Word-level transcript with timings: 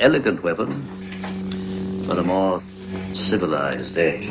elegant 0.00 0.42
weapon 0.42 0.70
for 2.06 2.14
the 2.14 2.22
more 2.22 2.60
civilized 3.14 3.98
age. 3.98 4.28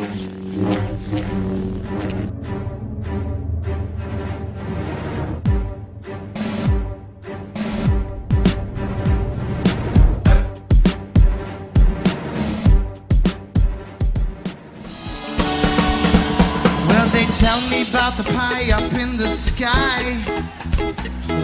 Tell 17.40 17.62
me 17.70 17.84
about 17.90 18.18
the 18.18 18.24
pie 18.24 18.72
up 18.72 18.92
in 18.94 19.16
the 19.16 19.30
sky, 19.30 20.02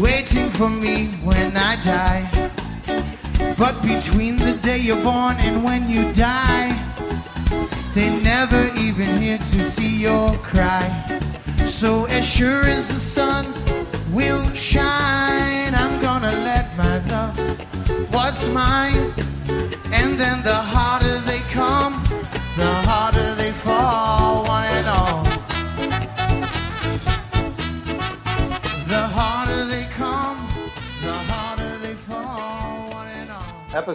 waiting 0.02 0.50
for 0.50 0.70
me 0.70 0.93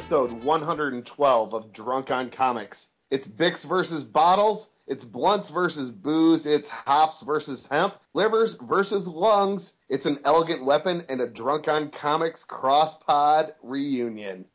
Episode 0.08 0.42
112 0.42 1.52
of 1.52 1.70
Drunk 1.70 2.10
on 2.10 2.30
Comics. 2.30 2.88
It's 3.10 3.28
Bix 3.28 3.66
versus 3.66 4.02
bottles. 4.02 4.70
It's 4.86 5.04
blunts 5.04 5.50
versus 5.50 5.90
booze. 5.90 6.46
It's 6.46 6.70
hops 6.70 7.20
versus 7.20 7.66
hemp. 7.66 7.92
Livers 8.14 8.54
versus 8.54 9.06
lungs. 9.06 9.74
It's 9.90 10.06
an 10.06 10.20
elegant 10.24 10.64
weapon 10.64 11.04
and 11.10 11.20
a 11.20 11.26
Drunk 11.26 11.68
on 11.68 11.90
Comics 11.90 12.42
cross 12.42 12.96
pod 12.96 13.54
reunion. 13.62 14.46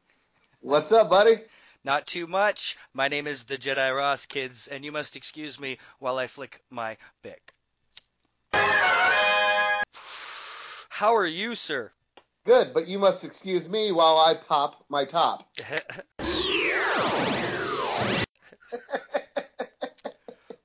What's 0.61 0.92
up, 0.92 1.11
buddy? 1.11 1.36
Not 1.83 2.08
too 2.08 2.25
much. 2.25 2.75
My 2.95 3.08
name 3.08 3.27
is 3.27 3.44
the 3.44 3.59
Jedi 3.59 3.95
Ross, 3.95 4.25
kids, 4.25 4.67
and 4.67 4.83
you 4.83 4.92
must 4.92 5.16
excuse 5.16 5.59
me 5.59 5.77
while 5.99 6.17
I 6.17 6.25
flick 6.25 6.64
my 6.72 6.97
bick. 7.22 7.53
How 10.89 11.16
are 11.16 11.27
you, 11.27 11.53
sir? 11.53 11.92
Good, 12.45 12.73
but 12.73 12.88
you 12.89 12.99
must 12.99 13.23
excuse 13.23 13.69
me 13.69 13.91
while 13.94 14.17
I 14.17 14.33
pop 14.33 14.83
my 14.89 15.05
top. 15.05 15.49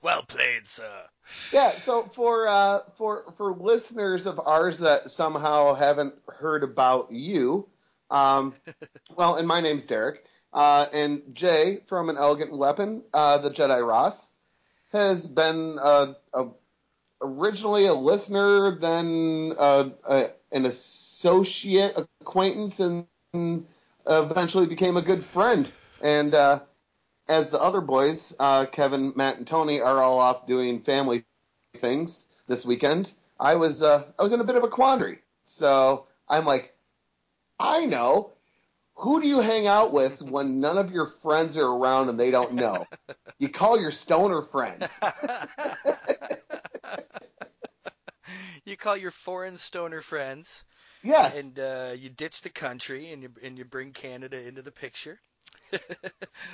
well 0.03 0.23
played, 0.23 0.67
sir. 0.67 1.05
Yeah, 1.53 1.71
so 1.73 2.03
for 2.03 2.49
uh, 2.49 2.81
for 2.97 3.33
for 3.37 3.53
listeners 3.53 4.27
of 4.27 4.41
ours 4.45 4.79
that 4.81 5.13
somehow 5.13 5.75
haven't 5.75 6.15
heard 6.29 6.65
about 6.65 7.13
you, 7.13 7.69
um, 8.11 8.55
well, 9.17 9.37
and 9.37 9.47
my 9.47 9.61
name's 9.61 9.85
Derek, 9.85 10.25
uh, 10.53 10.87
and 10.93 11.23
Jay 11.33 11.79
from 11.87 12.11
an 12.11 12.17
Elegant 12.17 12.57
Weapon, 12.57 13.05
uh, 13.15 13.39
the 13.39 13.51
Jedi 13.51 13.87
Ross, 13.87 14.33
has 14.91 15.27
been 15.27 15.79
uh, 15.81 16.15
a, 16.35 16.47
originally 17.21 17.87
a 17.87 17.95
listener, 17.95 18.77
then 18.79 19.55
uh, 19.57 19.91
a, 20.09 20.31
an 20.53 20.67
associate 20.67 21.97
acquaintance, 22.21 22.81
and 22.81 23.07
eventually 24.07 24.67
became 24.67 24.97
a 24.97 25.03
good 25.03 25.25
friend. 25.25 25.71
And 26.03 26.35
uh, 26.35 26.61
as 27.29 27.51
the 27.51 27.61
other 27.61 27.81
boys, 27.81 28.35
uh, 28.39 28.67
Kevin, 28.67 29.13
Matt, 29.17 29.37
and 29.37 29.47
Tony, 29.47 29.81
are 29.81 30.01
all 30.01 30.19
off 30.19 30.47
doing 30.47 30.81
family 30.81 31.25
things 31.77 32.27
this 32.47 32.65
weekend, 32.65 33.13
I 33.39 33.55
was 33.57 33.83
uh, 33.83 34.05
I 34.19 34.23
was 34.23 34.33
in 34.33 34.41
a 34.41 34.45
bit 34.45 34.57
of 34.57 34.65
a 34.65 34.69
quandary. 34.69 35.19
So 35.45 36.07
I'm 36.29 36.45
like, 36.45 36.75
I 37.59 37.87
know. 37.87 38.33
Who 38.97 39.21
do 39.21 39.29
you 39.29 39.39
hang 39.39 39.69
out 39.69 39.93
with 39.93 40.23
when 40.23 40.59
none 40.59 40.77
of 40.77 40.91
your 40.91 41.07
friends 41.07 41.57
are 41.57 41.67
around 41.67 42.09
and 42.09 42.19
they 42.19 42.31
don't 42.31 42.55
know? 42.55 42.87
You 43.41 43.49
call 43.49 43.81
your 43.81 43.93
stoner 43.93 44.43
friends. 44.43 44.99
call 48.79 48.97
your 48.97 49.11
foreign 49.11 49.57
stoner 49.57 50.01
friends, 50.01 50.65
Yes. 51.03 51.41
and 51.41 51.59
uh, 51.59 51.95
you 51.97 52.09
ditch 52.09 52.43
the 52.43 52.51
country, 52.51 53.13
and 53.13 53.23
you 53.23 53.31
and 53.43 53.59
you 53.59 53.65
bring 53.65 53.93
Canada 53.93 54.41
into 54.47 54.63
the 54.63 54.73
picture. 54.73 55.21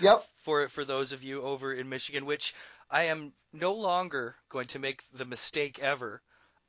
Yep. 0.01 0.25
For 0.43 0.69
for 0.69 0.85
those 0.85 1.12
of 1.12 1.23
you 1.23 1.43
over 1.43 1.73
in 1.73 1.89
Michigan, 1.89 2.27
which 2.27 2.55
I 2.91 3.05
am 3.05 3.33
no 3.53 3.75
longer 3.75 4.35
going 4.49 4.67
to 4.69 4.79
make 4.79 5.03
the 5.12 5.25
mistake 5.25 5.79
ever 5.79 6.21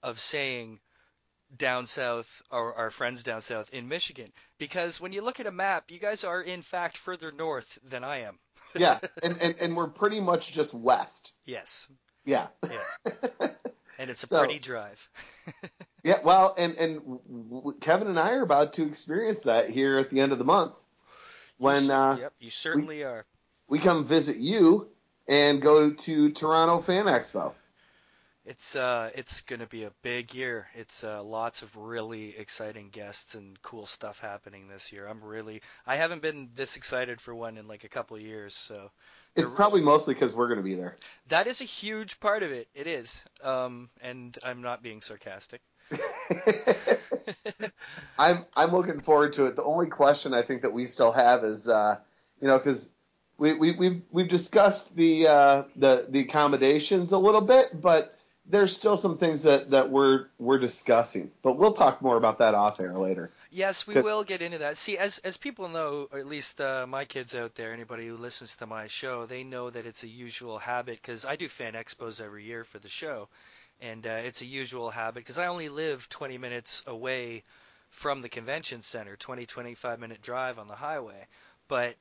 of 0.03 0.19
saying 0.19 0.79
down 1.55 1.87
south 1.87 2.41
or 2.51 2.75
our 2.75 2.89
friends 2.89 3.23
down 3.23 3.41
south 3.41 3.69
in 3.71 3.87
Michigan 3.87 4.31
because 4.57 4.99
when 4.99 5.13
you 5.13 5.21
look 5.21 5.39
at 5.39 5.47
a 5.47 5.51
map, 5.51 5.89
you 5.91 5.99
guys 5.99 6.23
are 6.23 6.41
in 6.41 6.61
fact 6.61 6.97
further 6.97 7.31
north 7.31 7.77
than 7.83 8.03
I 8.03 8.21
am. 8.21 8.39
Yeah. 8.75 8.99
And, 9.23 9.41
and 9.41 9.55
and 9.59 9.75
we're 9.75 9.87
pretty 9.89 10.19
much 10.21 10.51
just 10.53 10.73
west. 10.73 11.33
Yes. 11.45 11.87
Yeah. 12.25 12.47
Yeah. 12.63 13.47
And 13.99 14.09
it's 14.09 14.23
a 14.23 14.27
So- 14.27 14.39
pretty 14.39 14.59
drive. 14.59 15.09
Yeah, 16.03 16.19
well, 16.23 16.53
and 16.55 16.75
and 16.75 16.97
w- 16.99 17.19
w- 17.49 17.77
Kevin 17.79 18.07
and 18.07 18.19
I 18.19 18.33
are 18.33 18.43
about 18.43 18.73
to 18.73 18.85
experience 18.85 19.41
that 19.43 19.71
here 19.71 19.97
at 19.97 20.11
the 20.11 20.19
end 20.21 20.31
of 20.33 20.37
the 20.37 20.45
month 20.45 20.75
when 21.57 21.89
uh, 21.89 22.17
yep, 22.19 22.33
you 22.39 22.51
certainly 22.51 23.01
are. 23.03 23.25
we 23.67 23.79
come 23.79 24.05
visit 24.05 24.37
you 24.37 24.87
and 25.27 25.63
go 25.63 25.89
to 25.89 26.31
Toronto 26.31 26.79
Fan 26.81 27.05
Expo. 27.05 27.53
It's 28.45 28.75
uh, 28.75 29.09
it's 29.15 29.41
gonna 29.41 29.65
be 29.65 29.85
a 29.85 29.91
big 30.03 30.35
year. 30.35 30.67
It's 30.75 31.03
uh, 31.03 31.23
lots 31.23 31.63
of 31.63 31.75
really 31.75 32.37
exciting 32.37 32.89
guests 32.91 33.33
and 33.33 33.59
cool 33.63 33.87
stuff 33.87 34.19
happening 34.19 34.67
this 34.67 34.91
year. 34.93 35.07
I'm 35.07 35.23
really, 35.23 35.63
I 35.87 35.95
haven't 35.95 36.21
been 36.21 36.49
this 36.53 36.75
excited 36.75 37.19
for 37.19 37.33
one 37.33 37.57
in 37.57 37.67
like 37.67 37.83
a 37.83 37.89
couple 37.89 38.15
of 38.15 38.21
years. 38.21 38.55
So 38.55 38.91
It's 39.35 39.49
probably 39.49 39.81
mostly 39.81 40.13
because 40.13 40.33
we're 40.33 40.47
going 40.47 40.59
to 40.59 40.63
be 40.63 40.75
there. 40.75 40.95
that 41.27 41.47
is 41.47 41.59
a 41.61 41.65
huge 41.65 42.19
part 42.19 42.43
of 42.43 42.51
it. 42.51 42.67
It 42.73 42.87
is. 42.87 43.23
Um, 43.43 43.89
and 44.01 44.37
I'm 44.43 44.61
not 44.61 44.81
being 44.81 45.01
sarcastic. 45.01 45.61
I'm 48.17 48.45
I'm 48.55 48.71
looking 48.71 48.99
forward 48.99 49.33
to 49.33 49.45
it. 49.45 49.55
The 49.55 49.63
only 49.63 49.87
question 49.87 50.33
I 50.33 50.41
think 50.41 50.61
that 50.63 50.73
we 50.73 50.87
still 50.87 51.11
have 51.11 51.43
is, 51.43 51.67
uh, 51.67 51.97
you 52.41 52.47
know, 52.47 52.57
because 52.57 52.89
we 53.37 53.53
we 53.53 53.71
we've 53.71 54.01
we've 54.11 54.29
discussed 54.29 54.95
the 54.95 55.27
uh, 55.27 55.63
the 55.75 56.05
the 56.09 56.21
accommodations 56.21 57.11
a 57.11 57.17
little 57.17 57.41
bit, 57.41 57.69
but 57.79 58.17
there's 58.47 58.75
still 58.75 58.97
some 58.97 59.17
things 59.17 59.43
that 59.43 59.71
that 59.71 59.89
we're 59.89 60.27
we're 60.39 60.59
discussing. 60.59 61.31
But 61.41 61.57
we'll 61.57 61.73
talk 61.73 62.01
more 62.01 62.17
about 62.17 62.39
that 62.39 62.55
off 62.55 62.79
air 62.79 62.93
later. 62.97 63.31
Yes, 63.55 63.87
we 63.87 64.01
will 64.01 64.25
get 64.25 64.41
into 64.41 64.57
that. 64.57 64.75
See, 64.75 64.97
as 64.97 65.19
as 65.19 65.37
people 65.37 65.69
know, 65.69 66.09
or 66.11 66.19
at 66.19 66.27
least 66.27 66.59
uh, 66.59 66.85
my 66.85 67.05
kids 67.05 67.33
out 67.33 67.55
there, 67.55 67.71
anybody 67.71 68.05
who 68.05 68.17
listens 68.17 68.53
to 68.57 68.65
my 68.65 68.87
show, 68.87 69.25
they 69.25 69.45
know 69.45 69.69
that 69.69 69.85
it's 69.85 70.03
a 70.03 70.09
usual 70.09 70.59
habit 70.59 71.01
because 71.01 71.23
I 71.23 71.37
do 71.37 71.47
fan 71.47 71.71
expos 71.71 72.19
every 72.19 72.43
year 72.43 72.65
for 72.65 72.79
the 72.79 72.89
show, 72.89 73.29
and 73.79 74.05
uh, 74.05 74.09
it's 74.25 74.41
a 74.41 74.45
usual 74.45 74.91
habit 74.91 75.23
because 75.23 75.37
I 75.37 75.47
only 75.47 75.69
live 75.69 76.09
20 76.09 76.37
minutes 76.37 76.83
away 76.85 77.43
from 77.91 78.21
the 78.21 78.27
convention 78.27 78.81
center, 78.81 79.15
20 79.15 79.45
25 79.45 80.01
minute 80.01 80.21
drive 80.21 80.59
on 80.59 80.67
the 80.67 80.75
highway, 80.75 81.25
but 81.69 81.95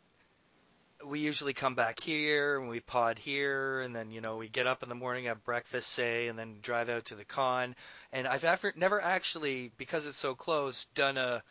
we 1.07 1.21
usually 1.21 1.53
come 1.53 1.75
back 1.75 2.01
here 2.01 2.59
and 2.59 2.69
we 2.69 2.81
pod 2.81 3.19
here 3.19 3.81
and 3.81 3.95
then 3.95 4.11
you 4.11 4.21
know 4.21 4.37
we 4.37 4.49
get 4.49 4.67
up 4.67 4.83
in 4.83 4.89
the 4.89 4.95
morning 4.95 5.27
have 5.27 5.45
breakfast 5.45 5.91
say 5.91 6.29
and 6.29 6.39
then 6.39 6.57
drive 6.63 6.89
out 6.89 7.07
to 7.07 7.15
the 7.15 7.25
con 7.25 7.75
and 8.15 8.27
I've 8.27 8.45
ever, 8.45 8.73
never 8.77 9.01
actually 9.01 9.73
because 9.77 10.07
it's 10.07 10.17
so 10.17 10.35
close 10.35 10.87
done 10.95 11.19
a 11.19 11.43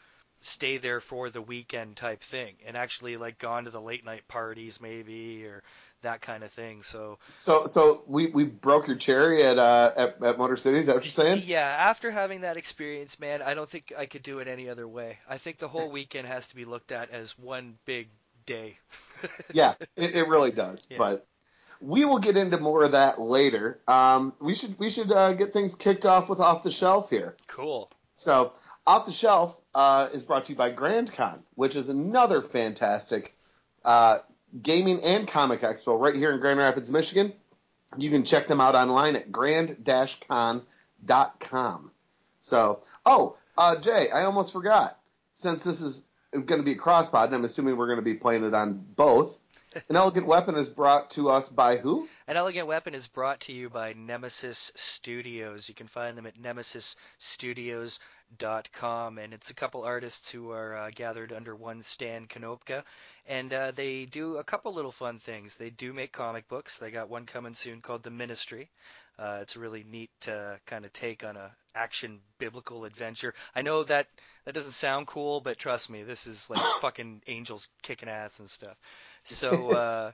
stay 0.42 0.78
there 0.78 1.00
for 1.00 1.30
the 1.30 1.42
weekend 1.42 1.96
type 1.96 2.22
thing 2.22 2.56
and 2.66 2.76
actually 2.76 3.16
like 3.16 3.38
gone 3.38 3.66
to 3.66 3.70
the 3.70 3.80
late 3.80 4.04
night 4.04 4.28
parties 4.28 4.82
maybe 4.82 5.46
or 5.46 5.64
that 6.02 6.22
kind 6.22 6.44
of 6.44 6.52
thing 6.52 6.84
so 6.84 7.18
So 7.30 7.66
so 7.66 8.04
we, 8.08 8.28
we 8.28 8.44
broke 8.44 8.88
your 8.88 8.98
cherry 8.98 9.42
at 9.44 9.58
uh 9.58 9.92
at, 9.96 10.22
at 10.22 10.38
Motor 10.38 10.58
City. 10.58 10.80
Is 10.80 10.88
that 10.88 10.96
what 10.96 11.06
you're 11.06 11.12
saying? 11.12 11.44
yeah 11.46 11.76
after 11.80 12.12
having 12.12 12.42
that 12.42 12.58
experience 12.58 13.20
man 13.22 13.42
I 13.42 13.54
don't 13.54 13.70
think 13.70 13.94
I 13.98 14.06
could 14.06 14.24
do 14.24 14.40
it 14.40 14.50
any 14.50 14.68
other 14.70 14.88
way 14.88 15.20
I 15.30 15.38
think 15.38 15.60
the 15.60 15.70
whole 15.70 15.90
weekend 15.90 16.28
has 16.28 16.48
to 16.48 16.56
be 16.56 16.66
looked 16.66 16.92
at 16.92 17.12
as 17.12 17.38
one 17.40 17.78
big 17.86 18.10
day 18.46 18.78
Yeah, 19.54 19.76
it, 19.96 20.16
it 20.16 20.28
really 20.28 20.52
does. 20.52 20.88
Yeah. 20.90 20.98
But 20.98 21.26
we 21.84 22.06
will 22.06 22.20
get 22.20 22.38
into 22.38 22.58
more 22.60 22.84
of 22.84 22.94
that 22.94 23.20
later. 23.20 23.82
Um, 23.88 24.34
we 24.40 24.54
should 24.54 24.80
we 24.80 24.90
should 24.90 25.12
uh, 25.12 25.34
get 25.34 25.52
things 25.52 25.76
kicked 25.76 26.06
off 26.06 26.30
with 26.30 26.40
off 26.40 26.64
the 26.64 26.72
shelf 26.72 27.10
here. 27.10 27.36
cool 27.48 27.92
So 28.16 28.54
off 28.88 29.06
the 29.06 29.12
shelf 29.12 29.60
uh, 29.76 30.08
is 30.14 30.24
brought 30.24 30.46
to 30.46 30.54
you 30.54 30.58
by 30.58 30.72
GrandCon, 30.72 31.40
which 31.56 31.76
is 31.76 31.90
another 31.90 32.42
fantastic 32.42 33.36
uh, 33.84 34.20
gaming 34.62 35.02
and 35.04 35.28
comic 35.28 35.60
expo 35.62 36.00
right 36.00 36.16
here 36.16 36.32
in 36.32 36.40
Grand 36.40 36.60
Rapids, 36.60 36.90
Michigan. 36.90 37.34
You 37.98 38.10
can 38.10 38.24
check 38.24 38.48
them 38.48 38.62
out 38.62 38.76
online 38.76 39.16
at 39.16 39.32
grand-con.com. 39.32 40.62
So, 42.40 42.82
oh, 43.06 43.38
uh, 43.58 43.76
Jay, 43.76 44.10
I 44.10 44.24
almost 44.24 44.52
forgot. 44.52 45.00
Since 45.36 45.64
this 45.64 45.80
is 45.82 46.06
going 46.32 46.60
to 46.60 46.64
be 46.64 46.72
a 46.74 46.78
crossbot, 46.78 47.26
and 47.26 47.36
I'm 47.36 47.46
assuming 47.46 47.78
we're 47.78 47.88
going 47.88 48.00
to 48.00 48.04
be 48.04 48.16
playing 48.16 48.44
it 48.44 48.54
on 48.54 48.84
both. 48.96 49.38
An 49.90 49.96
Elegant 49.96 50.28
Weapon 50.28 50.56
is 50.56 50.70
brought 50.70 51.10
to 51.12 51.30
us 51.30 51.50
by 51.50 51.78
who? 51.78 52.08
An 52.28 52.38
Elegant 52.38 52.68
Weapon 52.68 52.94
is 52.94 53.08
brought 53.08 53.40
to 53.42 53.52
you 53.54 53.70
by 53.70 53.94
Nemesis 53.94 54.72
Studios. 54.76 55.68
You 55.68 55.74
can 55.74 55.88
find 55.88 56.16
them 56.18 56.28
at 56.28 56.38
nemesisstudios.com, 56.38 59.18
and 59.18 59.34
it's 59.34 59.50
a 59.50 59.54
couple 59.56 59.84
artists 59.84 60.30
who 60.30 60.52
are 60.52 60.78
uh, 60.78 60.92
gathered 60.94 61.34
under 61.34 61.56
one 61.56 61.82
Stan 61.82 62.28
Kanopka. 62.28 62.84
and 63.26 63.52
uh, 63.54 63.72
they 63.72 64.06
do 64.06 64.38
a 64.38 64.44
couple 64.44 64.72
little 64.74 64.92
fun 64.92 65.18
things. 65.20 65.58
They 65.58 65.72
do 65.72 65.92
make 65.92 66.12
comic 66.12 66.48
books. 66.48 66.78
They 66.78 66.92
got 66.92 67.10
one 67.10 67.26
coming 67.26 67.56
soon 67.56 67.82
called 67.82 68.04
The 68.04 68.12
Ministry. 68.12 68.70
Uh, 69.18 69.40
it's 69.42 69.56
a 69.56 69.60
really 69.60 69.84
neat 69.90 70.12
uh, 70.28 70.56
kind 70.66 70.86
of 70.86 70.94
take 70.94 71.24
on 71.24 71.38
a 71.38 71.52
action 71.76 72.20
biblical 72.38 72.86
adventure. 72.86 73.34
I 73.56 73.62
know 73.62 73.84
that 73.84 74.08
that 74.46 74.54
doesn't 74.54 74.72
sound 74.72 75.08
cool, 75.08 75.42
but 75.42 75.58
trust 75.58 75.90
me, 75.90 76.04
this 76.04 76.28
is 76.28 76.50
like 76.50 76.62
fucking 76.82 77.22
angels 77.28 77.68
kicking 77.82 78.10
ass 78.10 78.40
and 78.40 78.50
stuff. 78.50 78.78
So, 79.26 79.72
uh, 79.72 80.12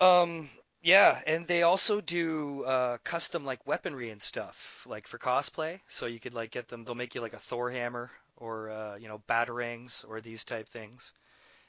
um, 0.00 0.48
yeah, 0.80 1.20
and 1.26 1.48
they 1.48 1.62
also 1.62 2.00
do 2.00 2.62
uh, 2.62 2.98
custom 3.02 3.44
like 3.44 3.66
weaponry 3.66 4.10
and 4.10 4.22
stuff, 4.22 4.86
like 4.88 5.08
for 5.08 5.18
cosplay. 5.18 5.80
So 5.88 6.06
you 6.06 6.20
could 6.20 6.32
like 6.32 6.52
get 6.52 6.68
them. 6.68 6.84
They'll 6.84 6.94
make 6.94 7.16
you 7.16 7.20
like 7.22 7.32
a 7.32 7.38
Thor 7.38 7.70
hammer 7.70 8.12
or 8.36 8.70
uh, 8.70 8.96
you 8.96 9.08
know 9.08 9.20
batarangs 9.28 10.04
or 10.08 10.20
these 10.20 10.44
type 10.44 10.68
things. 10.68 11.12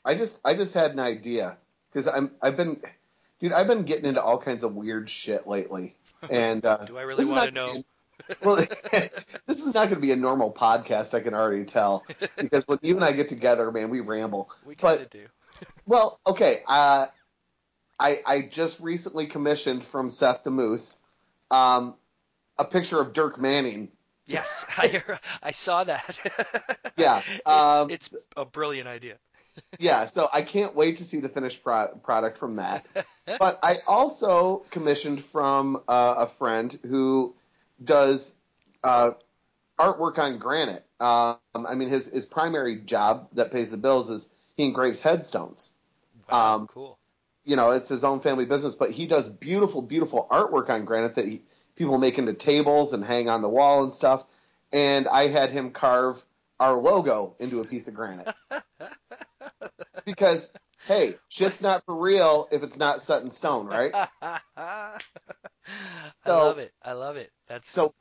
I 0.04 0.16
just 0.16 0.40
I 0.46 0.54
just 0.54 0.74
had 0.74 0.92
an 0.92 1.00
idea 1.00 1.58
because 1.90 2.08
I'm 2.08 2.32
I've 2.42 2.58
been 2.58 2.82
dude 3.40 3.54
I've 3.54 3.68
been 3.68 3.84
getting 3.84 4.06
into 4.06 4.22
all 4.22 4.40
kinds 4.40 4.64
of 4.64 4.76
weird 4.76 5.10
shit 5.10 5.48
lately, 5.48 5.96
and 6.30 6.66
uh, 6.66 6.78
do 6.86 6.98
I 6.98 7.04
really 7.04 7.26
want 7.26 7.50
to 7.50 7.52
know? 7.52 7.74
Be, 7.74 7.84
well, 8.42 8.56
this 9.46 9.60
is 9.60 9.74
not 9.74 9.90
going 9.90 9.96
to 9.96 10.00
be 10.02 10.12
a 10.12 10.16
normal 10.16 10.54
podcast. 10.54 11.14
I 11.14 11.20
can 11.20 11.34
already 11.34 11.66
tell 11.66 12.06
because 12.38 12.68
when 12.68 12.80
you 12.82 12.96
and 12.96 13.04
I 13.04 13.12
get 13.12 13.30
together, 13.30 13.72
man, 13.72 13.90
we 13.90 14.00
ramble. 14.00 14.52
We 14.66 14.76
kind 14.76 15.02
of 15.02 15.10
do. 15.10 15.26
Well, 15.86 16.20
okay. 16.28 16.64
Uh, 16.68 17.06
I 17.98 18.20
I 18.26 18.42
just 18.42 18.82
recently 18.82 19.28
commissioned 19.28 19.86
from 19.86 20.10
Seth 20.10 20.44
the 20.44 20.52
Moose 20.52 20.98
um, 21.52 21.96
a 22.58 22.66
picture 22.66 23.00
of 23.00 23.14
Dirk 23.14 23.40
Manning. 23.40 23.90
Yes, 24.26 24.66
I 24.78 25.02
I 25.44 25.52
saw 25.52 25.84
that. 25.84 26.18
yeah, 26.98 27.22
um, 27.46 27.92
it's, 27.92 28.12
it's, 28.12 28.26
a 28.36 28.46
brilliant 28.46 28.88
idea. 28.88 29.18
Yeah, 29.80 30.06
so 30.06 30.28
I 30.34 30.42
can't 30.42 30.76
wait 30.76 30.98
to 30.98 31.06
see 31.06 31.20
the 31.20 31.30
finished 31.30 31.64
pro- 31.64 31.88
product 32.04 32.38
from 32.38 32.58
that. 32.58 32.86
but 33.40 33.60
I 33.64 33.78
also 33.88 34.66
commissioned 34.72 35.24
from 35.24 35.78
uh, 35.88 36.16
a 36.20 36.28
friend 36.28 36.78
who 36.84 37.36
does 37.84 38.36
uh, 38.84 39.12
artwork 39.80 40.18
on 40.20 40.38
granite. 40.38 40.86
Um, 41.00 41.38
I 41.54 41.76
mean, 41.76 41.90
his 41.90 42.08
his 42.08 42.26
primary 42.26 42.78
job 42.78 43.28
that 43.34 43.52
pays 43.52 43.72
the 43.72 43.78
bills 43.78 44.10
is 44.10 44.30
he 44.56 44.64
engraves 44.64 45.02
headstones. 45.02 45.72
Wow, 46.32 46.56
um, 46.56 46.68
cool. 46.68 46.98
You 47.44 47.56
know, 47.56 47.72
it's 47.72 47.90
his 47.90 48.04
own 48.04 48.22
family 48.22 48.46
business, 48.46 48.74
but 48.74 48.92
he 48.92 49.06
does 49.06 49.28
beautiful, 49.28 49.82
beautiful 49.82 50.28
artwork 50.32 50.70
on 50.70 50.86
granite 50.86 51.16
that 51.16 51.28
he, 51.28 51.44
people 51.76 51.98
make 51.98 52.18
into 52.18 52.34
tables 52.34 52.94
and 52.94 53.04
hang 53.04 53.30
on 53.30 53.42
the 53.42 53.50
wall 53.50 53.84
and 53.84 53.94
stuff. 53.94 54.26
And 54.74 55.08
I 55.08 55.28
had 55.28 55.52
him 55.52 55.72
carve 55.72 56.24
our 56.60 56.76
logo 56.76 57.36
into 57.40 57.60
a 57.60 57.66
piece 57.66 57.88
of 57.88 57.94
granite. 57.94 58.34
because, 60.06 60.54
hey, 60.88 61.16
shit's 61.30 61.62
not 61.62 61.84
for 61.86 61.96
real 61.96 62.48
if 62.52 62.64
it's 62.64 62.78
not 62.78 63.02
set 63.02 63.24
in 63.24 63.32
stone, 63.32 63.68
right? 63.68 63.92
so, 66.24 66.32
I 66.32 66.44
love 66.44 66.58
it. 66.60 66.74
I 66.84 66.92
love 66.94 67.18
it. 67.18 67.32
That's 67.48 67.70
so 67.70 67.94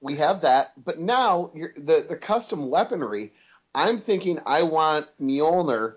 we 0.00 0.16
have 0.16 0.42
that, 0.42 0.72
but 0.82 0.98
now 0.98 1.52
the 1.76 2.04
the 2.08 2.16
custom 2.16 2.70
weaponry. 2.70 3.32
I'm 3.72 4.00
thinking 4.00 4.40
I 4.44 4.64
want 4.64 5.06
Mjolnir, 5.20 5.94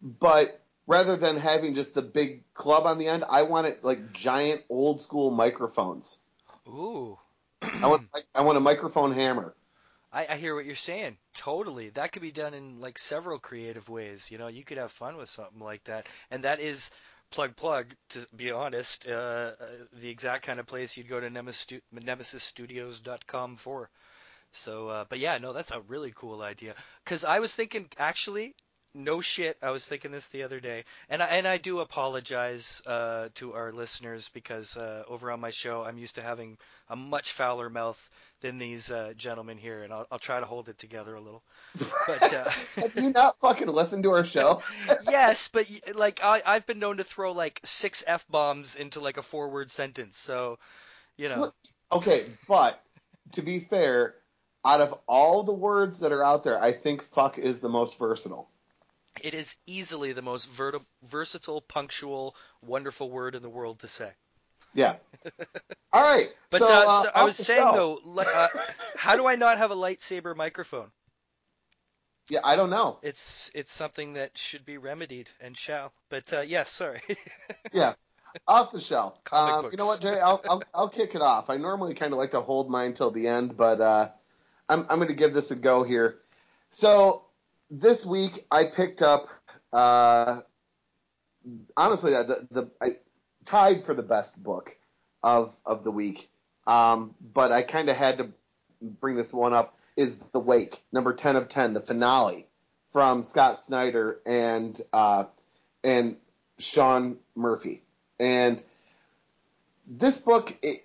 but 0.00 0.62
rather 0.86 1.16
than 1.16 1.36
having 1.36 1.74
just 1.74 1.94
the 1.94 2.02
big 2.02 2.44
club 2.54 2.86
on 2.86 2.98
the 2.98 3.08
end, 3.08 3.24
I 3.28 3.42
want 3.42 3.66
it 3.66 3.82
like 3.82 4.12
giant 4.12 4.62
old 4.68 5.00
school 5.00 5.30
microphones. 5.30 6.18
Ooh. 6.68 7.18
I 7.62 7.86
want 7.86 8.08
I 8.34 8.42
want 8.42 8.56
a 8.56 8.60
microphone 8.60 9.12
hammer. 9.12 9.54
I, 10.12 10.26
I 10.30 10.36
hear 10.36 10.54
what 10.54 10.64
you're 10.66 10.76
saying. 10.76 11.16
Totally. 11.34 11.90
That 11.90 12.12
could 12.12 12.22
be 12.22 12.32
done 12.32 12.54
in 12.54 12.80
like 12.80 12.98
several 12.98 13.38
creative 13.38 13.88
ways. 13.88 14.30
You 14.30 14.38
know, 14.38 14.48
you 14.48 14.64
could 14.64 14.78
have 14.78 14.92
fun 14.92 15.16
with 15.16 15.28
something 15.28 15.60
like 15.60 15.84
that. 15.84 16.06
And 16.30 16.44
that 16.44 16.60
is 16.60 16.90
plug 17.30 17.56
plug 17.56 17.94
to 18.10 18.26
be 18.36 18.50
honest, 18.50 19.06
uh, 19.06 19.52
uh, 19.58 19.66
the 19.92 20.10
exact 20.10 20.44
kind 20.44 20.60
of 20.60 20.66
place 20.66 20.96
you'd 20.96 21.08
go 21.08 21.18
to 21.20 21.30
nemesis, 21.30 21.80
nemesisstudios.com 21.94 23.56
for. 23.56 23.90
So, 24.52 24.88
uh, 24.88 25.04
but 25.08 25.18
yeah, 25.18 25.38
no, 25.38 25.52
that's 25.52 25.70
a 25.70 25.80
really 25.80 26.12
cool 26.14 26.42
idea. 26.42 26.74
Cause 27.06 27.24
I 27.24 27.40
was 27.40 27.54
thinking 27.54 27.88
actually 27.98 28.54
no 28.94 29.20
shit. 29.20 29.56
I 29.62 29.70
was 29.70 29.86
thinking 29.86 30.10
this 30.10 30.28
the 30.28 30.42
other 30.42 30.60
day, 30.60 30.84
and 31.08 31.22
I 31.22 31.26
and 31.26 31.46
I 31.46 31.56
do 31.58 31.80
apologize 31.80 32.82
uh, 32.86 33.28
to 33.36 33.54
our 33.54 33.72
listeners 33.72 34.28
because 34.32 34.76
uh, 34.76 35.04
over 35.08 35.30
on 35.30 35.40
my 35.40 35.50
show 35.50 35.82
I'm 35.82 35.98
used 35.98 36.16
to 36.16 36.22
having 36.22 36.58
a 36.88 36.96
much 36.96 37.32
fouler 37.32 37.70
mouth 37.70 38.10
than 38.40 38.58
these 38.58 38.90
uh, 38.90 39.12
gentlemen 39.16 39.56
here, 39.56 39.82
and 39.82 39.92
I'll, 39.92 40.06
I'll 40.10 40.18
try 40.18 40.40
to 40.40 40.46
hold 40.46 40.68
it 40.68 40.78
together 40.78 41.14
a 41.14 41.20
little. 41.20 41.42
But 42.06 42.34
uh, 42.34 42.50
have 42.76 42.96
you 42.96 43.10
not 43.10 43.38
fucking 43.40 43.68
listened 43.68 44.02
to 44.02 44.10
our 44.10 44.24
show? 44.24 44.62
yes, 45.10 45.48
but 45.48 45.66
like 45.94 46.20
I 46.22 46.42
I've 46.44 46.66
been 46.66 46.78
known 46.78 46.98
to 46.98 47.04
throw 47.04 47.32
like 47.32 47.60
six 47.64 48.04
f 48.06 48.26
bombs 48.28 48.74
into 48.74 49.00
like 49.00 49.16
a 49.16 49.22
four 49.22 49.48
word 49.48 49.70
sentence, 49.70 50.18
so 50.18 50.58
you 51.16 51.28
know. 51.28 51.52
Okay, 51.90 52.24
but 52.48 52.82
to 53.32 53.42
be 53.42 53.60
fair, 53.60 54.14
out 54.64 54.80
of 54.80 54.98
all 55.06 55.42
the 55.42 55.52
words 55.52 56.00
that 56.00 56.12
are 56.12 56.24
out 56.24 56.44
there, 56.44 56.60
I 56.60 56.72
think 56.72 57.02
fuck 57.02 57.38
is 57.38 57.58
the 57.58 57.68
most 57.68 57.98
versatile. 57.98 58.48
It 59.20 59.34
is 59.34 59.56
easily 59.66 60.12
the 60.12 60.22
most 60.22 60.48
versatile, 61.02 61.60
punctual, 61.60 62.34
wonderful 62.62 63.10
word 63.10 63.34
in 63.34 63.42
the 63.42 63.50
world 63.50 63.80
to 63.80 63.88
say. 63.88 64.10
Yeah. 64.74 64.96
All 65.92 66.02
right. 66.02 66.30
But 66.50 66.58
so, 66.58 66.66
uh, 66.66 66.84
uh, 66.86 67.02
so 67.02 67.10
I 67.14 67.24
was 67.24 67.36
saying 67.36 67.72
though, 67.72 68.00
uh, 68.16 68.48
how 68.96 69.16
do 69.16 69.26
I 69.26 69.36
not 69.36 69.58
have 69.58 69.70
a 69.70 69.76
lightsaber 69.76 70.34
microphone? 70.34 70.90
Yeah, 72.30 72.40
I 72.44 72.56
don't 72.56 72.70
know. 72.70 72.98
It's 73.02 73.50
it's 73.54 73.72
something 73.72 74.14
that 74.14 74.38
should 74.38 74.64
be 74.64 74.78
remedied 74.78 75.28
and 75.40 75.56
shall. 75.56 75.92
But 76.08 76.32
uh, 76.32 76.40
yes, 76.40 76.48
yeah, 76.50 76.64
sorry. 76.64 77.02
yeah, 77.72 77.94
off 78.46 78.70
the 78.70 78.80
shelf. 78.80 79.20
Um, 79.32 79.68
you 79.70 79.76
know 79.76 79.86
what, 79.86 80.00
Jerry? 80.00 80.20
I'll, 80.20 80.40
I'll 80.48 80.62
I'll 80.72 80.88
kick 80.88 81.14
it 81.14 81.20
off. 81.20 81.50
I 81.50 81.56
normally 81.56 81.94
kind 81.94 82.12
of 82.12 82.18
like 82.18 82.30
to 82.30 82.40
hold 82.40 82.70
mine 82.70 82.94
till 82.94 83.10
the 83.10 83.26
end, 83.26 83.56
but 83.56 83.80
uh, 83.80 84.08
I'm 84.68 84.86
I'm 84.88 84.98
going 84.98 85.08
to 85.08 85.14
give 85.14 85.34
this 85.34 85.50
a 85.50 85.56
go 85.56 85.82
here. 85.82 86.18
So 86.70 87.24
this 87.72 88.04
week 88.04 88.46
I 88.50 88.64
picked 88.64 89.02
up 89.02 89.28
uh, 89.72 90.42
honestly 91.76 92.12
the 92.12 92.46
the 92.50 92.70
I 92.80 92.96
tied 93.46 93.84
for 93.86 93.94
the 93.94 94.02
best 94.02 94.40
book 94.40 94.76
of 95.22 95.56
of 95.64 95.82
the 95.82 95.90
week, 95.90 96.28
um, 96.66 97.14
but 97.32 97.50
I 97.50 97.62
kind 97.62 97.88
of 97.88 97.96
had 97.96 98.18
to 98.18 98.28
bring 98.80 99.16
this 99.16 99.32
one 99.32 99.54
up. 99.54 99.76
Is 99.96 100.18
the 100.32 100.40
Wake 100.40 100.82
number 100.92 101.12
ten 101.14 101.36
of 101.36 101.48
ten, 101.48 101.74
the 101.74 101.80
finale 101.80 102.46
from 102.92 103.22
Scott 103.22 103.58
Snyder 103.58 104.20
and 104.24 104.80
uh, 104.92 105.24
and 105.82 106.16
Sean 106.58 107.16
Murphy, 107.34 107.82
and 108.20 108.62
this 109.86 110.18
book. 110.18 110.56
It, 110.62 110.84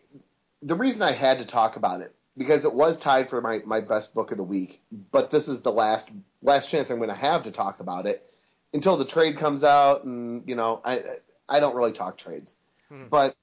the 0.63 0.75
reason 0.75 1.03
I 1.03 1.11
had 1.11 1.37
to 1.39 1.45
talk 1.45 1.75
about 1.75 2.01
it 2.01 2.15
because 2.37 2.65
it 2.65 2.73
was 2.73 2.99
tied 2.99 3.29
for 3.29 3.41
my, 3.41 3.61
my 3.65 3.81
best 3.81 4.13
book 4.13 4.31
of 4.31 4.37
the 4.37 4.43
week, 4.43 4.79
but 5.11 5.31
this 5.31 5.47
is 5.47 5.61
the 5.61 5.71
last 5.71 6.09
last 6.41 6.69
chance 6.69 6.89
I'm 6.89 6.97
going 6.97 7.09
to 7.09 7.15
have 7.15 7.43
to 7.43 7.51
talk 7.51 7.79
about 7.79 8.05
it 8.05 8.31
until 8.73 8.95
the 8.95 9.05
trade 9.05 9.37
comes 9.37 9.63
out, 9.63 10.03
and 10.03 10.43
you 10.47 10.55
know 10.55 10.81
I 10.85 11.03
I 11.49 11.59
don't 11.59 11.75
really 11.75 11.93
talk 11.93 12.17
trades, 12.17 12.55
hmm. 12.89 13.05
but 13.09 13.35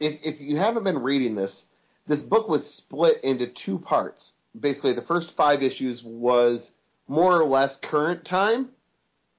if 0.00 0.18
if 0.24 0.40
you 0.40 0.56
haven't 0.56 0.84
been 0.84 1.02
reading 1.02 1.34
this, 1.34 1.66
this 2.06 2.22
book 2.22 2.48
was 2.48 2.68
split 2.68 3.22
into 3.22 3.46
two 3.46 3.78
parts. 3.78 4.34
Basically, 4.58 4.92
the 4.92 5.02
first 5.02 5.36
five 5.36 5.62
issues 5.62 6.02
was 6.02 6.74
more 7.08 7.38
or 7.38 7.44
less 7.44 7.76
current 7.76 8.24
time, 8.24 8.70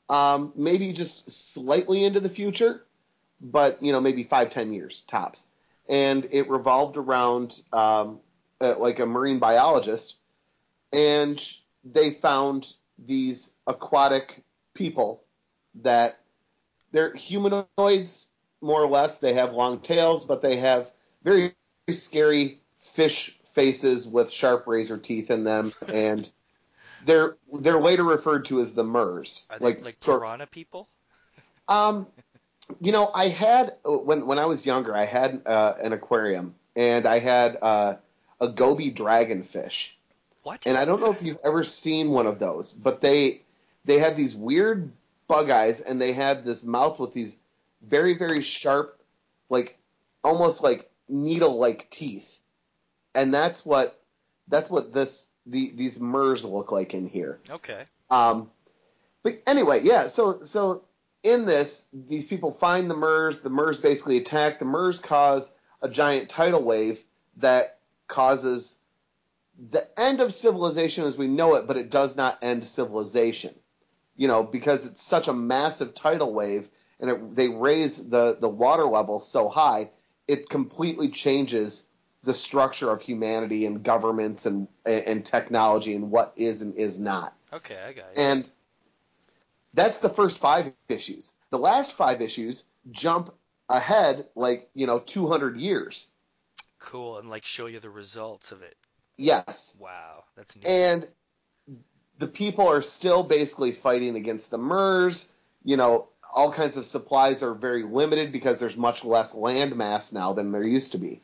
um, 0.10 0.54
maybe 0.56 0.94
just 0.94 1.30
slightly 1.30 2.04
into 2.04 2.20
the 2.20 2.30
future, 2.30 2.86
but 3.42 3.82
you 3.82 3.92
know 3.92 4.02
maybe 4.02 4.24
five 4.24 4.52
ten 4.52 4.74
years 4.74 5.02
tops, 5.08 5.48
and 5.90 6.28
it 6.32 6.50
revolved 6.50 6.98
around 6.98 7.62
um, 7.72 8.20
uh, 8.64 8.76
like 8.80 9.00
a 9.00 9.06
marine 9.06 9.40
biologist, 9.40 10.16
and 10.92 11.44
they 11.84 12.12
found 12.12 12.74
these 12.98 13.54
aquatic 13.68 14.44
people 14.74 15.24
that 15.82 16.20
they're 16.92 17.14
humanoids 17.14 18.28
more 18.62 18.82
or 18.82 18.88
less. 18.88 19.18
They 19.18 19.34
have 19.34 19.54
long 19.54 19.80
tails, 19.80 20.26
but 20.26 20.42
they 20.42 20.58
have 20.58 20.92
very, 21.24 21.54
very 21.86 21.96
scary 21.96 22.62
fish 22.78 23.38
faces 23.46 24.08
with 24.08 24.32
sharp 24.32 24.66
razor 24.68 24.98
teeth 24.98 25.30
in 25.30 25.44
them, 25.44 25.74
and 25.88 26.30
they're 27.06 27.36
they're 27.52 27.82
later 27.82 28.04
referred 28.04 28.46
to 28.46 28.60
as 28.60 28.74
the 28.74 28.84
MERS. 28.84 29.48
Like 29.60 29.84
like 29.84 30.00
piranha 30.00 30.48
people? 30.48 30.88
Um, 31.68 32.08
you 32.80 32.92
know, 32.92 33.12
I 33.14 33.28
had 33.28 33.76
when 33.84 34.26
when 34.26 34.40
I 34.40 34.46
was 34.46 34.66
younger, 34.66 34.96
I 34.96 35.06
had 35.06 35.42
uh, 35.46 35.74
an 35.84 35.94
aquarium, 35.94 36.56
and 36.76 37.06
I 37.06 37.20
had 37.20 37.58
uh, 37.62 37.96
a 38.44 38.50
goby 38.50 38.92
dragonfish. 38.92 39.94
What? 40.44 40.68
And 40.68 40.78
I 40.78 40.84
don't 40.84 41.00
know 41.00 41.12
if 41.12 41.24
you've 41.24 41.40
ever 41.44 41.64
seen 41.64 42.10
one 42.10 42.28
of 42.28 42.38
those, 42.38 42.74
but 42.74 43.00
they 43.00 43.42
they 43.86 44.00
had 44.00 44.18
these 44.18 44.36
weird 44.36 44.92
bug 45.28 45.50
eyes, 45.50 45.80
and 45.80 46.00
they 46.00 46.12
had 46.12 46.44
this 46.44 46.64
mouth 46.64 47.00
with 47.00 47.14
these 47.14 47.38
very 47.82 48.18
very 48.18 48.42
sharp, 48.42 49.00
like 49.50 49.78
almost 50.24 50.62
like 50.62 50.90
needle 51.08 51.58
like 51.58 51.90
teeth, 51.90 52.40
and 53.16 53.34
that's 53.34 53.66
what 53.66 54.00
that's 54.50 54.70
what 54.70 54.94
this 54.94 55.28
the 55.46 55.72
these 55.74 55.98
MERS 56.00 56.44
look 56.44 56.72
like 56.72 56.94
in 56.94 57.08
here. 57.08 57.40
Okay. 57.50 57.86
Um, 58.10 58.52
but 59.24 59.42
anyway, 59.48 59.80
yeah. 59.84 60.08
So 60.08 60.44
so 60.44 60.84
in 61.24 61.46
this, 61.46 61.86
these 61.94 62.26
people 62.26 62.52
find 62.52 62.90
the 62.90 62.98
MERS. 62.98 63.40
The 63.40 63.50
MERS 63.50 63.78
basically 63.78 64.18
attack. 64.18 64.60
The 64.60 64.66
MERS 64.66 65.00
cause 65.00 65.54
a 65.82 65.88
giant 65.88 66.30
tidal 66.30 66.64
wave 66.64 67.02
that 67.38 67.80
causes 68.14 68.78
the 69.72 69.88
end 70.00 70.22
of 70.22 70.34
civilization 70.34 71.04
as 71.04 71.18
we 71.18 71.28
know 71.28 71.56
it, 71.56 71.68
but 71.68 71.78
it 71.78 71.90
does 71.90 72.16
not 72.16 72.38
end 72.42 72.66
civilization. 72.66 73.54
You 74.16 74.28
know, 74.28 74.44
because 74.44 74.86
it's 74.86 75.02
such 75.02 75.28
a 75.28 75.34
massive 75.34 75.96
tidal 75.96 76.34
wave, 76.34 76.70
and 77.00 77.10
it, 77.10 77.36
they 77.36 77.50
raise 77.50 77.98
the 77.98 78.38
the 78.40 78.50
water 78.50 78.86
level 78.86 79.20
so 79.20 79.50
high, 79.50 79.90
it 80.28 80.50
completely 80.50 81.10
changes 81.10 81.88
the 82.24 82.34
structure 82.34 82.92
of 82.92 83.02
humanity 83.02 83.66
and 83.66 83.84
governments 83.84 84.46
and 84.46 84.68
and 84.86 85.26
technology 85.26 85.96
and 85.96 86.12
what 86.12 86.34
is 86.36 86.62
and 86.62 86.76
is 86.76 87.00
not. 87.00 87.36
Okay, 87.52 87.78
I 87.78 87.94
got 87.94 88.12
it. 88.12 88.18
And 88.18 88.46
that's 89.74 90.00
the 90.00 90.10
first 90.10 90.38
five 90.38 90.72
issues. 90.88 91.34
The 91.50 91.58
last 91.58 91.94
five 91.94 92.22
issues 92.22 92.66
jump 92.92 93.34
ahead 93.70 94.28
like, 94.36 94.70
you 94.74 94.86
know, 94.86 95.00
200 95.00 95.58
years. 95.58 96.08
Cool, 96.84 97.18
and 97.18 97.30
like 97.30 97.46
show 97.46 97.66
you 97.66 97.80
the 97.80 97.90
results 97.90 98.52
of 98.52 98.62
it. 98.62 98.76
Yes. 99.18 99.76
Wow, 99.80 100.24
that's 100.36 100.56
neat. 100.56 100.68
And 100.68 101.08
the 102.20 102.28
people 102.28 102.68
are 102.68 102.82
still 102.82 103.24
basically 103.24 103.72
fighting 103.72 104.16
against 104.16 104.52
the 104.52 104.58
MERS. 104.58 105.32
You 105.64 105.78
know, 105.78 106.10
all 106.34 106.52
kinds 106.52 106.78
of 106.78 106.86
supplies 106.86 107.42
are 107.42 107.54
very 107.54 107.84
limited 107.84 108.32
because 108.32 108.60
there's 108.60 108.78
much 108.78 109.04
less 109.04 109.34
land 109.34 109.76
mass 109.76 110.12
now 110.12 110.34
than 110.34 110.52
there 110.52 110.64
used 110.64 110.92
to 110.92 110.98
be. 110.98 111.22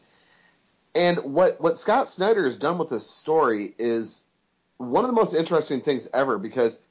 And 0.96 1.20
what, 1.20 1.62
what 1.62 1.78
Scott 1.78 2.10
Snyder 2.10 2.44
has 2.44 2.58
done 2.58 2.78
with 2.78 2.90
this 2.90 3.10
story 3.10 3.76
is 3.78 4.24
one 4.78 5.04
of 5.04 5.10
the 5.10 5.16
most 5.16 5.34
interesting 5.34 5.82
things 5.82 6.08
ever 6.14 6.38
because 6.38 6.84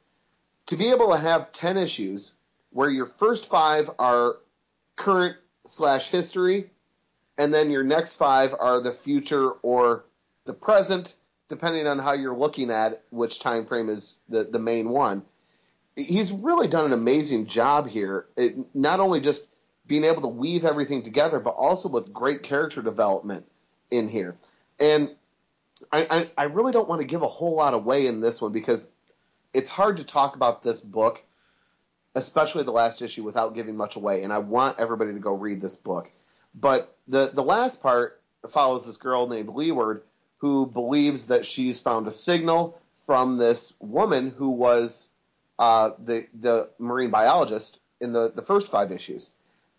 to 0.66 0.76
be 0.76 0.90
able 0.90 1.10
to 1.12 1.18
have 1.18 1.52
10 1.52 1.76
issues 1.76 2.34
where 2.70 2.90
your 2.90 3.06
first 3.06 3.48
five 3.48 3.90
are 3.98 4.36
current 4.96 5.36
slash 5.66 6.08
history 6.08 6.70
and 7.38 7.54
then 7.54 7.70
your 7.70 7.84
next 7.84 8.14
five 8.14 8.54
are 8.58 8.80
the 8.80 8.92
future 8.92 9.52
or 9.62 10.04
the 10.44 10.52
present 10.52 11.14
depending 11.48 11.86
on 11.86 11.98
how 11.98 12.12
you're 12.12 12.36
looking 12.36 12.70
at 12.70 13.02
which 13.10 13.40
time 13.40 13.64
frame 13.64 13.88
is 13.88 14.18
the, 14.28 14.44
the 14.44 14.58
main 14.58 14.90
one 14.90 15.22
he's 15.96 16.30
really 16.30 16.68
done 16.68 16.84
an 16.84 16.92
amazing 16.92 17.46
job 17.46 17.88
here 17.88 18.26
it, 18.36 18.56
not 18.74 19.00
only 19.00 19.20
just 19.20 19.48
being 19.86 20.04
able 20.04 20.20
to 20.20 20.28
weave 20.28 20.64
everything 20.64 21.02
together 21.02 21.40
but 21.40 21.50
also 21.50 21.88
with 21.88 22.12
great 22.12 22.42
character 22.42 22.82
development 22.82 23.46
in 23.90 24.08
here 24.08 24.36
and 24.78 25.10
I, 25.92 26.06
I, 26.10 26.30
I 26.36 26.44
really 26.44 26.72
don't 26.72 26.88
want 26.88 27.00
to 27.00 27.06
give 27.06 27.22
a 27.22 27.28
whole 27.28 27.54
lot 27.54 27.74
away 27.74 28.06
in 28.06 28.20
this 28.20 28.40
one 28.40 28.52
because 28.52 28.90
it's 29.52 29.70
hard 29.70 29.98
to 29.98 30.04
talk 30.04 30.36
about 30.36 30.62
this 30.62 30.80
book, 30.80 31.22
especially 32.14 32.64
the 32.64 32.72
last 32.72 33.02
issue, 33.02 33.22
without 33.22 33.54
giving 33.54 33.76
much 33.76 33.96
away. 33.96 34.22
And 34.22 34.32
I 34.32 34.38
want 34.38 34.78
everybody 34.78 35.12
to 35.12 35.18
go 35.18 35.32
read 35.34 35.60
this 35.60 35.74
book. 35.74 36.10
But 36.60 36.96
the 37.06 37.30
the 37.32 37.42
last 37.42 37.82
part 37.82 38.20
follows 38.48 38.86
this 38.86 38.96
girl 38.96 39.26
named 39.26 39.48
Leeward 39.50 40.02
who 40.38 40.66
believes 40.66 41.26
that 41.26 41.44
she's 41.44 41.80
found 41.80 42.06
a 42.06 42.12
signal 42.12 42.80
from 43.06 43.36
this 43.38 43.74
woman 43.80 44.30
who 44.36 44.50
was 44.50 45.10
uh, 45.58 45.90
the 46.04 46.26
the 46.40 46.70
marine 46.78 47.10
biologist 47.10 47.80
in 48.00 48.12
the 48.12 48.32
the 48.34 48.42
first 48.42 48.70
five 48.70 48.92
issues, 48.92 49.32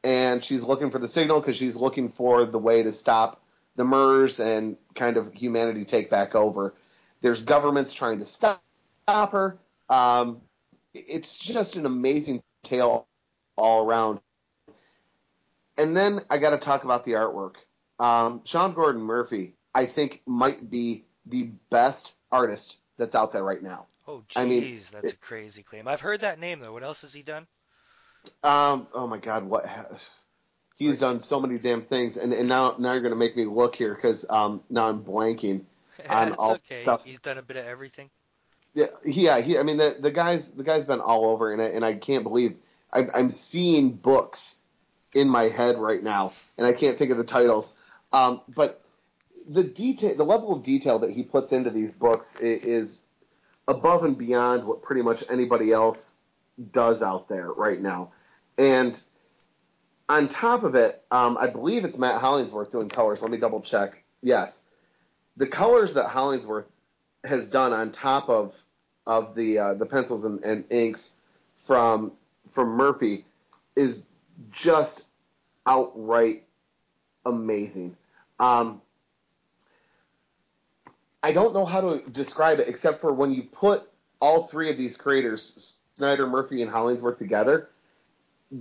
and 0.03 0.43
she's 0.43 0.63
looking 0.63 0.91
for 0.91 0.99
the 0.99 1.07
signal 1.07 1.39
because 1.39 1.55
she's 1.55 1.75
looking 1.75 2.09
for 2.09 2.45
the 2.45 2.59
way 2.59 2.83
to 2.83 2.91
stop 2.91 3.41
the 3.75 3.85
MERS 3.85 4.39
and 4.39 4.75
kind 4.95 5.15
of 5.15 5.33
humanity 5.33 5.85
take 5.85 6.09
back 6.09 6.35
over. 6.35 6.73
There's 7.21 7.41
governments 7.41 7.93
trying 7.93 8.19
to 8.19 8.25
stop 8.25 8.61
stop 9.03 9.31
her. 9.31 9.57
Um, 9.89 10.41
it's 10.93 11.37
just 11.37 11.75
an 11.75 11.85
amazing 11.85 12.43
tale 12.63 13.07
all 13.57 13.85
around. 13.85 14.19
And 15.79 15.95
then 15.95 16.21
I 16.29 16.37
got 16.37 16.49
to 16.49 16.57
talk 16.57 16.83
about 16.83 17.05
the 17.05 17.13
artwork. 17.13 17.55
Um, 17.99 18.41
Sean 18.43 18.73
Gordon 18.73 19.01
Murphy, 19.01 19.55
I 19.73 19.85
think, 19.85 20.21
might 20.25 20.69
be 20.69 21.05
the 21.25 21.51
best 21.69 22.13
artist 22.31 22.77
that's 22.97 23.15
out 23.15 23.31
there 23.31 23.43
right 23.43 23.63
now. 23.63 23.87
oh, 24.07 24.23
jeez, 24.29 24.37
I 24.37 24.45
mean, 24.45 24.79
that's 24.91 25.13
a 25.13 25.17
crazy 25.17 25.63
claim. 25.63 25.87
I've 25.87 26.01
heard 26.01 26.21
that 26.21 26.39
name 26.39 26.59
though. 26.59 26.73
What 26.73 26.83
else 26.83 27.01
has 27.01 27.13
he 27.13 27.23
done? 27.23 27.47
Um, 28.43 28.87
oh 28.93 29.07
my 29.07 29.17
God, 29.17 29.45
what? 29.45 29.65
He's 30.75 30.97
done 30.97 31.21
so 31.21 31.39
many 31.39 31.57
damn 31.57 31.81
things, 31.81 32.17
and, 32.17 32.33
and 32.33 32.47
now 32.47 32.75
now 32.77 32.93
you're 32.93 33.01
gonna 33.01 33.15
make 33.15 33.35
me 33.35 33.45
look 33.45 33.75
here 33.75 33.95
because 33.95 34.25
um, 34.29 34.61
now 34.69 34.87
I'm 34.87 35.03
blanking 35.03 35.65
on 36.09 36.33
all 36.33 36.53
okay. 36.55 36.77
stuff. 36.77 37.03
He's 37.03 37.19
done 37.19 37.37
a 37.37 37.41
bit 37.41 37.57
of 37.57 37.65
everything. 37.65 38.09
Yeah, 38.73 38.87
yeah. 39.05 39.39
He, 39.39 39.57
I 39.57 39.63
mean, 39.63 39.77
the 39.77 39.97
the 39.99 40.11
guy's 40.11 40.51
the 40.51 40.63
guy's 40.63 40.85
been 40.85 40.99
all 40.99 41.25
over, 41.25 41.53
and 41.53 41.61
I, 41.61 41.65
and 41.65 41.85
I 41.85 41.93
can't 41.95 42.23
believe 42.23 42.57
I'm, 42.91 43.09
I'm 43.13 43.29
seeing 43.29 43.91
books 43.91 44.55
in 45.13 45.29
my 45.29 45.43
head 45.43 45.77
right 45.77 46.03
now, 46.03 46.33
and 46.57 46.65
I 46.67 46.73
can't 46.73 46.97
think 46.97 47.11
of 47.11 47.17
the 47.17 47.23
titles. 47.23 47.73
Um, 48.11 48.41
but 48.47 48.81
the 49.47 49.63
detail, 49.63 50.15
the 50.15 50.25
level 50.25 50.53
of 50.53 50.63
detail 50.63 50.99
that 50.99 51.11
he 51.11 51.23
puts 51.23 51.51
into 51.51 51.69
these 51.69 51.91
books 51.91 52.35
is 52.39 53.01
above 53.67 54.03
and 54.03 54.17
beyond 54.17 54.65
what 54.65 54.81
pretty 54.81 55.01
much 55.01 55.23
anybody 55.29 55.71
else 55.71 56.17
does 56.71 57.01
out 57.01 57.27
there 57.29 57.51
right 57.51 57.81
now. 57.81 58.11
And 58.57 58.99
on 60.07 60.27
top 60.27 60.63
of 60.63 60.75
it, 60.75 61.03
um, 61.11 61.37
I 61.39 61.47
believe 61.47 61.85
it's 61.85 61.97
Matt 61.97 62.19
Hollingsworth 62.19 62.71
doing 62.71 62.89
colors. 62.89 63.21
Let 63.21 63.31
me 63.31 63.37
double 63.37 63.61
check. 63.61 64.03
Yes, 64.21 64.63
the 65.37 65.47
colors 65.47 65.93
that 65.93 66.09
Hollingsworth 66.09 66.65
has 67.23 67.47
done 67.47 67.73
on 67.73 67.91
top 67.91 68.29
of 68.29 68.55
of 69.07 69.33
the 69.35 69.57
uh, 69.57 69.73
the 69.75 69.85
pencils 69.85 70.25
and, 70.25 70.43
and 70.43 70.65
inks 70.69 71.15
from 71.63 72.11
from 72.51 72.69
Murphy 72.69 73.25
is 73.75 73.99
just 74.51 75.03
outright 75.65 76.43
amazing. 77.25 77.95
Um, 78.39 78.81
I 81.21 81.33
don't 81.33 81.53
know 81.53 81.65
how 81.65 81.81
to 81.81 82.09
describe 82.11 82.59
it 82.59 82.67
except 82.67 83.01
for 83.01 83.11
when 83.11 83.31
you 83.33 83.43
put 83.43 83.89
all 84.21 84.47
three 84.47 84.69
of 84.69 84.77
these 84.77 84.97
creators, 84.97 85.81
Snyder, 85.95 86.27
Murphy, 86.27 86.61
and 86.61 86.71
Hollingsworth 86.71 87.17
together. 87.17 87.69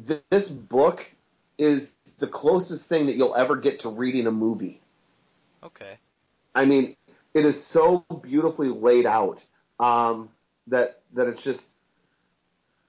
Th- 0.06 0.22
this 0.30 0.48
book 0.48 1.10
is 1.56 1.92
the 2.18 2.26
closest 2.26 2.88
thing 2.88 3.06
that 3.06 3.16
you'll 3.16 3.34
ever 3.34 3.56
get 3.56 3.80
to 3.80 3.88
reading 3.88 4.26
a 4.26 4.32
movie. 4.32 4.80
Okay. 5.62 5.98
I 6.54 6.64
mean, 6.64 6.96
it 7.34 7.44
is 7.44 7.64
so 7.64 8.04
beautifully 8.22 8.68
laid 8.68 9.06
out 9.06 9.44
um, 9.78 10.30
that 10.66 11.00
that 11.14 11.28
it's 11.28 11.42
just 11.42 11.70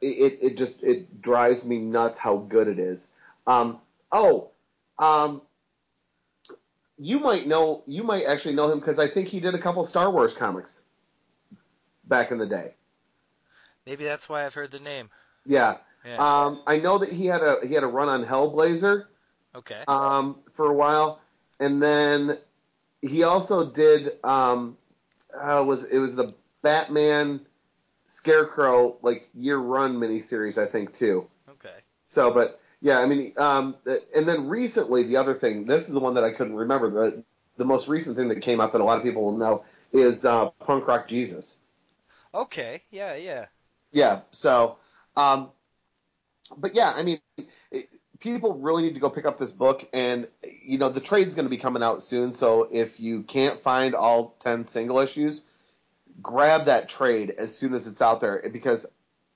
it, 0.02 0.40
it 0.42 0.58
just 0.58 0.84
it 0.84 1.22
drives 1.22 1.66
me 1.66 1.80
nuts 1.80 2.18
how 2.18 2.38
good 2.38 2.68
it 2.68 2.80
is. 2.80 3.10
Um, 3.48 3.80
oh, 4.12 4.50
um, 4.98 5.42
you 6.98 7.20
might 7.20 7.48
know 7.48 7.84
you 7.86 8.04
might 8.04 8.26
actually 8.26 8.56
know 8.56 8.72
him 8.72 8.80
because 8.80 9.00
I 9.00 9.08
think 9.08 9.28
he 9.28 9.40
did 9.40 9.56
a 9.56 9.60
couple 9.60 9.84
Star 9.86 10.12
Wars 10.12 10.34
comics 10.34 10.84
back 12.06 12.32
in 12.32 12.38
the 12.38 12.46
day. 12.48 12.74
Maybe 13.86 14.04
that's 14.04 14.30
why 14.30 14.46
I've 14.46 14.54
heard 14.54 14.72
the 14.72 14.80
name. 14.80 15.10
Yeah, 15.46 15.78
Yeah. 16.06 16.18
um, 16.18 16.62
I 16.68 16.80
know 16.80 16.98
that 17.00 17.10
he 17.12 17.26
had 17.26 17.42
a 17.42 17.58
he 17.68 17.74
had 17.74 17.84
a 17.84 17.88
run 17.88 18.10
on 18.10 18.26
Hellblazer 18.26 19.06
okay. 19.56 19.84
um, 19.88 20.40
for 20.54 20.70
a 20.70 20.74
while, 20.74 21.22
and 21.60 21.82
then 21.82 22.38
he 23.02 23.24
also 23.24 23.70
did 23.70 24.24
um, 24.24 24.78
uh, 25.34 25.64
was 25.66 25.84
it 25.86 25.98
was 25.98 26.16
the 26.16 26.34
Batman 26.62 27.42
Scarecrow 28.10 28.98
like 29.02 29.30
year 29.34 29.58
run 29.58 29.96
miniseries 29.98 30.62
I 30.62 30.66
think 30.66 30.94
too. 30.94 31.28
Okay. 31.48 31.76
So, 32.06 32.34
but 32.34 32.60
yeah, 32.82 33.00
I 33.00 33.06
mean, 33.06 33.34
um, 33.38 33.76
and 34.16 34.28
then 34.28 34.48
recently 34.48 35.04
the 35.04 35.18
other 35.18 35.36
thing, 35.36 35.66
this 35.66 35.88
is 35.88 35.94
the 35.94 36.00
one 36.00 36.16
that 36.16 36.24
I 36.24 36.32
couldn't 36.32 36.56
remember. 36.56 36.90
The 36.90 37.24
the 37.58 37.66
most 37.66 37.88
recent 37.88 38.18
thing 38.18 38.30
that 38.30 38.42
came 38.42 38.60
up 38.60 38.72
that 38.72 38.82
a 38.82 38.84
lot 38.84 38.98
of 38.98 39.04
people 39.04 39.24
will 39.24 39.38
know 39.38 39.64
is 39.94 40.26
uh, 40.26 40.50
Punk 40.66 40.88
Rock 40.88 41.08
Jesus. 41.08 41.58
Okay. 42.34 42.82
Yeah. 42.90 43.16
Yeah. 43.16 43.46
Yeah. 43.92 44.22
So, 44.32 44.78
um, 45.16 45.52
but 46.58 46.76
yeah, 46.76 46.94
I 46.96 47.04
mean, 47.04 47.20
it, 47.72 47.90
people 48.20 48.58
really 48.58 48.84
need 48.84 48.96
to 48.96 49.00
go 49.00 49.10
pick 49.10 49.26
up 49.26 49.38
this 49.38 49.52
book, 49.52 49.88
and 49.94 50.28
you 50.44 50.78
know, 50.78 50.90
the 50.90 51.02
trade's 51.02 51.36
going 51.36 51.46
to 51.46 51.50
be 51.50 51.58
coming 51.58 51.84
out 51.84 52.02
soon. 52.02 52.34
So 52.34 52.68
if 52.72 53.00
you 53.00 53.24
can't 53.24 53.62
find 53.62 53.94
all 53.94 54.36
ten 54.40 54.66
single 54.66 55.00
issues, 55.00 55.44
grab 56.22 56.66
that 56.66 56.90
trade 56.90 57.32
as 57.38 57.56
soon 57.56 57.74
as 57.74 57.88
it's 57.88 58.02
out 58.02 58.22
there 58.22 58.44
because 58.52 58.86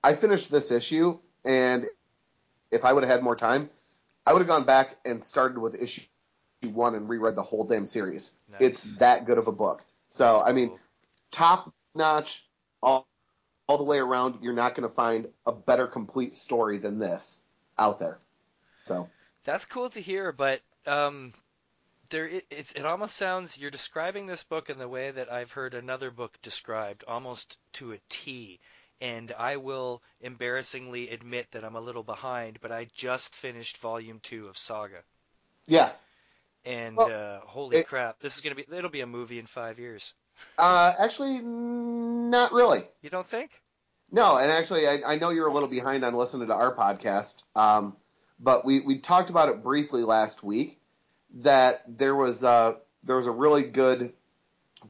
I 0.04 0.16
finished 0.16 0.52
this 0.52 0.72
issue, 0.72 1.18
and 1.46 1.86
if 2.72 2.84
I 2.86 2.94
would 2.94 3.04
have 3.04 3.12
had 3.12 3.24
more 3.24 3.36
time, 3.36 3.70
I 4.26 4.34
would 4.34 4.40
have 4.40 4.48
gone 4.48 4.66
back 4.66 4.98
and 5.06 5.24
started 5.24 5.60
with 5.60 5.82
issue 5.82 6.02
one 6.64 6.96
and 6.96 7.10
reread 7.10 7.36
the 7.36 7.44
whole 7.44 7.66
damn 7.66 7.86
series. 7.86 8.32
Nice. 8.50 8.62
It's 8.62 8.84
that 8.98 9.26
good 9.26 9.38
of 9.38 9.48
a 9.48 9.52
book. 9.52 9.84
So 10.10 10.38
That's 10.38 10.50
I 10.50 10.54
mean, 10.54 10.70
cool. 10.70 10.80
top 11.32 11.74
notch, 11.94 12.46
all, 12.82 13.08
all 13.68 13.78
the 13.78 13.84
way 13.84 13.98
around, 13.98 14.40
you're 14.42 14.54
not 14.54 14.76
going 14.76 14.88
to 14.88 14.94
find 14.94 15.28
a 15.46 15.52
better 15.52 15.88
complete 15.88 16.36
story 16.36 16.78
than 16.78 17.00
this 17.00 17.42
out 17.78 18.00
there. 18.00 18.20
So 18.86 19.10
That's 19.44 19.66
cool 19.66 19.90
to 19.90 20.02
hear, 20.02 20.32
but 20.32 20.62
um, 20.88 21.34
there 22.10 22.28
it, 22.28 22.46
it's, 22.50 22.72
it 22.74 22.86
almost 22.86 23.16
sounds 23.16 23.58
you're 23.58 23.72
describing 23.72 24.28
this 24.28 24.44
book 24.44 24.70
in 24.70 24.78
the 24.78 24.88
way 24.88 25.12
that 25.12 25.32
I've 25.32 25.52
heard 25.52 25.74
another 25.74 26.12
book 26.12 26.38
described, 26.42 27.04
almost 27.08 27.58
to 27.74 27.94
a 27.94 27.98
T. 28.10 28.60
And 29.02 29.34
I 29.38 29.58
will 29.58 30.02
embarrassingly 30.22 31.10
admit 31.10 31.48
that 31.52 31.66
I'm 31.66 31.76
a 31.76 31.82
little 31.82 32.04
behind, 32.04 32.60
but 32.62 32.72
I 32.72 32.88
just 32.96 33.36
finished 33.36 33.78
volume 33.78 34.20
two 34.24 34.48
of 34.48 34.58
Saga, 34.58 35.00
yeah, 35.66 35.92
and 36.64 36.96
Well, 36.96 37.12
uh, 37.12 37.40
holy 37.46 37.78
it- 37.78 37.88
crap, 37.88 38.20
this 38.20 38.36
is 38.36 38.42
gonna 38.42 38.56
be 38.56 38.66
it'll 38.72 38.90
be 38.90 39.02
a 39.02 39.08
movie 39.08 39.40
in 39.40 39.46
five 39.46 39.78
years. 39.80 40.14
uh, 40.58 40.94
actually, 41.00 41.40
not 41.40 42.54
really. 42.54 42.84
You 43.02 43.10
don't 43.10 43.28
think? 43.28 43.52
No, 44.12 44.38
and 44.38 44.52
actually, 44.52 44.88
I, 44.88 45.02
I 45.06 45.16
know 45.18 45.32
you're 45.32 45.48
a 45.48 45.54
little 45.54 45.68
behind 45.70 46.06
on 46.06 46.14
listening 46.14 46.48
to 46.48 46.54
our 46.54 46.76
podcast, 46.76 47.44
um, 47.56 47.96
but 48.40 48.64
we, 48.64 48.80
we 48.80 49.00
talked 49.00 49.30
about 49.32 49.50
it 49.50 49.64
briefly 49.64 50.04
last 50.04 50.44
week. 50.44 50.80
That 51.38 51.84
there 51.98 52.16
was 52.16 52.44
uh, 52.44 52.76
there 53.04 53.16
was 53.16 53.28
a 53.28 53.32
really 53.32 53.64
good 53.64 54.14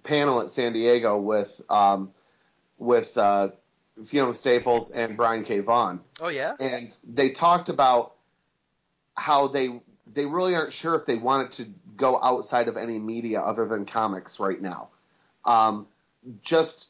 panel 0.03 0.41
at 0.41 0.49
San 0.49 0.73
Diego 0.73 1.17
with 1.19 1.61
um, 1.69 2.11
with 2.77 3.17
uh, 3.17 3.49
Fiona 4.05 4.33
Staples 4.33 4.91
and 4.91 5.15
Brian 5.15 5.43
K. 5.43 5.59
Vaughan, 5.59 6.01
Oh 6.19 6.27
yeah. 6.29 6.55
and 6.59 6.95
they 7.03 7.29
talked 7.29 7.69
about 7.69 8.15
how 9.15 9.47
they 9.47 9.81
they 10.13 10.25
really 10.25 10.55
aren't 10.55 10.73
sure 10.73 10.95
if 10.95 11.05
they 11.05 11.15
wanted 11.15 11.51
to 11.53 11.65
go 11.95 12.19
outside 12.21 12.67
of 12.67 12.75
any 12.75 12.99
media 12.99 13.39
other 13.39 13.67
than 13.67 13.85
comics 13.85 14.39
right 14.39 14.61
now. 14.61 14.89
Um, 15.45 15.87
just 16.41 16.87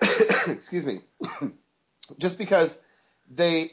excuse 0.46 0.84
me, 0.84 1.00
just 2.18 2.38
because 2.38 2.80
they 3.30 3.72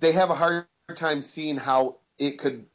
they 0.00 0.12
have 0.12 0.30
a 0.30 0.34
hard 0.34 0.66
time 0.96 1.22
seeing 1.22 1.56
how 1.56 1.96
it 2.18 2.38
could 2.38 2.66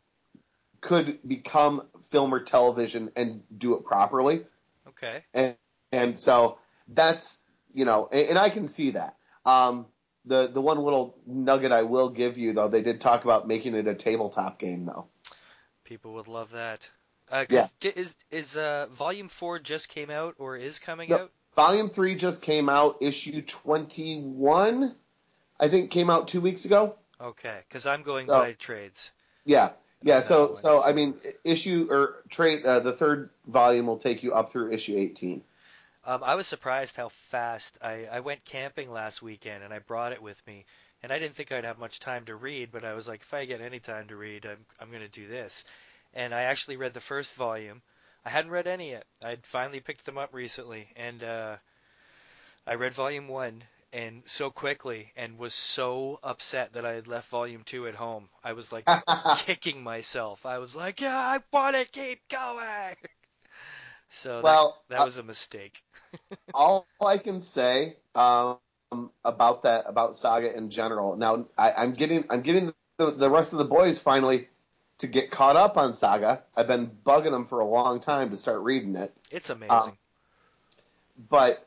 could 0.81 1.19
become 1.27 1.84
film 2.10 2.34
or 2.34 2.39
television 2.39 3.12
and 3.15 3.41
do 3.57 3.75
it 3.75 3.84
properly 3.86 4.46
Okay. 4.88 5.24
and 5.34 5.55
and 5.91 6.19
so 6.19 6.57
that's 6.89 7.39
you 7.74 7.86
know, 7.86 8.10
and, 8.12 8.29
and 8.29 8.38
I 8.39 8.50
can 8.50 8.67
see 8.67 8.91
that. 8.91 9.15
Um, 9.46 9.86
the 10.25 10.48
the 10.48 10.62
one 10.62 10.77
little 10.79 11.17
nugget 11.25 11.72
I 11.72 11.84
will 11.84 12.10
give 12.10 12.38
you 12.38 12.53
though, 12.53 12.67
they 12.67 12.81
did 12.81 13.00
talk 13.01 13.24
about 13.24 13.48
making 13.48 13.75
it 13.75 13.88
a 13.88 13.93
tabletop 13.96 14.60
game 14.60 14.86
though. 14.86 15.07
People 15.84 16.13
would 16.15 16.27
love 16.27 16.51
that. 16.51 16.89
Uh, 17.31 17.46
Yeah. 17.50 17.67
Is 17.84 18.15
is 18.31 18.57
uh, 18.57 18.88
volume 18.91 19.29
four 19.29 19.60
just 19.60 19.89
came 19.89 20.10
out 20.10 20.36
or 20.39 20.57
is 20.57 20.79
coming 20.79 21.10
No. 21.10 21.15
out? 21.17 21.31
Volume 21.55 21.89
three 21.89 22.15
just 22.15 22.41
came 22.41 22.69
out, 22.69 22.98
issue 23.01 23.41
twenty 23.41 24.22
one, 24.22 24.96
I 25.60 25.69
think 25.69 25.91
came 25.91 26.10
out 26.10 26.27
two 26.27 26.41
weeks 26.41 26.65
ago. 26.65 26.96
Okay, 27.19 27.60
because 27.67 27.86
I'm 27.86 28.03
going 28.03 28.27
So- 28.27 28.38
by 28.39 28.53
trades. 28.53 29.12
Yeah, 29.46 29.72
yeah. 30.01 30.22
So 30.22 30.51
so 30.51 30.84
I 30.84 30.94
mean, 30.94 31.16
issue 31.44 31.88
or 31.89 32.24
trade 32.30 32.66
uh, 32.66 32.80
the 32.80 32.94
third 32.94 33.30
volume 33.48 33.88
will 33.88 33.98
take 33.98 34.24
you 34.24 34.34
up 34.34 34.51
through 34.51 34.72
issue 34.72 34.96
eighteen. 34.98 35.44
Um, 36.06 36.24
I 36.24 36.36
was 36.36 36.48
surprised 36.48 36.96
how 36.96 37.10
fast 37.10 37.77
I, 37.82 38.08
I 38.10 38.22
went 38.22 38.46
camping 38.46 38.89
last 38.89 39.22
weekend 39.22 39.62
and 39.62 39.74
I 39.74 39.80
brought 39.80 40.13
it 40.13 40.22
with 40.22 40.42
me. 40.48 40.63
And 41.04 41.12
I 41.12 41.20
didn't 41.20 41.36
think 41.36 41.51
I'd 41.51 41.66
have 41.66 41.80
much 41.80 42.00
time 42.00 42.24
to 42.25 42.36
read, 42.36 42.70
but 42.72 42.86
I 42.86 42.94
was 42.94 43.10
like, 43.10 43.22
if 43.22 43.34
I 43.34 43.44
get 43.44 43.60
any 43.60 43.80
time 43.80 44.08
to 44.08 44.16
read, 44.16 44.46
I'm, 44.46 44.66
I'm 44.80 44.89
going 44.89 45.04
to 45.04 45.10
do 45.10 45.27
this. 45.27 45.66
And 46.13 46.34
I 46.34 46.44
actually 46.44 46.77
read 46.77 46.94
the 46.94 47.01
first 47.01 47.34
volume. 47.34 47.82
I 48.25 48.30
hadn't 48.30 48.51
read 48.51 48.68
any 48.68 48.92
yet. 48.92 49.04
I'd 49.22 49.46
finally 49.46 49.82
picked 49.82 50.06
them 50.06 50.18
up 50.18 50.34
recently. 50.34 50.88
And 50.96 51.24
uh, 51.24 51.58
I 52.66 52.75
read 52.75 52.94
volume 52.94 53.27
one 53.27 53.62
and 53.94 54.22
so 54.25 54.50
quickly 54.50 55.12
and 55.15 55.38
was 55.38 55.53
so 55.53 56.20
upset 56.24 56.74
that 56.74 56.86
I 56.86 56.94
had 56.94 57.08
left 57.08 57.29
volume 57.29 57.63
two 57.65 57.88
at 57.88 57.95
home. 57.95 58.30
I 58.43 58.54
was 58.54 58.71
like 58.71 58.88
kicking 59.39 59.84
myself. 59.84 60.45
I 60.45 60.60
was 60.60 60.76
like, 60.76 61.02
yeah, 61.02 61.17
I 61.17 61.39
want 61.52 61.76
to 61.76 61.86
keep 61.86 62.28
going. 62.30 62.95
So 64.10 64.41
well, 64.41 64.84
that, 64.89 64.97
that 64.97 65.06
was 65.06 65.17
a 65.17 65.23
mistake. 65.23 65.84
all 66.54 66.88
I 67.02 67.17
can 67.17 67.41
say 67.41 67.97
um, 68.15 68.60
about 69.23 69.63
that 69.63 69.86
about 69.88 70.15
Saga 70.15 70.56
in 70.56 70.69
general. 70.69 71.15
Now 71.15 71.47
I, 71.58 71.71
I'm 71.71 71.93
getting 71.93 72.26
I'm 72.30 72.41
getting 72.41 72.73
the, 72.97 73.12
the 73.12 73.30
rest 73.30 73.54
of 73.54 73.60
the 73.60 73.65
boys 73.65 74.00
finally 74.00 74.47
to 75.00 75.08
get 75.08 75.30
caught 75.30 75.56
up 75.56 75.78
on 75.78 75.93
Saga. 75.93 76.41
I've 76.56 76.67
been 76.67 76.89
bugging 77.06 77.32
them 77.32 77.45
for 77.45 77.60
a 77.60 77.65
long 77.65 78.00
time 78.00 78.32
to 78.32 78.38
start 78.38 78.62
reading 78.62 78.95
it, 78.95 79.13
It's 79.30 79.50
amazing. 79.50 79.97
but 81.30 81.66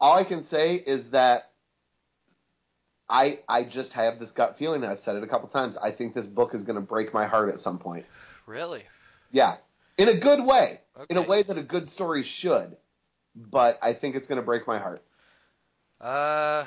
all 0.00 0.16
I 0.16 0.24
can 0.24 0.42
say 0.42 0.74
is 0.74 1.10
that 1.10 1.50
I 3.08 3.40
I 3.48 3.64
just 3.64 3.94
have 3.94 4.18
this 4.18 4.32
gut 4.32 4.58
feeling. 4.58 4.84
I've 4.84 5.00
said 5.00 5.16
it 5.16 5.22
a 5.22 5.26
couple 5.26 5.48
times. 5.48 5.76
I 5.76 5.90
think 5.90 6.14
this 6.14 6.26
book 6.26 6.54
is 6.54 6.64
going 6.64 6.76
to 6.76 6.82
break 6.82 7.14
my 7.14 7.26
heart 7.26 7.48
at 7.48 7.60
some 7.60 7.78
point. 7.78 8.06
really? 8.46 8.84
Yeah, 9.30 9.56
in 9.96 10.08
a 10.08 10.14
good 10.14 10.44
way, 10.44 10.80
in 11.10 11.16
a 11.16 11.22
way 11.22 11.42
that 11.42 11.58
a 11.58 11.62
good 11.62 11.88
story 11.88 12.22
should. 12.22 12.76
But 13.34 13.78
I 13.82 13.92
think 13.92 14.16
it's 14.16 14.26
going 14.26 14.40
to 14.40 14.44
break 14.44 14.66
my 14.66 14.78
heart. 14.78 15.02
Uh, 16.00 16.64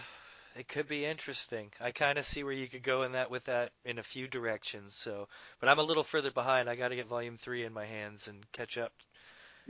it 0.56 0.68
could 0.68 0.88
be 0.88 1.06
interesting. 1.06 1.72
I 1.82 1.92
kind 1.92 2.18
of 2.18 2.26
see 2.26 2.44
where 2.44 2.54
you 2.54 2.68
could 2.68 2.84
go 2.84 3.04
in 3.04 3.14
that 3.14 3.32
with 3.32 3.46
that 3.46 3.72
in 3.84 4.00
a 4.00 4.04
few 4.04 4.28
directions. 4.28 4.94
So, 4.94 5.28
but 5.60 5.70
I'm 5.70 5.80
a 5.80 5.84
little 5.84 6.04
further 6.04 6.32
behind. 6.32 6.70
I 6.70 6.76
got 6.76 6.90
to 6.90 6.96
get 6.96 7.08
volume 7.08 7.38
three 7.38 7.64
in 7.64 7.74
my 7.74 7.86
hands 7.86 8.28
and 8.28 8.50
catch 8.52 8.78
up. 8.78 8.94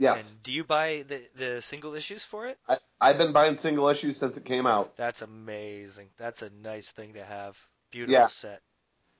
Yes. 0.02 0.32
And 0.32 0.42
do 0.42 0.52
you 0.52 0.64
buy 0.64 1.04
the 1.06 1.22
the 1.36 1.62
single 1.62 1.94
issues 1.94 2.24
for 2.24 2.48
it? 2.48 2.58
I, 2.68 2.76
I've 3.00 3.18
been 3.18 3.32
buying 3.32 3.56
single 3.56 3.88
issues 3.88 4.16
since 4.16 4.36
it 4.36 4.44
came 4.44 4.66
out. 4.66 4.96
That's 4.96 5.22
amazing. 5.22 6.08
That's 6.18 6.42
a 6.42 6.50
nice 6.62 6.90
thing 6.90 7.14
to 7.14 7.24
have. 7.24 7.56
Beautiful 7.90 8.12
Yeah. 8.14 8.26
set. 8.26 8.60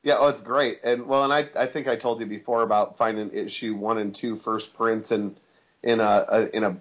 Yeah, 0.03 0.16
oh, 0.18 0.29
it's 0.29 0.40
great. 0.40 0.81
And 0.83 1.07
well, 1.07 1.23
and 1.23 1.33
I, 1.33 1.49
I 1.57 1.66
think 1.66 1.87
I 1.87 1.95
told 1.95 2.18
you 2.18 2.27
before 2.27 2.62
about 2.62 2.99
finding 2.99 3.31
issue 3.33 3.77
one 3.77 3.99
and 3.99 4.12
two 4.12 4.35
first 4.37 4.75
prints 4.75 5.12
in 5.12 5.37
in 5.85 6.01
a, 6.01 6.25
a 6.29 6.57
in 6.57 6.64
a 6.64 6.77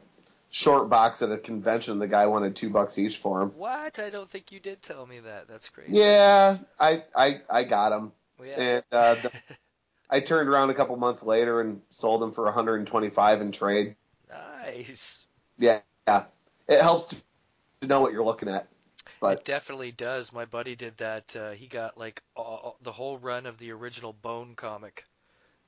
short 0.49 0.89
box 0.89 1.21
at 1.21 1.31
a 1.31 1.37
convention. 1.37 1.99
The 1.99 2.07
guy 2.07 2.25
wanted 2.25 2.55
two 2.55 2.71
bucks 2.71 2.97
each 2.97 3.17
for 3.17 3.39
them. 3.39 3.51
What? 3.55 3.99
I 3.99 4.09
don't 4.09 4.29
think 4.29 4.51
you 4.51 4.59
did 4.59 4.81
tell 4.81 5.05
me 5.05 5.19
that. 5.19 5.47
That's 5.47 5.69
crazy. 5.69 5.91
Yeah, 5.93 6.57
I 6.79 7.03
I, 7.15 7.41
I 7.49 7.63
got 7.65 7.89
them, 7.91 8.11
Well, 8.39 8.47
yeah. 8.47 8.59
and 8.59 8.83
uh, 8.91 9.15
the, 9.15 9.31
I 10.11 10.19
turned 10.19 10.49
around 10.49 10.69
a 10.69 10.73
couple 10.75 10.95
months 10.97 11.23
later 11.23 11.61
and 11.61 11.81
sold 11.89 12.21
them 12.21 12.33
for 12.33 12.43
125 12.45 13.41
in 13.41 13.51
trade. 13.51 13.95
nice. 14.29 15.27
Yeah, 15.57 15.79
yeah. 16.07 16.25
It 16.67 16.81
helps 16.81 17.07
to, 17.07 17.15
to 17.81 17.87
know 17.87 18.01
what 18.01 18.13
you're 18.13 18.23
looking 18.25 18.49
at. 18.49 18.67
But 19.19 19.39
It 19.39 19.45
definitely 19.45 19.91
does. 19.91 20.31
My 20.31 20.45
buddy 20.45 20.75
did 20.75 20.97
that. 20.97 21.35
Uh, 21.35 21.51
he 21.51 21.67
got 21.67 21.97
like 21.97 22.21
all, 22.35 22.77
the 22.81 22.91
whole 22.91 23.17
run 23.17 23.45
of 23.47 23.57
the 23.57 23.71
original 23.71 24.13
Bone 24.13 24.55
comic. 24.55 25.05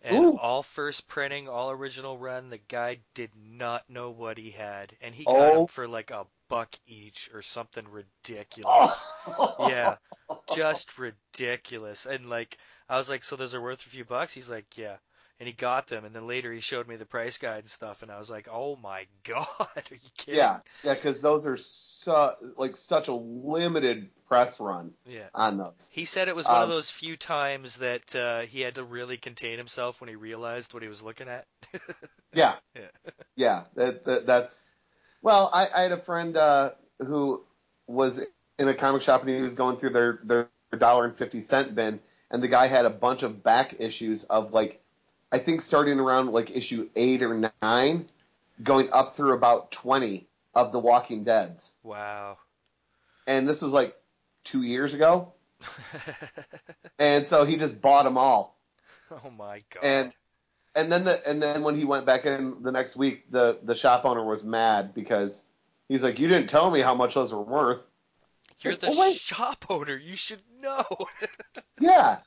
And 0.02 0.16
Ooh. 0.16 0.38
all 0.38 0.64
first 0.64 1.08
printing, 1.08 1.48
all 1.50 1.72
original 1.72 2.18
run, 2.18 2.50
the 2.50 2.60
guy 2.60 3.00
did 3.16 3.32
not 3.36 3.90
know 3.90 4.12
what 4.12 4.38
he 4.38 4.52
had. 4.52 4.96
And 5.02 5.16
he 5.16 5.28
got 5.28 5.52
Oh. 5.52 5.54
them 5.54 5.68
for 5.68 5.88
like 5.88 6.12
a 6.12 6.28
buck 6.50 6.76
each 6.86 7.30
or 7.34 7.42
something 7.42 7.88
ridiculous. 7.90 9.06
oh, 9.28 9.56
Yeah, 9.58 9.98
just 10.48 10.98
ridiculous. 10.98 12.06
And 12.06 12.30
like, 12.30 12.58
I 12.90 12.98
was 12.98 13.10
like, 13.10 13.24
so 13.24 13.36
those 13.36 13.56
are 13.56 13.62
worth 13.62 13.86
a 13.86 13.90
few 13.90 14.06
bucks? 14.06 14.34
He's 14.34 14.50
like, 14.50 14.78
yeah. 14.78 14.98
And 15.40 15.48
he 15.48 15.54
got 15.54 15.88
them, 15.88 16.06
and 16.06 16.16
then 16.16 16.28
later 16.28 16.54
he 16.54 16.60
showed 16.62 16.88
me 16.88 16.96
the 16.96 17.06
price 17.06 17.38
guide 17.38 17.60
and 17.60 17.70
stuff, 17.70 18.02
and 18.04 18.12
I 18.12 18.18
was 18.20 18.30
like, 18.30 18.48
oh 18.52 18.76
my 18.78 19.08
god, 19.24 19.48
are 19.76 19.84
you 19.92 20.10
kidding? 20.18 20.38
yeah, 20.38 20.60
yeah, 20.84 20.94
because 20.94 21.20
those 21.20 21.46
are 21.48 21.58
su- 21.58 22.54
like 22.58 22.76
such 22.76 23.08
a 23.08 23.14
limited 23.14 24.10
press 24.28 24.60
run 24.60 24.92
Yeah. 25.06 25.30
on 25.34 25.58
those. 25.58 25.92
He 25.92 26.06
said 26.06 26.28
it 26.28 26.36
was 26.36 26.50
one 26.50 26.62
of 26.64 26.68
Um, 26.68 26.70
those 26.70 26.90
few 26.92 27.18
times 27.18 27.78
that 27.78 28.16
uh, 28.16 28.42
he 28.42 28.62
had 28.62 28.76
to 28.76 28.84
really 28.84 29.18
contain 29.18 29.58
himself 29.58 30.02
when 30.02 30.10
he 30.10 30.16
realized 30.16 30.74
what 30.74 30.84
he 30.84 30.90
was 30.90 31.02
looking 31.04 31.30
at. 31.30 31.48
Yeah, 32.34 32.56
Yeah. 32.76 32.90
yeah. 33.36 33.66
That, 33.76 34.06
that 34.06 34.26
that's 34.28 34.70
well. 35.22 35.50
I, 35.54 35.68
I 35.76 35.82
had 35.84 35.92
a 35.92 35.98
friend 35.98 36.38
uh, 36.38 36.72
who 37.00 37.44
was 37.88 38.22
in 38.60 38.68
a 38.68 38.74
comic 38.76 39.02
shop 39.02 39.22
and 39.22 39.30
he 39.30 39.42
was 39.42 39.56
going 39.56 39.78
through 39.78 39.92
their 39.92 40.20
their 40.24 40.50
dollar 40.78 41.06
and 41.06 41.18
fifty 41.18 41.42
cent 41.42 41.76
bin, 41.76 42.00
and 42.34 42.44
the 42.44 42.50
guy 42.50 42.68
had 42.68 42.86
a 42.86 42.90
bunch 42.90 43.24
of 43.24 43.44
back 43.44 43.76
issues 43.80 44.26
of 44.26 44.52
like, 44.52 44.82
I 45.32 45.38
think 45.38 45.62
starting 45.62 46.00
around 46.00 46.32
like 46.32 46.56
issue 46.56 46.90
eight 46.96 47.24
or 47.24 47.50
nine, 47.62 48.10
going 48.62 48.90
up 48.92 49.16
through 49.16 49.34
about 49.34 49.72
twenty 49.72 50.28
of 50.54 50.72
the 50.74 50.80
Walking 50.80 51.24
Dead's, 51.24 51.72
Wow. 51.84 52.38
and 53.26 53.48
this 53.48 53.62
was 53.62 53.72
like 53.72 53.96
two 54.44 54.62
years 54.64 54.94
ago, 54.94 55.32
and 57.00 57.26
so 57.26 57.46
he 57.46 57.58
just 57.58 57.82
bought 57.82 58.04
them 58.04 58.18
all. 58.18 58.58
oh 59.12 59.30
my 59.30 59.64
god. 59.74 59.84
And 59.84 60.14
and 60.76 60.92
then 60.92 61.04
the 61.04 61.28
and 61.30 61.42
then 61.42 61.64
when 61.64 61.76
he 61.76 61.86
went 61.86 62.06
back 62.06 62.26
in 62.26 62.62
the 62.64 62.72
next 62.72 62.96
week, 62.96 63.32
the 63.32 63.60
the 63.64 63.76
shop 63.76 64.06
owner 64.06 64.24
was 64.24 64.44
mad 64.44 64.94
because 64.94 65.44
he's 65.88 66.04
like, 66.04 66.20
"You 66.20 66.28
didn't 66.28 66.50
tell 66.50 66.70
me 66.72 66.82
how 66.82 66.96
much 66.96 67.14
those 67.16 67.32
were 67.32 67.42
worth." 67.42 67.84
You're 68.64 68.76
the 68.78 68.88
"Oh, 68.90 69.12
shop 69.14 69.66
owner. 69.70 69.96
You 69.98 70.16
should 70.16 70.42
know. 70.62 70.86
Yeah, 71.80 72.20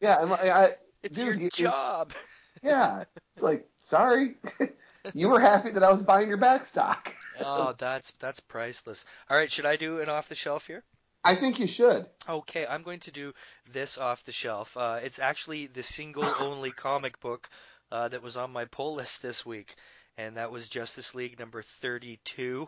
yeah, 0.00 0.18
I'm, 0.20 0.32
I, 0.32 0.50
I, 0.50 0.74
it's 1.04 1.14
Dude, 1.14 1.24
your 1.26 1.34
you- 1.34 1.44
you- 1.44 1.50
job. 1.50 2.12
yeah. 2.62 3.04
It's 3.34 3.42
like, 3.44 3.68
sorry. 3.78 4.34
you 5.14 5.28
were 5.28 5.38
happy 5.38 5.70
that 5.70 5.84
I 5.84 5.90
was 5.90 6.02
buying 6.02 6.26
your 6.26 6.36
back 6.38 6.64
stock. 6.64 7.14
oh, 7.40 7.74
that's 7.78 8.10
that's 8.18 8.40
priceless. 8.40 9.04
All 9.30 9.36
right, 9.36 9.50
should 9.50 9.66
I 9.66 9.76
do 9.76 10.00
an 10.00 10.08
off 10.08 10.28
the 10.28 10.34
shelf 10.34 10.66
here? 10.66 10.82
I 11.22 11.34
think 11.36 11.60
you 11.60 11.66
should. 11.68 12.06
Okay, 12.28 12.66
I'm 12.66 12.82
going 12.82 13.00
to 13.00 13.10
do 13.12 13.32
this 13.72 13.98
off 13.98 14.24
the 14.24 14.32
shelf. 14.32 14.76
Uh, 14.76 14.98
it's 15.02 15.18
actually 15.20 15.66
the 15.68 15.82
single 15.84 16.24
only 16.40 16.70
comic 16.70 17.20
book 17.20 17.48
uh, 17.92 18.08
that 18.08 18.22
was 18.22 18.36
on 18.36 18.50
my 18.52 18.64
pull 18.64 18.94
list 18.94 19.22
this 19.22 19.44
week, 19.46 19.74
and 20.16 20.36
that 20.38 20.50
was 20.50 20.68
Justice 20.68 21.14
League 21.14 21.38
number 21.38 21.62
32. 21.62 22.66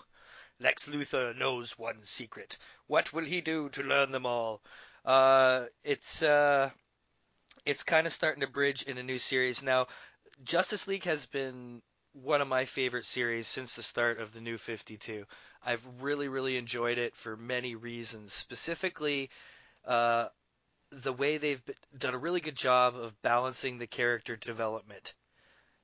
Lex 0.60 0.86
Luthor 0.86 1.34
knows 1.36 1.78
one 1.78 2.02
secret. 2.02 2.58
What 2.86 3.12
will 3.12 3.24
he 3.24 3.40
do 3.40 3.70
to 3.70 3.82
learn 3.82 4.12
them 4.12 4.26
all? 4.26 4.62
Uh, 5.04 5.66
it's 5.82 6.22
uh, 6.22 6.70
it's 7.64 7.82
kind 7.82 8.06
of 8.06 8.12
starting 8.12 8.42
to 8.42 8.46
bridge 8.46 8.82
in 8.82 8.98
a 8.98 9.02
new 9.02 9.18
series 9.18 9.62
now. 9.62 9.86
Justice 10.44 10.86
League 10.86 11.04
has 11.04 11.26
been 11.26 11.80
one 12.12 12.40
of 12.40 12.48
my 12.48 12.64
favorite 12.64 13.04
series 13.04 13.46
since 13.46 13.74
the 13.74 13.82
start 13.82 14.20
of 14.20 14.32
the 14.32 14.40
new 14.40 14.58
52. 14.58 15.24
I've 15.64 15.86
really, 16.00 16.28
really 16.28 16.56
enjoyed 16.56 16.98
it 16.98 17.14
for 17.16 17.36
many 17.36 17.74
reasons. 17.74 18.32
Specifically, 18.32 19.30
uh, 19.86 20.28
the 20.90 21.12
way 21.12 21.38
they've 21.38 21.62
done 21.96 22.14
a 22.14 22.18
really 22.18 22.40
good 22.40 22.56
job 22.56 22.96
of 22.96 23.20
balancing 23.22 23.78
the 23.78 23.86
character 23.86 24.36
development. 24.36 25.14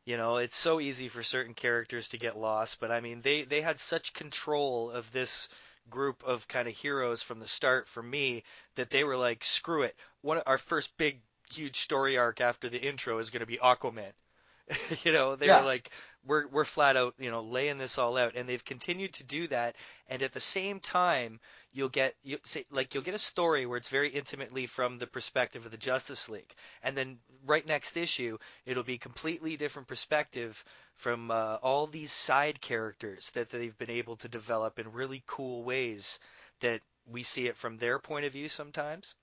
You 0.07 0.17
know, 0.17 0.39
it's 0.39 0.57
so 0.57 0.81
easy 0.81 1.09
for 1.11 1.23
certain 1.23 1.53
characters 1.53 2.09
to 2.09 2.17
get 2.19 2.39
lost, 2.39 2.81
but 2.81 2.91
I 2.91 3.01
mean, 3.01 3.21
they 3.21 3.43
they 3.43 3.61
had 3.61 3.79
such 3.79 4.15
control 4.15 4.91
of 4.91 5.13
this 5.13 5.51
group 5.91 6.23
of 6.25 6.49
kind 6.49 6.67
of 6.69 6.75
heroes 6.75 7.23
from 7.23 7.41
the 7.41 7.47
start 7.49 7.87
for 7.89 8.03
me 8.03 8.45
that 8.77 8.89
they 8.91 9.05
were 9.05 9.17
like, 9.19 9.45
screw 9.45 9.83
it. 9.83 9.95
One 10.23 10.39
our 10.47 10.57
first 10.59 10.97
big 10.97 11.21
huge 11.51 11.81
story 11.81 12.17
arc 12.17 12.41
after 12.41 12.69
the 12.71 12.81
intro 12.81 13.19
is 13.19 13.29
going 13.31 13.41
to 13.41 13.47
be 13.47 13.59
Aquaman. 13.59 14.13
you 15.05 15.13
know, 15.13 15.37
they 15.37 15.51
Yeah. 15.51 15.53
were 15.53 15.63
like, 15.63 15.91
we're 16.25 16.47
we're 16.49 16.65
flat 16.65 16.97
out, 16.97 17.15
you 17.19 17.31
know, 17.31 17.43
laying 17.43 17.79
this 17.79 17.99
all 17.99 18.17
out, 18.17 18.35
and 18.37 18.49
they've 18.49 18.65
continued 18.65 19.15
to 19.15 19.25
do 19.25 19.49
that. 19.49 19.77
And 20.09 20.23
at 20.23 20.33
the 20.33 20.41
same 20.41 20.81
time, 20.81 21.41
you'll 21.77 21.91
get 21.91 22.15
you 22.25 22.39
say 22.43 22.65
like 22.71 22.95
you'll 22.95 23.03
get 23.03 23.15
a 23.15 23.19
story 23.19 23.67
where 23.67 23.77
it's 23.77 23.91
very 23.91 24.09
intimately 24.09 24.65
from 24.65 24.99
the 24.99 25.07
perspective 25.07 25.67
of 25.67 25.71
the 25.71 25.77
Justice 25.77 26.29
League, 26.31 26.55
and 26.83 26.97
then 26.97 27.19
right 27.45 27.67
next 27.67 27.99
issue, 27.99 28.39
it'll 28.65 28.83
be 28.83 28.97
completely 28.97 29.59
different 29.59 29.87
perspective 29.87 30.65
from 30.95 31.31
uh, 31.31 31.59
all 31.63 31.87
these 31.87 32.11
side 32.11 32.63
characters 32.63 33.31
that 33.35 33.51
they've 33.51 33.77
been 33.77 33.91
able 33.91 34.17
to 34.17 34.29
develop 34.29 34.79
in 34.79 34.91
really 34.93 35.23
cool 35.27 35.63
ways 35.63 36.19
that 36.61 36.81
we 37.07 37.23
see 37.23 37.47
it 37.47 37.57
from 37.57 37.77
their 37.77 37.99
point 37.99 38.25
of 38.25 38.33
view 38.33 38.49
sometimes. 38.49 39.15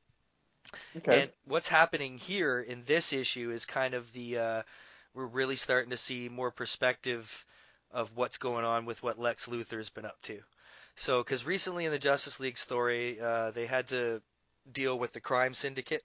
Okay. 0.95 1.23
And 1.23 1.31
what's 1.45 1.67
happening 1.67 2.19
here 2.19 2.61
in 2.61 2.83
this 2.85 3.13
issue 3.13 3.49
is 3.49 3.65
kind 3.65 3.95
of 3.95 4.13
the 4.13 4.37
uh, 4.37 4.61
we're 5.15 5.25
really 5.25 5.55
starting 5.55 5.89
to 5.89 5.97
see 5.97 6.29
more 6.29 6.51
perspective 6.51 7.45
of 7.91 8.11
what's 8.15 8.37
going 8.37 8.63
on 8.63 8.85
with 8.85 9.01
what 9.01 9.19
Lex 9.19 9.47
Luthor's 9.47 9.89
been 9.89 10.05
up 10.05 10.21
to. 10.23 10.39
So, 10.95 11.23
because 11.23 11.45
recently 11.45 11.86
in 11.86 11.91
the 11.91 11.99
Justice 11.99 12.39
League 12.39 12.58
story, 12.58 13.19
uh, 13.19 13.51
they 13.51 13.65
had 13.65 13.88
to 13.88 14.21
deal 14.71 14.97
with 14.97 15.12
the 15.13 15.19
crime 15.19 15.53
syndicate, 15.53 16.03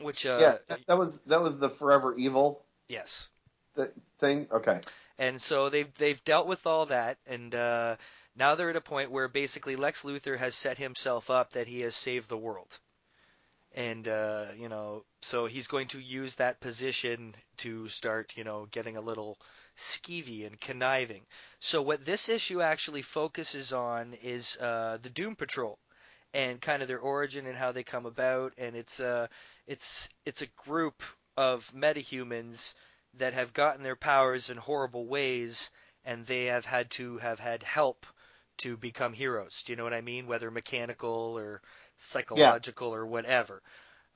which 0.00 0.24
uh, 0.24 0.38
yeah, 0.40 0.56
that, 0.68 0.86
that 0.86 0.98
was 0.98 1.18
that 1.26 1.42
was 1.42 1.58
the 1.58 1.68
Forever 1.68 2.14
Evil 2.16 2.64
yes, 2.88 3.28
th- 3.76 3.90
thing. 4.20 4.46
Okay. 4.50 4.80
and 5.18 5.40
so 5.42 5.68
they've 5.68 5.92
they've 5.94 6.22
dealt 6.24 6.46
with 6.46 6.66
all 6.66 6.86
that, 6.86 7.18
and 7.26 7.54
uh, 7.54 7.96
now 8.36 8.54
they're 8.54 8.70
at 8.70 8.76
a 8.76 8.80
point 8.80 9.10
where 9.10 9.28
basically 9.28 9.76
Lex 9.76 10.02
Luthor 10.02 10.38
has 10.38 10.54
set 10.54 10.78
himself 10.78 11.28
up 11.28 11.52
that 11.52 11.66
he 11.66 11.80
has 11.80 11.96
saved 11.96 12.28
the 12.28 12.36
world, 12.36 12.78
and 13.74 14.06
uh, 14.06 14.46
you 14.56 14.68
know, 14.68 15.04
so 15.22 15.46
he's 15.46 15.66
going 15.66 15.88
to 15.88 16.00
use 16.00 16.36
that 16.36 16.60
position 16.60 17.34
to 17.58 17.88
start, 17.88 18.32
you 18.36 18.44
know, 18.44 18.66
getting 18.70 18.96
a 18.96 19.00
little 19.00 19.38
skeevy 19.78 20.46
and 20.46 20.60
conniving. 20.60 21.22
So 21.60 21.80
what 21.80 22.04
this 22.04 22.28
issue 22.28 22.60
actually 22.60 23.02
focuses 23.02 23.72
on 23.72 24.14
is 24.22 24.56
uh, 24.56 24.98
the 25.00 25.10
Doom 25.10 25.36
Patrol 25.36 25.78
and 26.34 26.60
kind 26.60 26.82
of 26.82 26.88
their 26.88 26.98
origin 26.98 27.46
and 27.46 27.56
how 27.56 27.72
they 27.72 27.84
come 27.84 28.04
about, 28.04 28.52
and 28.58 28.76
it's 28.76 29.00
uh, 29.00 29.28
it's 29.66 30.08
it's 30.26 30.42
a 30.42 30.46
group 30.66 31.02
of 31.36 31.70
metahumans 31.74 32.74
that 33.14 33.32
have 33.32 33.54
gotten 33.54 33.82
their 33.82 33.96
powers 33.96 34.50
in 34.50 34.56
horrible 34.56 35.06
ways, 35.06 35.70
and 36.04 36.26
they 36.26 36.46
have 36.46 36.66
had 36.66 36.90
to 36.90 37.18
have 37.18 37.38
had 37.38 37.62
help 37.62 38.04
to 38.58 38.76
become 38.76 39.12
heroes. 39.12 39.62
Do 39.64 39.72
you 39.72 39.76
know 39.76 39.84
what 39.84 39.94
I 39.94 40.00
mean? 40.00 40.26
Whether 40.26 40.50
mechanical 40.50 41.38
or 41.38 41.62
psychological 41.96 42.92
or 42.92 43.06
whatever. 43.06 43.62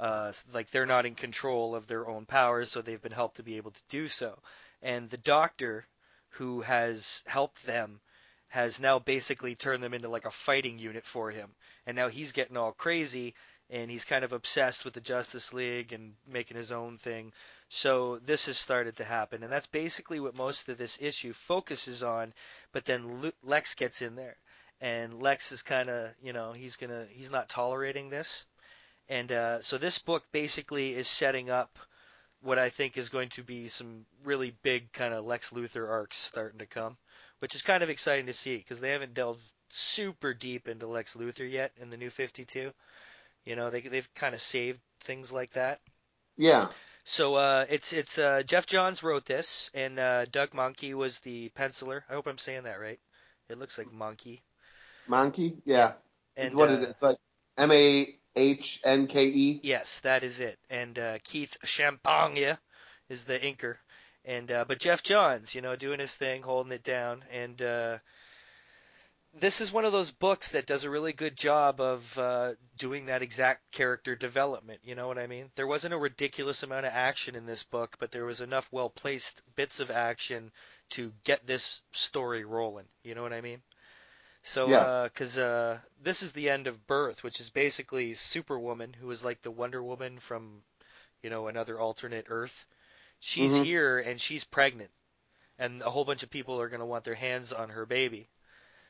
Uh, 0.01 0.33
like 0.53 0.70
they're 0.70 0.85
not 0.87 1.07
in 1.07 1.14
control 1.14 1.77
of 1.77 1.87
their 1.87 2.09
own 2.09 2.27
powers, 2.27 2.70
so 2.70 2.83
they've 2.83 3.01
been 3.01 3.12
helped 3.12 3.37
to 3.37 3.42
be 3.44 3.57
able 3.57 3.70
to 3.70 3.83
do 3.88 4.09
so. 4.09 4.37
And 4.83 5.09
the 5.09 5.16
doctor 5.16 5.87
who 6.31 6.61
has 6.62 7.23
helped 7.27 7.64
them 7.64 8.01
has 8.49 8.81
now 8.81 8.99
basically 8.99 9.55
turned 9.55 9.83
them 9.83 9.95
into 9.95 10.09
like 10.09 10.25
a 10.25 10.31
fighting 10.31 10.79
unit 10.79 11.07
for 11.07 11.31
him. 11.31 11.55
And 11.87 11.97
now 11.97 12.09
he's 12.09 12.33
getting 12.33 12.57
all 12.57 12.73
crazy 12.73 13.35
and 13.71 13.90
he's 13.90 14.05
kind 14.05 14.25
of 14.25 14.35
obsessed 14.35 14.85
with 14.85 14.92
the 14.92 15.01
Justice 15.01 15.53
League 15.55 15.92
and 15.95 16.14
making 16.27 16.59
his 16.59 16.71
own 16.71 16.99
thing. 16.99 17.33
So 17.71 18.18
this 18.18 18.47
has 18.47 18.59
started 18.59 18.97
to 18.97 19.05
happen, 19.05 19.42
and 19.42 19.51
that's 19.51 19.66
basically 19.66 20.21
what 20.21 20.37
most 20.37 20.68
of 20.68 20.77
this 20.77 21.01
issue 21.01 21.33
focuses 21.33 22.03
on. 22.03 22.35
But 22.73 22.85
then 22.85 23.33
Lex 23.42 23.75
gets 23.75 24.03
in 24.03 24.14
there, 24.14 24.37
and 24.83 25.23
Lex 25.23 25.53
is 25.53 25.62
kind 25.62 25.88
of, 25.88 26.11
you 26.23 26.35
know, 26.35 26.53
he's 26.53 26.77
gonna, 26.77 27.07
he's 27.09 27.31
not 27.31 27.49
tolerating 27.49 28.11
this, 28.11 28.45
and 29.09 29.33
uh, 29.33 29.62
so 29.62 29.79
this 29.79 29.99
book 29.99 30.23
basically 30.33 30.95
is 30.95 31.09
setting 31.09 31.49
up 31.49 31.79
what 32.42 32.59
I 32.59 32.70
think 32.70 32.96
is 32.96 33.09
going 33.09 33.31
to 33.31 33.42
be 33.42 33.68
some 33.68 34.05
really 34.24 34.55
big 34.62 34.92
kind 34.92 35.14
of 35.14 35.24
Lex 35.24 35.50
Luthor 35.50 35.88
arcs 35.88 36.16
starting 36.16 36.59
to 36.59 36.66
come, 36.66 36.96
which 37.38 37.55
is 37.55 37.62
kind 37.62 37.83
of 37.83 37.90
exciting 37.90 38.26
to 38.26 38.33
see 38.33 38.57
because 38.57 38.81
they 38.81 38.90
haven't 38.90 39.14
delved 39.14 39.40
super 39.70 40.35
deep 40.35 40.68
into 40.68 40.87
Lex 40.87 41.14
Luthor 41.14 41.50
yet 41.50 41.72
in 41.81 41.90
the 41.90 41.96
New 41.96 42.11
52. 42.11 42.72
You 43.44 43.57
know, 43.57 43.70
they 43.70 43.81
they've 43.81 44.14
kind 44.14 44.35
of 44.35 44.40
saved 44.40 44.81
things 45.00 45.33
like 45.33 45.52
that. 45.52 45.81
Yeah. 46.37 46.68
So 47.05 47.35
uh, 47.35 47.66
it's 47.68 47.92
it's 47.92 48.18
uh, 48.18 48.42
Geoff 48.46 48.66
Johns 48.66 49.02
wrote 49.02 49.24
this, 49.24 49.70
and 49.74 49.98
uh, 49.98 50.24
Doug 50.26 50.50
Mahnke 50.50 50.94
was 50.94 51.18
the 51.20 51.50
penciler. 51.50 52.02
I 52.09 52.14
hope 52.14 52.26
I'm 52.26 52.38
saying 52.38 52.64
that 52.64 52.81
right. 52.81 53.00
It 53.48 53.59
looks 53.59 53.76
like 53.76 53.92
Monkey. 53.92 54.42
Monkey. 55.09 55.57
Yeah. 55.64 55.92
And 56.37 56.46
it's 56.46 56.55
what 56.55 56.70
uh, 56.70 56.74
is 56.74 56.78
it? 56.81 56.90
It's 56.90 57.02
like 57.02 57.18
M 57.59 57.72
A 57.72 58.14
H 58.37 58.81
N 58.85 59.07
K 59.07 59.27
E. 59.27 59.61
Yes, 59.62 60.01
that 60.01 60.25
is 60.25 60.40
it. 60.40 60.59
And 60.71 60.99
uh, 60.99 61.18
Keith 61.25 61.57
Champagne 61.64 62.57
is 63.09 63.25
the 63.25 63.38
inker, 63.38 63.77
and 64.25 64.51
uh, 64.51 64.64
but 64.66 64.79
Geoff 64.79 65.03
Johns, 65.03 65.55
you 65.55 65.61
know, 65.61 65.77
doing 65.77 66.01
his 66.01 66.14
thing, 66.14 66.42
holding 66.42 66.73
it 66.73 66.83
down, 66.83 67.25
and 67.31 67.61
uh, 67.61 67.99
this 69.35 69.61
is 69.61 69.73
one 69.73 69.85
of 69.85 69.92
those 69.92 70.11
books 70.11 70.51
that 70.53 70.66
does 70.66 70.85
a 70.85 70.90
really 70.90 71.12
good 71.12 71.37
job 71.37 71.81
of 71.81 72.18
uh, 72.18 72.53
doing 72.79 73.07
that 73.07 73.23
exact 73.23 73.71
character 73.73 74.14
development. 74.14 74.81
You 74.83 74.95
know 74.95 75.09
what 75.09 75.18
I 75.18 75.27
mean? 75.27 75.51
There 75.55 75.66
wasn't 75.66 75.95
a 75.95 75.99
ridiculous 75.99 76.62
amount 76.62 76.87
of 76.87 76.92
action 76.92 77.35
in 77.35 77.47
this 77.47 77.62
book, 77.62 77.97
but 77.99 78.11
there 78.11 78.27
was 78.27 78.40
enough 78.40 78.68
well 78.71 78.90
placed 78.90 79.42
bits 79.57 79.81
of 79.81 79.90
action 79.90 80.53
to 80.90 81.12
get 81.25 81.47
this 81.47 81.81
story 81.92 82.45
rolling. 82.45 82.87
You 83.03 83.14
know 83.14 83.23
what 83.23 83.33
I 83.33 83.40
mean? 83.40 83.62
So, 84.42 84.68
Yeah. 84.68 85.05
because 85.05 85.38
uh, 85.38 85.78
this 86.02 86.22
is 86.22 86.33
the 86.33 86.50
end 86.50 86.66
of 86.66 86.87
Birth, 86.87 87.22
which 87.22 87.40
is 87.40 87.50
basically 87.50 88.12
Superwoman, 88.14 88.92
who 88.92 89.11
is 89.11 89.24
like 89.24 89.42
the 89.42 89.50
Wonder 89.50 89.83
Woman 89.83 90.18
from, 90.18 90.62
you 91.22 91.31
know, 91.31 91.46
another 91.48 91.78
alternate 91.78 92.26
Earth. 92.28 92.66
She's 93.20 93.52
Mhm. 93.52 93.64
here 93.64 93.98
and 94.00 94.20
she's 94.20 94.44
pregnant, 94.44 94.90
and 95.59 95.81
a 95.83 95.90
whole 95.90 96.05
bunch 96.05 96.24
of 96.24 96.31
people 96.31 96.61
are 96.61 96.68
going 96.68 96.81
to 96.81 96.87
want 96.87 97.05
their 97.05 97.14
hands 97.14 97.52
on 97.52 97.68
her 97.70 97.87
baby. 97.87 98.28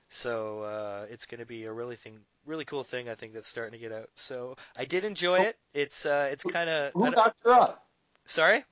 So 0.08 0.62
uh, 0.62 1.06
it's 1.10 1.26
going 1.26 1.40
to 1.40 1.46
be 1.46 1.64
a 1.64 1.72
really 1.72 1.96
thing, 1.96 2.18
really 2.46 2.64
cool 2.64 2.84
thing. 2.84 3.08
I 3.10 3.14
think 3.14 3.34
that's 3.34 3.48
starting 3.48 3.72
to 3.72 3.78
get 3.78 3.92
out. 3.92 4.08
So 4.14 4.56
I 4.76 4.84
did 4.86 5.04
enjoy 5.04 5.40
it. 5.40 5.58
It's 5.74 6.06
uh, 6.06 6.28
it's 6.32 6.44
kind 6.44 6.70
of 6.70 6.92
Who 6.94 7.10
knocked 7.10 7.40
her 7.44 7.52
up? 7.52 7.86
sorry, 8.24 8.64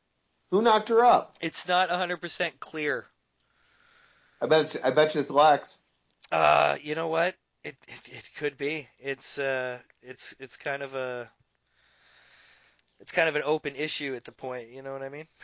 Who 0.51 0.63
knocked 0.63 0.89
her 0.89 1.05
up? 1.05 1.37
it's 1.43 1.69
not 1.69 1.91
100% 1.91 2.59
clear. 2.61 3.07
I 4.41 4.47
bet. 4.47 4.63
It's, 4.63 4.77
I 4.83 4.91
bet 4.91 5.15
you 5.15 5.21
it's 5.21 5.31
Lex. 5.31 5.80
Uh, 6.31 6.77
you 6.83 6.95
know 6.95 7.09
what? 7.09 7.35
It, 7.65 7.77
it 7.89 8.09
it 8.09 8.31
could 8.37 8.57
be. 8.57 8.89
It's 8.99 9.39
uh, 9.39 9.79
it's 10.03 10.35
it's 10.39 10.57
kind 10.57 10.83
of 10.83 10.95
a, 10.95 11.31
it's 13.01 13.13
kind 13.13 13.29
of 13.29 13.37
an 13.37 13.43
open 13.45 13.77
issue 13.77 14.15
at 14.15 14.25
the 14.25 14.33
point. 14.33 14.69
You 14.71 14.83
know 14.83 14.93
what 14.93 15.03
I 15.03 15.09
mean? 15.09 15.27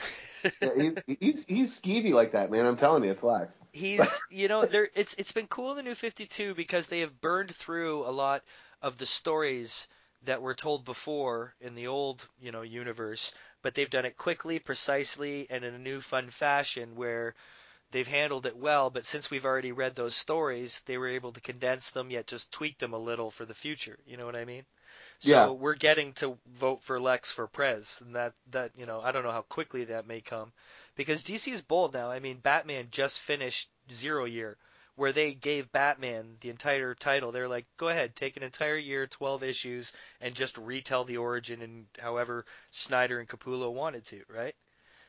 Yeah, 0.62 0.70
he's, 0.76 1.16
he's 1.18 1.46
he's 1.46 1.80
skeevy 1.80 2.12
like 2.12 2.32
that, 2.32 2.52
man. 2.52 2.66
I'm 2.66 2.76
telling 2.76 3.02
you, 3.02 3.10
it's 3.10 3.24
lax. 3.24 3.60
He's, 3.72 4.22
you 4.30 4.46
know, 4.46 4.64
there. 4.64 4.88
It's 4.94 5.14
it's 5.18 5.32
been 5.32 5.48
cool 5.48 5.70
in 5.72 5.76
the 5.76 5.82
New 5.82 5.96
Fifty 5.96 6.26
Two 6.26 6.54
because 6.54 6.86
they 6.86 7.00
have 7.00 7.20
burned 7.20 7.52
through 7.52 8.06
a 8.06 8.12
lot 8.12 8.44
of 8.80 8.96
the 8.96 9.06
stories 9.06 9.88
that 10.22 10.42
were 10.42 10.54
told 10.54 10.84
before 10.84 11.54
in 11.60 11.74
the 11.74 11.88
old, 11.88 12.28
you 12.40 12.52
know, 12.52 12.62
universe, 12.62 13.32
but 13.62 13.74
they've 13.74 13.90
done 13.90 14.04
it 14.04 14.16
quickly, 14.16 14.60
precisely, 14.60 15.48
and 15.50 15.64
in 15.64 15.74
a 15.74 15.78
new 15.78 16.00
fun 16.00 16.30
fashion 16.30 16.94
where 16.94 17.34
they've 17.90 18.06
handled 18.06 18.46
it 18.46 18.56
well. 18.56 18.90
But 18.90 19.06
since 19.06 19.30
we've 19.30 19.44
already 19.44 19.72
read 19.72 19.94
those 19.94 20.16
stories, 20.16 20.80
they 20.86 20.98
were 20.98 21.08
able 21.08 21.32
to 21.32 21.40
condense 21.40 21.90
them 21.90 22.10
yet 22.10 22.26
just 22.26 22.52
tweak 22.52 22.78
them 22.78 22.92
a 22.94 22.98
little 22.98 23.30
for 23.30 23.44
the 23.44 23.54
future. 23.54 23.98
You 24.06 24.16
know 24.16 24.26
what 24.26 24.36
I 24.36 24.44
mean? 24.44 24.64
So 25.20 25.52
Yeah. 25.52 25.52
we're 25.52 25.74
getting 25.74 26.14
to 26.14 26.38
vote 26.46 26.82
for 26.82 26.98
Lex 26.98 27.30
for 27.30 27.46
Prez, 27.46 28.00
and 28.00 28.14
that 28.16 28.34
that 28.50 28.72
you 28.76 28.86
know 28.86 29.00
I 29.02 29.12
don't 29.12 29.24
know 29.24 29.30
how 29.30 29.42
quickly 29.42 29.84
that 29.84 30.06
may 30.06 30.22
come, 30.22 30.52
because 30.94 31.22
DC 31.22 31.52
is 31.52 31.60
bold 31.62 31.92
now. 31.92 32.10
I 32.10 32.18
mean, 32.18 32.38
Batman 32.38 32.88
just 32.90 33.20
finished 33.20 33.68
Zero 33.92 34.24
Year, 34.24 34.56
where 34.94 35.12
they 35.12 35.34
gave 35.34 35.70
Batman 35.72 36.38
the 36.40 36.48
entire 36.50 36.94
title. 36.94 37.30
They're 37.32 37.48
like, 37.48 37.66
go 37.76 37.88
ahead, 37.88 38.16
take 38.16 38.36
an 38.38 38.42
entire 38.42 38.76
year, 38.76 39.06
12 39.06 39.42
issues, 39.42 39.92
and 40.20 40.34
just 40.34 40.56
retell 40.56 41.04
the 41.04 41.18
origin 41.18 41.60
and 41.62 41.86
however 41.98 42.46
Snyder 42.70 43.18
and 43.20 43.28
Capullo 43.28 43.70
wanted 43.72 44.06
to, 44.06 44.22
right? 44.28 44.54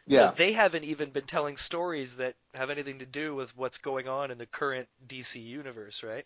Yeah. 0.07 0.29
So 0.29 0.35
they 0.37 0.53
haven't 0.53 0.85
even 0.85 1.09
been 1.11 1.25
telling 1.25 1.57
stories 1.57 2.15
that 2.15 2.35
have 2.53 2.69
anything 2.69 2.99
to 2.99 3.05
do 3.05 3.35
with 3.35 3.55
what's 3.57 3.77
going 3.77 4.07
on 4.07 4.31
in 4.31 4.37
the 4.37 4.45
current 4.45 4.87
DC 5.05 5.43
universe, 5.43 6.01
right? 6.01 6.25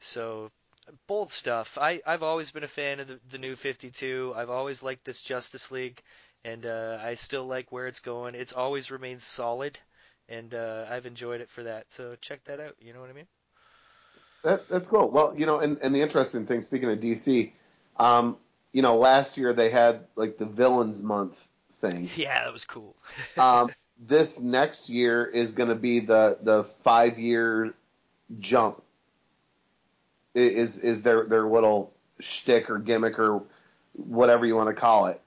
So 0.00 0.50
bold 1.06 1.30
stuff. 1.30 1.78
I 1.80 2.02
I've 2.04 2.24
always 2.24 2.50
been 2.50 2.64
a 2.64 2.68
fan 2.68 3.00
of 3.00 3.08
the, 3.08 3.20
the 3.30 3.38
new 3.38 3.54
52. 3.54 4.34
I've 4.36 4.50
always 4.50 4.82
liked 4.82 5.04
this 5.04 5.22
Justice 5.22 5.70
League, 5.70 6.02
and 6.44 6.66
uh, 6.66 6.98
I 7.00 7.14
still 7.14 7.46
like 7.46 7.70
where 7.70 7.86
it's 7.86 8.00
going. 8.00 8.34
It's 8.34 8.52
always 8.52 8.90
remained 8.90 9.22
solid, 9.22 9.78
and 10.28 10.52
uh, 10.52 10.86
I've 10.90 11.06
enjoyed 11.06 11.40
it 11.40 11.50
for 11.50 11.62
that. 11.62 11.86
So 11.90 12.16
check 12.20 12.42
that 12.44 12.58
out. 12.58 12.74
You 12.80 12.92
know 12.92 13.00
what 13.00 13.10
I 13.10 13.14
mean? 13.14 13.26
That, 14.42 14.68
that's 14.68 14.88
cool. 14.88 15.10
Well, 15.10 15.34
you 15.36 15.46
know, 15.46 15.58
and, 15.58 15.78
and 15.78 15.94
the 15.94 16.00
interesting 16.00 16.46
thing, 16.46 16.62
speaking 16.62 16.90
of 16.90 16.98
DC, 16.98 17.52
um, 17.98 18.36
you 18.72 18.82
know, 18.82 18.96
last 18.96 19.36
year 19.36 19.52
they 19.52 19.70
had 19.70 20.06
like 20.16 20.38
the 20.38 20.46
Villains 20.46 21.02
Month 21.02 21.46
thing. 21.80 22.10
Yeah, 22.16 22.44
that 22.44 22.52
was 22.52 22.64
cool. 22.64 22.96
Um, 23.38 23.70
this 23.98 24.40
next 24.40 24.88
year 24.88 25.26
is 25.26 25.52
going 25.52 25.68
to 25.68 25.74
be 25.74 26.00
the 26.00 26.38
the 26.40 26.64
five 26.82 27.18
year 27.18 27.74
jump. 28.38 28.82
Is 30.34 30.78
is 30.78 31.02
their 31.02 31.24
their 31.26 31.46
little 31.46 31.92
shtick 32.18 32.70
or 32.70 32.78
gimmick 32.78 33.18
or 33.18 33.42
whatever 33.92 34.46
you 34.46 34.54
want 34.54 34.68
to 34.68 34.80
call 34.80 35.06
it, 35.06 35.20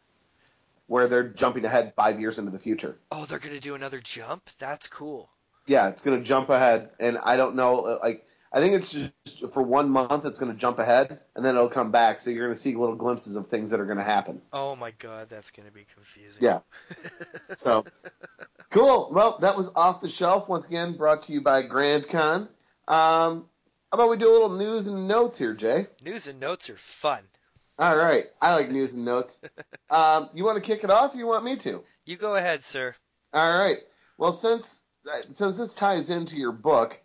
where 0.88 1.08
they're 1.08 1.28
jumping 1.28 1.66
ahead 1.66 1.94
five 1.96 2.20
years 2.20 2.40
into 2.40 2.52
the 2.52 2.60
future. 2.60 2.98
Oh, 3.12 3.26
they're 3.26 3.40
gonna 3.40 3.60
do 3.60 3.76
another 3.76 4.00
jump. 4.00 4.50
That's 4.58 4.88
cool. 4.88 5.30
Yeah, 5.68 5.90
it's 5.90 6.02
going 6.02 6.18
to 6.20 6.24
jump 6.26 6.50
ahead, 6.50 6.90
and 7.00 7.18
I 7.18 7.38
don't 7.38 7.56
know, 7.56 7.82
uh, 7.82 8.00
like. 8.04 8.28
I 8.54 8.60
think 8.60 8.76
it's 8.76 8.92
just 8.92 9.52
for 9.52 9.64
one 9.64 9.90
month. 9.90 10.26
It's 10.26 10.38
going 10.38 10.52
to 10.52 10.58
jump 10.58 10.78
ahead, 10.78 11.20
and 11.36 11.44
then 11.44 11.56
it'll 11.56 11.70
come 11.70 11.92
back. 11.92 12.20
So 12.20 12.30
you're 12.30 12.46
going 12.46 12.56
to 12.56 12.62
see 12.62 12.76
little 12.76 12.96
glimpses 12.96 13.36
of 13.36 13.48
things 13.48 13.72
that 13.72 13.80
are 13.80 13.86
going 13.86 13.98
to 13.98 14.04
happen. 14.04 14.42
Oh 14.54 14.76
my 14.76 14.92
god, 14.92 15.28
that's 15.30 15.50
gonna 15.50 15.72
be 15.72 15.86
confusing. 15.94 16.42
Yeah. 16.42 16.60
So 17.56 17.86
cool. 18.70 19.10
Well, 19.12 19.38
that 19.40 19.56
was 19.56 19.72
off 19.76 20.02
the 20.02 20.10
shelf 20.10 20.50
once 20.50 20.68
again, 20.68 20.96
brought 20.98 21.24
to 21.24 21.34
you 21.34 21.42
by 21.42 21.62
Grand 21.64 22.08
Con. 22.08 22.42
Um, 22.88 23.48
how 23.92 23.94
about 23.94 24.10
we 24.10 24.18
do 24.18 24.30
a 24.30 24.34
little 24.34 24.58
news 24.58 24.88
and 24.88 25.08
notes 25.08 25.38
here, 25.38 25.54
Jay? 25.54 25.88
News 26.02 26.28
and 26.28 26.40
notes 26.40 26.70
are 26.70 26.78
fun. 26.78 27.22
All 27.78 27.96
right, 27.96 28.26
I 28.42 28.56
like 28.56 28.70
news 28.70 28.94
and 28.94 29.06
notes. 29.06 29.40
Um, 29.90 30.32
you 30.34 30.44
want 30.44 30.56
to 30.56 30.62
kick 30.62 30.84
it 30.84 30.90
off, 30.90 31.14
or 31.14 31.18
you 31.18 31.28
want 31.28 31.44
me 31.46 31.56
to? 31.58 31.84
You 32.06 32.18
go 32.18 32.34
ahead, 32.36 32.64
sir. 32.64 32.96
All 33.32 33.60
right. 33.60 33.78
Well, 34.18 34.32
since 34.32 34.82
uh, 35.08 35.22
since 35.34 35.58
this 35.58 35.76
ties 35.76 36.10
into 36.10 36.36
your 36.36 36.52
book, 36.52 37.00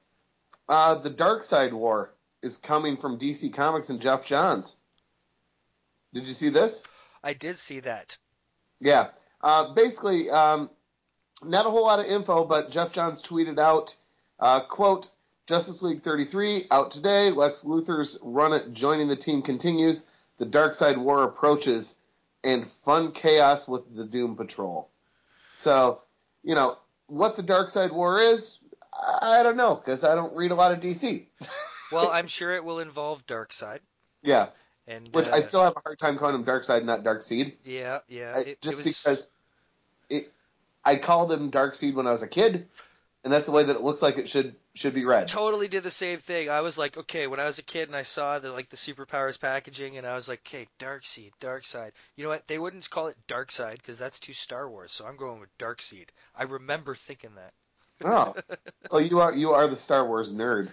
uh, 0.68 0.96
the 0.96 1.10
Darkseid 1.10 1.72
War 1.72 2.12
is 2.42 2.56
coming 2.56 2.96
from 2.96 3.18
DC 3.18 3.52
Comics 3.52 3.90
and 3.90 4.00
Geoff 4.00 4.24
Johns. 4.24 4.76
Did 6.12 6.26
you 6.26 6.32
see 6.32 6.48
this? 6.48 6.82
I 7.22 7.32
did 7.32 7.58
see 7.58 7.80
that. 7.80 8.16
Yeah. 8.80 9.08
Uh, 9.40 9.72
basically, 9.74 10.30
um, 10.30 10.70
not 11.44 11.66
a 11.66 11.70
whole 11.70 11.84
lot 11.84 12.00
of 12.00 12.06
info, 12.06 12.44
but 12.44 12.70
Geoff 12.70 12.92
Johns 12.92 13.22
tweeted 13.22 13.58
out, 13.58 13.94
uh, 14.40 14.60
quote, 14.60 15.10
Justice 15.46 15.82
League 15.82 16.02
33 16.02 16.66
out 16.70 16.90
today. 16.90 17.30
Lex 17.30 17.64
Luthor's 17.64 18.18
run 18.22 18.52
at 18.52 18.72
joining 18.72 19.08
the 19.08 19.16
team 19.16 19.42
continues. 19.42 20.04
The 20.36 20.46
Darkseid 20.46 20.98
War 20.98 21.24
approaches, 21.24 21.96
and 22.44 22.66
fun 22.66 23.12
chaos 23.12 23.66
with 23.66 23.94
the 23.94 24.04
Doom 24.04 24.36
Patrol. 24.36 24.88
So, 25.54 26.02
you 26.44 26.54
know, 26.54 26.78
what 27.06 27.34
the 27.34 27.42
Darkseid 27.42 27.92
War 27.92 28.20
is, 28.20 28.58
I 29.00 29.42
don't 29.42 29.56
know, 29.56 29.74
because 29.74 30.04
I 30.04 30.14
don't 30.14 30.34
read 30.34 30.50
a 30.50 30.54
lot 30.54 30.72
of 30.72 30.80
DC. 30.80 31.26
Well, 31.90 32.10
I'm 32.10 32.26
sure 32.26 32.54
it 32.54 32.64
will 32.64 32.80
involve 32.80 33.24
Darkseid. 33.24 33.78
Yeah, 34.22 34.48
And 34.86 35.08
which 35.14 35.26
uh, 35.26 35.36
I 35.36 35.40
still 35.40 35.62
have 35.62 35.72
a 35.74 35.80
hard 35.80 35.98
time 35.98 36.18
calling 36.18 36.34
him 36.34 36.44
Dark 36.44 36.64
Side, 36.64 36.84
not 36.84 37.02
Dark 37.02 37.22
Seed. 37.22 37.56
yeah, 37.64 38.00
yeah. 38.08 38.32
I, 38.34 38.40
it, 38.40 38.48
it 38.48 38.60
just 38.60 38.84
was, 38.84 38.86
because 38.86 39.30
it, 40.10 40.30
I 40.84 40.96
called 40.96 41.30
them 41.30 41.48
Dark 41.48 41.74
Seed 41.74 41.94
when 41.94 42.06
I 42.06 42.12
was 42.12 42.22
a 42.22 42.28
kid, 42.28 42.68
and 43.24 43.32
that's 43.32 43.46
the 43.46 43.52
way 43.52 43.64
that 43.64 43.76
it 43.76 43.82
looks 43.82 44.02
like 44.02 44.18
it 44.18 44.28
should 44.28 44.54
should 44.74 44.94
be 44.94 45.04
read. 45.04 45.28
totally 45.28 45.68
did 45.68 45.82
the 45.82 45.90
same 45.90 46.18
thing. 46.18 46.50
I 46.50 46.60
was 46.60 46.78
like, 46.78 46.96
okay, 46.96 47.26
when 47.26 47.40
I 47.40 47.46
was 47.46 47.58
a 47.58 47.64
kid 47.64 47.88
and 47.88 47.96
I 47.96 48.02
saw 48.02 48.38
the 48.38 48.52
like 48.52 48.68
the 48.68 48.76
superpowers 48.76 49.40
packaging, 49.40 49.96
and 49.96 50.06
I 50.06 50.14
was 50.14 50.28
like, 50.28 50.40
okay, 50.46 50.68
Darkseid, 50.78 51.32
Darkseid. 51.40 51.92
You 52.16 52.24
know 52.24 52.30
what? 52.30 52.46
They 52.46 52.58
wouldn't 52.58 52.88
call 52.90 53.06
it 53.06 53.16
Darkseid 53.28 53.78
because 53.78 53.98
that's 53.98 54.20
too 54.20 54.34
Star 54.34 54.68
Wars. 54.68 54.92
So 54.92 55.06
I'm 55.06 55.16
going 55.16 55.40
with 55.40 55.56
Darkseid. 55.58 56.08
I 56.36 56.42
remember 56.42 56.94
thinking 56.94 57.34
that. 57.36 57.54
Oh, 58.04 58.34
well, 58.90 59.00
you 59.00 59.20
are 59.20 59.34
you 59.34 59.50
are 59.52 59.66
the 59.68 59.76
Star 59.76 60.06
Wars 60.06 60.32
nerd 60.32 60.70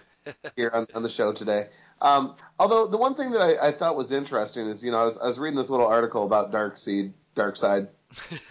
here 0.56 0.70
on, 0.72 0.86
on 0.94 1.02
the 1.02 1.08
show 1.08 1.32
today. 1.32 1.68
Um, 2.00 2.36
although 2.58 2.86
the 2.86 2.96
one 2.98 3.14
thing 3.14 3.30
that 3.30 3.40
I, 3.40 3.68
I 3.68 3.72
thought 3.72 3.96
was 3.96 4.12
interesting 4.12 4.66
is, 4.66 4.84
you 4.84 4.90
know, 4.90 4.98
I 4.98 5.04
was, 5.04 5.16
I 5.18 5.26
was 5.26 5.38
reading 5.38 5.56
this 5.56 5.70
little 5.70 5.86
article 5.86 6.26
about 6.26 6.52
Dark 6.52 6.76
Seed, 6.76 7.14
Dark 7.34 7.56
Side. 7.56 7.88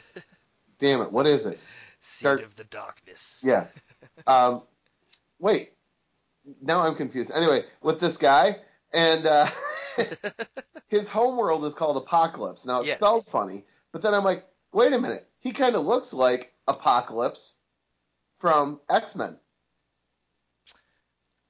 Damn 0.79 1.01
it, 1.01 1.11
what 1.11 1.27
is 1.27 1.45
it? 1.45 1.59
Seed 1.99 2.23
Dark- 2.23 2.43
of 2.43 2.55
the 2.55 2.63
darkness. 2.65 3.43
Yeah. 3.45 3.67
Um, 4.27 4.61
wait, 5.39 5.73
now 6.61 6.79
I'm 6.81 6.95
confused. 6.95 7.31
Anyway, 7.35 7.65
with 7.81 7.99
this 7.99 8.15
guy 8.17 8.57
and 8.93 9.25
uh, 9.25 9.47
his 10.87 11.09
homeworld 11.09 11.65
is 11.65 11.73
called 11.73 12.03
Apokolips. 12.05 12.65
Now 12.65 12.79
it's 12.79 12.87
Yes. 12.87 12.97
spelled 12.97 13.27
funny, 13.27 13.65
but 13.91 14.01
then 14.01 14.13
I'm 14.13 14.23
like, 14.23 14.45
wait 14.71 14.93
a 14.93 14.99
minute, 14.99 15.27
he 15.39 15.51
kind 15.51 15.75
of 15.75 15.85
looks 15.85 16.13
like 16.13 16.53
Apocalypse 16.67 17.55
from 18.39 18.79
X 18.89 19.15
Men. 19.15 19.37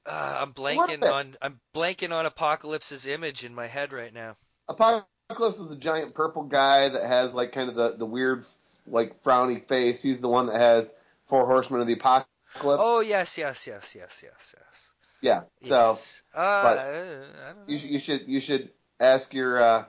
Uh, 0.06 0.38
I'm 0.42 0.54
blanking 0.54 1.04
on 1.04 1.36
I'm 1.42 1.60
blanking 1.76 2.12
on 2.12 2.26
Apocalypse's 2.26 3.08
image 3.08 3.44
in 3.44 3.56
my 3.56 3.68
head 3.68 3.92
right 3.92 4.14
now. 4.14 4.36
Apocalypse 4.70 5.58
is 5.60 5.72
a 5.72 5.76
giant 5.76 6.14
purple 6.14 6.44
guy 6.44 6.90
that 6.90 7.04
has 7.04 7.34
like 7.34 7.52
kind 7.52 7.70
of 7.70 7.76
the, 7.76 7.96
the 7.98 8.06
weird 8.06 8.46
like 8.86 9.24
frowny 9.24 9.68
face. 9.68 10.02
He's 10.04 10.22
the 10.22 10.30
one 10.30 10.46
that 10.48 10.60
has 10.62 10.94
four 11.26 11.46
horsemen 11.48 11.82
of 11.82 11.88
the 11.88 11.94
apocalypse. 11.94 12.28
Oh 12.64 13.00
yes, 13.00 13.36
yes, 13.38 13.66
yes, 13.66 13.96
yes, 13.96 14.22
yes, 14.24 14.56
yes. 14.56 14.92
yeah. 15.22 15.42
So 15.64 15.88
Yes. 15.90 16.24
uh, 16.36 16.64
but 16.64 16.78
I 16.80 16.92
don't 16.94 17.20
know. 17.58 17.64
you, 17.68 17.80
should- 17.80 17.90
you 17.90 18.00
should 18.00 18.28
you 18.28 18.40
should 18.42 18.70
ask 19.00 19.34
your 19.34 19.58
uh, 19.60 19.86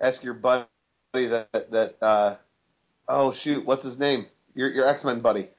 ask 0.00 0.24
your 0.24 0.34
buddy 0.34 0.66
that 1.14 1.70
that 1.70 1.98
uh, 2.02 2.34
oh 3.08 3.30
shoot 3.30 3.64
what's 3.64 3.84
his 3.84 3.98
name 4.00 4.26
your 4.56 4.68
your 4.72 4.86
X 4.86 5.04
Men 5.04 5.20
buddy 5.20 5.50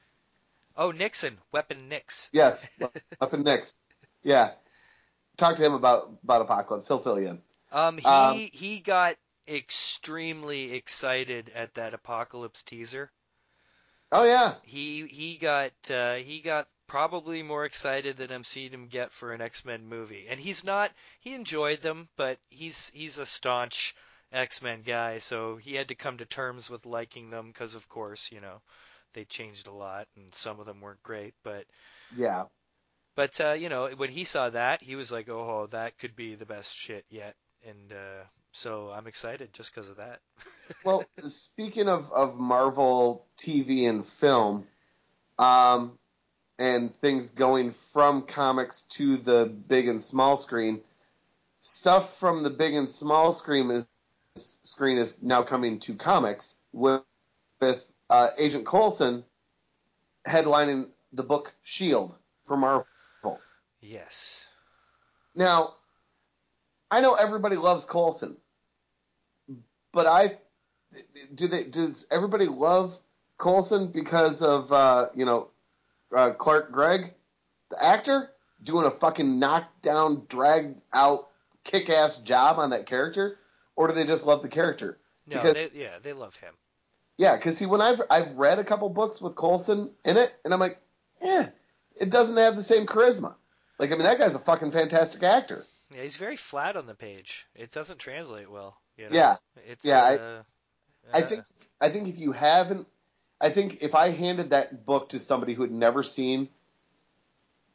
Oh, 0.82 0.90
Nixon, 0.90 1.38
Weapon 1.52 1.88
Nix. 1.88 2.32
yes 2.32 2.68
Weapon 3.20 3.42
Nix 3.42 3.78
yeah 4.22 4.50
talk 5.36 5.56
to 5.56 5.64
him 5.64 5.74
about 5.74 6.10
about 6.22 6.42
Apocalypse 6.42 6.88
he'll 6.88 6.98
fill 6.98 7.20
you 7.20 7.28
in 7.28 7.42
Um, 7.72 7.98
he 7.98 8.08
Um, 8.08 8.40
he 8.52 8.78
got 8.78 9.16
extremely 9.48 10.74
excited 10.74 11.50
at 11.54 11.74
that 11.74 11.92
Apocalypse 11.94 12.62
teaser. 12.62 13.10
oh 14.12 14.24
yeah 14.24 14.54
He 14.62 15.06
he 15.06 15.36
got 15.36 15.72
uh, 15.90 16.14
he 16.14 16.40
got 16.40 16.68
probably 16.86 17.42
more 17.42 17.64
excited 17.64 18.16
than 18.16 18.32
I'm 18.32 18.44
seeing 18.44 18.72
him 18.72 18.88
get 18.88 19.12
for 19.12 19.32
an 19.32 19.40
X 19.40 19.64
Men 19.64 19.86
movie. 19.88 20.26
And 20.28 20.40
he's 20.40 20.64
not 20.64 20.90
he 21.20 21.34
enjoyed 21.34 21.80
them, 21.82 22.08
but 22.16 22.38
he's 22.48 22.90
he's 22.90 23.18
a 23.18 23.26
staunch 23.26 23.94
X 24.32 24.62
Men 24.62 24.82
guy, 24.82 25.18
so 25.18 25.56
he 25.56 25.74
had 25.74 25.88
to 25.88 25.94
come 25.94 26.18
to 26.18 26.26
terms 26.26 26.68
with 26.70 26.86
liking 26.86 27.30
them 27.30 27.48
because 27.48 27.74
of 27.74 27.88
course 27.88 28.32
you 28.32 28.40
know 28.40 28.62
they 29.14 29.24
changed 29.24 29.66
a 29.66 29.72
lot 29.72 30.06
and 30.16 30.34
some 30.34 30.60
of 30.60 30.66
them 30.66 30.80
weren't 30.80 31.02
great, 31.02 31.34
but 31.42 31.64
yeah 32.16 32.44
but 33.14 33.40
uh, 33.40 33.52
you 33.52 33.68
know 33.68 33.88
when 33.96 34.10
he 34.10 34.24
saw 34.24 34.48
that 34.50 34.82
he 34.82 34.96
was 34.96 35.12
like 35.12 35.28
oh 35.28 35.68
that 35.70 35.98
could 35.98 36.16
be 36.16 36.34
the 36.34 36.46
best 36.46 36.76
shit 36.76 37.04
yet, 37.10 37.34
and 37.66 37.92
uh, 37.92 38.24
so 38.52 38.90
I'm 38.94 39.06
excited 39.06 39.52
just 39.52 39.74
because 39.74 39.88
of 39.88 39.96
that. 39.96 40.20
well, 40.84 41.04
speaking 41.18 41.88
of, 41.88 42.10
of 42.12 42.38
Marvel 42.38 43.26
TV 43.38 43.88
and 43.88 44.06
film, 44.06 44.66
um, 45.38 45.98
and 46.58 46.94
things 46.96 47.30
going 47.30 47.72
from 47.72 48.22
comics 48.22 48.82
to 48.82 49.16
the 49.16 49.46
big 49.46 49.88
and 49.88 50.02
small 50.02 50.36
screen, 50.36 50.80
stuff 51.60 52.18
from 52.18 52.42
the 52.42 52.50
big 52.50 52.74
and 52.74 52.88
small 52.88 53.32
screen 53.32 53.70
is 53.70 53.86
screen 54.36 54.96
is 54.96 55.22
now 55.22 55.42
coming 55.42 55.78
to 55.78 55.94
comics 55.94 56.56
with 56.72 57.02
with 57.60 57.91
uh, 58.12 58.28
Agent 58.36 58.66
Coulson 58.66 59.24
headlining 60.26 60.88
the 61.14 61.22
book 61.22 61.50
Shield 61.62 62.14
for 62.46 62.56
Marvel. 62.58 62.86
Yes. 63.80 64.44
Now, 65.34 65.74
I 66.90 67.00
know 67.00 67.14
everybody 67.14 67.56
loves 67.56 67.84
Coulson, 67.86 68.36
but 69.92 70.06
I 70.06 70.36
do 71.34 71.48
they 71.48 71.64
does 71.64 72.06
everybody 72.10 72.46
love 72.46 72.96
Coulson 73.38 73.88
because 73.88 74.42
of 74.42 74.70
uh, 74.70 75.08
you 75.14 75.24
know 75.24 75.48
uh, 76.14 76.32
Clark 76.32 76.70
Gregg, 76.70 77.14
the 77.70 77.82
actor, 77.82 78.30
doing 78.62 78.84
a 78.86 78.90
fucking 78.90 79.38
knockdown, 79.38 80.26
drag 80.28 80.76
out, 80.92 81.28
kick 81.64 81.88
ass 81.88 82.18
job 82.18 82.58
on 82.58 82.70
that 82.70 82.84
character, 82.84 83.38
or 83.74 83.88
do 83.88 83.94
they 83.94 84.04
just 84.04 84.26
love 84.26 84.42
the 84.42 84.48
character? 84.48 84.98
No, 85.26 85.36
Because- 85.40 85.54
they, 85.54 85.70
yeah, 85.72 85.98
they 86.02 86.12
love 86.12 86.36
him. 86.36 86.52
Yeah, 87.18 87.36
because 87.36 87.58
see, 87.58 87.66
when 87.66 87.80
I've 87.80 88.00
I've 88.10 88.32
read 88.36 88.58
a 88.58 88.64
couple 88.64 88.88
books 88.88 89.20
with 89.20 89.36
Coulson 89.36 89.90
in 90.04 90.16
it, 90.16 90.32
and 90.44 90.52
I'm 90.52 90.60
like, 90.60 90.78
yeah, 91.22 91.50
it 91.94 92.10
doesn't 92.10 92.36
have 92.36 92.56
the 92.56 92.62
same 92.62 92.86
charisma. 92.86 93.34
Like, 93.78 93.90
I 93.90 93.94
mean, 93.94 94.04
that 94.04 94.18
guy's 94.18 94.34
a 94.34 94.38
fucking 94.38 94.72
fantastic 94.72 95.22
actor. 95.22 95.64
Yeah, 95.94 96.02
he's 96.02 96.16
very 96.16 96.36
flat 96.36 96.76
on 96.76 96.86
the 96.86 96.94
page. 96.94 97.46
It 97.54 97.70
doesn't 97.70 97.98
translate 97.98 98.50
well. 98.50 98.76
You 98.96 99.10
know? 99.10 99.16
Yeah, 99.16 99.36
It's, 99.68 99.84
yeah, 99.84 100.02
I- 100.02 100.16
Uh, 100.16 100.42
I 101.12 101.22
uh, 101.22 101.26
think 101.26 101.44
I 101.80 101.88
think 101.88 102.08
if 102.08 102.16
you 102.18 102.32
haven't, 102.32 102.86
I 103.40 103.50
think 103.50 103.78
if 103.82 103.94
I 103.94 104.10
handed 104.10 104.50
that 104.50 104.86
book 104.86 105.10
to 105.10 105.18
somebody 105.18 105.52
who 105.54 105.62
had 105.62 105.72
never 105.72 106.02
seen 106.02 106.48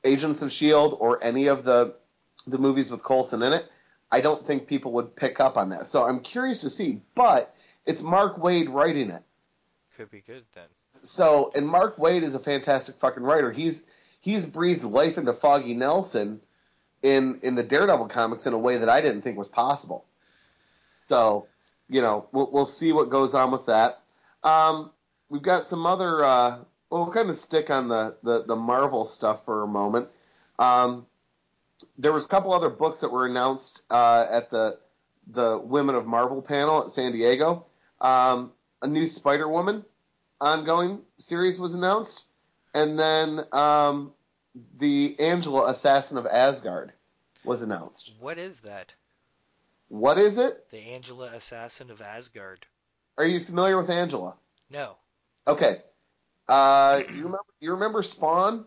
Agents 0.04 0.42
of 0.42 0.52
Shield 0.52 0.96
or 1.00 1.22
any 1.24 1.48
of 1.48 1.64
the 1.64 1.96
the 2.46 2.58
movies 2.58 2.90
with 2.90 3.04
Coulson 3.04 3.44
in 3.44 3.52
it, 3.54 3.70
I 4.10 4.22
don't 4.22 4.46
think 4.48 4.68
people 4.68 4.94
would 4.94 5.16
pick 5.16 5.40
up 5.42 5.58
on 5.58 5.70
that. 5.70 5.86
So 5.88 6.04
I'm 6.06 6.22
curious 6.22 6.62
to 6.62 6.70
see, 6.70 7.02
but 7.16 7.54
it's 7.86 8.02
Mark 8.02 8.38
Waid 8.38 8.72
writing 8.72 9.10
it. 9.10 9.24
Could 9.98 10.12
be 10.12 10.22
good 10.22 10.44
then. 10.54 10.66
So, 11.02 11.52
and 11.56 11.68
Mark 11.68 11.98
Waid 11.98 12.22
is 12.22 12.36
a 12.36 12.40
fantastic 12.40 12.98
fucking 13.00 13.24
writer. 13.24 13.52
He's 13.52 13.84
he's 14.20 14.46
breathed 14.46 14.84
life 14.84 15.18
into 15.18 15.34
Foggy 15.34 15.74
Nelson 15.74 16.40
in 17.02 17.40
in 17.42 17.56
the 17.56 17.64
Daredevil 17.64 18.08
comics 18.10 18.46
in 18.46 18.54
a 18.54 18.60
way 18.60 18.78
that 18.78 18.90
I 18.90 19.02
didn't 19.02 19.24
think 19.24 19.40
was 19.40 19.48
possible. 19.48 20.06
So, 20.92 21.48
you 21.90 22.02
know, 22.02 22.28
we'll 22.32 22.52
we'll 22.52 22.68
see 22.68 22.94
what 22.94 23.10
goes 23.10 23.34
on 23.34 23.50
with 23.50 23.66
that. 23.66 24.02
Um, 24.44 24.92
we've 25.30 25.42
got 25.42 25.66
some 25.66 25.88
other. 25.88 26.24
Uh, 26.24 26.60
well, 26.92 27.04
we'll 27.04 27.12
kind 27.12 27.32
of 27.32 27.36
stick 27.36 27.72
on 27.72 27.88
the, 27.88 28.18
the 28.22 28.44
the 28.44 28.56
Marvel 28.56 29.06
stuff 29.06 29.46
for 29.46 29.64
a 29.64 29.68
moment. 29.68 30.10
Um, 30.60 31.08
there 31.98 32.14
was 32.14 32.26
a 32.26 32.28
couple 32.28 32.54
other 32.54 32.70
books 32.70 33.00
that 33.00 33.12
were 33.12 33.26
announced 33.26 33.82
uh, 33.90 34.28
at 34.30 34.52
the 34.52 34.78
the 35.26 35.58
Women 35.58 35.96
of 35.96 36.06
Marvel 36.06 36.44
panel 36.44 36.84
at 36.84 36.92
San 36.92 37.14
Diego. 37.14 37.66
Um, 38.00 38.52
a 38.82 38.88
new 38.88 39.08
Spider 39.08 39.48
Woman 39.48 39.84
ongoing 40.40 41.02
series 41.18 41.60
was 41.60 41.74
announced, 41.74 42.26
and 42.74 42.98
then 42.98 43.46
um, 43.52 44.14
the 44.78 45.16
Angela 45.20 45.70
Assassin 45.70 46.18
of 46.18 46.26
Asgard 46.26 46.94
was 47.44 47.62
announced. 47.62 48.14
What 48.20 48.38
is 48.38 48.60
that? 48.62 48.94
What 49.90 50.18
is 50.18 50.38
it? 50.38 50.70
The 50.70 50.80
Angela 50.80 51.32
Assassin 51.34 51.90
of 51.92 52.02
Asgard. 52.02 52.66
Are 53.18 53.26
you 53.26 53.40
familiar 53.40 53.78
with 53.78 53.90
Angela? 53.90 54.36
No, 54.70 54.98
Okay. 55.48 55.82
Uh, 56.50 57.02
you 57.10 57.24
remember? 57.24 57.40
You 57.60 57.72
remember 57.72 58.04
Spawn? 58.04 58.66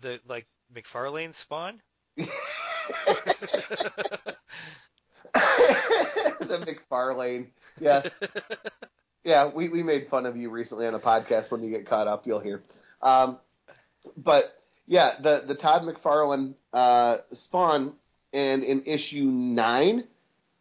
the 0.00 0.20
like 0.26 0.46
McFarlane 0.74 1.34
Spawn. 1.34 1.80
the 5.34 6.78
McFarlane. 6.90 7.46
Yes. 7.80 8.16
Yeah, 9.24 9.48
we, 9.48 9.68
we 9.68 9.82
made 9.82 10.08
fun 10.08 10.26
of 10.26 10.36
you 10.36 10.50
recently 10.50 10.86
on 10.86 10.94
a 10.94 10.98
podcast. 10.98 11.50
When 11.50 11.62
you 11.62 11.70
get 11.70 11.86
caught 11.86 12.08
up, 12.08 12.26
you'll 12.26 12.40
hear. 12.40 12.62
Um, 13.02 13.38
but 14.16 14.62
yeah, 14.86 15.12
the 15.20 15.44
the 15.46 15.54
Todd 15.54 15.82
McFarlane 15.82 16.54
uh, 16.72 17.18
Spawn, 17.32 17.92
and 18.32 18.64
in 18.64 18.82
issue 18.86 19.24
nine, 19.24 20.04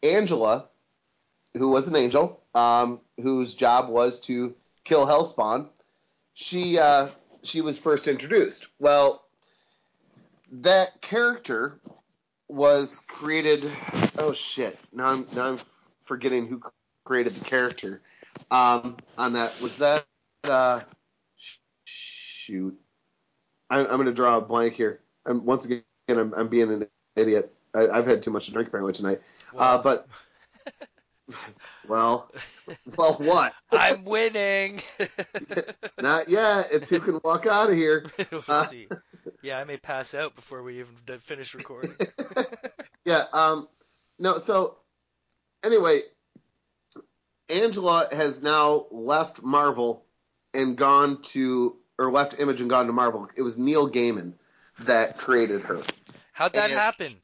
Angela, 0.03 0.67
who 1.55 1.69
was 1.69 1.87
an 1.87 1.95
angel, 1.95 2.41
um, 2.53 2.99
whose 3.21 3.53
job 3.53 3.89
was 3.89 4.19
to 4.21 4.53
kill 4.83 5.05
Hellspawn, 5.05 5.67
she 6.33 6.77
uh, 6.77 7.09
she 7.43 7.61
was 7.61 7.79
first 7.79 8.07
introduced. 8.07 8.67
Well, 8.79 9.23
that 10.51 11.01
character 11.01 11.79
was 12.49 13.01
created. 13.07 13.71
Oh 14.17 14.33
shit! 14.33 14.77
Now 14.91 15.05
I'm 15.05 15.27
now 15.33 15.43
I'm 15.43 15.59
forgetting 16.01 16.47
who 16.47 16.61
created 17.05 17.35
the 17.35 17.45
character. 17.45 18.01
Um, 18.51 18.97
on 19.17 19.33
that 19.33 19.59
was 19.61 19.75
that. 19.77 20.05
Uh, 20.43 20.81
shoot, 21.85 22.77
I, 23.69 23.79
I'm 23.79 23.87
going 23.87 24.05
to 24.05 24.13
draw 24.13 24.37
a 24.37 24.41
blank 24.41 24.73
here. 24.73 25.01
I'm 25.25 25.45
once 25.45 25.65
again 25.65 25.83
I'm, 26.09 26.33
I'm 26.33 26.47
being 26.47 26.71
an 26.71 26.87
idiot. 27.15 27.53
I, 27.75 27.87
I've 27.87 28.07
had 28.07 28.23
too 28.23 28.31
much 28.31 28.47
to 28.47 28.51
drink 28.51 28.69
apparently 28.69 28.93
tonight. 28.93 29.21
Uh, 29.55 29.81
but 29.81 30.07
well, 31.87 32.31
well, 32.97 33.15
what? 33.15 33.53
I'm 33.71 34.05
winning. 34.05 34.81
Not 36.01 36.29
yet. 36.29 36.67
It's 36.71 36.89
who 36.89 36.99
can 36.99 37.19
walk 37.23 37.45
out 37.45 37.69
of 37.69 37.75
here. 37.75 38.05
we'll 38.31 38.43
Uh, 38.47 38.65
see. 38.65 38.87
Yeah, 39.41 39.59
I 39.59 39.63
may 39.63 39.77
pass 39.77 40.13
out 40.13 40.35
before 40.35 40.63
we 40.63 40.79
even 40.79 40.95
finish 41.19 41.53
recording. 41.55 41.93
yeah. 43.05 43.25
Um. 43.33 43.67
No. 44.17 44.37
So, 44.37 44.77
anyway, 45.63 46.01
Angela 47.49 48.07
has 48.11 48.41
now 48.41 48.85
left 48.91 49.41
Marvel 49.41 50.05
and 50.53 50.77
gone 50.77 51.21
to, 51.23 51.75
or 51.97 52.11
left 52.11 52.35
Image 52.39 52.61
and 52.61 52.69
gone 52.69 52.87
to 52.87 52.93
Marvel. 52.93 53.27
It 53.35 53.41
was 53.41 53.57
Neil 53.57 53.89
Gaiman 53.89 54.33
that 54.81 55.17
created 55.17 55.61
her. 55.61 55.81
How'd 56.33 56.53
that 56.53 56.69
And- 56.69 56.79
happen? 56.79 57.15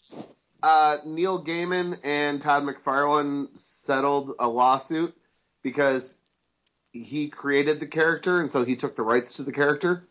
Uh, 0.64 0.98
Neil 1.06 1.44
Gaiman 1.44 2.00
and 2.04 2.42
Todd 2.42 2.64
McFarlane 2.64 3.56
settled 3.56 4.34
a 4.40 4.48
lawsuit 4.50 5.16
because 5.66 6.18
he 6.94 7.28
created 7.28 7.80
the 7.80 7.88
character, 7.88 8.40
and 8.40 8.50
so 8.50 8.64
he 8.64 8.76
took 8.76 8.96
the 8.96 9.02
rights 9.02 9.34
to 9.34 9.44
the 9.44 9.52
character. 9.52 10.08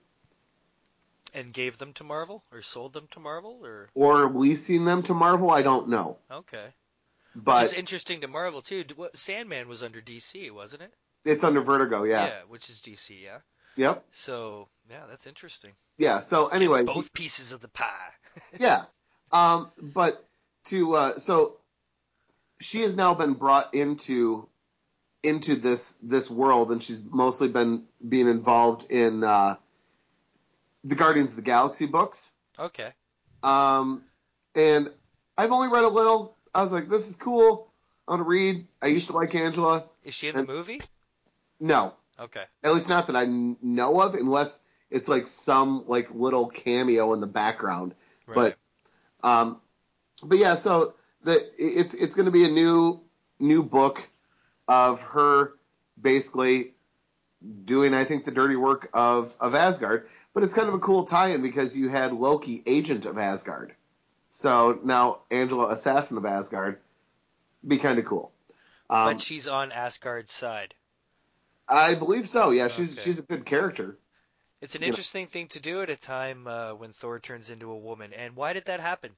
And 1.32 1.52
gave 1.52 1.78
them 1.78 1.92
to 1.94 2.04
Marvel 2.04 2.42
or 2.52 2.60
sold 2.60 2.92
them 2.92 3.06
to 3.12 3.20
Marvel 3.20 3.60
or 3.64 3.88
Or 3.94 4.28
leasing 4.30 4.84
them 4.84 5.02
to 5.04 5.14
Marvel, 5.14 5.50
I 5.50 5.62
don't 5.62 5.88
know. 5.88 6.18
okay. 6.30 6.66
Which 7.34 7.44
But 7.44 7.64
is 7.66 7.72
interesting 7.72 8.20
to 8.20 8.28
Marvel 8.28 8.62
too. 8.62 8.84
Sandman 9.14 9.66
was 9.68 9.82
under 9.82 10.00
DC, 10.00 10.50
wasn't 10.50 10.82
it? 10.82 10.92
it's 11.24 11.42
under 11.44 11.60
Vertigo, 11.62 12.02
yeah. 12.04 12.26
Yeah, 12.26 12.40
which 12.48 12.68
is 12.68 12.80
DC, 12.80 13.22
yeah. 13.24 13.38
Yep. 13.76 14.04
So 14.10 14.68
yeah, 14.90 15.04
that's 15.08 15.26
interesting. 15.26 15.72
Yeah. 15.98 16.18
So 16.20 16.48
anyway, 16.48 16.80
he- 16.80 16.86
Both 16.86 17.12
pieces 17.12 17.52
of 17.52 17.60
the 17.60 17.68
pie. 17.68 18.12
yeah. 18.58 18.84
Um, 19.32 19.70
but 19.80 20.24
to 20.66 20.94
uh, 20.94 21.18
so 21.18 21.56
she 22.60 22.82
has 22.82 22.94
now 22.94 23.14
been 23.14 23.32
brought 23.34 23.74
into 23.74 24.48
into 25.24 25.56
this 25.56 25.96
this 26.02 26.30
world, 26.30 26.70
and 26.72 26.82
she's 26.82 27.00
mostly 27.02 27.48
been 27.48 27.84
being 28.06 28.28
involved 28.28 28.90
in 28.90 29.24
uh, 29.24 29.56
the 30.84 30.94
Guardians 30.94 31.30
of 31.30 31.36
the 31.36 31.42
Galaxy 31.42 31.86
books. 31.86 32.30
Okay. 32.58 32.90
Um, 33.42 34.04
and 34.54 34.90
I've 35.36 35.52
only 35.52 35.68
read 35.68 35.84
a 35.84 35.88
little. 35.88 36.36
I 36.54 36.62
was 36.62 36.72
like, 36.72 36.88
this 36.88 37.08
is 37.08 37.16
cool. 37.16 37.70
I 38.06 38.12
want 38.12 38.20
to 38.20 38.24
read. 38.24 38.66
I 38.82 38.86
used 38.86 39.08
to 39.08 39.14
like 39.14 39.34
Angela. 39.34 39.84
Is 40.04 40.14
she 40.14 40.28
in 40.28 40.36
the 40.36 40.44
movie? 40.44 40.80
No, 41.60 41.94
Okay. 42.20 42.44
at 42.62 42.74
least 42.74 42.88
not 42.88 43.06
that 43.06 43.16
I 43.16 43.24
know 43.26 44.00
of, 44.00 44.14
unless 44.14 44.58
it's 44.90 45.08
like 45.08 45.26
some 45.26 45.84
like 45.86 46.14
little 46.14 46.46
cameo 46.48 47.12
in 47.14 47.20
the 47.20 47.26
background. 47.26 47.94
Right. 48.26 48.54
But 49.22 49.28
um, 49.28 49.60
but 50.22 50.38
yeah, 50.38 50.54
so 50.54 50.94
the 51.22 51.50
it's 51.58 51.94
it's 51.94 52.14
going 52.14 52.26
to 52.26 52.32
be 52.32 52.44
a 52.44 52.50
new 52.50 53.00
new 53.40 53.62
book 53.62 54.08
of 54.68 55.02
her 55.02 55.54
basically 56.00 56.72
doing 57.64 57.94
I 57.94 58.04
think 58.04 58.24
the 58.24 58.30
dirty 58.30 58.56
work 58.56 58.88
of 58.94 59.34
of 59.40 59.54
Asgard, 59.54 60.08
but 60.32 60.42
it's 60.42 60.54
kind 60.54 60.68
of 60.68 60.74
a 60.74 60.78
cool 60.78 61.04
tie-in 61.04 61.42
because 61.42 61.76
you 61.76 61.88
had 61.88 62.12
Loki, 62.12 62.62
agent 62.66 63.04
of 63.06 63.18
Asgard, 63.18 63.74
so 64.30 64.80
now 64.82 65.20
Angela, 65.30 65.70
assassin 65.70 66.16
of 66.16 66.24
Asgard, 66.24 66.78
be 67.66 67.78
kind 67.78 67.98
of 67.98 68.04
cool. 68.04 68.32
Um, 68.90 69.14
but 69.14 69.20
she's 69.20 69.46
on 69.48 69.72
Asgard's 69.72 70.32
side. 70.32 70.74
I 71.68 71.94
believe 71.94 72.28
so. 72.28 72.50
Yeah, 72.50 72.68
she's 72.68 72.92
Okay. 72.92 73.02
she's 73.02 73.18
a 73.18 73.22
good 73.22 73.46
character. 73.46 73.98
It's 74.60 74.74
an 74.74 74.80
you 74.80 74.86
know- 74.86 74.90
interesting 74.92 75.26
thing 75.26 75.48
to 75.48 75.60
do 75.60 75.82
at 75.82 75.90
a 75.90 75.96
time 75.96 76.46
uh, 76.46 76.74
when 76.74 76.92
Thor 76.94 77.20
turns 77.20 77.50
into 77.50 77.70
a 77.70 77.76
woman. 77.78 78.12
And 78.14 78.34
why 78.34 78.54
did 78.54 78.64
that 78.66 78.80
happen? 78.80 79.10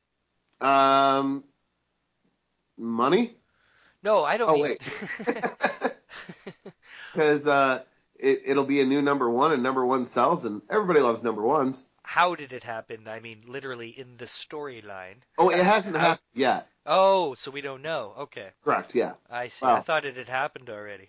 Um, 0.61 1.44
money. 2.76 3.37
No, 4.06 4.24
I 4.24 4.36
don't 4.36 4.48
Oh 4.48 4.54
mean. 4.54 4.62
wait, 4.62 4.80
because 7.12 7.46
uh, 7.48 7.82
it, 8.18 8.42
it'll 8.46 8.64
be 8.64 8.80
a 8.80 8.84
new 8.86 9.02
number 9.02 9.28
one, 9.28 9.52
and 9.52 9.62
number 9.62 9.84
one 9.84 10.06
sells, 10.06 10.44
and 10.44 10.62
everybody 10.70 11.00
loves 11.00 11.24
number 11.24 11.42
ones. 11.42 11.84
How 12.04 12.36
did 12.36 12.52
it 12.52 12.62
happen? 12.62 13.09
I 13.09 13.18
mean, 13.18 13.42
literally 13.48 13.88
in 13.88 14.16
the 14.16 14.26
storyline. 14.26 15.16
Oh, 15.38 15.50
it 15.50 15.64
hasn't 15.64 15.96
happened 15.96 16.20
yet. 16.34 16.68
Oh, 16.86 17.34
so 17.34 17.50
we 17.50 17.62
don't 17.62 17.82
know. 17.82 18.14
Okay, 18.18 18.48
Correct. 18.64 18.94
Yeah, 18.94 19.14
I 19.28 19.48
see. 19.48 19.66
I 19.66 19.80
thought 19.80 20.04
it 20.04 20.16
had 20.16 20.28
happened 20.28 20.70
already. 20.70 21.09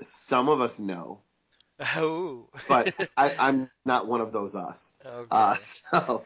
some 0.00 0.48
of 0.48 0.62
us 0.62 0.80
know, 0.80 1.20
Oh. 1.96 2.48
but 2.66 2.94
I, 3.16 3.34
I'm 3.38 3.70
not 3.84 4.06
one 4.06 4.22
of 4.22 4.32
those 4.32 4.54
us. 4.54 4.94
okay. 5.04 5.26
Uh, 5.30 5.56
so, 5.56 6.24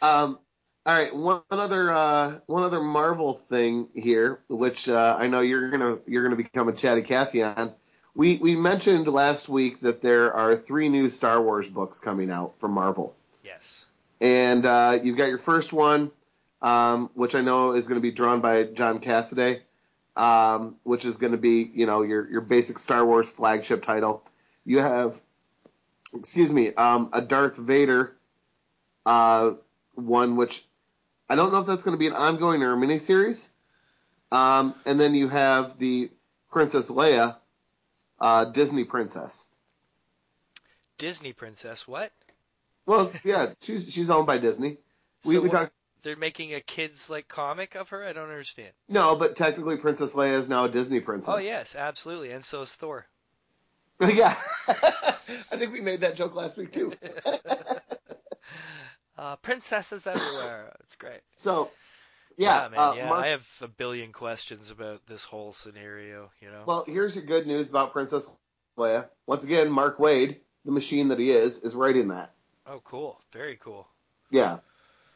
um, 0.00 0.38
all 0.86 0.94
right. 0.94 1.14
One 1.14 1.42
other 1.50 1.90
uh, 1.90 2.38
one 2.46 2.62
other 2.64 2.82
Marvel 2.82 3.34
thing 3.34 3.88
here, 3.94 4.40
which 4.48 4.88
uh, 4.88 5.16
I 5.18 5.26
know 5.28 5.40
you're 5.40 5.70
gonna 5.70 5.98
you're 6.06 6.22
gonna 6.22 6.36
become 6.36 6.68
a 6.68 6.72
chatty 6.72 7.02
Cathy 7.02 7.42
on. 7.42 7.72
we 8.14 8.36
we 8.36 8.54
mentioned 8.56 9.08
last 9.08 9.48
week 9.48 9.80
that 9.80 10.02
there 10.02 10.32
are 10.34 10.54
three 10.56 10.88
new 10.88 11.08
Star 11.08 11.40
Wars 11.42 11.68
books 11.68 12.00
coming 12.00 12.30
out 12.30 12.58
from 12.60 12.72
Marvel, 12.72 13.14
Yes. 13.44 13.86
and 14.20 14.64
uh, 14.66 14.98
you've 15.02 15.16
got 15.16 15.28
your 15.28 15.38
first 15.38 15.72
one, 15.72 16.10
um, 16.60 17.10
which 17.14 17.34
I 17.34 17.40
know 17.40 17.72
is 17.72 17.86
going 17.86 17.96
to 17.96 18.02
be 18.02 18.12
drawn 18.12 18.40
by 18.40 18.64
John 18.64 19.00
Cassaday, 19.00 19.60
um, 20.16 20.76
which 20.82 21.04
is 21.06 21.16
going 21.16 21.32
to 21.32 21.38
be 21.38 21.70
you 21.74 21.86
know 21.86 22.02
your 22.02 22.28
your 22.30 22.40
basic 22.42 22.78
Star 22.78 23.04
Wars 23.06 23.30
flagship 23.30 23.82
title. 23.82 24.22
You 24.66 24.80
have, 24.80 25.20
excuse 26.14 26.52
me, 26.52 26.74
um, 26.74 27.08
a 27.12 27.20
Darth 27.22 27.56
Vader 27.56 28.16
uh, 29.06 29.52
one, 29.94 30.36
which 30.36 30.64
I 31.28 31.36
don't 31.36 31.52
know 31.52 31.60
if 31.60 31.66
that's 31.66 31.84
going 31.84 31.94
to 31.94 31.98
be 31.98 32.06
an 32.06 32.12
ongoing 32.12 32.62
or 32.62 32.72
a 32.74 32.76
miniseries. 32.76 33.50
Um, 34.32 34.74
and 34.84 34.98
then 35.00 35.14
you 35.14 35.28
have 35.28 35.78
the 35.78 36.10
Princess 36.50 36.90
Leia, 36.90 37.36
uh, 38.20 38.44
Disney 38.46 38.84
princess. 38.84 39.46
Disney 40.98 41.32
princess. 41.32 41.86
What? 41.88 42.12
Well, 42.86 43.10
yeah, 43.24 43.52
she's 43.60 43.90
she's 43.92 44.10
owned 44.10 44.26
by 44.26 44.38
Disney. 44.38 44.78
We, 45.24 45.36
So 45.36 45.40
we 45.40 45.48
what- 45.48 45.56
talked 45.56 45.72
They're 46.02 46.16
making 46.16 46.52
a 46.54 46.60
kids 46.60 47.08
like 47.08 47.28
comic 47.28 47.74
of 47.76 47.88
her. 47.88 48.04
I 48.04 48.12
don't 48.12 48.28
understand. 48.28 48.72
no, 48.90 49.16
but 49.16 49.36
technically 49.36 49.76
Princess 49.78 50.14
Leia 50.14 50.32
is 50.34 50.48
now 50.50 50.64
a 50.64 50.68
Disney 50.68 51.00
princess. 51.00 51.32
Oh 51.34 51.38
yes, 51.38 51.74
absolutely, 51.74 52.30
and 52.32 52.44
so 52.44 52.60
is 52.60 52.74
Thor. 52.74 53.06
yeah. 54.00 54.34
I 54.68 55.56
think 55.56 55.72
we 55.72 55.80
made 55.80 56.00
that 56.02 56.14
joke 56.16 56.34
last 56.34 56.58
week 56.58 56.72
too. 56.72 56.92
Uh, 59.16 59.36
princesses 59.36 60.06
everywhere. 60.06 60.74
It's 60.80 60.96
great. 60.96 61.20
So, 61.34 61.70
yeah, 62.36 62.68
man. 62.70 62.78
uh, 62.78 62.94
yeah, 62.96 63.08
Mark- 63.08 63.24
I 63.24 63.28
have 63.28 63.48
a 63.60 63.68
billion 63.68 64.12
questions 64.12 64.70
about 64.70 65.06
this 65.06 65.24
whole 65.24 65.52
scenario. 65.52 66.30
You 66.40 66.50
know. 66.50 66.64
Well, 66.66 66.84
here's 66.86 67.14
your 67.14 67.24
good 67.24 67.46
news 67.46 67.68
about 67.68 67.92
Princess 67.92 68.28
Leia. 68.76 69.08
Once 69.26 69.44
again, 69.44 69.70
Mark 69.70 69.98
Waid, 69.98 70.38
the 70.64 70.72
machine 70.72 71.08
that 71.08 71.18
he 71.18 71.30
is, 71.30 71.58
is 71.58 71.74
writing 71.76 72.08
that. 72.08 72.32
oh, 72.66 72.80
cool. 72.84 73.20
Very 73.32 73.56
cool. 73.56 73.86
Yeah. 74.30 74.58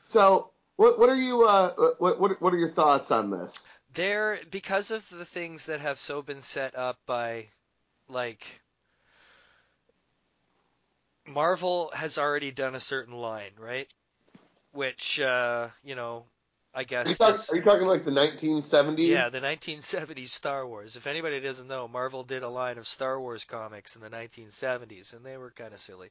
So, 0.03 0.51
what 0.77 0.99
what 0.99 1.09
are 1.09 1.17
you 1.17 1.45
uh 1.45 1.73
what 1.99 2.21
what 2.21 2.41
what 2.41 2.55
are 2.55 2.59
your 2.59 2.71
thoughts 2.71 3.11
on 3.11 3.31
this? 3.31 3.67
There, 3.95 4.39
because 4.51 4.91
of 4.91 5.09
the 5.09 5.25
things 5.25 5.67
that 5.67 5.81
have 5.81 5.99
so 5.99 6.23
been 6.23 6.43
set 6.43 6.77
up 6.77 6.99
by, 7.07 7.49
like, 8.09 8.47
Marvel 11.29 11.91
has 11.95 12.19
already 12.19 12.51
done 12.51 12.75
a 12.75 12.81
certain 12.81 13.15
line, 13.15 13.53
right? 13.59 13.89
Which, 14.73 15.21
uh, 15.21 15.69
you 15.85 15.95
know, 15.95 16.25
I 16.75 16.81
Are 16.81 16.83
you, 16.83 16.87
guess. 16.87 17.19
talking, 17.19 17.33
does- 17.35 17.51
are 17.51 17.57
you 17.57 17.63
talking 17.63 17.87
like 17.87 18.05
the 18.05 18.11
1970s? 18.11 19.09
yeah, 19.09 19.29
the 19.29 19.41
1970s 19.41 20.31
Star 20.31 20.67
Wars. 20.67 20.97
If 20.97 21.07
anybody 21.07 21.41
doesn't 21.41 21.67
know, 21.69 21.89
Marvel 21.89 22.23
did 22.25 22.43
a 22.43 22.49
line 22.49 22.79
of 22.79 22.87
Star 22.87 23.21
Wars 23.21 23.45
comics 23.45 23.97
in 23.97 24.03
the 24.03 24.11
1970s, 24.11 25.15
and 25.15 25.25
they 25.25 25.37
were 25.37 25.51
kind 25.51 25.73
of 25.73 25.81
silly. 25.81 26.11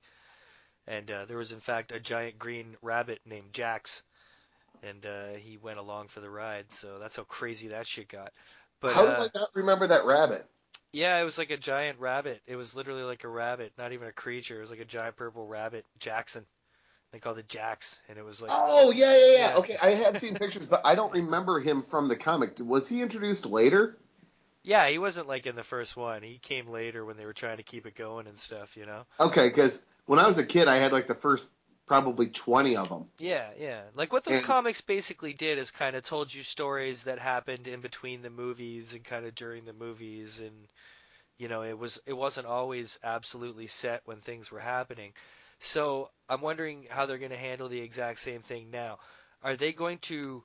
And 0.88 1.10
uh, 1.12 1.26
there 1.26 1.38
was, 1.38 1.52
in 1.52 1.60
fact, 1.60 1.92
a 1.92 2.00
giant 2.00 2.40
green 2.40 2.78
rabbit 2.82 3.20
named 3.26 3.54
Jax, 3.54 4.04
and 4.84 5.06
uh, 5.06 5.38
he 5.38 5.58
went 5.58 5.80
along 5.80 6.08
for 6.08 6.22
the 6.22 6.30
ride. 6.30 6.72
So 6.72 6.98
that's 7.00 7.16
how 7.16 7.24
crazy 7.24 7.70
that 7.70 7.88
shit 7.88 8.08
got. 8.08 8.32
But 8.80 8.94
How 8.94 9.06
uh, 9.06 9.16
do 9.18 9.24
I 9.24 9.40
not 9.40 9.50
remember 9.54 9.88
that 9.88 10.06
rabbit? 10.06 10.46
Yeah, 10.94 11.20
it 11.20 11.24
was 11.24 11.38
like 11.38 11.52
a 11.52 11.58
giant 11.58 12.00
rabbit. 12.00 12.42
It 12.48 12.56
was 12.56 12.76
literally 12.76 13.04
like 13.04 13.24
a 13.24 13.28
rabbit, 13.28 13.74
not 13.78 13.92
even 13.94 14.08
a 14.08 14.14
creature. 14.14 14.58
It 14.58 14.62
was 14.62 14.72
like 14.72 14.80
a 14.80 14.86
giant 14.86 15.16
purple 15.16 15.46
rabbit, 15.46 15.86
Jaxxon. 16.00 16.46
They 17.12 17.20
called 17.20 17.38
it 17.38 17.48
Jax, 17.48 18.00
and 18.10 18.18
it 18.18 18.26
was 18.26 18.42
like 18.42 18.52
Oh 18.54 18.92
yeah, 18.92 19.16
yeah, 19.18 19.26
yeah. 19.32 19.38
Yeah. 19.50 19.58
Okay, 19.58 19.78
I 19.82 19.92
have 19.92 20.20
seen 20.20 20.36
pictures, 20.36 20.66
but 20.66 20.82
I 20.86 20.96
don't 20.96 21.14
remember 21.14 21.60
him 21.60 21.84
from 21.84 22.08
the 22.08 22.16
comic. 22.16 22.58
Was 22.60 22.88
he 22.88 23.02
introduced 23.02 23.46
later? 23.46 23.98
yeah, 24.68 24.90
he 24.90 24.98
wasn't 24.98 25.30
like 25.30 25.46
in 25.46 25.56
the 25.56 25.64
first 25.64 25.96
one. 25.96 26.22
He 26.22 26.40
came 26.40 26.68
later 26.68 27.06
when 27.06 27.16
they 27.16 27.26
were 27.26 27.34
trying 27.34 27.58
to 27.58 27.64
keep 27.64 27.86
it 27.86 27.96
going 27.96 28.28
and 28.28 28.38
stuff, 28.38 28.76
you 28.76 28.86
know. 28.86 29.06
Okay, 29.18 29.48
because 29.48 29.82
when 30.08 30.20
I 30.20 30.28
was 30.28 30.38
a 30.38 30.46
kid, 30.46 30.68
I 30.68 30.76
had 30.76 30.92
like 30.92 31.08
the 31.08 31.16
first 31.16 31.50
probably 31.88 32.28
20 32.28 32.76
of 32.76 32.90
them. 32.90 33.06
Yeah, 33.18 33.48
yeah. 33.58 33.82
Like 33.96 34.14
what 34.14 34.26
those 34.26 34.44
comics 34.44 34.82
basically 34.82 35.34
did 35.34 35.58
is 35.58 35.72
kind 35.72 35.96
of 35.96 36.04
told 36.04 36.34
you 36.34 36.44
stories 36.44 37.04
that 37.04 37.18
happened 37.18 37.68
in 37.68 37.82
between 37.82 38.22
the 38.22 38.30
movies 38.30 38.94
and 38.94 39.04
kind 39.04 39.26
of 39.26 39.34
during 39.34 39.66
the 39.66 39.74
movies 39.74 40.40
and 40.40 40.68
you 41.38 41.48
know, 41.48 41.62
it 41.62 41.78
was 41.78 42.00
it 42.06 42.14
wasn't 42.14 42.48
always 42.48 43.00
absolutely 43.04 43.68
set 43.68 44.02
when 44.06 44.22
things 44.22 44.52
were 44.52 44.60
happening. 44.60 45.14
So, 45.60 46.10
I'm 46.30 46.42
wondering 46.42 46.88
how 46.90 47.06
they're 47.06 47.18
going 47.18 47.32
to 47.32 47.38
handle 47.38 47.70
the 47.70 47.80
exact 47.80 48.20
same 48.20 48.42
thing 48.42 48.70
now. 48.72 49.00
Are 49.44 49.56
they 49.56 49.72
going 49.72 50.00
to 50.00 50.44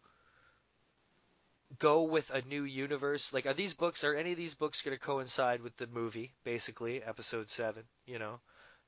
go 1.78 2.02
with 2.02 2.30
a 2.30 2.42
new 2.42 2.64
universe? 2.64 3.32
Like 3.32 3.46
are 3.46 3.54
these 3.54 3.74
books 3.74 4.04
are 4.04 4.14
any 4.14 4.32
of 4.32 4.38
these 4.38 4.54
books 4.54 4.82
going 4.82 4.96
to 4.96 5.02
coincide 5.02 5.62
with 5.62 5.76
the 5.76 5.86
movie 5.86 6.32
basically, 6.44 7.02
episode 7.02 7.48
7, 7.48 7.82
you 8.06 8.18
know? 8.18 8.40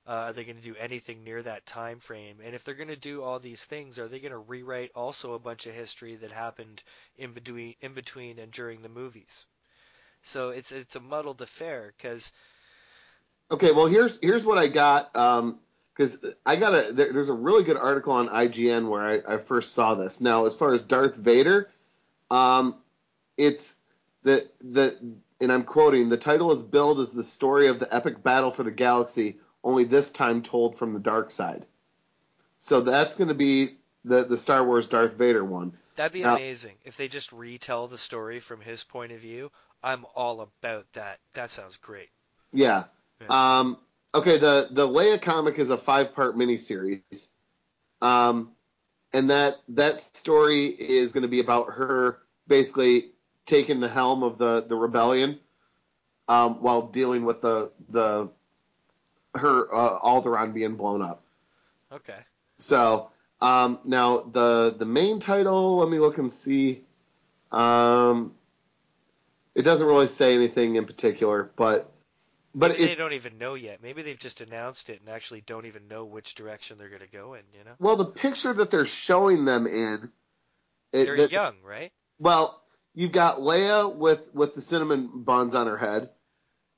Uh, 0.06 0.10
are 0.10 0.32
they 0.32 0.44
going 0.44 0.56
to 0.56 0.62
do 0.62 0.76
anything 0.78 1.24
near 1.24 1.42
that 1.42 1.64
time 1.64 1.98
frame? 1.98 2.36
And 2.44 2.54
if 2.54 2.62
they're 2.62 2.74
going 2.74 2.88
to 2.88 2.96
do 2.96 3.22
all 3.22 3.38
these 3.38 3.64
things, 3.64 3.98
are 3.98 4.08
they 4.08 4.20
going 4.20 4.32
to 4.32 4.38
rewrite 4.38 4.90
also 4.94 5.32
a 5.32 5.38
bunch 5.38 5.66
of 5.66 5.74
history 5.74 6.16
that 6.16 6.30
happened 6.30 6.82
in 7.16 7.32
between, 7.32 7.74
in 7.80 7.94
between 7.94 8.38
and 8.38 8.52
during 8.52 8.82
the 8.82 8.88
movies? 8.88 9.46
So 10.22 10.50
it's 10.50 10.72
it's 10.72 10.96
a 10.96 11.00
muddled 11.00 11.42
affair 11.42 11.92
because 11.96 12.32
Okay, 13.50 13.72
well 13.72 13.86
here's 13.86 14.18
here's 14.20 14.44
what 14.44 14.58
I 14.58 14.68
got. 14.68 15.12
Because 15.12 16.24
I 16.44 16.56
got 16.56 16.74
a 16.74 16.92
there, 16.92 17.12
there's 17.12 17.28
a 17.28 17.34
really 17.34 17.62
good 17.62 17.76
article 17.76 18.12
on 18.12 18.28
IGN 18.28 18.88
where 18.88 19.02
I, 19.02 19.34
I 19.34 19.38
first 19.38 19.74
saw 19.74 19.94
this. 19.94 20.20
Now, 20.20 20.46
as 20.46 20.54
far 20.54 20.72
as 20.72 20.82
Darth 20.82 21.14
Vader, 21.14 21.70
um, 22.30 22.76
it's 23.36 23.76
the 24.22 24.48
the 24.60 24.96
and 25.40 25.52
I'm 25.52 25.64
quoting 25.64 26.08
the 26.08 26.16
title 26.16 26.52
is 26.52 26.62
billed 26.62 27.00
as 27.00 27.12
the 27.12 27.22
story 27.22 27.68
of 27.68 27.78
the 27.78 27.94
epic 27.94 28.22
battle 28.22 28.50
for 28.50 28.62
the 28.62 28.72
galaxy, 28.72 29.38
only 29.64 29.84
this 29.84 30.10
time 30.10 30.42
told 30.42 30.76
from 30.78 30.92
the 30.92 31.00
dark 31.00 31.30
side. 31.32 31.66
So 32.58 32.80
that's 32.82 33.16
going 33.16 33.28
to 33.28 33.34
be 33.34 33.78
the 34.04 34.24
the 34.24 34.38
Star 34.38 34.64
Wars 34.64 34.86
Darth 34.86 35.14
Vader 35.14 35.44
one. 35.44 35.72
that'd 35.96 36.12
be 36.12 36.22
Now- 36.22 36.36
amazing 36.36 36.76
if 36.84 36.96
they 36.96 37.08
just 37.08 37.32
retell 37.32 37.88
the 37.88 37.98
story 37.98 38.38
from 38.40 38.60
his 38.60 38.84
point 38.84 39.10
of 39.12 39.20
view. 39.20 39.50
I'm 39.82 40.06
all 40.14 40.40
about 40.40 40.86
that. 40.92 41.18
That 41.34 41.50
sounds 41.50 41.76
great. 41.76 42.08
Yeah. 42.52 42.84
Um, 43.28 43.78
okay, 44.14 44.38
the 44.38 44.68
the 44.70 44.86
Leia 44.86 45.20
comic 45.20 45.58
is 45.58 45.70
a 45.70 45.78
five 45.78 46.14
part 46.14 46.36
miniseries, 46.36 47.28
um, 48.00 48.52
and 49.12 49.30
that 49.30 49.56
that 49.68 49.98
story 50.00 50.66
is 50.66 51.12
going 51.12 51.22
to 51.22 51.28
be 51.28 51.40
about 51.40 51.72
her 51.72 52.18
basically 52.46 53.10
taking 53.46 53.80
the 53.80 53.88
helm 53.88 54.22
of 54.22 54.38
the 54.38 54.62
the 54.66 54.76
rebellion 54.76 55.38
um, 56.28 56.62
while 56.62 56.86
dealing 56.88 57.24
with 57.24 57.40
the 57.42 57.70
the 57.90 58.30
her 59.34 59.72
uh, 59.74 59.98
Alderaan 60.00 60.52
being 60.54 60.76
blown 60.76 61.02
up. 61.02 61.22
Okay. 61.92 62.18
So 62.58 63.10
um, 63.40 63.78
now 63.84 64.20
the 64.20 64.74
the 64.76 64.86
main 64.86 65.18
title, 65.20 65.76
let 65.78 65.88
me 65.88 65.98
look 65.98 66.18
and 66.18 66.32
see. 66.32 66.82
Um, 67.52 68.34
it 69.54 69.62
doesn't 69.62 69.86
really 69.86 70.08
say 70.08 70.34
anything 70.34 70.74
in 70.76 70.84
particular, 70.86 71.50
but 71.56 71.90
but 72.54 72.72
Maybe 72.72 72.86
they 72.86 72.94
don't 72.94 73.12
even 73.12 73.38
know 73.38 73.54
yet. 73.54 73.82
Maybe 73.82 74.02
they've 74.02 74.18
just 74.18 74.40
announced 74.40 74.88
it 74.90 75.00
and 75.00 75.08
actually 75.08 75.40
don't 75.42 75.66
even 75.66 75.88
know 75.88 76.04
which 76.04 76.34
direction 76.34 76.78
they're 76.78 76.88
going 76.88 77.00
to 77.00 77.08
go 77.08 77.34
in. 77.34 77.42
You 77.56 77.64
know, 77.64 77.72
Well, 77.80 77.96
the 77.96 78.04
picture 78.06 78.52
that 78.52 78.70
they're 78.70 78.86
showing 78.86 79.44
them 79.44 79.66
in, 79.66 80.10
it, 80.92 81.04
they're 81.04 81.16
that- 81.16 81.32
young, 81.32 81.54
right? 81.64 81.92
well, 82.18 82.60
you've 82.94 83.12
got 83.12 83.38
Leia 83.38 83.92
with 83.94 84.32
with 84.34 84.54
the 84.54 84.60
cinnamon 84.60 85.10
buns 85.24 85.54
on 85.54 85.66
her 85.66 85.76
head. 85.76 86.10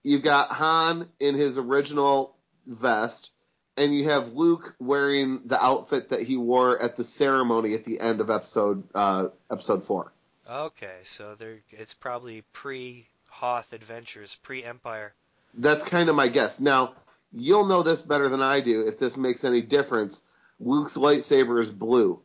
You've 0.03 0.23
got 0.23 0.51
Han 0.53 1.09
in 1.19 1.35
his 1.35 1.59
original 1.59 2.36
vest, 2.67 3.31
and 3.77 3.95
you 3.95 4.05
have 4.11 4.33
Luke 4.33 4.75
wearing 4.79 5.43
the 5.47 5.63
outfit 5.63 6.11
that 6.11 6.23
he 6.23 6.37
wore 6.37 6.81
at 6.83 6.97
the 6.97 7.05
ceremony 7.05 7.75
at 7.75 7.85
the 7.85 8.01
end 8.01 8.21
of 8.21 8.31
episode 8.31 8.85
uh, 8.95 9.29
episode 9.51 9.85
four. 9.85 10.13
Okay, 10.49 10.99
so 11.05 11.35
they're 11.39 11.61
it's 11.71 11.95
probably 11.95 12.43
pre 12.53 13.09
Hoth 13.29 13.73
Adventures, 13.73 14.37
pre 14.43 14.65
Empire. 14.65 15.15
That's 15.55 15.85
kind 15.85 16.09
of 16.09 16.17
my 16.17 16.29
guess. 16.29 16.61
Now, 16.61 16.95
you'll 17.33 17.67
know 17.67 17.83
this 17.83 18.03
better 18.03 18.29
than 18.29 18.43
I 18.43 18.61
do 18.61 18.87
if 18.87 18.99
this 18.99 19.17
makes 19.17 19.45
any 19.45 19.63
difference. 19.63 20.23
Luke's 20.61 20.97
lightsaber 20.97 21.61
is 21.61 21.71
blue. 21.71 22.21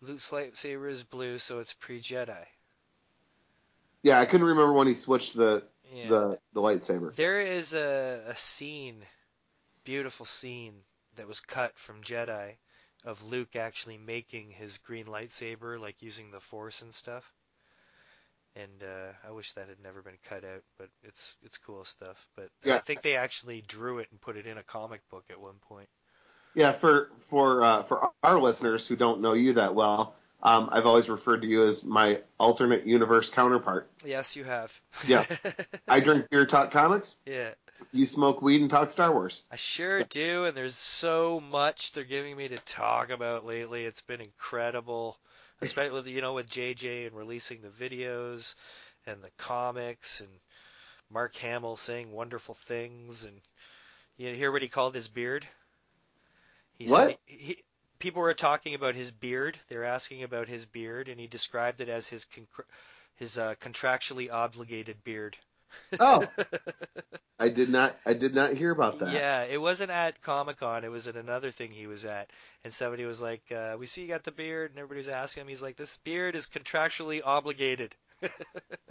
Luke's 0.00 0.30
lightsaber 0.30 0.90
is 0.90 1.02
blue, 1.04 1.38
so 1.38 1.58
it's 1.60 1.72
pre 1.72 2.00
Jedi. 2.00 2.44
Yeah, 4.02 4.18
I 4.20 4.24
couldn't 4.24 4.46
remember 4.46 4.72
when 4.72 4.88
he 4.88 4.94
switched 4.94 5.36
the 5.36 5.62
Yeah. 5.92 6.08
the 6.08 6.38
the 6.52 6.60
lightsaber. 6.60 7.14
There 7.14 7.40
is 7.40 7.74
a, 7.74 8.22
a 8.28 8.34
scene, 8.36 9.04
beautiful 9.84 10.26
scene, 10.26 10.74
that 11.16 11.28
was 11.28 11.40
cut 11.40 11.76
from 11.78 12.02
Jedi 12.02 12.56
of 13.04 13.24
Luke 13.24 13.56
actually 13.56 13.98
making 13.98 14.50
his 14.50 14.78
green 14.78 15.06
lightsaber, 15.06 15.80
like 15.80 16.02
using 16.02 16.30
the 16.30 16.40
Force 16.40 16.82
and 16.82 16.94
stuff. 16.94 17.24
And 18.54 18.82
uh, 18.82 19.12
I 19.26 19.32
wish 19.32 19.52
that 19.54 19.68
had 19.68 19.80
never 19.82 20.02
been 20.02 20.18
cut 20.28 20.44
out, 20.44 20.62
but 20.78 20.88
it's 21.02 21.36
it's 21.42 21.56
cool 21.56 21.84
stuff. 21.84 22.26
But 22.36 22.50
I 22.66 22.78
think 22.78 23.00
they 23.00 23.16
actually 23.16 23.62
drew 23.62 23.98
it 23.98 24.08
and 24.10 24.20
put 24.20 24.36
it 24.36 24.46
in 24.46 24.58
a 24.58 24.62
comic 24.62 25.00
book 25.10 25.24
at 25.30 25.40
one 25.40 25.56
point. 25.68 25.88
Yeah, 26.54 26.72
for 26.72 27.10
for 27.18 27.62
uh, 27.62 27.82
for 27.82 28.10
our 28.22 28.38
listeners 28.38 28.86
who 28.86 28.94
don't 28.94 29.22
know 29.22 29.32
you 29.32 29.54
that 29.54 29.74
well, 29.74 30.14
Um, 30.42 30.68
I've 30.72 30.86
always 30.86 31.08
referred 31.08 31.42
to 31.42 31.48
you 31.48 31.64
as 31.64 31.84
my 31.84 32.20
alternate 32.38 32.84
universe 32.84 33.30
counterpart. 33.30 33.88
Yes, 34.04 34.34
you 34.34 34.44
have. 34.44 34.72
Yeah. 35.06 35.24
I 35.88 36.00
drink 36.00 36.28
beer, 36.30 36.46
talk 36.46 36.70
comics. 36.70 37.16
yeah. 37.26 37.50
You 37.92 38.06
smoke 38.06 38.42
weed 38.42 38.60
and 38.60 38.68
talk 38.70 38.90
Star 38.90 39.12
Wars. 39.12 39.44
I 39.50 39.56
sure 39.56 40.04
do, 40.04 40.44
and 40.44 40.56
there's 40.56 40.74
so 40.74 41.40
much 41.40 41.92
they're 41.92 42.04
giving 42.04 42.36
me 42.36 42.48
to 42.48 42.58
talk 42.58 43.10
about 43.10 43.46
lately. 43.46 43.84
It's 43.84 44.02
been 44.02 44.20
incredible, 44.20 45.16
especially 45.62 45.92
with 45.92 46.06
you 46.06 46.20
know 46.20 46.34
with 46.34 46.50
JJ 46.50 47.06
and 47.06 47.16
releasing 47.16 47.60
the 47.62 47.68
videos 47.68 48.54
and 49.06 49.22
the 49.22 49.30
comics 49.38 50.20
and 50.20 50.28
Mark 51.10 51.34
Hamill 51.36 51.76
saying 51.76 52.12
wonderful 52.12 52.54
things 52.54 53.24
and 53.24 53.40
you 54.16 54.34
hear 54.34 54.52
what 54.52 54.62
he 54.62 54.68
called 54.68 54.94
his 54.94 55.08
beard? 55.08 55.46
He 56.78 56.86
What? 56.88 57.06
Said 57.06 57.16
he, 57.24 57.36
he, 57.36 57.64
people 58.02 58.20
were 58.20 58.34
talking 58.34 58.74
about 58.74 58.96
his 58.96 59.12
beard. 59.12 59.56
They 59.68 59.76
were 59.76 59.84
asking 59.84 60.24
about 60.24 60.48
his 60.48 60.66
beard, 60.66 61.08
and 61.08 61.20
he 61.20 61.28
described 61.28 61.80
it 61.80 61.88
as 61.88 62.08
his 62.08 62.24
con- 62.24 62.48
his 63.14 63.38
uh, 63.38 63.54
contractually 63.60 64.28
obligated 64.28 65.04
beard. 65.04 65.36
Oh, 66.00 66.26
I 67.38 67.48
did 67.48 67.70
not. 67.70 67.96
I 68.04 68.12
did 68.14 68.34
not 68.34 68.54
hear 68.54 68.72
about 68.72 68.98
that. 68.98 69.14
Yeah, 69.14 69.44
it 69.44 69.60
wasn't 69.60 69.92
at 69.92 70.20
Comic 70.20 70.58
Con. 70.58 70.84
It 70.84 70.90
was 70.90 71.06
at 71.06 71.14
another 71.16 71.52
thing 71.52 71.70
he 71.70 71.86
was 71.86 72.04
at, 72.04 72.28
and 72.64 72.74
somebody 72.74 73.04
was 73.04 73.20
like, 73.20 73.42
uh, 73.52 73.76
"We 73.78 73.86
see 73.86 74.02
you 74.02 74.08
got 74.08 74.24
the 74.24 74.32
beard," 74.32 74.72
and 74.72 74.80
everybody 74.80 74.98
was 74.98 75.08
asking 75.08 75.42
him. 75.42 75.48
He's 75.48 75.62
like, 75.62 75.76
"This 75.76 75.96
beard 75.98 76.34
is 76.34 76.46
contractually 76.48 77.22
obligated." 77.24 77.94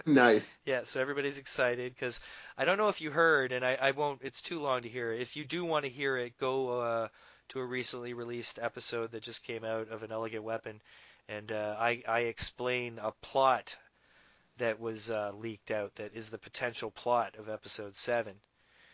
Nice. 0.05 0.55
Yeah, 0.65 0.81
so 0.83 0.99
everybody's 0.99 1.37
excited 1.37 1.93
because 1.93 2.19
I 2.57 2.65
don't 2.65 2.77
know 2.77 2.89
if 2.89 3.01
you 3.01 3.11
heard, 3.11 3.51
and 3.51 3.63
I, 3.63 3.77
I 3.79 3.91
won't. 3.91 4.21
It's 4.23 4.41
too 4.41 4.59
long 4.59 4.81
to 4.81 4.89
hear. 4.89 5.11
If 5.11 5.35
you 5.35 5.43
do 5.45 5.63
want 5.63 5.85
to 5.85 5.91
hear 5.91 6.17
it, 6.17 6.37
go 6.39 6.79
uh, 6.79 7.07
to 7.51 7.59
a 7.59 7.65
recently 7.65 8.13
released 8.13 8.59
episode 8.59 9.11
that 9.11 9.23
just 9.23 9.43
came 9.43 9.65
out 9.65 9.89
of 9.89 10.03
an 10.03 10.11
Elegant 10.11 10.43
Weapon, 10.43 10.81
and 11.27 11.51
uh, 11.51 11.75
I 11.77 12.01
I 12.07 12.19
explain 12.21 12.97
a 12.97 13.11
plot 13.21 13.75
that 14.57 14.79
was 14.79 15.11
uh, 15.11 15.31
leaked 15.35 15.69
out 15.69 15.95
that 15.95 16.15
is 16.15 16.29
the 16.29 16.37
potential 16.37 16.91
plot 16.91 17.35
of 17.37 17.49
episode 17.49 17.95
seven. 17.95 18.35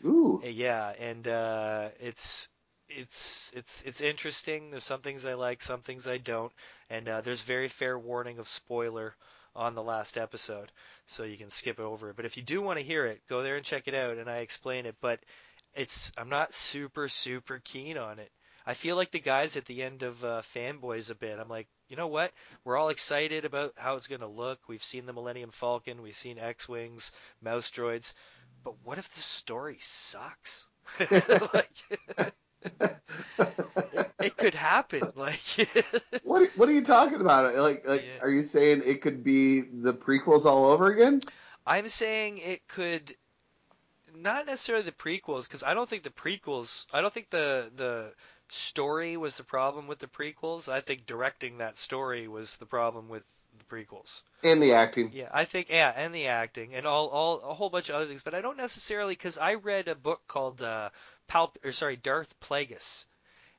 Ooh. 0.03 0.41
Uh, 0.43 0.47
Yeah, 0.47 0.93
and 0.99 1.27
uh, 1.27 1.89
it's 1.99 2.49
it's 2.89 3.51
it's 3.53 3.83
it's 3.83 4.01
interesting. 4.01 4.71
There's 4.71 4.83
some 4.83 5.01
things 5.01 5.25
I 5.25 5.35
like, 5.35 5.61
some 5.61 5.81
things 5.81 6.07
I 6.07 6.17
don't, 6.17 6.51
and 6.89 7.07
uh, 7.07 7.21
there's 7.21 7.41
very 7.41 7.67
fair 7.67 7.99
warning 7.99 8.39
of 8.39 8.47
spoiler 8.47 9.15
on 9.55 9.75
the 9.75 9.83
last 9.83 10.17
episode, 10.17 10.71
so 11.05 11.23
you 11.23 11.37
can 11.37 11.49
skip 11.49 11.79
over 11.79 12.09
it. 12.09 12.15
But 12.15 12.25
if 12.25 12.37
you 12.37 12.43
do 12.43 12.61
want 12.61 12.79
to 12.79 12.85
hear 12.85 13.05
it, 13.05 13.21
go 13.29 13.43
there 13.43 13.55
and 13.55 13.65
check 13.65 13.87
it 13.87 13.93
out, 13.93 14.17
and 14.17 14.27
I 14.27 14.37
explain 14.37 14.87
it. 14.87 14.95
But 14.99 15.19
it's 15.75 16.11
I'm 16.17 16.29
not 16.29 16.55
super 16.55 17.07
super 17.07 17.61
keen 17.63 17.97
on 17.97 18.17
it. 18.17 18.31
I 18.67 18.73
feel 18.73 18.97
like 18.97 19.11
the 19.11 19.19
guys 19.19 19.55
at 19.55 19.63
the 19.65 19.81
end 19.81 20.03
of 20.03 20.23
uh, 20.25 20.41
Fanboys 20.53 21.09
a 21.09 21.15
bit. 21.15 21.39
I'm 21.39 21.47
like, 21.47 21.67
you 21.87 21.95
know 21.95 22.07
what? 22.07 22.33
We're 22.65 22.75
all 22.75 22.89
excited 22.89 23.45
about 23.45 23.73
how 23.77 23.95
it's 23.95 24.07
going 24.07 24.19
to 24.19 24.27
look. 24.27 24.59
We've 24.67 24.83
seen 24.83 25.05
the 25.05 25.13
Millennium 25.13 25.51
Falcon, 25.51 26.01
we've 26.01 26.13
seen 26.13 26.37
X-wings, 26.37 27.13
mouse 27.41 27.71
droids, 27.71 28.13
but 28.65 28.73
what 28.83 28.97
if 28.97 29.09
the 29.09 29.21
story 29.21 29.77
sucks? 29.79 30.67
like, 30.99 31.71
it 34.19 34.35
could 34.35 34.53
happen. 34.53 35.13
Like, 35.15 35.39
What 36.23 36.49
What 36.57 36.67
are 36.67 36.73
you 36.73 36.83
talking 36.83 37.21
about? 37.21 37.55
Like, 37.55 37.87
like, 37.87 38.01
Yeah. 38.01 38.21
are 38.21 38.29
you 38.29 38.43
saying 38.43 38.83
it 38.85 39.01
could 39.01 39.23
be 39.23 39.61
the 39.61 39.93
prequels 39.93 40.45
all 40.45 40.65
over 40.65 40.87
again? 40.87 41.21
I'm 41.65 41.87
saying 41.87 42.39
it 42.39 42.67
could 42.67 43.15
not 44.15 44.45
necessarily 44.45 44.83
the 44.83 44.91
prequels 44.91 45.47
because 45.47 45.63
I 45.63 45.73
don't 45.73 45.87
think 45.87 46.03
the 46.03 46.09
prequels. 46.09 46.85
I 46.91 47.01
don't 47.01 47.13
think 47.13 47.29
the 47.29 47.71
the 47.75 48.13
story 48.49 49.17
was 49.17 49.37
the 49.37 49.43
problem 49.43 49.87
with 49.87 49.99
the 49.99 50.07
prequels. 50.07 50.69
I 50.69 50.81
think 50.81 51.05
directing 51.05 51.57
that 51.57 51.77
story 51.77 52.27
was 52.27 52.57
the 52.57 52.65
problem 52.65 53.09
with 53.09 53.23
the 53.57 53.65
prequels. 53.65 54.21
And 54.43 54.61
the 54.61 54.73
acting. 54.73 55.11
Yeah, 55.13 55.29
I 55.33 55.45
think 55.45 55.69
yeah, 55.69 55.91
and 55.95 56.13
the 56.13 56.27
acting 56.27 56.75
and 56.75 56.85
all 56.85 57.07
all 57.07 57.39
a 57.41 57.53
whole 57.53 57.69
bunch 57.69 57.89
of 57.89 57.95
other 57.95 58.05
things, 58.05 58.23
but 58.23 58.35
I 58.35 58.41
don't 58.41 58.57
necessarily 58.57 59.15
because 59.15 59.37
I 59.37 59.55
read 59.55 59.87
a 59.87 59.95
book 59.95 60.27
called 60.27 60.61
uh, 60.61 60.89
Palp 61.27 61.55
or 61.63 61.71
sorry 61.71 61.95
Darth 61.95 62.39
Plagueis, 62.39 63.05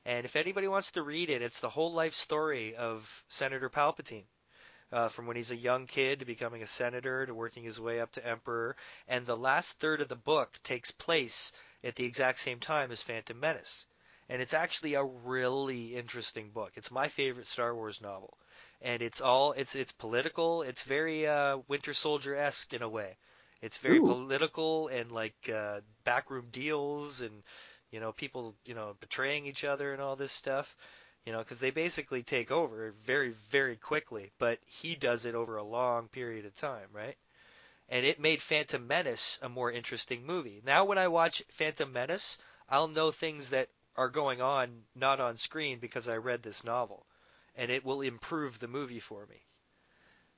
and 0.05 0.25
if 0.25 0.35
anybody 0.35 0.67
wants 0.67 0.91
to 0.91 1.03
read 1.03 1.29
it, 1.29 1.41
it's 1.41 1.59
the 1.59 1.69
whole 1.69 1.93
life 1.93 2.13
story 2.13 2.75
of 2.75 3.23
Senator 3.27 3.69
Palpatine. 3.69 4.25
Uh, 4.91 5.07
from 5.07 5.27
when 5.27 5.35
he's 5.35 5.51
a 5.51 5.55
young 5.55 5.85
kid 5.85 6.17
to 6.17 6.25
becoming 6.25 6.63
a 6.63 6.67
senator 6.67 7.23
to 7.23 7.33
working 7.35 7.63
his 7.63 7.79
way 7.79 8.01
up 8.01 8.11
to 8.11 8.25
emperor, 8.25 8.75
and 9.07 9.23
the 9.25 9.37
last 9.37 9.79
third 9.79 10.01
of 10.01 10.07
the 10.07 10.15
book 10.15 10.59
takes 10.63 10.89
place 10.89 11.51
at 11.83 11.95
the 11.95 12.05
exact 12.05 12.39
same 12.39 12.59
time 12.59 12.91
as 12.91 13.03
Phantom 13.03 13.39
Menace, 13.39 13.85
and 14.29 14.43
it's 14.43 14.53
actually 14.53 14.93
a 14.93 15.03
really 15.03 15.95
interesting 15.95 16.51
book. 16.51 16.73
It's 16.75 16.91
my 16.91 17.07
favorite 17.07 17.47
Star 17.47 17.73
Wars 17.73 17.99
novel, 17.99 18.37
and 18.79 19.01
it's 19.01 19.21
all 19.21 19.53
it's 19.53 19.75
it's 19.75 19.91
political. 19.91 20.61
It's 20.61 20.83
very 20.83 21.27
uh, 21.27 21.57
Winter 21.67 21.93
Soldier 21.93 22.35
esque 22.35 22.73
in 22.73 22.83
a 22.83 22.89
way. 22.89 23.17
It's 23.61 23.79
very 23.79 23.97
Ooh. 23.97 24.01
political 24.01 24.87
and 24.87 25.11
like 25.11 25.49
uh, 25.53 25.81
backroom 26.03 26.47
deals 26.51 27.21
and 27.21 27.43
you 27.91 27.99
know 27.99 28.11
people 28.11 28.55
you 28.65 28.75
know 28.75 28.95
betraying 28.99 29.47
each 29.47 29.63
other 29.63 29.93
and 29.93 30.01
all 30.01 30.15
this 30.15 30.31
stuff. 30.31 30.75
You 31.25 31.33
know, 31.33 31.39
because 31.39 31.59
they 31.59 31.71
basically 31.71 32.23
take 32.23 32.51
over 32.51 32.93
very 33.03 33.31
very 33.49 33.77
quickly, 33.77 34.31
but 34.37 34.59
he 34.65 34.95
does 34.95 35.25
it 35.25 35.35
over 35.35 35.57
a 35.57 35.63
long 35.63 36.07
period 36.07 36.45
of 36.45 36.55
time, 36.55 36.87
right? 36.93 37.17
And 37.89 38.05
it 38.05 38.19
made 38.19 38.43
Phantom 38.43 38.85
Menace 38.85 39.39
a 39.41 39.49
more 39.49 39.71
interesting 39.71 40.23
movie. 40.23 40.61
Now 40.63 40.85
when 40.85 40.99
I 40.99 41.07
watch 41.07 41.41
Phantom 41.49 41.91
Menace, 41.91 42.37
I'll 42.69 42.87
know 42.87 43.11
things 43.11 43.49
that 43.49 43.69
are 43.99 44.09
going 44.09 44.41
on 44.41 44.69
not 44.95 45.19
on 45.19 45.35
screen 45.37 45.79
because 45.79 46.07
I 46.07 46.15
read 46.17 46.41
this 46.41 46.63
novel, 46.63 47.05
and 47.55 47.69
it 47.69 47.83
will 47.83 48.01
improve 48.01 48.57
the 48.59 48.67
movie 48.67 49.01
for 49.01 49.25
me. 49.27 49.41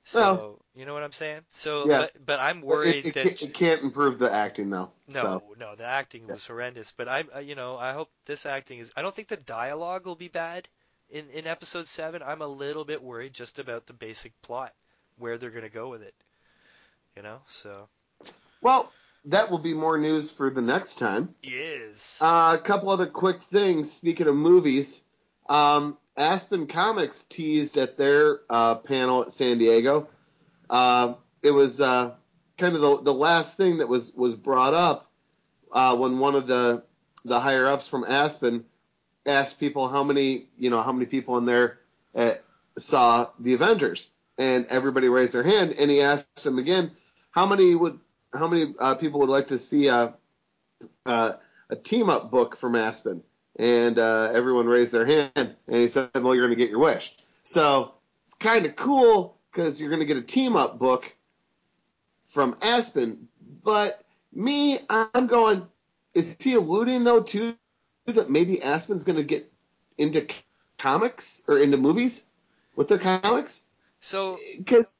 So 0.03 0.20
Well- 0.22 0.59
you 0.74 0.86
know 0.88 0.95
what 0.95 1.03
I'm 1.03 1.12
saying? 1.12 1.41
So, 1.49 1.88
Yeah. 1.88 1.99
but 2.01 2.26
but 2.26 2.39
I'm 2.39 2.62
worried 2.62 3.05
it, 3.05 3.14
that 3.14 3.24
can't- 3.24 3.41
it 3.43 3.53
can't 3.53 3.84
improve 3.84 4.18
the 4.18 4.32
acting 4.32 4.72
though. 4.72 4.91
no, 5.07 5.22
So 5.22 5.55
no, 5.59 5.76
the 5.76 5.86
acting 5.86 6.26
was 6.28 6.45
horrendous. 6.47 6.91
But 6.91 7.07
I, 7.07 7.20
I- 7.20 7.36
uh, 7.36 7.39
you 7.39 7.53
know, 7.55 7.78
I 7.78 7.93
hope 7.93 8.09
this 8.26 8.45
acting 8.47 8.80
is. 8.80 8.91
I 8.97 9.03
don't 9.03 9.16
think 9.16 9.28
the 9.28 9.38
dialogue 9.38 10.05
will 10.07 10.16
be 10.16 10.28
bad 10.28 10.68
in 11.09 11.30
in 11.30 11.45
episode 11.45 11.86
seven. 11.88 12.24
I'm 12.24 12.41
a 12.41 12.47
little 12.47 12.84
bit 12.84 13.01
worried 13.03 13.34
just 13.34 13.59
about 13.59 13.86
the 13.86 13.93
basic 13.93 14.34
plot, 14.41 14.74
where 15.18 15.38
they're 15.38 15.51
gonna 15.51 15.70
go 15.70 15.88
with 15.89 16.01
it. 16.01 16.16
You 17.16 17.22
know, 17.22 17.41
so 17.45 17.88
well, 18.62 18.91
that 19.26 19.51
will 19.51 19.59
be 19.59 19.74
more 19.74 19.97
news 19.97 20.32
for 20.32 20.49
the 20.49 20.61
next 20.61 20.97
time. 20.97 21.34
yes. 21.41 22.19
Uh, 22.22 22.57
a 22.59 22.61
couple 22.61 22.89
other 22.89 23.07
quick 23.07 23.41
things. 23.41 23.91
Speaking 23.91 24.28
of 24.28 24.36
movies, 24.36 25.03
um, 25.49 25.97
Aspen 26.17 26.67
Comics 26.67 27.24
teased 27.24 27.78
at 27.78 27.97
their 27.97 28.41
uh, 28.49 28.76
panel 28.76 29.22
at 29.24 29.32
San 29.32 29.57
Diego. 29.57 30.07
Uh, 30.69 31.15
it 31.43 31.51
was 31.51 31.82
uh, 31.82 32.15
kind 32.57 32.76
of 32.76 32.82
the, 32.82 33.01
the 33.03 33.13
last 33.13 33.57
thing 33.57 33.78
that 33.78 33.88
was 33.88 34.13
was 34.13 34.36
brought 34.36 34.74
up 34.74 35.11
uh, 35.72 35.95
when 35.95 36.19
one 36.19 36.36
of 36.36 36.47
the 36.47 36.84
the 37.26 37.39
higher 37.39 37.67
ups 37.67 37.88
from 37.88 38.03
Aspen 38.03 38.65
asked 39.26 39.59
people 39.59 39.88
how 39.88 40.03
many 40.03 40.47
you 40.57 40.69
know 40.69 40.82
how 40.82 40.91
many 40.91 41.05
people 41.05 41.38
in 41.38 41.45
there 41.45 41.80
uh, 42.15 42.34
saw 42.78 43.28
the 43.39 43.53
Avengers, 43.53 44.09
and 44.38 44.65
everybody 44.67 45.09
raised 45.09 45.34
their 45.34 45.43
hand. 45.43 45.74
And 45.78 45.91
he 45.91 46.01
asked 46.01 46.43
them 46.43 46.57
again, 46.59 46.91
how 47.32 47.45
many 47.45 47.76
would 47.76 47.99
how 48.34 48.48
many 48.48 48.74
uh, 48.80 48.96
people 48.96 49.20
would 49.20 49.30
like 49.30 49.48
to 49.50 49.58
see 49.58 49.88
a 49.88 50.14
uh, 51.06 51.32
a 51.70 51.76
team 51.76 52.10
up 52.10 52.32
book 52.32 52.56
from 52.56 52.76
Aspen? 52.76 53.24
And 53.58 54.00
uh, 54.00 54.32
everyone 54.34 54.66
raised 54.66 54.94
their 54.94 55.06
hand, 55.06 55.32
and 55.36 55.56
he 55.68 55.88
said, 55.88 56.10
"Well, 56.16 56.34
you're 56.34 56.46
going 56.48 56.58
to 56.58 56.64
get 56.64 56.70
your 56.70 56.80
wish." 56.80 57.18
So 57.44 57.94
it's 58.26 58.34
kind 58.34 58.66
of 58.66 58.76
cool 58.76 59.38
because 59.52 59.80
you're 59.80 59.90
going 59.90 60.00
to 60.00 60.06
get 60.06 60.18
a 60.18 60.22
team 60.22 60.56
up 60.56 60.80
book 60.80 61.16
from 62.28 62.56
Aspen. 62.62 63.28
But 63.64 64.04
me, 64.34 64.80
I'm 64.90 65.28
going. 65.28 65.68
Is 66.14 66.38
he 66.40 66.56
alluding 66.56 67.04
though 67.04 67.22
too 67.22 67.56
that 68.06 68.30
maybe 68.30 68.62
Aspen's 68.62 69.04
going 69.04 69.18
to 69.18 69.24
get 69.24 69.52
into 69.98 70.26
comics 70.78 71.42
or 71.48 71.58
into 71.58 71.78
movies 71.78 72.24
with 72.76 72.88
their 72.88 73.00
comics? 73.00 73.62
so 74.00 74.38
Because 74.58 74.98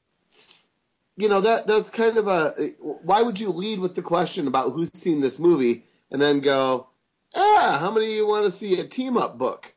you 1.16 1.28
know 1.28 1.40
that 1.40 1.66
that's 1.66 1.90
kind 1.90 2.16
of 2.16 2.28
a. 2.28 2.72
Why 2.80 3.22
would 3.22 3.38
you 3.38 3.50
lead 3.50 3.78
with 3.78 3.94
the 3.94 4.02
question 4.02 4.46
about 4.46 4.72
who's 4.72 4.90
seen 4.94 5.20
this 5.20 5.38
movie 5.38 5.84
and 6.10 6.20
then 6.20 6.40
go, 6.40 6.86
ah, 7.34 7.78
how 7.80 7.90
many 7.90 8.06
of 8.06 8.12
you 8.12 8.26
want 8.26 8.44
to 8.44 8.50
see 8.50 8.80
a 8.80 8.84
team 8.84 9.16
up 9.16 9.38
book? 9.38 9.74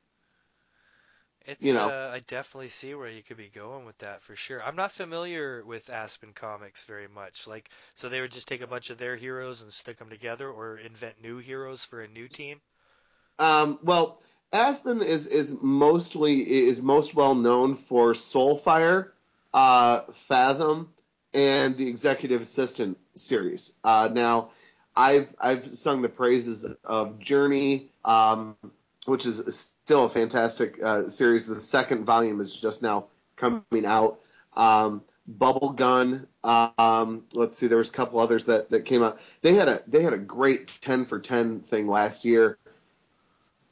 It's 1.47 1.63
You 1.63 1.73
know. 1.73 1.89
uh, 1.89 2.09
I 2.11 2.21
definitely 2.21 2.69
see 2.69 2.95
where 2.95 3.09
you 3.09 3.21
could 3.21 3.37
be 3.37 3.49
going 3.49 3.85
with 3.85 3.97
that 3.99 4.23
for 4.23 4.35
sure. 4.35 4.63
I'm 4.63 4.75
not 4.75 4.91
familiar 4.91 5.63
with 5.63 5.91
Aspen 5.91 6.33
Comics 6.33 6.85
very 6.85 7.07
much. 7.07 7.45
Like, 7.45 7.69
so 7.93 8.09
they 8.09 8.19
would 8.19 8.31
just 8.31 8.47
take 8.47 8.61
a 8.61 8.67
bunch 8.67 8.89
of 8.89 8.97
their 8.97 9.15
heroes 9.15 9.61
and 9.61 9.71
stick 9.71 9.99
them 9.99 10.09
together, 10.09 10.49
or 10.49 10.79
invent 10.79 11.21
new 11.21 11.37
heroes 11.37 11.85
for 11.85 12.01
a 12.01 12.07
new 12.07 12.27
team. 12.27 12.61
Um, 13.37 13.77
well, 13.83 14.21
Aspen 14.51 15.03
is 15.03 15.27
is 15.27 15.61
mostly 15.61 16.67
is 16.67 16.81
most 16.81 17.13
well 17.13 17.35
known 17.35 17.75
for 17.75 18.13
Soulfire, 18.13 19.11
uh, 19.53 20.01
Fathom, 20.13 20.94
and 21.35 21.77
the 21.77 21.87
Executive 21.87 22.41
Assistant 22.41 22.97
series. 23.13 23.73
Uh, 23.83 24.09
now, 24.11 24.49
I've 24.95 25.35
I've 25.39 25.75
sung 25.75 26.01
the 26.01 26.09
praises 26.09 26.65
of 26.83 27.19
Journey, 27.19 27.89
um, 28.05 28.55
which 29.05 29.25
is 29.25 29.75
still 29.83 30.05
a 30.05 30.09
fantastic 30.09 30.81
uh, 30.81 31.09
series. 31.09 31.45
The 31.45 31.55
second 31.55 32.05
volume 32.05 32.39
is 32.39 32.55
just 32.55 32.81
now 32.81 33.07
coming 33.35 33.85
out. 33.85 34.19
Um, 34.55 35.03
Bubble 35.27 35.73
Gun. 35.73 36.27
Um, 36.43 37.25
let's 37.33 37.57
see, 37.57 37.67
there 37.67 37.79
was 37.79 37.89
a 37.89 37.93
couple 37.93 38.19
others 38.19 38.45
that, 38.45 38.69
that 38.69 38.85
came 38.85 39.03
out. 39.03 39.19
They 39.41 39.55
had 39.55 39.67
a 39.67 39.81
they 39.87 40.01
had 40.01 40.13
a 40.13 40.17
great 40.17 40.77
ten 40.81 41.05
for 41.05 41.19
ten 41.19 41.59
thing 41.61 41.87
last 41.87 42.23
year, 42.23 42.57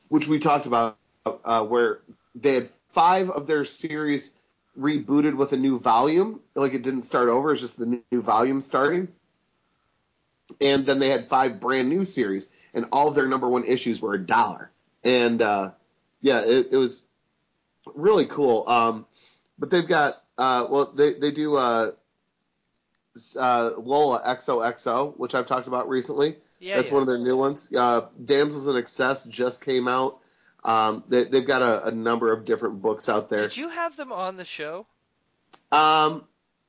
which 0.10 0.28
we 0.28 0.40
talked 0.40 0.66
about, 0.66 0.98
uh, 1.26 1.64
where 1.66 2.00
they 2.36 2.56
had 2.56 2.70
five 2.90 3.30
of 3.30 3.48
their 3.48 3.64
series 3.66 4.32
rebooted 4.78 5.36
with 5.36 5.54
a 5.54 5.58
new 5.58 5.80
volume. 5.80 6.40
Like 6.56 6.74
it 6.74 6.84
didn't 6.84 7.04
start 7.04 7.30
over; 7.30 7.52
it's 7.52 7.62
just 7.62 7.78
the 7.78 8.02
new 8.12 8.22
volume 8.22 8.62
starting. 8.62 9.08
And 10.60 10.86
then 10.86 11.00
they 11.00 11.10
had 11.10 11.30
five 11.30 11.60
brand 11.60 11.90
new 11.90 12.06
series, 12.06 12.48
and 12.74 12.86
all 12.92 13.08
of 13.08 13.16
their 13.16 13.28
number 13.28 13.48
one 13.48 13.66
issues 13.66 14.02
were 14.02 14.14
a 14.14 14.20
dollar. 14.20 14.72
And 15.04 15.42
uh, 15.42 15.72
yeah, 16.22 16.42
it, 16.42 16.70
it 16.72 16.78
was 16.78 17.06
really 17.96 18.26
cool. 18.26 18.68
Um, 18.68 19.06
but 19.58 19.70
they've 19.70 19.88
got 19.88 20.24
uh, 20.38 20.68
well, 20.70 20.92
they 20.94 21.14
they 21.14 21.32
do 21.32 21.56
uh, 21.56 21.92
uh, 23.40 23.72
Lola 23.78 24.22
XOXO, 24.26 25.18
which 25.18 25.36
I've 25.36 25.46
talked 25.46 25.68
about 25.68 25.88
recently. 25.90 26.38
Yeah, 26.60 26.78
That's 26.78 26.90
yeah. 26.90 26.94
one 26.94 27.04
of 27.04 27.08
their 27.08 27.18
new 27.18 27.38
ones. 27.38 27.70
Uh, 27.76 28.08
Damsels 28.24 28.68
in 28.68 28.78
Excess 28.78 29.24
just 29.26 29.64
came 29.64 29.88
out. 29.88 30.20
Um, 30.66 31.04
they, 31.10 31.26
they've 31.26 31.46
got 31.48 31.62
a, 31.62 31.88
a 31.88 31.92
number 31.92 32.32
of 32.32 32.46
different 32.46 32.82
books 32.82 33.10
out 33.10 33.30
there. 33.30 33.42
Did 33.42 33.58
you 33.58 33.70
have 33.70 33.98
them 33.98 34.12
on 34.12 34.38
the 34.38 34.46
show? 34.46 34.86
Um, 35.72 36.24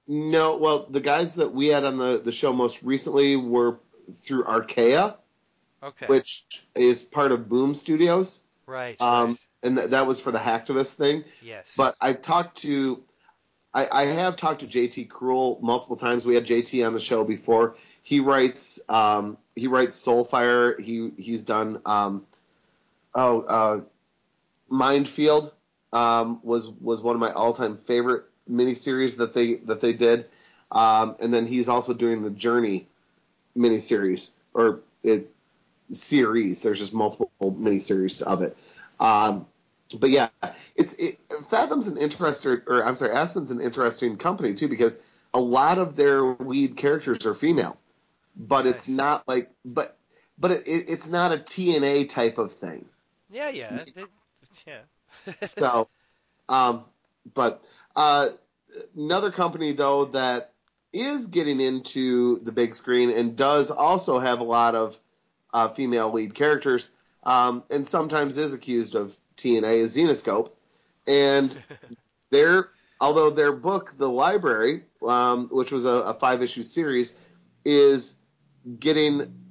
no, 0.07 0.57
well, 0.57 0.86
the 0.90 1.01
guys 1.01 1.36
that 1.36 1.53
we 1.53 1.68
had 1.68 1.84
on 1.84 1.97
the, 1.99 2.20
the 2.22 2.32
show 2.32 2.53
most 2.53 2.82
recently 2.82 3.36
were 3.36 3.78
through 4.20 4.45
Archaia, 4.45 5.16
Okay. 5.82 6.07
which 6.07 6.45
is 6.74 7.03
part 7.03 7.32
of 7.32 7.49
Boom 7.49 7.74
Studios. 7.74 8.42
right. 8.66 9.01
Um, 9.01 9.28
right. 9.30 9.38
and 9.62 9.76
th- 9.76 9.90
that 9.90 10.07
was 10.07 10.20
for 10.20 10.30
the 10.30 10.38
Hacktivist 10.38 10.95
thing. 10.95 11.24
Yes. 11.42 11.72
But 11.76 11.95
I've 12.01 12.22
talked 12.22 12.59
to, 12.62 13.03
I, 13.72 13.86
I 13.90 14.05
have 14.07 14.36
talked 14.36 14.61
to 14.61 14.66
JT 14.66 15.09
Krul 15.09 15.61
multiple 15.62 15.97
times. 15.97 16.24
We 16.26 16.34
had 16.34 16.47
JT 16.47 16.86
on 16.86 16.92
the 16.95 17.01
show 17.01 17.22
before. 17.24 17.76
He 18.03 18.20
writes, 18.20 18.80
um, 18.88 19.38
he 19.57 19.66
writes 19.68 20.03
Soulfire. 20.05 20.78
He 20.80 21.11
he's 21.16 21.42
done, 21.42 21.80
um, 21.86 22.26
oh, 23.15 23.41
uh, 23.43 23.81
Mindfield 24.71 25.53
um, 25.93 26.41
was 26.43 26.69
was 26.69 27.01
one 27.01 27.15
of 27.15 27.21
my 27.21 27.33
all 27.33 27.53
time 27.53 27.77
favorite 27.77 28.25
miniseries 28.51 29.17
that 29.17 29.35
they 29.35 29.55
that 29.55 29.81
they 29.81 29.93
did. 29.93 30.27
Um, 30.73 31.17
and 31.21 31.33
then 31.33 31.47
he's 31.47 31.69
also 31.69 31.95
doing 31.95 32.23
the 32.23 32.31
Journey 32.31 32.89
miniseries 33.57 34.33
or 34.55 34.81
it 35.03 35.31
series. 35.91 36.62
There's 36.62 36.79
just 36.79 36.95
multiple 36.95 37.31
miniseries 37.41 38.23
of 38.23 38.43
it. 38.43 38.57
Um, 38.99 39.47
but 39.99 40.11
yeah, 40.11 40.29
it's 40.75 40.95
it, 40.95 41.19
Fathom's 41.49 41.87
an 41.87 41.97
interesting, 41.97 42.62
or 42.67 42.85
I'm 42.85 42.95
sorry, 42.97 43.12
Aspen's 43.12 43.51
an 43.51 43.61
interesting 43.61 44.17
company 44.17 44.55
too 44.55 44.69
because 44.69 45.01
a 45.33 45.41
lot 45.41 45.79
of 45.79 45.97
their 45.97 46.23
lead 46.23 46.77
characters 46.77 47.27
are 47.27 47.35
female, 47.35 47.77
but 48.37 48.67
it's 48.67 48.89
not 48.89 49.27
like, 49.29 49.51
but 49.65 49.97
but 50.39 50.51
it, 50.51 50.67
it, 50.67 50.85
it's 50.89 51.09
not 51.09 51.33
a 51.33 51.39
TNA 51.39 52.09
type 52.09 52.39
of 52.39 52.53
thing. 52.53 52.87
Yeah, 53.35 53.51
yeah. 53.51 53.85
Yeah. 54.66 54.82
So, 55.43 55.89
um, 56.49 56.85
but 57.35 57.64
uh, 57.97 58.28
another 58.97 59.32
company 59.32 59.72
though 59.72 60.05
that 60.07 60.53
is 60.93 61.26
getting 61.26 61.61
into 61.61 62.39
the 62.41 62.53
big 62.53 62.74
screen 62.74 63.11
and 63.11 63.35
does 63.37 63.70
also 63.70 64.20
have 64.20 64.39
a 64.41 64.45
lot 64.45 64.76
of 64.76 64.99
uh, 65.53 65.68
female 65.68 66.12
lead 66.12 66.35
characters, 66.35 66.91
um, 67.24 67.64
and 67.70 67.89
sometimes 67.89 68.37
is 68.37 68.53
accused 68.53 68.95
of 68.95 69.16
TNA 69.37 69.78
is 69.78 69.97
Zenescope, 69.97 70.53
and 71.09 71.57
their 72.30 72.68
although 73.01 73.30
their 73.30 73.53
book, 73.53 73.95
The 73.97 74.09
Library, 74.09 74.85
um, 75.07 75.49
which 75.51 75.72
was 75.72 75.85
a, 75.85 75.89
a 75.89 76.14
five 76.14 76.43
issue 76.43 76.62
series, 76.62 77.14
is 77.64 78.16
getting 78.78 79.43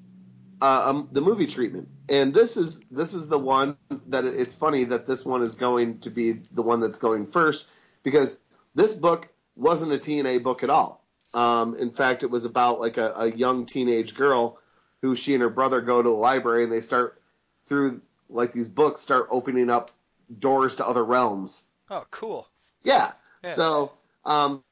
uh, 0.63 0.89
um, 0.89 1.09
the 1.11 1.19
movie 1.19 1.45
treatment. 1.45 1.89
And 2.07 2.33
this 2.33 2.55
is 2.55 2.79
this 2.89 3.13
is 3.13 3.27
the 3.27 3.37
one 3.37 3.77
that 4.07 4.23
it's 4.23 4.55
funny 4.55 4.85
that 4.85 5.05
this 5.05 5.25
one 5.25 5.41
is 5.41 5.55
going 5.55 5.99
to 5.99 6.09
be 6.09 6.39
the 6.53 6.61
one 6.61 6.79
that's 6.79 6.97
going 6.97 7.27
first 7.27 7.65
because 8.01 8.39
this 8.73 8.93
book 8.93 9.27
wasn't 9.57 9.91
a 9.91 9.97
TNA 9.97 10.41
book 10.41 10.63
at 10.63 10.69
all. 10.69 11.05
Um, 11.33 11.75
in 11.75 11.91
fact, 11.91 12.23
it 12.23 12.29
was 12.29 12.45
about 12.45 12.79
like 12.79 12.97
a, 12.97 13.11
a 13.15 13.31
young 13.31 13.65
teenage 13.65 14.15
girl 14.15 14.57
who 15.01 15.15
she 15.17 15.33
and 15.33 15.41
her 15.41 15.49
brother 15.49 15.81
go 15.81 16.01
to 16.01 16.09
a 16.09 16.11
library 16.11 16.63
and 16.63 16.71
they 16.71 16.79
start 16.79 17.21
through 17.65 18.01
like 18.29 18.53
these 18.53 18.69
books 18.69 19.01
start 19.01 19.27
opening 19.29 19.69
up 19.69 19.91
doors 20.39 20.75
to 20.75 20.87
other 20.87 21.03
realms. 21.03 21.65
oh, 21.89 22.05
cool. 22.09 22.47
Yeah. 22.83 23.11
Yeah. 23.43 23.49
So, 23.51 23.91
um, 24.23 24.63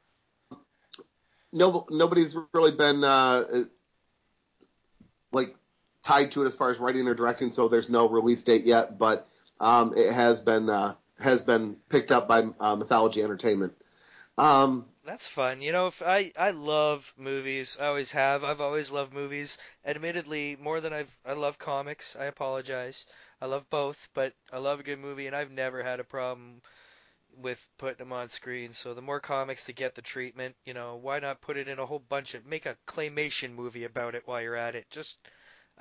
no, 1.51 1.85
nobody's 1.89 2.37
really 2.53 2.71
been 2.71 3.03
uh, 3.03 3.65
like 5.33 5.55
tied 6.03 6.31
to 6.31 6.43
it 6.43 6.47
as 6.47 6.55
far 6.55 6.69
as 6.69 6.79
writing 6.79 7.07
or 7.07 7.13
directing. 7.13 7.51
So 7.51 7.67
there's 7.67 7.89
no 7.89 8.07
release 8.09 8.43
date 8.43 8.65
yet, 8.65 8.97
but 8.97 9.27
um, 9.59 9.93
it 9.95 10.11
has 10.11 10.39
been 10.39 10.69
uh, 10.69 10.95
has 11.19 11.43
been 11.43 11.77
picked 11.89 12.11
up 12.11 12.27
by 12.27 12.43
uh, 12.59 12.75
Mythology 12.75 13.21
Entertainment. 13.21 13.73
Um, 14.37 14.85
That's 15.05 15.27
fun. 15.27 15.61
You 15.61 15.71
know, 15.71 15.87
if 15.87 16.01
I 16.01 16.31
I 16.37 16.51
love 16.51 17.13
movies. 17.17 17.77
I 17.79 17.87
always 17.87 18.11
have. 18.11 18.43
I've 18.43 18.61
always 18.61 18.91
loved 18.91 19.13
movies. 19.13 19.57
Admittedly, 19.85 20.57
more 20.59 20.81
than 20.81 20.93
I've 20.93 21.15
I 21.25 21.33
love 21.33 21.59
comics. 21.59 22.15
I 22.15 22.25
apologize. 22.25 23.05
I 23.41 23.45
love 23.47 23.69
both, 23.69 24.09
but 24.13 24.33
I 24.51 24.57
love 24.57 24.79
a 24.79 24.83
good 24.83 24.99
movie, 24.99 25.27
and 25.27 25.35
I've 25.35 25.51
never 25.51 25.83
had 25.83 25.99
a 25.99 26.03
problem 26.03 26.61
with 27.37 27.59
putting 27.77 27.97
them 27.97 28.13
on 28.13 28.29
screen. 28.29 28.71
So 28.71 28.93
the 28.93 29.01
more 29.01 29.19
comics 29.19 29.65
to 29.65 29.73
get 29.73 29.95
the 29.95 30.01
treatment, 30.01 30.55
you 30.65 30.73
know, 30.73 30.95
why 30.95 31.19
not 31.19 31.41
put 31.41 31.57
it 31.57 31.67
in 31.67 31.79
a 31.79 31.85
whole 31.85 31.99
bunch 31.99 32.33
of 32.33 32.45
make 32.45 32.65
a 32.65 32.77
claymation 32.87 33.55
movie 33.55 33.85
about 33.85 34.15
it 34.15 34.23
while 34.25 34.41
you're 34.41 34.55
at 34.55 34.75
it? 34.75 34.89
Just 34.89 35.17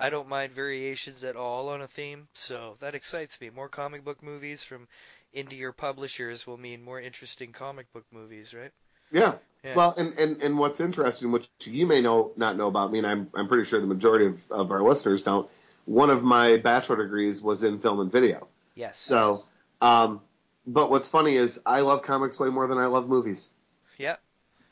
I 0.01 0.09
don't 0.09 0.27
mind 0.27 0.53
variations 0.53 1.23
at 1.23 1.35
all 1.35 1.69
on 1.69 1.81
a 1.81 1.87
theme, 1.87 2.27
so 2.33 2.75
that 2.79 2.95
excites 2.95 3.39
me. 3.39 3.49
More 3.49 3.69
comic 3.69 4.03
book 4.03 4.23
movies 4.23 4.63
from 4.63 4.87
indie 5.35 5.75
publishers 5.75 6.47
will 6.47 6.57
mean 6.57 6.83
more 6.83 6.99
interesting 6.99 7.51
comic 7.51 7.91
book 7.93 8.05
movies, 8.11 8.53
right? 8.53 8.71
yeah. 9.11 9.33
Yeah. 9.63 9.75
Well, 9.75 9.93
and, 9.95 10.17
and, 10.17 10.41
and 10.41 10.57
what's 10.57 10.79
interesting, 10.79 11.31
which 11.31 11.47
you 11.65 11.85
may 11.85 12.01
know 12.01 12.31
not 12.35 12.57
know 12.57 12.67
about 12.67 12.91
me, 12.91 12.97
and 12.97 13.05
I'm 13.05 13.29
I'm 13.35 13.47
pretty 13.47 13.63
sure 13.63 13.79
the 13.79 13.85
majority 13.85 14.25
of, 14.25 14.41
of 14.49 14.71
our 14.71 14.81
listeners 14.81 15.21
don't. 15.21 15.47
One 15.85 16.09
of 16.09 16.23
my 16.23 16.57
bachelor 16.57 16.97
degrees 16.97 17.43
was 17.43 17.63
in 17.63 17.79
film 17.79 17.99
and 17.99 18.11
video. 18.11 18.47
Yes. 18.73 18.97
So, 18.99 19.43
um, 19.81 20.21
but 20.65 20.89
what's 20.89 21.07
funny 21.07 21.35
is 21.35 21.59
I 21.63 21.81
love 21.81 22.01
comics 22.01 22.39
way 22.39 22.49
more 22.49 22.65
than 22.65 22.79
I 22.79 22.87
love 22.87 23.07
movies. 23.07 23.51
Yeah. 23.99 24.15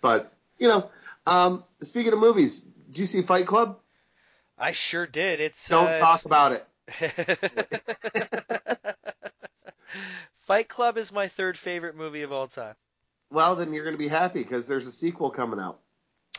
But 0.01 0.33
you 0.57 0.67
know, 0.67 0.89
um, 1.27 1.63
speaking 1.81 2.13
of 2.13 2.17
movies, 2.17 2.61
do 2.61 3.01
you 3.01 3.05
see 3.05 3.21
Fight 3.21 3.45
Club? 3.45 3.77
I 4.59 4.73
sure 4.73 5.07
did. 5.07 5.39
It's 5.39 5.67
Don't 5.67 5.87
uh, 5.87 5.99
talk 5.99 6.25
about 6.25 6.51
it. 6.51 6.65
Fight 10.41 10.67
Club 10.67 10.97
is 10.97 11.11
my 11.11 11.27
third 11.27 11.57
favorite 11.57 11.95
movie 11.95 12.23
of 12.23 12.31
all 12.31 12.47
time. 12.47 12.75
Well, 13.31 13.55
then 13.55 13.73
you're 13.73 13.83
going 13.83 13.95
to 13.95 13.99
be 13.99 14.07
happy 14.07 14.41
because 14.41 14.67
there's 14.67 14.87
a 14.87 14.91
sequel 14.91 15.29
coming 15.29 15.59
out, 15.59 15.79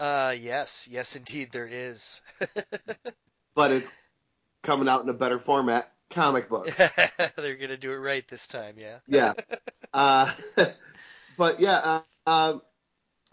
Uh, 0.00 0.34
yes, 0.38 0.88
yes, 0.90 1.14
indeed, 1.16 1.50
there 1.52 1.68
is. 1.70 2.20
but 3.54 3.70
it's 3.70 3.90
coming 4.62 4.88
out 4.88 5.02
in 5.02 5.08
a 5.08 5.14
better 5.14 5.38
format, 5.38 5.92
comic 6.10 6.48
books. 6.48 6.76
They're 7.36 7.56
gonna 7.56 7.76
do 7.76 7.92
it 7.92 7.96
right 7.96 8.26
this 8.26 8.48
time, 8.48 8.74
yeah. 8.76 8.98
yeah. 9.06 9.34
Uh, 9.94 10.32
but 11.38 11.60
yeah, 11.60 12.00
uh, 12.26 12.30
um, 12.30 12.62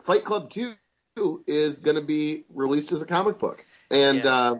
Fight 0.04 0.24
Club 0.24 0.52
Two 0.52 0.76
is 1.48 1.80
going 1.80 1.96
to 1.96 2.04
be 2.04 2.44
released 2.54 2.92
as 2.92 3.02
a 3.02 3.08
comic 3.08 3.40
book, 3.40 3.66
and 3.90 4.20
Yeah. 4.20 4.54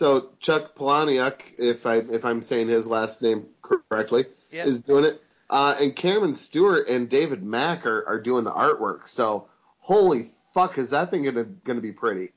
So 0.00 0.30
Chuck 0.40 0.74
Palahniuk, 0.74 1.42
if 1.58 1.84
I 1.84 1.96
if 1.96 2.24
I'm 2.24 2.40
saying 2.40 2.68
his 2.68 2.88
last 2.88 3.20
name 3.20 3.46
correctly, 3.60 4.24
Yeah. 4.50 4.64
is 4.64 4.80
doing 4.80 5.04
it. 5.04 5.22
Uh, 5.50 5.76
and 5.78 5.94
Cameron 5.94 6.32
Stewart 6.32 6.88
and 6.88 7.06
David 7.06 7.42
Mack 7.42 7.84
are, 7.84 8.08
are 8.08 8.18
doing 8.18 8.44
the 8.44 8.50
artwork. 8.50 9.06
So 9.08 9.46
holy 9.78 10.30
fuck, 10.54 10.78
is 10.78 10.88
that 10.88 11.10
thing 11.10 11.24
gonna 11.24 11.44
gonna 11.44 11.82
be 11.82 11.92
pretty? 11.92 12.32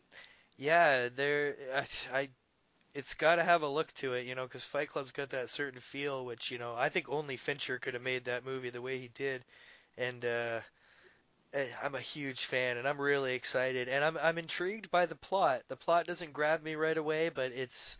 Yeah, 0.57 1.07
there. 1.15 1.55
I, 1.73 1.85
I 2.13 2.29
it's 2.93 3.13
got 3.13 3.35
to 3.35 3.43
have 3.45 3.61
a 3.61 3.67
look 3.69 3.93
to 3.93 4.13
it, 4.13 4.25
you 4.27 4.35
know, 4.35 4.43
because 4.43 4.65
Fight 4.65 4.89
Club's 4.89 5.13
got 5.13 5.29
that 5.29 5.49
certain 5.49 5.79
feel, 5.79 6.25
which 6.25 6.51
you 6.51 6.57
know 6.57 6.75
I 6.75 6.89
think 6.89 7.07
only 7.07 7.37
Fincher 7.37 7.79
could 7.79 7.93
have 7.93 8.03
made 8.03 8.25
that 8.25 8.43
movie 8.43 8.71
the 8.71 8.81
way 8.81 8.99
he 8.99 9.07
did, 9.07 9.41
and 9.97 10.25
uh, 10.25 10.59
I'm 11.83 11.95
a 11.95 11.99
huge 11.99 12.45
fan, 12.45 12.77
and 12.77 12.87
I'm 12.87 12.99
really 12.99 13.35
excited, 13.35 13.87
and 13.87 14.03
I'm 14.03 14.17
I'm 14.17 14.37
intrigued 14.37 14.89
by 14.89 15.05
the 15.05 15.15
plot. 15.15 15.63
The 15.67 15.75
plot 15.75 16.07
doesn't 16.07 16.33
grab 16.33 16.63
me 16.63 16.75
right 16.75 16.97
away, 16.97 17.29
but 17.29 17.51
it's 17.51 17.97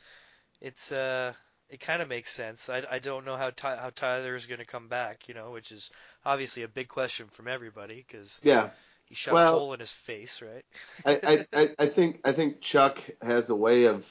it's 0.62 0.92
uh 0.92 1.34
it 1.70 1.80
kind 1.80 2.02
of 2.02 2.08
makes 2.08 2.32
sense. 2.32 2.70
I, 2.70 2.84
I 2.90 3.00
don't 3.00 3.26
know 3.26 3.36
how 3.36 3.50
Ty, 3.50 3.78
how 3.78 3.90
Tyler 3.90 4.36
is 4.36 4.46
going 4.46 4.60
to 4.60 4.66
come 4.66 4.88
back, 4.90 5.28
you 5.28 5.34
know, 5.34 5.52
which 5.52 5.72
is 5.72 5.90
obviously 6.24 6.62
a 6.64 6.68
big 6.68 6.88
question 6.88 7.28
from 7.32 7.48
everybody 7.48 8.06
because 8.08 8.40
Yeah, 8.44 8.70
he 9.06 9.16
shot 9.16 9.34
Well- 9.34 9.56
a 9.56 9.60
hole 9.60 9.74
in 9.74 9.80
his 9.80 9.92
face, 9.92 10.42
right? 10.42 10.66
I, 11.06 11.46
I, 11.54 11.70
I, 11.80 11.86
think 11.88 12.22
I 12.26 12.32
think 12.32 12.62
Chuck 12.62 13.00
has 13.22 13.50
a 13.50 13.56
way 13.56 13.86
of 13.86 14.08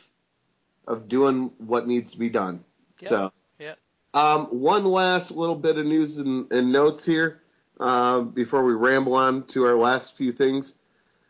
of 0.89 1.09
doing 1.09 1.53
what 1.59 1.87
needs 1.87 2.13
to 2.13 2.19
be 2.19 2.29
done. 2.29 2.65
Yeah, 3.01 3.09
So 3.09 3.31
yeah. 3.59 3.75
Um, 4.15 4.47
one 4.47 4.85
last 4.85 5.31
little 5.31 5.55
bit 5.57 5.79
of 5.79 5.87
news 5.87 6.19
and, 6.19 6.51
and 6.53 6.73
notes 6.73 7.05
here. 7.05 7.43
Uh, 7.81 8.21
before 8.21 8.65
we 8.65 8.75
ramble 8.75 9.15
on 9.15 9.45
to 9.49 9.65
our 9.65 9.77
last 9.77 10.17
few 10.17 10.33
things. 10.33 10.79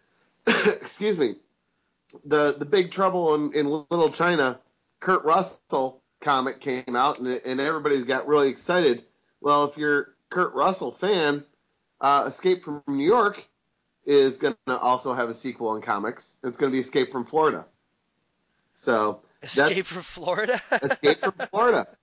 Excuse 0.47 1.19
me. 1.19 1.37
The 2.25 2.55
the 2.59 2.67
Big 2.67 2.91
Trouble 2.91 3.35
in, 3.35 3.55
in 3.55 3.67
Little 3.67 4.11
China, 4.11 4.61
Kurt 5.01 5.25
Russell 5.25 6.03
comic 6.21 6.61
came 6.61 6.95
out, 6.95 7.19
and, 7.19 7.29
and 7.29 7.61
everybody 7.61 8.01
got 8.03 8.27
really 8.27 8.49
excited. 8.49 9.05
Well, 9.41 9.65
if 9.65 9.77
you're 9.77 10.15
Kurt 10.31 10.55
Russell 10.55 10.93
fan, 10.93 11.45
uh, 12.01 12.25
Escape 12.27 12.65
from 12.65 12.83
New 12.87 13.05
York 13.05 13.47
is 14.05 14.37
going 14.37 14.57
to 14.67 14.77
also 14.77 15.15
have 15.15 15.29
a 15.29 15.35
sequel 15.35 15.75
in 15.77 15.83
comics. 15.83 16.37
It's 16.43 16.57
going 16.57 16.71
to 16.71 16.75
be 16.75 16.81
Escape 16.81 17.13
from 17.13 17.25
Florida. 17.25 17.67
So 18.75 19.23
Escape 19.43 19.87
from 19.87 20.03
Florida. 20.03 20.61
Escape 20.83 21.21
from 21.21 21.35
Florida. 21.51 21.87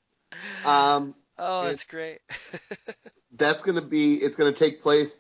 Um, 0.64 1.16
oh, 1.40 1.64
that's 1.64 1.86
great. 1.86 2.20
that's 3.40 3.64
going 3.64 3.76
to 3.76 3.82
be 3.82 4.16
it's 4.16 4.36
going 4.36 4.54
to 4.54 4.58
take 4.58 4.82
place 4.82 5.20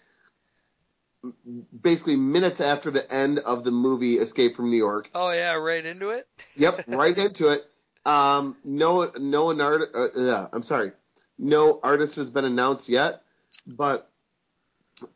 basically 1.82 2.16
minutes 2.16 2.62
after 2.62 2.92
the 2.92 3.12
end 3.14 3.40
of 3.40 3.64
the 3.64 3.72
movie 3.72 4.16
Escape 4.16 4.56
from 4.56 4.70
New 4.70 4.78
York. 4.78 5.10
oh 5.14 5.32
yeah, 5.32 5.54
right 5.54 5.86
into 5.86 6.10
it. 6.10 6.28
Yep, 6.56 6.86
right 6.88 7.18
into 7.18 7.48
it. 7.50 7.66
Um, 8.06 8.58
no, 8.64 9.12
no, 9.18 9.52
an 9.52 9.62
art, 9.62 9.90
uh, 9.94 10.08
yeah, 10.16 10.48
I'm 10.52 10.64
sorry, 10.64 10.92
no 11.38 11.80
artist 11.84 12.16
has 12.16 12.30
been 12.30 12.46
announced 12.46 12.90
yet, 12.90 13.22
but 13.68 14.10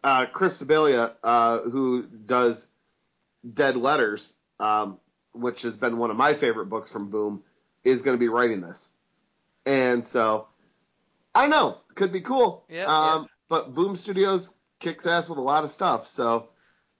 uh, 0.04 0.26
Chris 0.28 0.62
Sebela, 0.62 1.14
uh, 1.24 1.62
who 1.62 2.04
does 2.04 2.68
Dead 3.54 3.76
Letters, 3.76 4.36
um, 4.60 4.99
which 5.34 5.64
has 5.64 5.76
been 5.78 5.97
one 5.97 6.12
of 6.12 6.18
my 6.18 6.34
favorite 6.34 6.68
books 6.68 6.91
from 6.91 7.10
Boom, 7.10 7.43
is 7.84 8.01
going 8.01 8.16
to 8.16 8.20
be 8.20 8.30
writing 8.30 8.62
this, 8.62 8.89
and 9.66 10.06
so 10.06 10.47
I 11.36 11.41
don't 11.41 11.49
know, 11.49 11.77
could 11.95 12.11
be 12.11 12.21
cool. 12.21 12.65
Yeah, 12.69 12.86
um, 12.86 13.27
But 13.49 13.73
Boom 13.73 13.95
Studios 13.95 14.55
kicks 14.79 15.05
ass 15.05 15.29
with 15.29 15.38
a 15.38 15.41
lot 15.41 15.63
of 15.63 15.71
stuff, 15.71 16.05
so 16.05 16.49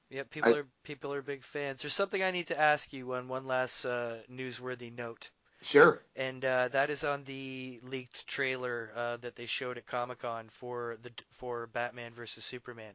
Yeah, 0.10 0.24
people 0.30 0.54
I- 0.56 0.60
are 0.60 0.68
people 0.84 1.14
are 1.14 1.22
big 1.22 1.44
fans. 1.44 1.82
There's 1.82 1.94
something 1.94 2.22
I 2.24 2.32
need 2.32 2.48
to 2.48 2.60
ask 2.60 2.92
you 2.94 3.14
on 3.14 3.28
one 3.28 3.46
last 3.48 3.86
uh, 3.86 4.18
newsworthy 4.32 4.96
note, 4.96 5.30
sure. 5.62 6.02
and 6.16 6.44
uh, 6.46 6.68
that 6.70 6.90
is 6.90 7.04
on 7.04 7.24
the 7.26 7.80
leaked 7.84 8.28
trailer 8.28 8.92
uh, 8.96 9.18
that 9.18 9.36
they 9.36 9.46
showed 9.46 9.78
at 9.78 9.86
Comic 9.86 10.20
Con 10.20 10.50
for 10.50 10.98
the 11.02 11.12
for 11.32 11.68
Batman 11.68 12.14
versus 12.14 12.44
Superman. 12.46 12.94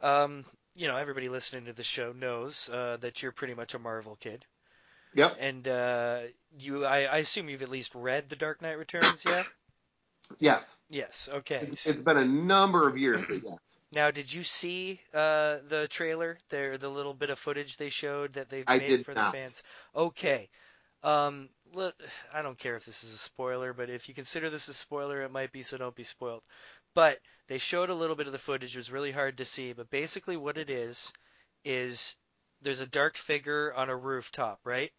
Um, 0.00 0.44
you 0.74 0.86
know, 0.88 0.96
everybody 0.96 1.28
listening 1.28 1.64
to 1.66 1.72
the 1.72 1.82
show 1.82 2.12
knows 2.12 2.68
uh, 2.72 2.98
that 3.00 3.22
you're 3.22 3.32
pretty 3.32 3.54
much 3.54 3.74
a 3.74 3.78
Marvel 3.78 4.16
kid, 4.16 4.44
Yep. 5.14 5.36
and 5.40 5.66
uh, 5.68 6.20
you 6.58 6.84
I, 6.84 7.02
I 7.04 7.16
assume 7.18 7.48
you've 7.48 7.62
at 7.62 7.68
least 7.68 7.94
read 7.94 8.28
The 8.28 8.36
Dark 8.36 8.62
Knight 8.62 8.78
Returns, 8.78 9.24
yeah? 9.24 9.42
Yes. 10.38 10.76
Yes. 10.88 11.28
Okay. 11.32 11.58
It's, 11.62 11.86
it's 11.86 12.00
been 12.00 12.16
a 12.16 12.24
number 12.24 12.88
of 12.88 12.96
years, 12.96 13.24
but 13.24 13.42
yes. 13.42 13.78
Now, 13.92 14.10
did 14.10 14.32
you 14.32 14.44
see 14.44 15.00
uh, 15.14 15.58
the 15.68 15.88
trailer? 15.88 16.38
There, 16.50 16.76
the 16.76 16.90
little 16.90 17.14
bit 17.14 17.30
of 17.30 17.38
footage 17.38 17.76
they 17.76 17.88
showed 17.88 18.34
that 18.34 18.50
they've 18.50 18.64
I 18.66 18.78
made 18.78 19.04
for 19.04 19.14
not. 19.14 19.32
the 19.32 19.38
fans. 19.38 19.62
Okay. 19.94 20.50
Um, 21.02 21.48
look, 21.72 21.94
I 22.32 22.42
don't 22.42 22.58
care 22.58 22.76
if 22.76 22.84
this 22.84 23.02
is 23.04 23.12
a 23.12 23.18
spoiler, 23.18 23.72
but 23.72 23.88
if 23.88 24.08
you 24.08 24.14
consider 24.14 24.50
this 24.50 24.68
a 24.68 24.74
spoiler, 24.74 25.22
it 25.22 25.30
might 25.30 25.52
be, 25.52 25.62
so 25.62 25.78
don't 25.78 25.94
be 25.94 26.04
spoiled. 26.04 26.42
But 26.94 27.20
they 27.46 27.58
showed 27.58 27.88
a 27.88 27.94
little 27.94 28.16
bit 28.16 28.26
of 28.26 28.32
the 28.32 28.38
footage. 28.38 28.74
It 28.74 28.80
was 28.80 28.90
really 28.90 29.12
hard 29.12 29.38
to 29.38 29.44
see, 29.44 29.72
but 29.72 29.90
basically 29.90 30.36
what 30.36 30.58
it 30.58 30.70
is 30.70 31.12
is 31.64 32.16
there's 32.60 32.80
a 32.80 32.86
dark 32.86 33.16
figure 33.16 33.72
on 33.74 33.88
a 33.88 33.96
rooftop, 33.96 34.60
right? 34.64 34.92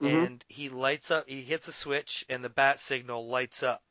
Mhm. 0.00 0.24
And 0.26 0.44
he 0.48 0.68
lights 0.68 1.10
up. 1.10 1.28
He 1.28 1.42
hits 1.42 1.68
a 1.68 1.72
switch, 1.72 2.24
and 2.28 2.42
the 2.44 2.48
bat 2.48 2.80
signal 2.80 3.28
lights 3.28 3.62
up 3.62 3.82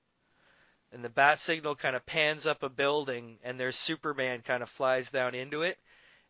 and 0.91 1.03
the 1.03 1.09
bat 1.09 1.39
signal 1.39 1.75
kind 1.75 1.95
of 1.95 2.05
pans 2.05 2.45
up 2.45 2.63
a 2.63 2.69
building 2.69 3.37
and 3.43 3.59
there's 3.59 3.77
Superman 3.77 4.41
kind 4.41 4.61
of 4.63 4.69
flies 4.69 5.09
down 5.09 5.35
into 5.35 5.61
it 5.61 5.77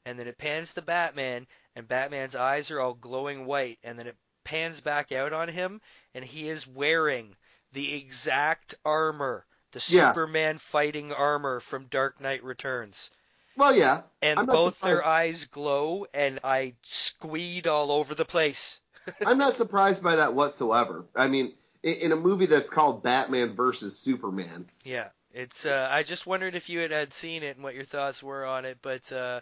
and 0.05 0.19
then 0.19 0.27
it 0.27 0.37
pans 0.37 0.73
to 0.73 0.81
Batman 0.81 1.47
and 1.75 1.87
Batman's 1.87 2.35
eyes 2.35 2.71
are 2.71 2.79
all 2.79 2.93
glowing 2.93 3.45
white 3.45 3.79
and 3.83 3.97
then 3.97 4.07
it 4.07 4.15
pans 4.43 4.81
back 4.81 5.11
out 5.11 5.33
on 5.33 5.47
him 5.47 5.81
and 6.13 6.25
he 6.25 6.49
is 6.49 6.67
wearing 6.67 7.35
the 7.73 7.93
exact 7.95 8.75
armor 8.85 9.45
the 9.71 9.83
Yeah. 9.87 10.11
Superman 10.11 10.57
fighting 10.57 11.13
armor 11.13 11.59
from 11.61 11.85
Dark 11.85 12.19
Knight 12.19 12.43
Returns 12.43 13.09
Well, 13.55 13.75
yeah. 13.75 14.01
and 14.21 14.45
both 14.47 14.79
their 14.81 15.05
eyes 15.05 15.45
glow 15.45 16.05
and 16.13 16.39
I 16.43 16.73
squeed 16.83 17.67
all 17.67 17.91
over 17.91 18.13
the 18.15 18.25
place 18.25 18.81
I'm 19.25 19.37
not 19.37 19.55
surprised 19.55 20.03
by 20.03 20.17
that 20.17 20.33
whatsoever. 20.33 21.05
I 21.15 21.27
mean, 21.27 21.53
in, 21.83 22.11
a 22.11 22.15
movie 22.15 22.45
that's 22.45 22.69
called 22.69 23.03
Batman 23.03 23.55
versus 23.55 23.97
Superman, 23.97 24.65
Yeah, 24.83 25.09
it's. 25.33 25.65
Uh, 25.65 25.87
I 25.89 26.03
just 26.03 26.27
wondered 26.27 26.55
if 26.55 26.69
you 26.69 26.79
had, 26.79 26.91
had 26.91 27.13
seen 27.13 27.43
it 27.43 27.55
and 27.55 27.63
what 27.63 27.75
your 27.75 27.85
thoughts 27.85 28.21
were 28.21 28.45
on 28.45 28.65
it, 28.65 28.77
but 28.81 29.11
uh, 29.11 29.41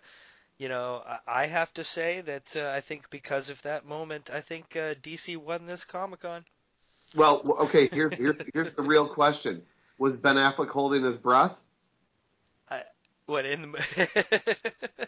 you 0.58 0.70
know, 0.70 1.04
I, 1.06 1.44
I 1.44 1.46
have 1.48 1.74
to 1.76 1.84
say 1.84 2.22
that 2.22 2.56
uh, 2.56 2.70
I 2.70 2.82
think 2.82 3.10
because 3.10 3.50
of 3.50 3.62
that 3.64 3.86
moment, 3.86 4.30
I 4.34 4.42
think 4.42 4.76
uh, 4.76 4.96
DC 4.96 5.38
won 5.38 5.66
this 5.66 5.84
Comic 5.84 6.22
Con. 6.22 6.46
well, 7.16 7.42
okay. 7.62 7.88
Here's 7.94 8.14
here's 8.14 8.42
here's 8.54 8.74
the 8.74 8.84
real 8.84 9.08
question: 9.08 9.64
Was 9.98 10.16
Ben 10.16 10.36
Affleck 10.36 10.70
holding 10.70 11.04
his 11.04 11.18
breath? 11.18 11.62
What 13.30 13.46
in 13.46 13.62
the 13.62 15.08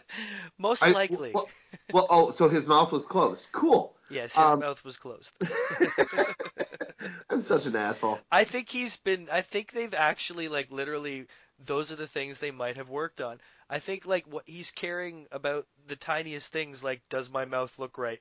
most 0.58 0.84
I- 0.84 0.92
likely? 0.92 1.32
Well, 1.34 1.48
well, 1.92 2.06
oh, 2.08 2.30
so 2.30 2.48
his 2.48 2.68
mouth 2.68 2.92
was 2.92 3.04
closed. 3.04 3.48
Cool. 3.50 3.96
Yes, 4.12 4.36
his 4.36 4.44
um, 4.44 4.60
mouth 4.60 4.84
was 4.84 4.96
closed. 4.96 5.32
I'm 7.30 7.40
such 7.40 7.66
an 7.66 7.76
asshole. 7.76 8.20
I 8.30 8.44
think 8.44 8.68
he's 8.68 8.96
been. 8.96 9.28
I 9.30 9.42
think 9.42 9.72
they've 9.72 9.94
actually 9.94 10.48
like 10.48 10.70
literally. 10.70 11.26
Those 11.64 11.92
are 11.92 11.96
the 11.96 12.08
things 12.08 12.38
they 12.38 12.50
might 12.50 12.76
have 12.76 12.88
worked 12.88 13.20
on. 13.20 13.40
I 13.70 13.78
think 13.78 14.04
like 14.04 14.26
what 14.26 14.42
he's 14.46 14.70
caring 14.72 15.26
about 15.30 15.66
the 15.86 15.96
tiniest 15.96 16.50
things, 16.50 16.82
like 16.82 17.00
does 17.08 17.30
my 17.30 17.44
mouth 17.44 17.78
look 17.78 17.98
right? 17.98 18.20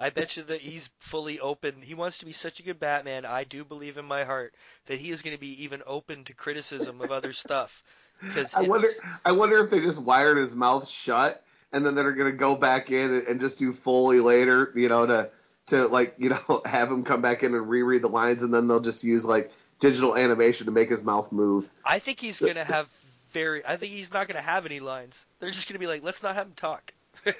I 0.00 0.10
bet 0.10 0.36
you 0.36 0.44
that 0.44 0.60
he's 0.60 0.90
fully 1.00 1.40
open. 1.40 1.82
He 1.82 1.94
wants 1.94 2.18
to 2.18 2.24
be 2.24 2.32
such 2.32 2.60
a 2.60 2.62
good 2.62 2.78
Batman. 2.78 3.24
I 3.24 3.42
do 3.42 3.64
believe 3.64 3.98
in 3.98 4.04
my 4.04 4.22
heart 4.22 4.54
that 4.86 5.00
he 5.00 5.10
is 5.10 5.22
going 5.22 5.34
to 5.34 5.40
be 5.40 5.64
even 5.64 5.82
open 5.86 6.24
to 6.24 6.34
criticism 6.34 7.00
of 7.00 7.10
other 7.10 7.32
stuff. 7.32 7.82
Because 8.20 8.54
I 8.54 8.62
wonder. 8.62 8.88
I 9.24 9.32
wonder 9.32 9.58
if 9.58 9.70
they 9.70 9.80
just 9.80 10.00
wired 10.00 10.38
his 10.38 10.54
mouth 10.54 10.88
shut, 10.88 11.42
and 11.72 11.84
then 11.84 11.94
they're 11.94 12.12
gonna 12.12 12.32
go 12.32 12.56
back 12.56 12.90
in 12.90 13.12
and, 13.12 13.26
and 13.26 13.40
just 13.40 13.58
do 13.58 13.72
Foley 13.72 14.20
later. 14.20 14.72
You 14.74 14.88
know, 14.88 15.06
to 15.06 15.30
to 15.68 15.86
like 15.86 16.14
you 16.18 16.30
know 16.30 16.62
have 16.64 16.90
him 16.90 17.04
come 17.04 17.22
back 17.22 17.42
in 17.42 17.54
and 17.54 17.68
reread 17.68 18.02
the 18.02 18.08
lines, 18.08 18.42
and 18.42 18.52
then 18.52 18.68
they'll 18.68 18.80
just 18.80 19.04
use 19.04 19.24
like 19.24 19.52
digital 19.80 20.16
animation 20.16 20.66
to 20.66 20.72
make 20.72 20.90
his 20.90 21.04
mouth 21.04 21.30
move. 21.32 21.70
I 21.84 21.98
think 21.98 22.20
he's 22.20 22.40
going 22.40 22.56
to 22.56 22.64
have 22.64 22.88
very. 23.30 23.64
I 23.64 23.76
think 23.76 23.92
he's 23.92 24.12
not 24.12 24.26
going 24.26 24.36
to 24.36 24.42
have 24.42 24.66
any 24.66 24.80
lines. 24.80 25.26
They're 25.38 25.50
just 25.50 25.68
going 25.68 25.74
to 25.74 25.78
be 25.78 25.86
like, 25.86 26.02
let's 26.02 26.22
not 26.22 26.34
have 26.34 26.46
him 26.46 26.54
talk. 26.54 26.92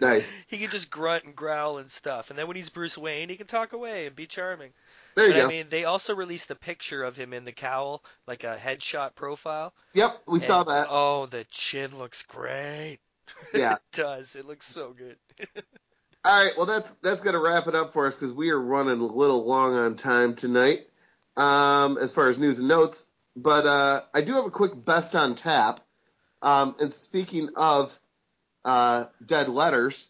Nice. 0.00 0.32
He 0.48 0.58
can 0.58 0.70
just 0.70 0.90
grunt 0.90 1.24
and 1.24 1.36
growl 1.36 1.78
and 1.78 1.88
stuff, 1.88 2.30
and 2.30 2.38
then 2.38 2.48
when 2.48 2.56
he's 2.56 2.70
Bruce 2.70 2.98
Wayne, 2.98 3.28
he 3.28 3.36
can 3.36 3.46
talk 3.46 3.72
away 3.72 4.06
and 4.06 4.16
be 4.16 4.26
charming. 4.26 4.70
There 5.14 5.26
you 5.26 5.32
but 5.32 5.38
go. 5.38 5.44
I 5.44 5.48
mean, 5.48 5.66
they 5.70 5.84
also 5.84 6.14
released 6.14 6.50
a 6.50 6.56
picture 6.56 7.04
of 7.04 7.16
him 7.16 7.32
in 7.32 7.44
the 7.44 7.52
cowl, 7.52 8.02
like 8.26 8.42
a 8.44 8.58
headshot 8.60 9.14
profile. 9.14 9.72
yep, 9.94 10.20
we 10.26 10.40
saw 10.40 10.64
that. 10.64 10.88
Oh, 10.90 11.26
the 11.26 11.44
chin 11.50 11.98
looks 11.98 12.24
great. 12.24 12.98
Yeah. 13.54 13.74
it 13.74 13.80
does. 13.92 14.36
It 14.36 14.46
looks 14.46 14.66
so 14.66 14.92
good. 14.92 15.16
All 16.24 16.44
right, 16.44 16.52
well 16.56 16.66
that's 16.66 16.90
that's 17.02 17.20
gonna 17.20 17.40
wrap 17.40 17.66
it 17.66 17.74
up 17.74 17.92
for 17.92 18.06
us 18.06 18.18
because 18.18 18.32
we 18.32 18.50
are 18.50 18.60
running 18.60 19.00
a 19.00 19.06
little 19.06 19.44
long 19.44 19.74
on 19.74 19.96
time 19.96 20.34
tonight, 20.34 20.86
um, 21.36 21.98
as 21.98 22.12
far 22.12 22.28
as 22.28 22.38
news 22.38 22.60
and 22.60 22.68
notes. 22.68 23.06
But 23.34 23.66
uh, 23.66 24.02
I 24.14 24.20
do 24.20 24.34
have 24.34 24.46
a 24.46 24.50
quick 24.50 24.72
best 24.84 25.16
on 25.16 25.34
tap. 25.34 25.80
Um, 26.40 26.76
and 26.80 26.92
speaking 26.92 27.50
of 27.56 27.98
uh, 28.64 29.06
Dead 29.24 29.48
Letters 29.48 30.08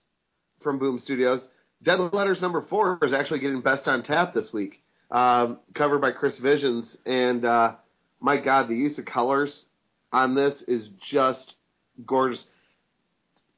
from 0.61 0.79
Boom 0.79 0.99
Studios, 0.99 1.49
Dead 1.83 1.99
Letters 2.13 2.43
number 2.43 2.61
four 2.61 2.99
is 3.03 3.13
actually 3.13 3.41
getting 3.41 3.61
best 3.61 3.89
on 3.89 4.03
tap 4.03 4.33
this 4.33 4.53
week, 4.53 4.83
um, 5.11 5.59
covered 5.75 6.01
by 6.01 6.11
Chris 6.11 6.39
Visions. 6.39 6.99
And 7.07 7.45
uh, 7.45 7.77
my 8.21 8.37
God, 8.37 8.69
the 8.69 8.77
use 8.77 8.99
of 8.99 9.05
colors 9.05 9.69
on 10.13 10.35
this 10.35 10.63
is 10.63 10.89
just 10.89 11.57
gorgeous. 12.05 12.47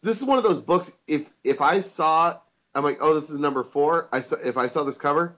This 0.05 0.19
is 0.19 0.25
one 0.25 0.37
of 0.37 0.45
those 0.45 0.61
books. 0.61 0.93
If 1.07 1.33
if 1.43 1.63
I 1.63 1.81
saw, 1.81 2.39
I'm 2.75 2.85
like, 2.85 2.99
oh, 3.01 3.15
this 3.15 3.31
is 3.31 3.39
number 3.39 3.65
four. 3.65 4.07
I 4.13 4.21
saw, 4.21 4.37
if 4.37 4.59
I 4.59 4.67
saw 4.67 4.85
this 4.85 4.99
cover, 4.99 5.35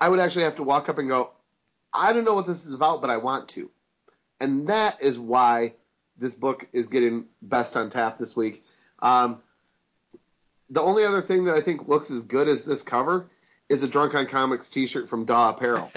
I 0.00 0.08
would 0.08 0.20
actually 0.20 0.44
have 0.44 0.56
to 0.56 0.62
walk 0.62 0.88
up 0.88 0.96
and 0.96 1.06
go, 1.06 1.32
I 1.92 2.14
don't 2.14 2.24
know 2.24 2.32
what 2.32 2.46
this 2.46 2.64
is 2.64 2.72
about, 2.72 3.02
but 3.02 3.10
I 3.10 3.18
want 3.18 3.50
to. 3.50 3.70
And 4.40 4.68
that 4.68 5.02
is 5.02 5.18
why 5.18 5.74
this 6.16 6.32
book 6.34 6.66
is 6.72 6.88
getting 6.88 7.26
best 7.42 7.76
on 7.76 7.90
tap 7.90 8.16
this 8.18 8.34
week. 8.34 8.64
Um, 9.00 9.42
the 10.70 10.80
only 10.80 11.04
other 11.04 11.20
thing 11.20 11.44
that 11.44 11.54
I 11.54 11.60
think 11.60 11.86
looks 11.86 12.10
as 12.10 12.22
good 12.22 12.48
as 12.48 12.64
this 12.64 12.80
cover 12.80 13.28
is 13.68 13.82
a 13.82 13.88
Drunk 13.88 14.14
on 14.14 14.26
Comics 14.26 14.70
T-shirt 14.70 15.10
from 15.10 15.26
Daw 15.26 15.50
Apparel. 15.50 15.92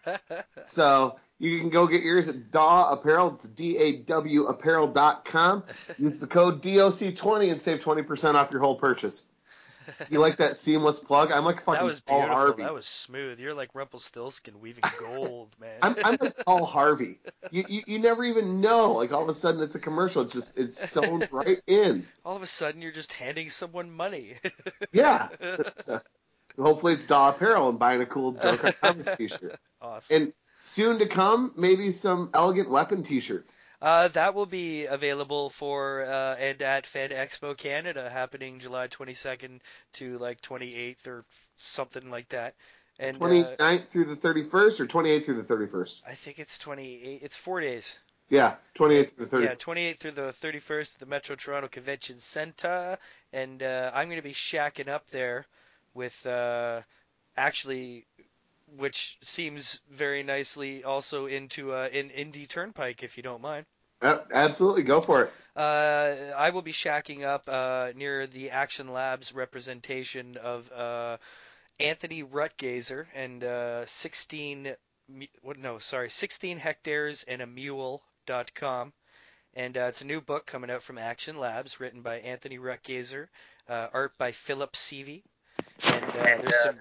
so 0.66 1.16
you 1.40 1.58
can 1.58 1.70
go 1.70 1.86
get 1.86 2.02
yours 2.02 2.28
at 2.28 2.50
Daw 2.50 2.92
Apparel. 2.92 3.34
It's 3.34 3.48
D-A-W 3.48 4.44
apparel.com. 4.44 5.64
Use 5.98 6.18
the 6.18 6.26
code 6.26 6.62
DOC20 6.62 7.50
and 7.50 7.60
save 7.62 7.80
20% 7.80 8.34
off 8.34 8.52
your 8.52 8.60
whole 8.60 8.76
purchase. 8.76 9.24
You 10.08 10.20
like 10.20 10.36
that 10.36 10.56
seamless 10.56 10.98
plug? 10.98 11.32
I'm 11.32 11.44
like 11.44 11.64
fucking 11.64 11.80
that 11.80 11.84
was 11.84 11.98
Paul 11.98 12.20
beautiful. 12.20 12.36
Harvey. 12.36 12.62
That 12.62 12.74
was 12.74 12.86
smooth. 12.86 13.40
You're 13.40 13.54
like 13.54 13.74
Rumpelstiltskin 13.74 14.60
weaving 14.60 14.84
gold, 15.00 15.56
man. 15.58 15.78
I'm, 15.82 15.96
I'm 16.04 16.18
like 16.20 16.44
Paul 16.44 16.64
Harvey. 16.64 17.18
You, 17.50 17.64
you 17.68 17.82
you 17.86 17.98
never 17.98 18.22
even 18.22 18.60
know. 18.60 18.92
Like 18.92 19.12
all 19.12 19.22
of 19.22 19.28
a 19.28 19.34
sudden 19.34 19.62
it's 19.62 19.74
a 19.74 19.80
commercial. 19.80 20.22
It's 20.22 20.34
just 20.34 20.58
it's 20.58 20.88
sewn 20.88 21.26
right 21.32 21.58
in. 21.66 22.06
All 22.24 22.36
of 22.36 22.42
a 22.42 22.46
sudden, 22.46 22.82
you're 22.82 22.92
just 22.92 23.12
handing 23.12 23.50
someone 23.50 23.90
money. 23.90 24.34
Yeah. 24.92 25.28
It's, 25.40 25.88
uh, 25.88 26.00
hopefully 26.58 26.94
it's 26.94 27.06
Daw 27.06 27.30
Apparel 27.30 27.68
and 27.68 27.78
buying 27.78 28.00
a 28.00 28.06
cool 28.06 28.32
Dark 28.32 28.80
Comics 28.80 29.08
t-shirt. 29.16 29.58
awesome. 29.80 30.22
And 30.22 30.32
soon 30.60 31.00
to 31.00 31.06
come, 31.06 31.52
maybe 31.56 31.90
some 31.90 32.30
Elegant 32.32 32.70
Weapon 32.70 33.02
t-shirts. 33.02 33.60
Uh, 33.82 34.08
that 34.08 34.34
will 34.34 34.46
be 34.46 34.84
available 34.84 35.48
for 35.50 36.02
uh, 36.02 36.36
and 36.36 36.60
at 36.60 36.86
Fan 36.86 37.10
Expo 37.10 37.56
Canada 37.56 38.10
happening 38.10 38.58
July 38.58 38.88
22nd 38.88 39.60
to 39.94 40.18
like 40.18 40.40
28th 40.42 41.06
or 41.06 41.24
something 41.56 42.10
like 42.10 42.28
that. 42.28 42.54
And 42.98 43.16
uh, 43.16 43.20
29th 43.20 43.88
through 43.88 44.04
the 44.04 44.16
31st 44.16 44.80
or 44.80 44.86
28th 44.86 45.24
through 45.24 45.42
the 45.42 45.54
31st? 45.54 46.00
I 46.06 46.12
think 46.12 46.38
it's 46.38 46.58
28. 46.58 47.20
It's 47.22 47.36
four 47.36 47.62
days. 47.62 47.98
Yeah, 48.28 48.56
28th 48.78 49.12
through 49.12 49.26
the 49.26 49.36
31st. 49.36 49.44
Yeah, 49.44 49.54
28th 49.54 49.98
through 49.98 50.10
the 50.12 50.34
31st 50.42 50.94
at 50.94 51.00
the 51.00 51.06
Metro 51.06 51.36
Toronto 51.36 51.68
Convention 51.68 52.18
Center, 52.18 52.98
and 53.32 53.62
uh, 53.62 53.90
I'm 53.94 54.08
going 54.08 54.20
to 54.20 54.22
be 54.22 54.34
shacking 54.34 54.88
up 54.88 55.10
there 55.10 55.46
with 55.94 56.24
uh, 56.26 56.82
actually, 57.36 58.06
which 58.76 59.18
seems 59.22 59.80
very 59.90 60.22
nicely 60.22 60.84
also 60.84 61.26
into 61.26 61.72
uh, 61.72 61.88
in 61.92 62.10
Indy 62.10 62.46
Turnpike, 62.46 63.02
if 63.02 63.16
you 63.16 63.22
don't 63.22 63.42
mind. 63.42 63.66
Yep, 64.02 64.30
absolutely, 64.32 64.82
go 64.82 65.00
for 65.00 65.24
it. 65.24 65.32
Uh, 65.54 66.32
I 66.36 66.50
will 66.50 66.62
be 66.62 66.72
shacking 66.72 67.24
up 67.24 67.48
uh, 67.48 67.92
near 67.94 68.26
the 68.26 68.50
Action 68.50 68.92
Labs 68.92 69.34
representation 69.34 70.36
of 70.36 70.70
uh, 70.72 71.18
Anthony 71.80 72.22
Rutgazer 72.22 73.06
and 73.14 73.42
uh, 73.42 73.86
16 73.86 74.74
what 75.42 75.58
no 75.58 75.78
sorry 75.78 76.08
16 76.08 76.58
hectares 76.58 77.24
and 77.26 77.42
a 77.42 77.46
mule.com 77.46 78.92
and 79.54 79.76
uh, 79.76 79.86
it's 79.88 80.02
a 80.02 80.06
new 80.06 80.20
book 80.20 80.46
coming 80.46 80.70
out 80.70 80.82
from 80.82 80.98
Action 80.98 81.36
Labs 81.36 81.80
written 81.80 82.02
by 82.02 82.20
Anthony 82.20 82.58
Rutgazer 82.58 83.26
uh, 83.68 83.88
art 83.92 84.16
by 84.18 84.30
Philip 84.30 84.74
Seavey 84.74 85.24
and 85.84 86.04
uh, 86.04 86.38
there's 86.42 86.62
some 86.62 86.80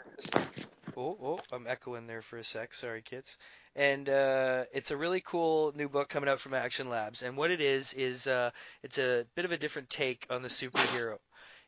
oh 0.99 1.17
oh 1.23 1.39
I'm 1.51 1.67
echoing 1.67 2.07
there 2.07 2.21
for 2.21 2.37
a 2.37 2.43
sec 2.43 2.73
sorry 2.73 3.01
kids 3.01 3.37
and 3.75 4.09
uh, 4.09 4.65
it's 4.73 4.91
a 4.91 4.97
really 4.97 5.21
cool 5.21 5.71
new 5.75 5.87
book 5.87 6.09
coming 6.09 6.29
out 6.29 6.39
from 6.41 6.53
Action 6.53 6.89
Labs. 6.89 7.23
And 7.23 7.37
what 7.37 7.51
it 7.51 7.61
is 7.61 7.93
is 7.93 8.27
uh, 8.27 8.51
it's 8.83 8.97
a 8.97 9.25
bit 9.35 9.45
of 9.45 9.53
a 9.53 9.57
different 9.57 9.89
take 9.89 10.27
on 10.29 10.41
the 10.41 10.49
superhero. 10.49 11.17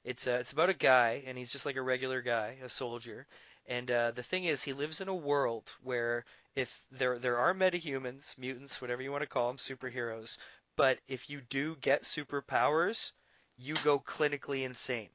It's 0.03 0.27
uh, 0.27 0.37
it's 0.41 0.51
about 0.51 0.69
a 0.69 0.73
guy, 0.73 1.23
and 1.25 1.37
he's 1.37 1.51
just 1.51 1.65
like 1.65 1.77
a 1.77 1.81
regular 1.81 2.21
guy, 2.21 2.57
a 2.63 2.69
soldier. 2.69 3.27
And 3.67 3.89
uh, 3.91 4.11
the 4.11 4.23
thing 4.23 4.45
is, 4.45 4.63
he 4.63 4.73
lives 4.73 4.99
in 4.99 5.07
a 5.07 5.15
world 5.15 5.71
where 5.83 6.25
if 6.55 6.83
there 6.91 7.19
there 7.19 7.37
are 7.37 7.53
metahumans, 7.53 8.37
mutants, 8.37 8.81
whatever 8.81 9.01
you 9.01 9.11
want 9.11 9.21
to 9.21 9.27
call 9.29 9.47
them, 9.47 9.57
superheroes, 9.57 10.37
but 10.75 10.99
if 11.07 11.29
you 11.29 11.41
do 11.49 11.77
get 11.77 12.03
superpowers, 12.03 13.11
you 13.57 13.75
go 13.85 13.99
clinically 13.99 14.63
insane 14.63 15.09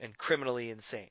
and 0.00 0.16
criminally 0.18 0.70
insane 0.70 1.10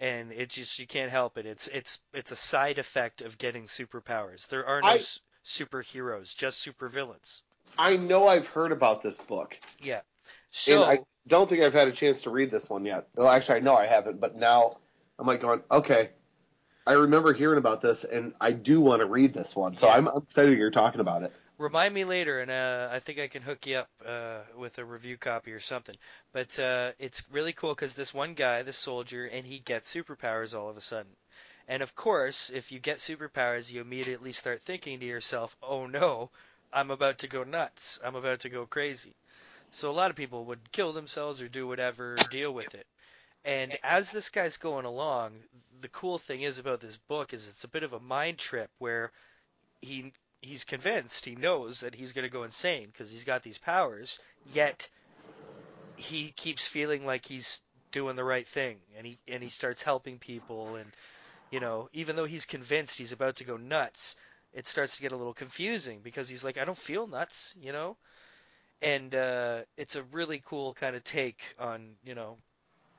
and 0.00 0.32
it 0.32 0.48
just 0.50 0.78
you 0.78 0.86
can't 0.86 1.10
help 1.10 1.38
it. 1.38 1.46
It's 1.46 1.66
it's 1.68 2.00
it's 2.12 2.30
a 2.32 2.36
side 2.36 2.78
effect 2.78 3.22
of 3.22 3.38
getting 3.38 3.64
superpowers. 3.66 4.46
There 4.48 4.66
are 4.66 4.80
no 4.80 4.88
I- 4.88 5.00
superheroes, 5.44 6.34
just 6.34 6.66
supervillains. 6.66 7.42
I 7.78 7.96
know 7.96 8.28
I've 8.28 8.46
heard 8.46 8.72
about 8.72 9.02
this 9.02 9.16
book, 9.18 9.58
Yeah. 9.80 9.96
and 9.96 10.02
So 10.50 10.84
I 10.84 11.00
don't 11.26 11.48
think 11.50 11.62
I've 11.62 11.72
had 11.74 11.88
a 11.88 11.92
chance 11.92 12.22
to 12.22 12.30
read 12.30 12.50
this 12.50 12.70
one 12.70 12.84
yet. 12.84 13.08
Well, 13.16 13.28
actually, 13.28 13.56
I 13.56 13.60
know 13.60 13.74
I 13.74 13.86
haven't, 13.86 14.20
but 14.20 14.36
now 14.36 14.78
I'm 15.18 15.26
like 15.26 15.40
going, 15.40 15.62
okay. 15.70 16.10
I 16.86 16.92
remember 16.92 17.32
hearing 17.32 17.58
about 17.58 17.80
this, 17.80 18.04
and 18.04 18.34
I 18.40 18.52
do 18.52 18.80
want 18.80 19.00
to 19.00 19.06
read 19.06 19.32
this 19.32 19.56
one, 19.56 19.76
so 19.76 19.86
Yeah. 19.86 19.94
I'm 19.94 20.06
excited 20.08 20.58
you're 20.58 20.70
talking 20.70 21.00
about 21.00 21.22
it. 21.22 21.32
Remind 21.58 21.94
me 21.94 22.04
later, 22.04 22.40
and 22.40 22.50
uh, 22.50 22.88
I 22.90 23.00
think 23.00 23.18
I 23.18 23.28
can 23.28 23.42
hook 23.42 23.66
you 23.66 23.78
up 23.78 23.90
uh, 24.04 24.40
with 24.56 24.78
a 24.78 24.84
review 24.84 25.16
copy 25.16 25.52
or 25.52 25.60
something. 25.60 25.96
But 26.32 26.58
uh, 26.58 26.92
it's 26.98 27.22
really 27.30 27.52
cool 27.52 27.74
because 27.74 27.94
this 27.94 28.14
one 28.14 28.34
guy, 28.34 28.62
this 28.62 28.76
soldier, 28.78 29.26
and 29.26 29.46
he 29.46 29.58
gets 29.60 29.92
superpowers 29.92 30.54
all 30.54 30.68
of 30.68 30.76
a 30.76 30.80
sudden. 30.80 31.12
And 31.68 31.82
of 31.82 31.94
course, 31.94 32.50
if 32.50 32.72
you 32.72 32.78
get 32.78 32.98
superpowers, 32.98 33.70
you 33.70 33.80
immediately 33.80 34.32
start 34.32 34.60
thinking 34.62 35.00
to 35.00 35.06
yourself, 35.06 35.56
"Oh 35.62 35.86
no, 35.86 36.30
I'm 36.72 36.90
about 36.90 37.18
to 37.18 37.28
go 37.28 37.44
nuts. 37.44 37.98
I'm 38.04 38.16
about 38.16 38.40
to 38.40 38.48
go 38.50 38.66
crazy." 38.66 39.14
So 39.70 39.90
a 39.90 39.92
lot 39.92 40.10
of 40.10 40.16
people 40.16 40.44
would 40.46 40.72
kill 40.72 40.92
themselves 40.92 41.42
or 41.42 41.48
do 41.48 41.66
whatever, 41.66 42.24
deal 42.24 42.52
with 42.52 42.74
it. 42.74 42.86
And 43.44 43.76
as 43.82 44.10
this 44.10 44.30
guy's 44.30 44.56
going 44.58 44.86
along, 44.86 45.42
the 45.80 45.88
cool 45.88 46.18
thing 46.18 46.42
is 46.42 46.58
about 46.58 46.80
this 46.80 46.96
book 46.98 47.32
is 47.34 47.48
it's 47.48 47.64
a 47.64 47.68
bit 47.68 47.82
of 47.82 47.92
a 47.92 48.00
mind 48.00 48.38
trip 48.38 48.70
where 48.78 49.12
he 49.82 50.12
he's 50.44 50.64
convinced, 50.64 51.24
he 51.24 51.36
knows 51.36 51.80
that 51.80 51.94
he's 51.94 52.12
going 52.12 52.24
to 52.24 52.30
go 52.30 52.44
insane 52.44 52.86
because 52.86 53.10
he's 53.10 53.24
got 53.24 53.42
these 53.42 53.58
powers, 53.58 54.18
yet 54.44 54.88
he 55.96 56.32
keeps 56.32 56.66
feeling 56.66 57.06
like 57.06 57.26
he's 57.26 57.60
doing 57.92 58.16
the 58.16 58.24
right 58.24 58.48
thing 58.48 58.78
and 58.96 59.06
he 59.06 59.18
and 59.28 59.42
he 59.42 59.48
starts 59.48 59.82
helping 59.82 60.18
people 60.18 60.74
and 60.76 60.92
you 61.50 61.60
know, 61.60 61.88
even 61.92 62.16
though 62.16 62.24
he's 62.24 62.46
convinced 62.46 62.98
he's 62.98 63.12
about 63.12 63.36
to 63.36 63.44
go 63.44 63.56
nuts, 63.56 64.16
it 64.52 64.66
starts 64.66 64.96
to 64.96 65.02
get 65.02 65.12
a 65.12 65.16
little 65.16 65.34
confusing 65.34 66.00
because 66.02 66.28
he's 66.28 66.44
like 66.44 66.58
I 66.58 66.64
don't 66.64 66.78
feel 66.78 67.06
nuts, 67.06 67.54
you 67.60 67.72
know? 67.72 67.96
And 68.82 69.14
uh 69.14 69.62
it's 69.76 69.96
a 69.96 70.04
really 70.04 70.42
cool 70.44 70.74
kind 70.74 70.96
of 70.96 71.04
take 71.04 71.42
on, 71.58 71.96
you 72.04 72.14
know, 72.14 72.38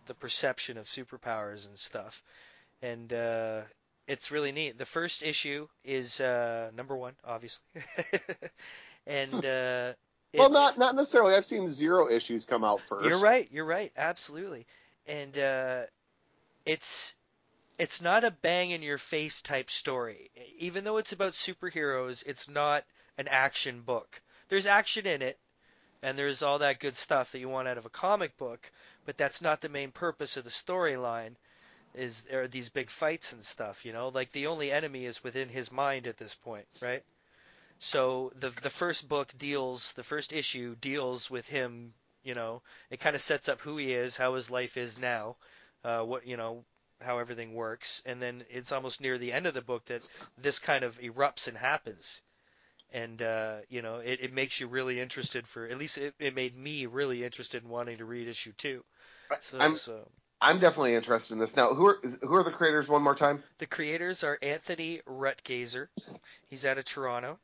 the 0.08 0.16
perception 0.16 0.78
of 0.78 0.88
superpowers 0.88 1.68
and 1.68 1.78
stuff. 1.78 2.24
And 2.82 3.12
uh 3.14 3.64
it's 4.08 4.32
really 4.32 4.52
neat. 4.52 4.78
The 4.78 4.86
first 4.86 5.24
issue 5.24 5.68
is 5.84 6.22
uh 6.22 6.72
number 6.76 6.96
1, 6.96 7.14
obviously. 7.26 7.66
and 9.08 9.46
uh 9.46 9.94
Well, 10.38 10.50
not 10.50 10.78
not 10.78 10.96
necessarily. 10.96 11.34
I've 11.34 11.46
seen 11.46 11.68
zero 11.68 12.10
issues 12.10 12.44
come 12.46 12.64
out 12.64 12.82
1st 12.90 13.06
you're 13.06 13.20
right. 13.20 13.48
You're 13.52 13.66
right. 13.66 13.92
Absolutely. 13.96 14.66
And 15.08 15.38
uh, 15.38 15.84
it's 16.66 17.16
it's 17.78 18.02
not 18.02 18.24
a 18.24 18.32
bang 18.32 18.72
in 18.72 18.82
your 18.82 18.98
face 18.98 19.42
type 19.42 19.70
story. 19.70 20.32
Even 20.58 20.84
though 20.84 20.98
it's 20.98 21.14
about 21.14 21.34
superheroes, 21.34 22.26
it's 22.26 22.48
not 22.50 22.84
an 23.18 23.28
action 23.28 23.82
book. 23.82 24.22
There's 24.50 24.68
action 24.68 25.06
in 25.06 25.22
it, 25.22 25.40
and 26.02 26.18
there's 26.18 26.44
all 26.44 26.60
that 26.60 26.80
good 26.80 26.96
stuff 26.96 27.32
that 27.32 27.40
you 27.40 27.50
want 27.50 27.68
out 27.68 27.78
of 27.78 27.86
a 27.86 27.90
comic 27.90 28.38
book, 28.38 28.72
but 29.06 29.18
that's 29.18 29.42
not 29.42 29.62
the 29.62 29.70
main 29.70 29.92
purpose 29.92 30.38
of 30.38 30.44
the 30.44 30.50
storyline. 30.50 31.36
Is 31.96 32.28
are 32.32 32.48
these 32.48 32.70
big 32.70 32.90
fights 32.90 33.34
and 33.34 33.46
stuff? 33.46 33.86
You 33.86 33.94
know, 33.94 34.10
like 34.10 34.32
the 34.32 34.48
only 34.48 34.72
enemy 34.72 35.06
is 35.06 35.24
within 35.24 35.50
his 35.50 35.72
mind 35.72 36.08
at 36.08 36.18
this 36.18 36.36
point, 36.36 36.68
right? 36.82 37.04
So 37.80 38.32
the 38.36 38.50
the 38.52 38.70
first 38.70 39.08
book 39.08 39.34
deals, 39.38 39.94
the 39.94 40.04
first 40.04 40.34
issue 40.34 40.76
deals 40.76 41.30
with 41.30 41.48
him. 41.48 41.94
You 42.24 42.36
know, 42.36 42.64
it 42.90 43.00
kind 43.00 43.16
of 43.16 43.22
sets 43.22 43.48
up 43.50 43.62
who 43.62 43.78
he 43.78 43.94
is, 43.94 44.18
how 44.18 44.36
his 44.36 44.50
life 44.52 44.78
is 44.78 44.98
now, 45.00 45.38
uh, 45.84 46.02
what 46.04 46.26
you 46.28 46.38
know, 46.38 46.66
how 47.02 47.20
everything 47.20 47.54
works, 47.54 48.02
and 48.06 48.22
then 48.22 48.46
it's 48.50 48.72
almost 48.72 49.02
near 49.02 49.18
the 49.18 49.34
end 49.34 49.48
of 49.48 49.54
the 49.54 49.62
book 49.62 49.86
that 49.86 50.04
this 50.38 50.60
kind 50.60 50.84
of 50.84 51.00
erupts 51.00 51.48
and 51.48 51.58
happens, 51.58 52.22
and 52.92 53.22
uh, 53.22 53.58
you 53.70 53.82
know, 53.82 53.98
it, 54.00 54.20
it 54.22 54.34
makes 54.34 54.60
you 54.60 54.68
really 54.68 55.00
interested 55.00 55.48
for 55.48 55.68
at 55.68 55.78
least 55.78 55.98
it, 55.98 56.14
it 56.20 56.36
made 56.36 56.56
me 56.56 56.86
really 56.86 57.24
interested 57.24 57.64
in 57.64 57.70
wanting 57.70 57.98
to 57.98 58.06
read 58.06 58.28
issue 58.28 58.54
two. 58.54 58.84
So, 59.42 59.60
I'm- 59.60 59.76
so 59.76 60.12
I'm 60.42 60.60
definitely 60.60 60.96
interested 60.96 61.34
in 61.34 61.40
this. 61.40 61.56
Now, 61.56 61.74
who 61.74 61.86
are 61.88 62.00
who 62.22 62.36
are 62.36 62.44
the 62.44 62.52
creators? 62.52 62.88
One 62.88 63.02
more 63.04 63.16
time. 63.16 63.44
the 63.58 63.66
creators 63.66 64.24
are 64.24 64.38
Anthony 64.42 65.02
Rutgazer. 65.08 65.88
He's 66.48 66.66
out 66.66 66.78
of 66.78 66.86
Toronto. 66.86 67.40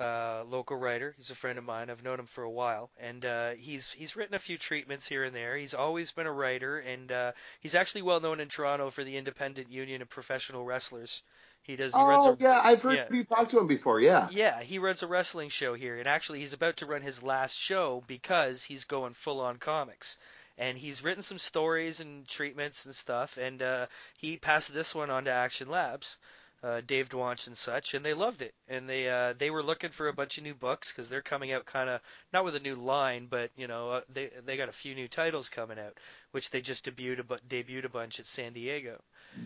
Uh, 0.00 0.44
local 0.48 0.76
writer. 0.76 1.12
He's 1.16 1.30
a 1.30 1.34
friend 1.34 1.58
of 1.58 1.64
mine. 1.64 1.90
I've 1.90 2.04
known 2.04 2.20
him 2.20 2.26
for 2.26 2.44
a 2.44 2.50
while, 2.50 2.88
and 3.00 3.24
uh, 3.24 3.50
he's 3.58 3.90
he's 3.90 4.14
written 4.14 4.34
a 4.36 4.38
few 4.38 4.56
treatments 4.56 5.08
here 5.08 5.24
and 5.24 5.34
there. 5.34 5.56
He's 5.56 5.74
always 5.74 6.12
been 6.12 6.28
a 6.28 6.32
writer, 6.32 6.78
and 6.78 7.10
uh, 7.10 7.32
he's 7.58 7.74
actually 7.74 8.02
well 8.02 8.20
known 8.20 8.38
in 8.38 8.46
Toronto 8.46 8.90
for 8.90 9.02
the 9.02 9.16
Independent 9.16 9.72
Union 9.72 10.00
of 10.00 10.08
Professional 10.08 10.64
Wrestlers. 10.64 11.22
He 11.62 11.74
does. 11.74 11.92
He 11.92 12.00
runs 12.00 12.26
Oh, 12.26 12.32
a, 12.34 12.36
yeah, 12.38 12.60
I've 12.62 12.80
heard 12.80 12.94
yeah. 12.94 13.08
you 13.10 13.24
talk 13.24 13.48
to 13.48 13.58
him 13.58 13.66
before. 13.66 14.00
Yeah. 14.00 14.28
yeah, 14.30 14.62
he 14.62 14.78
runs 14.78 15.02
a 15.02 15.08
wrestling 15.08 15.48
show 15.48 15.74
here, 15.74 15.98
and 15.98 16.06
actually 16.06 16.38
he's 16.40 16.52
about 16.52 16.76
to 16.76 16.86
run 16.86 17.02
his 17.02 17.20
last 17.24 17.56
show 17.58 18.04
because 18.06 18.62
he's 18.62 18.84
going 18.84 19.14
full 19.14 19.40
on 19.40 19.56
comics. 19.56 20.16
And 20.58 20.76
he's 20.76 21.02
written 21.02 21.22
some 21.22 21.38
stories 21.38 22.00
and 22.00 22.26
treatments 22.26 22.84
and 22.84 22.94
stuff, 22.94 23.36
and 23.38 23.62
uh, 23.62 23.86
he 24.18 24.36
passed 24.36 24.74
this 24.74 24.94
one 24.94 25.08
on 25.08 25.24
to 25.24 25.30
Action 25.30 25.68
Labs, 25.68 26.18
uh, 26.62 26.80
Dave 26.84 27.08
Dwonch 27.08 27.46
and 27.46 27.56
such, 27.56 27.94
and 27.94 28.04
they 28.04 28.14
loved 28.14 28.42
it. 28.42 28.54
And 28.66 28.88
they 28.88 29.08
uh, 29.08 29.34
they 29.38 29.50
were 29.50 29.62
looking 29.62 29.90
for 29.90 30.08
a 30.08 30.12
bunch 30.12 30.36
of 30.36 30.44
new 30.44 30.54
books 30.54 30.92
because 30.92 31.08
they're 31.08 31.22
coming 31.22 31.52
out 31.52 31.66
kind 31.66 31.88
of 31.88 32.00
not 32.32 32.44
with 32.44 32.56
a 32.56 32.60
new 32.60 32.74
line, 32.74 33.26
but 33.26 33.50
you 33.56 33.68
know 33.68 33.90
uh, 33.92 34.00
they 34.12 34.30
they 34.44 34.56
got 34.56 34.68
a 34.68 34.72
few 34.72 34.94
new 34.94 35.06
titles 35.08 35.48
coming 35.48 35.78
out, 35.78 35.96
which 36.32 36.50
they 36.50 36.60
just 36.60 36.84
debuted 36.84 37.20
a 37.20 37.24
bu- 37.24 37.38
debuted 37.48 37.84
a 37.84 37.88
bunch 37.88 38.18
at 38.18 38.26
San 38.26 38.52
Diego. 38.52 39.00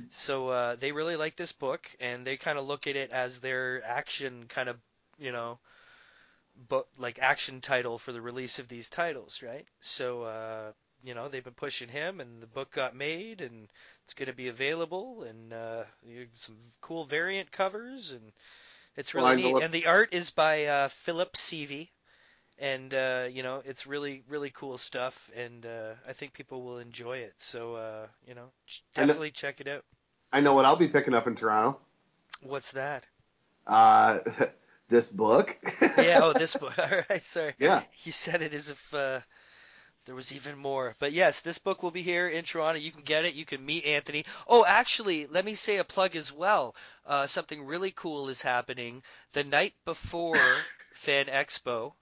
So 0.09 0.49
uh, 0.49 0.77
they 0.77 0.93
really 0.93 1.17
like 1.17 1.37
this 1.37 1.53
book, 1.53 1.91
and 2.01 2.27
they 2.27 2.37
kind 2.39 2.59
of 2.59 2.67
look 2.67 2.87
at 2.87 2.97
it 2.97 3.11
as 3.11 3.41
their 3.41 3.83
action 3.85 4.47
kind 4.49 4.69
of 4.71 4.79
you 5.19 5.33
know 5.33 5.59
book 6.69 6.89
like 6.99 7.19
action 7.19 7.61
title 7.61 7.99
for 7.99 8.13
the 8.13 8.21
release 8.21 8.59
of 8.59 8.69
these 8.69 8.89
titles, 8.89 9.43
right? 9.43 9.67
So 9.81 10.23
uh, 10.23 10.73
you 11.03 11.15
know 11.15 11.29
they've 11.29 11.45
been 11.45 11.53
pushing 11.55 11.89
him, 11.89 12.21
and 12.21 12.43
the 12.43 12.47
book 12.47 12.73
got 12.73 12.95
made, 12.95 13.41
and 13.41 13.69
it's 14.05 14.15
going 14.15 14.29
to 14.29 14.33
be 14.35 14.49
available, 14.49 15.25
and 15.25 15.53
uh, 15.53 15.85
some 16.35 16.57
cool 16.81 17.05
variant 17.05 17.51
covers, 17.51 18.13
and 18.13 18.33
it's 18.97 19.15
really 19.15 19.37
neat. 19.37 19.63
And 19.63 19.73
the 19.73 19.87
art 19.87 20.11
is 20.13 20.31
by 20.31 20.67
uh, 20.67 20.89
Philip 20.89 21.35
Seavey, 21.35 21.89
and 22.59 22.93
uh, 22.95 23.29
you 23.31 23.43
know 23.43 23.63
it's 23.65 23.87
really 23.87 24.23
really 24.29 24.51
cool 24.51 24.79
stuff, 24.79 25.31
and 25.37 25.67
uh, 25.67 25.95
I 26.09 26.13
think 26.13 26.33
people 26.33 26.63
will 26.63 26.79
enjoy 26.79 27.19
it. 27.19 27.35
So 27.39 27.75
uh, 27.75 28.07
you 28.27 28.35
know, 28.35 28.51
I 28.97 29.03
know- 29.03 29.07
definitely 29.07 29.31
check 29.31 29.61
it 29.61 29.69
out. 29.69 29.85
I 30.33 30.41
know 30.41 30.55
what 30.55 30.65
I'll 30.65 30.77
be 30.77 30.89
picking 30.89 31.13
up 31.13 31.27
in 31.27 31.35
Toronto. 31.35 31.79
What's 32.43 32.73
that? 32.73 33.07
Uh, 33.67 34.21
this 34.89 35.09
book. 35.09 35.57
Yeah, 35.99 36.21
oh, 36.23 36.33
this 36.33 36.55
book. 36.61 36.79
All 36.79 37.03
right, 37.11 37.23
sorry. 37.23 37.55
Yeah. 37.59 37.83
You 38.03 38.13
said 38.13 38.43
it 38.43 38.55
as 38.55 38.71
if 38.71 38.95
uh, 38.95 39.21
there 40.05 40.15
was 40.17 40.33
even 40.33 40.59
more. 40.59 40.97
But 40.99 41.13
yes, 41.13 41.41
this 41.41 41.59
book 41.59 41.83
will 41.83 41.93
be 41.93 42.03
here 42.03 42.29
in 42.29 42.45
Toronto. 42.45 42.81
You 42.81 42.91
can 42.91 43.03
get 43.03 43.25
it. 43.25 43.35
You 43.35 43.45
can 43.45 43.65
meet 43.65 43.85
Anthony. 43.85 44.25
Oh, 44.49 44.65
actually, 44.65 45.27
let 45.27 45.45
me 45.45 45.55
say 45.55 45.77
a 45.77 45.85
plug 45.85 46.17
as 46.17 46.33
well. 46.33 46.75
Uh, 47.07 47.27
something 47.27 47.65
really 47.65 47.93
cool 47.93 48.29
is 48.29 48.43
happening 48.43 49.05
the 49.33 49.45
night 49.45 49.75
before 49.85 50.35
Fan 50.93 51.27
Expo, 51.27 51.95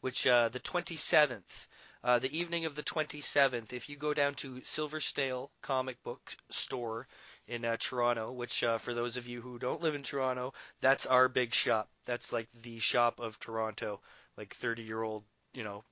which 0.00 0.26
uh, 0.26 0.50
the 0.50 0.60
27th. 0.60 1.66
Uh, 2.04 2.18
the 2.18 2.38
evening 2.38 2.66
of 2.66 2.74
the 2.74 2.82
27th, 2.82 3.72
if 3.72 3.88
you 3.88 3.96
go 3.96 4.14
down 4.14 4.34
to 4.34 4.62
Silver 4.62 5.00
Snail 5.00 5.50
Comic 5.62 6.00
Book 6.04 6.36
Store 6.50 7.08
in 7.48 7.64
uh, 7.64 7.76
Toronto, 7.80 8.30
which 8.32 8.62
uh, 8.62 8.78
for 8.78 8.94
those 8.94 9.16
of 9.16 9.26
you 9.26 9.40
who 9.40 9.58
don't 9.58 9.80
live 9.80 9.94
in 9.94 10.02
Toronto, 10.02 10.52
that's 10.80 11.06
our 11.06 11.28
big 11.28 11.54
shop. 11.54 11.88
That's 12.04 12.32
like 12.32 12.48
the 12.62 12.78
shop 12.78 13.18
of 13.18 13.40
Toronto, 13.40 14.00
like 14.36 14.54
30 14.54 14.82
year 14.82 15.02
old, 15.02 15.24
you 15.52 15.64
know, 15.64 15.82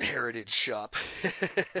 heritage 0.00 0.50
shop. 0.50 0.96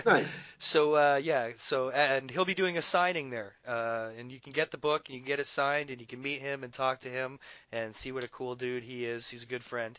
Nice. 0.04 0.36
So 0.58 0.94
uh, 0.94 1.20
yeah, 1.22 1.50
so 1.56 1.90
and 1.90 2.30
he'll 2.30 2.44
be 2.44 2.54
doing 2.54 2.78
a 2.78 2.82
signing 2.82 3.30
there, 3.30 3.54
uh, 3.66 4.10
and 4.18 4.30
you 4.30 4.38
can 4.38 4.52
get 4.52 4.70
the 4.70 4.78
book 4.78 5.06
and 5.06 5.14
you 5.14 5.20
can 5.20 5.26
get 5.26 5.40
it 5.40 5.46
signed 5.46 5.90
and 5.90 6.00
you 6.00 6.06
can 6.06 6.22
meet 6.22 6.40
him 6.40 6.62
and 6.62 6.72
talk 6.72 7.00
to 7.00 7.08
him 7.08 7.40
and 7.72 7.94
see 7.94 8.12
what 8.12 8.24
a 8.24 8.28
cool 8.28 8.54
dude 8.54 8.84
he 8.84 9.04
is. 9.04 9.28
He's 9.28 9.42
a 9.42 9.46
good 9.46 9.64
friend, 9.64 9.98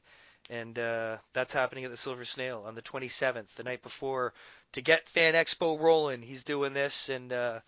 and 0.50 0.78
uh, 0.80 1.18
that's 1.34 1.54
happening 1.54 1.84
at 1.84 1.92
the 1.92 1.98
Silver 1.98 2.26
Snail 2.26 2.64
on 2.66 2.76
the 2.76 2.82
27th, 2.82 3.54
the 3.56 3.64
night 3.64 3.84
before, 3.84 4.34
to 4.74 4.82
get 4.82 5.10
Fan 5.10 5.34
Expo 5.34 5.80
rolling. 5.80 6.22
He's 6.22 6.44
doing 6.44 6.74
this 6.74 7.10
and. 7.10 7.34
Uh, 7.34 7.60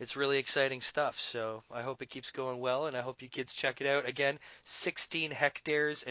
it's 0.00 0.16
really 0.16 0.38
exciting 0.38 0.80
stuff, 0.80 1.20
so 1.20 1.62
I 1.70 1.82
hope 1.82 2.02
it 2.02 2.10
keeps 2.10 2.32
going 2.32 2.58
well, 2.58 2.86
and 2.86 2.96
I 2.96 3.02
hope 3.02 3.22
you 3.22 3.28
kids 3.28 3.54
check 3.54 3.80
it 3.80 3.86
out. 3.86 4.08
Again, 4.08 4.40
16 4.64 5.30
hectares 5.30 6.02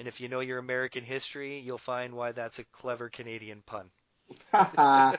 and 0.00 0.08
a 0.08 0.08
mule 0.08 0.08
dot 0.08 0.08
com. 0.08 0.08
And 0.08 0.08
if 0.08 0.20
you 0.20 0.28
know 0.28 0.40
your 0.40 0.58
American 0.58 1.04
history, 1.04 1.60
you'll 1.60 1.78
find 1.78 2.14
why 2.14 2.32
that's 2.32 2.58
a 2.58 2.64
clever 2.64 3.08
Canadian 3.08 3.62
pun. 3.64 3.90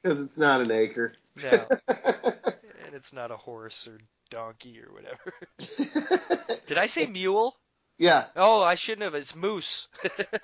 Because 0.00 0.20
it's 0.20 0.38
not 0.38 0.60
an 0.60 0.70
acre. 0.70 1.12
No, 1.42 1.50
and 1.88 2.94
it's 2.94 3.12
not 3.12 3.30
a 3.32 3.36
horse 3.36 3.88
or 3.88 3.98
donkey 4.30 4.80
or 4.80 4.92
whatever. 4.92 5.32
Did 6.66 6.78
I 6.78 6.86
say 6.86 7.06
mule? 7.06 7.56
yeah. 7.98 8.26
Oh, 8.36 8.62
I 8.62 8.76
shouldn't 8.76 9.02
have. 9.02 9.16
It's 9.16 9.34
moose. 9.34 9.88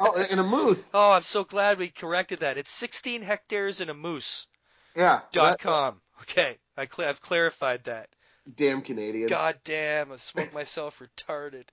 Oh, 0.00 0.20
and 0.28 0.40
a 0.40 0.42
moose. 0.44 0.90
oh, 0.92 1.12
I'm 1.12 1.22
so 1.22 1.44
glad 1.44 1.78
we 1.78 1.88
corrected 1.88 2.40
that. 2.40 2.58
It's 2.58 2.72
16 2.72 3.22
hectares 3.22 3.80
and 3.80 3.90
a 3.90 3.94
moose 3.94 4.48
Yeah. 4.96 5.20
dot 5.32 5.60
com. 5.60 6.00
Okay, 6.22 6.58
I 6.76 6.86
cl- 6.86 7.08
I've 7.08 7.20
clarified 7.22 7.84
that. 7.84 8.08
Damn 8.56 8.82
Canadians. 8.82 9.30
God 9.30 9.58
damn, 9.64 10.10
I 10.12 10.16
smoked 10.16 10.52
myself 10.52 11.00
retarded. 11.00 11.64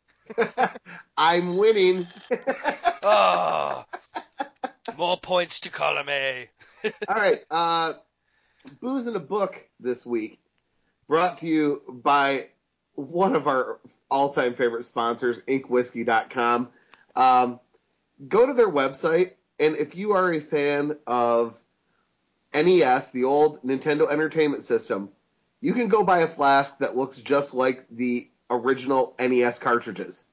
I'm 1.17 1.57
winning. 1.57 2.07
Oh, 3.03 3.85
more 4.97 5.19
points 5.19 5.59
to 5.61 5.69
column 5.69 6.09
A. 6.09 6.49
All 6.83 7.15
right. 7.15 7.39
Uh, 7.49 7.93
Booze 8.79 9.07
in 9.07 9.15
a 9.15 9.19
Book 9.19 9.67
this 9.79 10.05
week 10.05 10.39
brought 11.07 11.39
to 11.39 11.47
you 11.47 11.81
by 11.87 12.47
one 12.95 13.35
of 13.35 13.47
our 13.47 13.79
all 14.09 14.31
time 14.31 14.53
favorite 14.53 14.83
sponsors, 14.85 15.41
inkwhiskey.com. 15.41 16.69
Um, 17.15 17.59
go 18.27 18.45
to 18.45 18.53
their 18.53 18.69
website, 18.69 19.33
and 19.59 19.75
if 19.75 19.95
you 19.95 20.13
are 20.13 20.31
a 20.31 20.39
fan 20.39 20.97
of 21.05 21.59
NES, 22.53 23.09
the 23.11 23.25
old 23.25 23.61
Nintendo 23.63 24.09
Entertainment 24.09 24.63
System, 24.63 25.09
you 25.59 25.73
can 25.73 25.89
go 25.89 26.03
buy 26.03 26.19
a 26.19 26.27
flask 26.27 26.77
that 26.79 26.95
looks 26.95 27.21
just 27.21 27.53
like 27.53 27.85
the 27.91 28.30
original 28.51 29.15
NES 29.19 29.59
cartridges. 29.59 30.25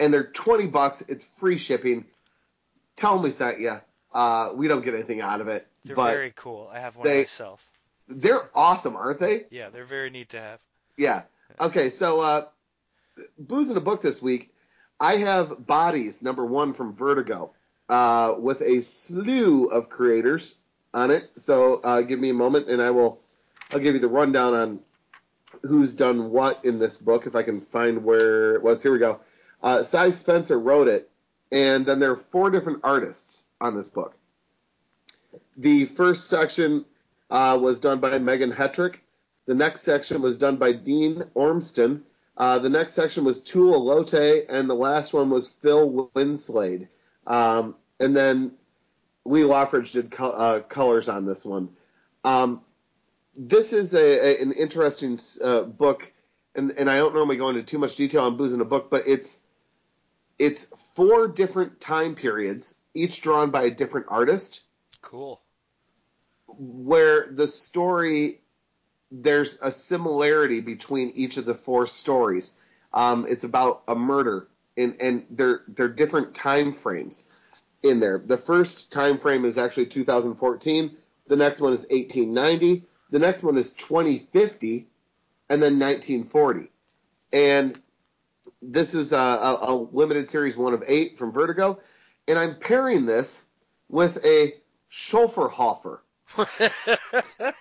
And 0.00 0.12
they're 0.12 0.26
20 0.26 0.66
bucks. 0.66 1.02
It's 1.08 1.24
free 1.24 1.56
shipping. 1.56 2.04
Tell 2.96 3.14
them 3.14 3.22
we 3.22 3.30
sent 3.30 3.60
you. 3.60 3.76
Uh, 4.12 4.50
we 4.54 4.68
don't 4.68 4.84
get 4.84 4.94
anything 4.94 5.20
out 5.20 5.40
of 5.40 5.48
it. 5.48 5.66
They're 5.84 5.96
but 5.96 6.12
very 6.12 6.32
cool. 6.34 6.70
I 6.72 6.80
have 6.80 6.96
one 6.96 7.06
they- 7.06 7.20
myself. 7.20 7.64
they're 8.08 8.50
awesome, 8.54 8.96
aren't 8.96 9.20
they? 9.20 9.46
Yeah, 9.50 9.70
they're 9.70 9.84
very 9.84 10.10
neat 10.10 10.30
to 10.30 10.40
have. 10.40 10.60
Yeah. 10.96 11.22
Okay, 11.60 11.90
so 11.90 12.20
uh, 12.20 12.46
booze 13.38 13.70
in 13.70 13.76
a 13.76 13.80
book 13.80 14.02
this 14.02 14.20
week. 14.20 14.50
I 15.00 15.16
have 15.16 15.66
Bodies 15.66 16.22
number 16.22 16.44
one 16.44 16.72
from 16.72 16.94
Vertigo, 16.94 17.52
uh, 17.88 18.34
with 18.38 18.62
a 18.62 18.80
slew 18.80 19.66
of 19.66 19.88
creators 19.88 20.56
on 20.92 21.10
it. 21.10 21.30
So 21.36 21.80
uh, 21.82 22.02
give 22.02 22.18
me 22.20 22.30
a 22.30 22.34
moment, 22.34 22.68
and 22.68 22.80
I 22.80 22.90
will. 22.90 23.20
I'll 23.70 23.80
give 23.80 23.94
you 23.94 24.00
the 24.00 24.08
rundown 24.08 24.54
on 24.54 24.80
who's 25.66 25.94
done 25.94 26.30
what 26.30 26.64
in 26.64 26.78
this 26.78 26.96
book, 26.96 27.26
if 27.26 27.34
I 27.34 27.42
can 27.42 27.60
find 27.60 28.04
where 28.04 28.54
it 28.54 28.62
was. 28.62 28.82
Here 28.82 28.92
we 28.92 28.98
go. 28.98 29.20
Uh, 29.62 29.82
Si 29.82 30.10
Spencer 30.10 30.58
wrote 30.58 30.88
it, 30.88 31.10
and 31.50 31.86
then 31.86 32.00
there 32.00 32.12
are 32.12 32.16
four 32.16 32.50
different 32.50 32.80
artists 32.84 33.44
on 33.60 33.76
this 33.76 33.88
book. 33.88 34.14
The 35.56 35.86
first 35.86 36.28
section 36.28 36.84
uh, 37.30 37.58
was 37.60 37.80
done 37.80 38.00
by 38.00 38.18
Megan 38.18 38.52
Hetrick. 38.52 38.96
The 39.46 39.54
next 39.54 39.82
section 39.82 40.20
was 40.20 40.36
done 40.36 40.56
by 40.56 40.72
Dean 40.72 41.24
Ormston. 41.34 42.02
Uh, 42.36 42.58
the 42.58 42.68
next 42.68 42.94
section 42.94 43.24
was 43.24 43.40
Tula 43.40 43.78
Lotay, 43.78 44.44
and 44.48 44.68
the 44.68 44.74
last 44.74 45.12
one 45.12 45.30
was 45.30 45.48
Phil 45.48 46.10
Winslade. 46.14 46.88
Um, 47.26 47.76
and 48.00 48.14
then 48.14 48.52
Lee 49.24 49.44
Loughridge 49.44 49.92
did 49.92 50.10
co- 50.10 50.30
uh, 50.30 50.60
colors 50.60 51.08
on 51.08 51.24
this 51.24 51.44
one. 51.44 51.68
Um, 52.24 52.62
this 53.36 53.72
is 53.72 53.94
a, 53.94 53.98
a, 54.38 54.42
an 54.42 54.52
interesting 54.52 55.18
uh, 55.42 55.62
book, 55.62 56.12
and, 56.54 56.72
and 56.72 56.90
I 56.90 56.96
don't 56.96 57.14
normally 57.14 57.36
go 57.36 57.48
into 57.48 57.62
too 57.62 57.78
much 57.78 57.96
detail 57.96 58.22
on 58.22 58.36
booze 58.36 58.52
in 58.52 58.60
a 58.60 58.64
book, 58.64 58.90
but 58.90 59.06
it's 59.06 59.40
it's 60.38 60.66
four 60.94 61.28
different 61.28 61.80
time 61.80 62.14
periods, 62.14 62.76
each 62.92 63.22
drawn 63.22 63.50
by 63.50 63.62
a 63.62 63.70
different 63.70 64.06
artist 64.08 64.62
Cool. 65.00 65.40
where 66.46 67.28
the 67.30 67.46
story 67.46 68.40
there's 69.12 69.58
a 69.62 69.70
similarity 69.70 70.60
between 70.60 71.12
each 71.14 71.36
of 71.36 71.44
the 71.44 71.54
four 71.54 71.86
stories. 71.86 72.56
Um, 72.92 73.26
it's 73.28 73.44
about 73.44 73.82
a 73.86 73.94
murder, 73.94 74.48
and 74.76 74.96
and 75.00 75.26
they're 75.30 75.62
they're 75.68 75.88
different 75.88 76.34
time 76.34 76.72
frames 76.72 77.24
in 77.82 78.00
there. 78.00 78.18
The 78.24 78.38
first 78.38 78.90
time 78.90 79.18
frame 79.18 79.44
is 79.44 79.58
actually 79.58 79.86
2014. 79.86 80.96
The 81.26 81.36
next 81.36 81.60
one 81.60 81.72
is 81.72 81.86
1890. 81.90 82.84
The 83.14 83.20
next 83.20 83.44
one 83.44 83.56
is 83.56 83.70
2050, 83.70 84.88
and 85.48 85.62
then 85.62 85.78
1940. 85.78 86.68
And 87.32 87.80
this 88.60 88.92
is 88.92 89.12
a, 89.12 89.16
a, 89.16 89.58
a 89.60 89.72
limited 89.92 90.28
series, 90.28 90.56
one 90.56 90.74
of 90.74 90.82
eight 90.88 91.16
from 91.16 91.30
Vertigo, 91.30 91.78
and 92.26 92.36
I'm 92.36 92.58
pairing 92.58 93.06
this 93.06 93.46
with 93.88 94.18
a 94.24 94.54
Schofferhofer. 94.90 96.00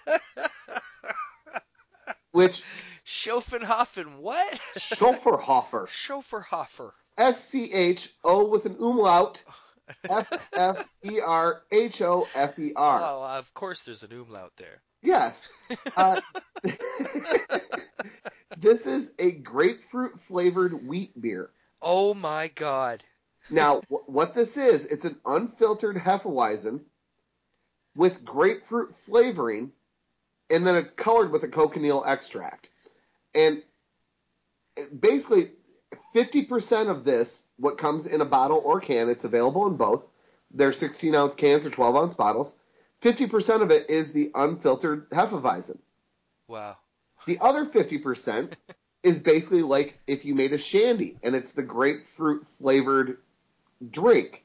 which 2.31 2.63
Schopenhofen, 3.05 4.17
what? 4.17 4.59
Schofferhofer, 4.75 5.85
Schopenhofer. 5.87 6.93
S 7.15 7.47
C 7.47 7.71
H 7.71 8.11
O 8.23 8.45
with 8.45 8.65
an 8.65 8.77
umlaut, 8.79 9.43
F 10.09 10.49
F 10.53 10.89
E 11.03 11.19
R 11.19 11.61
H 11.71 12.01
O 12.01 12.27
F 12.33 12.57
E 12.57 12.71
R. 12.75 13.01
Oh, 13.03 13.23
of 13.37 13.53
course 13.53 13.81
there's 13.81 14.01
an 14.01 14.13
umlaut 14.13 14.51
there. 14.57 14.81
Yes. 15.03 15.47
Uh, 15.95 16.19
this 18.57 18.85
is 18.85 19.11
a 19.17 19.31
grapefruit 19.31 20.19
flavored 20.19 20.87
wheat 20.87 21.19
beer. 21.19 21.49
Oh 21.81 22.13
my 22.13 22.49
god. 22.49 23.03
Now, 23.49 23.81
wh- 23.89 24.07
what 24.07 24.33
this 24.33 24.57
is, 24.57 24.85
it's 24.85 25.05
an 25.05 25.19
unfiltered 25.25 25.95
Hefeweizen 25.97 26.81
with 27.95 28.23
grapefruit 28.25 28.95
flavoring, 28.95 29.71
and 30.49 30.65
then 30.65 30.75
it's 30.75 30.91
colored 30.91 31.31
with 31.31 31.43
a 31.43 31.47
cochineal 31.47 32.03
extract. 32.05 32.69
And 33.33 33.63
basically, 34.99 35.51
50% 36.15 36.89
of 36.89 37.03
this, 37.03 37.45
what 37.57 37.77
comes 37.77 38.07
in 38.07 38.21
a 38.21 38.25
bottle 38.25 38.61
or 38.63 38.79
can, 38.79 39.09
it's 39.09 39.25
available 39.25 39.67
in 39.67 39.75
both. 39.77 40.07
They're 40.51 40.71
16 40.71 41.15
ounce 41.15 41.35
cans 41.35 41.65
or 41.65 41.69
12 41.69 41.95
ounce 41.95 42.13
bottles. 42.13 42.57
50% 43.03 43.61
of 43.61 43.71
it 43.71 43.89
is 43.89 44.13
the 44.13 44.31
unfiltered 44.33 45.09
Hefeweizen. 45.09 45.77
Wow. 46.47 46.77
The 47.25 47.37
other 47.41 47.65
50% 47.65 48.53
is 49.03 49.19
basically 49.19 49.61
like 49.61 49.99
if 50.07 50.23
you 50.25 50.33
made 50.35 50.53
a 50.53 50.57
shandy, 50.57 51.17
and 51.21 51.35
it's 51.35 51.51
the 51.51 51.63
grapefruit 51.63 52.47
flavored 52.47 53.17
drink 53.91 54.43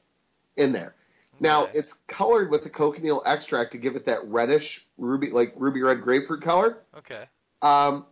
in 0.57 0.73
there. 0.73 0.93
Now 1.39 1.63
Okay. 1.63 1.79
it's 1.79 1.93
colored 2.07 2.51
with 2.51 2.63
the 2.63 2.69
cochineal 2.69 3.21
extract 3.25 3.71
to 3.71 3.77
give 3.77 3.95
it 3.95 4.05
that 4.05 4.25
reddish 4.27 4.85
ruby, 4.97 5.29
like 5.31 5.53
ruby 5.55 5.81
red 5.81 6.01
grapefruit 6.01 6.41
color. 6.41 6.79
Okay. 6.97 7.25
Um, 7.61 8.05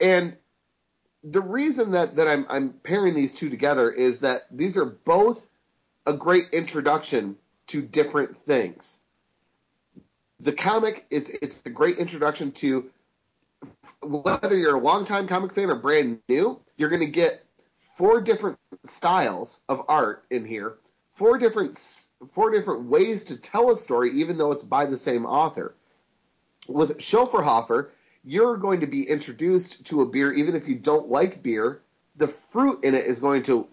and 0.00 0.36
the 1.22 1.40
reason 1.40 1.92
that, 1.92 2.16
that 2.16 2.26
I'm, 2.26 2.44
I'm 2.48 2.70
pairing 2.70 3.14
these 3.14 3.34
two 3.34 3.48
together 3.50 3.90
is 3.90 4.18
that 4.20 4.46
these 4.50 4.76
are 4.76 4.84
both 4.84 5.48
a 6.06 6.12
great 6.12 6.46
introduction 6.52 7.36
to 7.68 7.80
different 7.80 8.36
things. 8.36 9.00
The 10.40 10.52
comic 10.52 11.06
is 11.10 11.30
it's 11.30 11.62
a 11.64 11.70
great 11.70 11.98
introduction 11.98 12.52
to 12.52 12.90
whether 14.02 14.56
you're 14.56 14.76
a 14.76 14.80
longtime 14.80 15.26
comic 15.26 15.54
fan 15.54 15.70
or 15.70 15.76
brand 15.76 16.20
new, 16.28 16.60
you're 16.76 16.88
going 16.88 17.00
to 17.00 17.06
get 17.06 17.44
four 17.96 18.20
different 18.20 18.58
styles 18.84 19.60
of 19.68 19.82
art 19.88 20.24
in 20.30 20.44
here, 20.44 20.74
four 21.14 21.38
different 21.38 21.78
four 22.30 22.50
different 22.50 22.84
ways 22.84 23.24
to 23.24 23.36
tell 23.36 23.70
a 23.70 23.76
story, 23.76 24.10
even 24.12 24.38
though 24.38 24.52
it's 24.52 24.64
by 24.64 24.86
the 24.86 24.96
same 24.96 25.24
author. 25.24 25.74
With 26.66 26.98
Schofferhofer, 26.98 27.90
you're 28.24 28.56
going 28.56 28.80
to 28.80 28.86
be 28.86 29.08
introduced 29.08 29.84
to 29.86 30.00
a 30.00 30.06
beer, 30.06 30.32
even 30.32 30.56
if 30.56 30.66
you 30.66 30.74
don't 30.74 31.08
like 31.08 31.42
beer. 31.42 31.82
The 32.16 32.28
fruit 32.28 32.84
in 32.84 32.94
it 32.94 33.04
is 33.04 33.20
going 33.20 33.42
to 33.44 33.66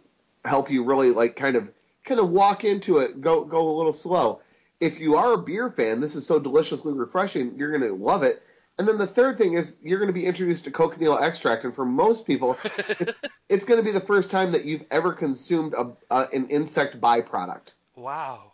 help 0.43 0.69
you 0.71 0.83
really 0.83 1.11
like 1.11 1.35
kind 1.35 1.55
of 1.55 1.71
kind 2.03 2.19
of 2.19 2.29
walk 2.29 2.63
into 2.63 2.97
it, 2.97 3.21
go 3.21 3.45
go 3.45 3.69
a 3.69 3.75
little 3.77 3.93
slow. 3.93 4.41
If 4.81 4.99
you 4.99 5.15
are 5.15 5.33
a 5.33 5.37
beer 5.37 5.69
fan, 5.69 6.01
this 6.01 6.15
is 6.15 6.25
so 6.27 6.39
deliciously 6.39 6.91
refreshing, 6.91 7.57
you're 7.57 7.69
going 7.69 7.89
to 7.89 7.95
love 7.95 8.23
it. 8.23 8.43
And 8.77 8.87
then 8.87 8.97
the 8.97 9.07
third 9.07 9.37
thing 9.37 9.53
is 9.53 9.75
you're 9.81 9.99
going 9.99 10.07
to 10.07 10.13
be 10.13 10.25
introduced 10.25 10.63
to 10.65 10.71
cochineal 10.71 11.17
extract, 11.17 11.63
and 11.63 11.75
for 11.75 11.85
most 11.85 12.25
people, 12.25 12.57
it's, 12.63 13.19
it's 13.47 13.65
going 13.65 13.77
to 13.77 13.83
be 13.83 13.91
the 13.91 14.01
first 14.01 14.31
time 14.31 14.53
that 14.53 14.65
you've 14.65 14.85
ever 14.89 15.13
consumed 15.13 15.75
a, 15.75 16.27
an 16.33 16.47
insect 16.49 16.99
byproduct. 16.99 17.73
Wow. 17.95 18.53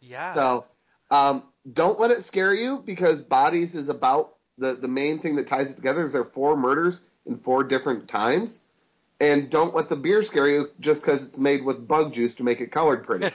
Yeah. 0.00 0.32
So 0.32 0.64
um, 1.10 1.42
don't 1.70 2.00
let 2.00 2.10
it 2.10 2.24
scare 2.24 2.54
you 2.54 2.78
because 2.78 3.20
Bodies 3.20 3.74
is 3.74 3.88
about 3.88 4.36
the, 4.56 4.74
the 4.74 4.88
main 4.88 5.18
thing 5.18 5.36
that 5.36 5.46
ties 5.46 5.70
it 5.70 5.76
together 5.76 6.02
is 6.02 6.12
there 6.12 6.22
are 6.22 6.24
four 6.24 6.56
murders 6.56 7.04
in 7.26 7.36
four 7.36 7.62
different 7.64 8.08
times. 8.08 8.64
And 9.20 9.50
don't 9.50 9.74
let 9.74 9.88
the 9.88 9.96
beer 9.96 10.22
scare 10.22 10.48
you 10.48 10.70
just 10.78 11.02
because 11.02 11.24
it's 11.24 11.38
made 11.38 11.64
with 11.64 11.88
bug 11.88 12.12
juice 12.12 12.34
to 12.34 12.44
make 12.44 12.60
it 12.60 12.70
colored 12.70 13.04
pretty. 13.04 13.30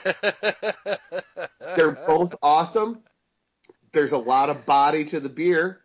They're 1.76 1.92
both 2.06 2.34
awesome. 2.42 3.00
There's 3.92 4.12
a 4.12 4.18
lot 4.18 4.48
of 4.48 4.64
body 4.64 5.04
to 5.06 5.20
the 5.20 5.28
beer, 5.28 5.80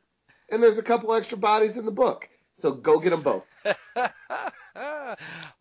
and 0.49 0.63
there's 0.63 0.77
a 0.77 0.83
couple 0.83 1.13
extra 1.13 1.37
bodies 1.37 1.77
in 1.77 1.85
the 1.85 1.91
book. 1.91 2.29
So 2.53 2.71
go 2.71 2.99
get 2.99 3.09
them 3.11 3.23
both. 3.23 3.45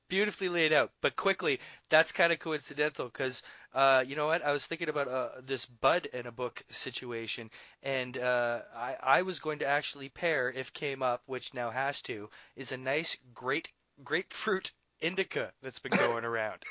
Beautifully 0.09 0.49
laid 0.49 0.73
out, 0.73 0.93
but 1.03 1.17
quickly, 1.17 1.61
that's 1.91 2.13
kind 2.13 2.33
of 2.33 2.39
coincidental 2.39 3.07
because, 3.07 3.43
uh, 3.75 4.05
you 4.07 4.17
know 4.17 4.27
what? 4.27 4.45
I 4.45 4.53
was 4.53 4.65
thinking 4.65 4.89
about 4.89 5.09
uh, 5.09 5.29
this 5.45 5.67
Bud 5.67 6.09
and 6.15 6.27
a 6.27 6.33
book 6.33 6.63
situation, 6.71 7.51
and 7.83 8.17
uh, 8.17 8.61
I, 8.75 8.97
I 9.03 9.23
was 9.23 9.39
going 9.39 9.59
to 9.59 9.67
actually 9.67 10.09
pair, 10.09 10.51
if 10.51 10.73
came 10.73 11.03
up, 11.03 11.23
which 11.27 11.53
now 11.53 11.71
has 11.71 12.01
to, 12.03 12.31
is 12.57 12.73
a 12.73 12.79
nice 12.79 13.19
great 13.35 13.69
grapefruit 14.05 14.73
indica 15.01 15.53
that's 15.63 15.79
been 15.79 15.93
going 15.93 16.25
around. 16.25 16.63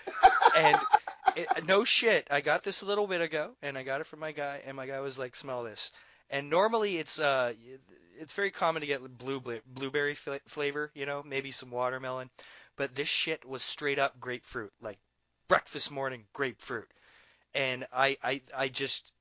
and 0.55 0.77
it, 1.35 1.47
no 1.65 1.83
shit, 1.83 2.27
I 2.31 2.41
got 2.41 2.63
this 2.63 2.81
a 2.81 2.85
little 2.85 3.07
bit 3.07 3.21
ago, 3.21 3.51
and 3.61 3.77
I 3.77 3.83
got 3.83 4.01
it 4.01 4.07
from 4.07 4.19
my 4.19 4.31
guy, 4.31 4.61
and 4.65 4.75
my 4.75 4.87
guy 4.87 4.99
was 4.99 5.17
like, 5.17 5.35
"Smell 5.35 5.63
this." 5.63 5.91
And 6.29 6.49
normally 6.49 6.97
it's 6.97 7.19
uh 7.19 7.53
it's 8.19 8.33
very 8.33 8.51
common 8.51 8.81
to 8.81 8.87
get 8.87 9.17
blue 9.17 9.41
blueberry 9.65 10.15
fla- 10.15 10.39
flavor, 10.47 10.91
you 10.93 11.05
know, 11.05 11.23
maybe 11.23 11.51
some 11.51 11.71
watermelon, 11.71 12.29
but 12.75 12.95
this 12.95 13.07
shit 13.07 13.45
was 13.45 13.63
straight 13.63 13.99
up 13.99 14.19
grapefruit, 14.19 14.73
like 14.81 14.97
breakfast 15.47 15.91
morning 15.91 16.25
grapefruit. 16.33 16.89
And 17.53 17.87
I 17.93 18.17
I 18.23 18.41
I 18.55 18.67
just 18.67 19.11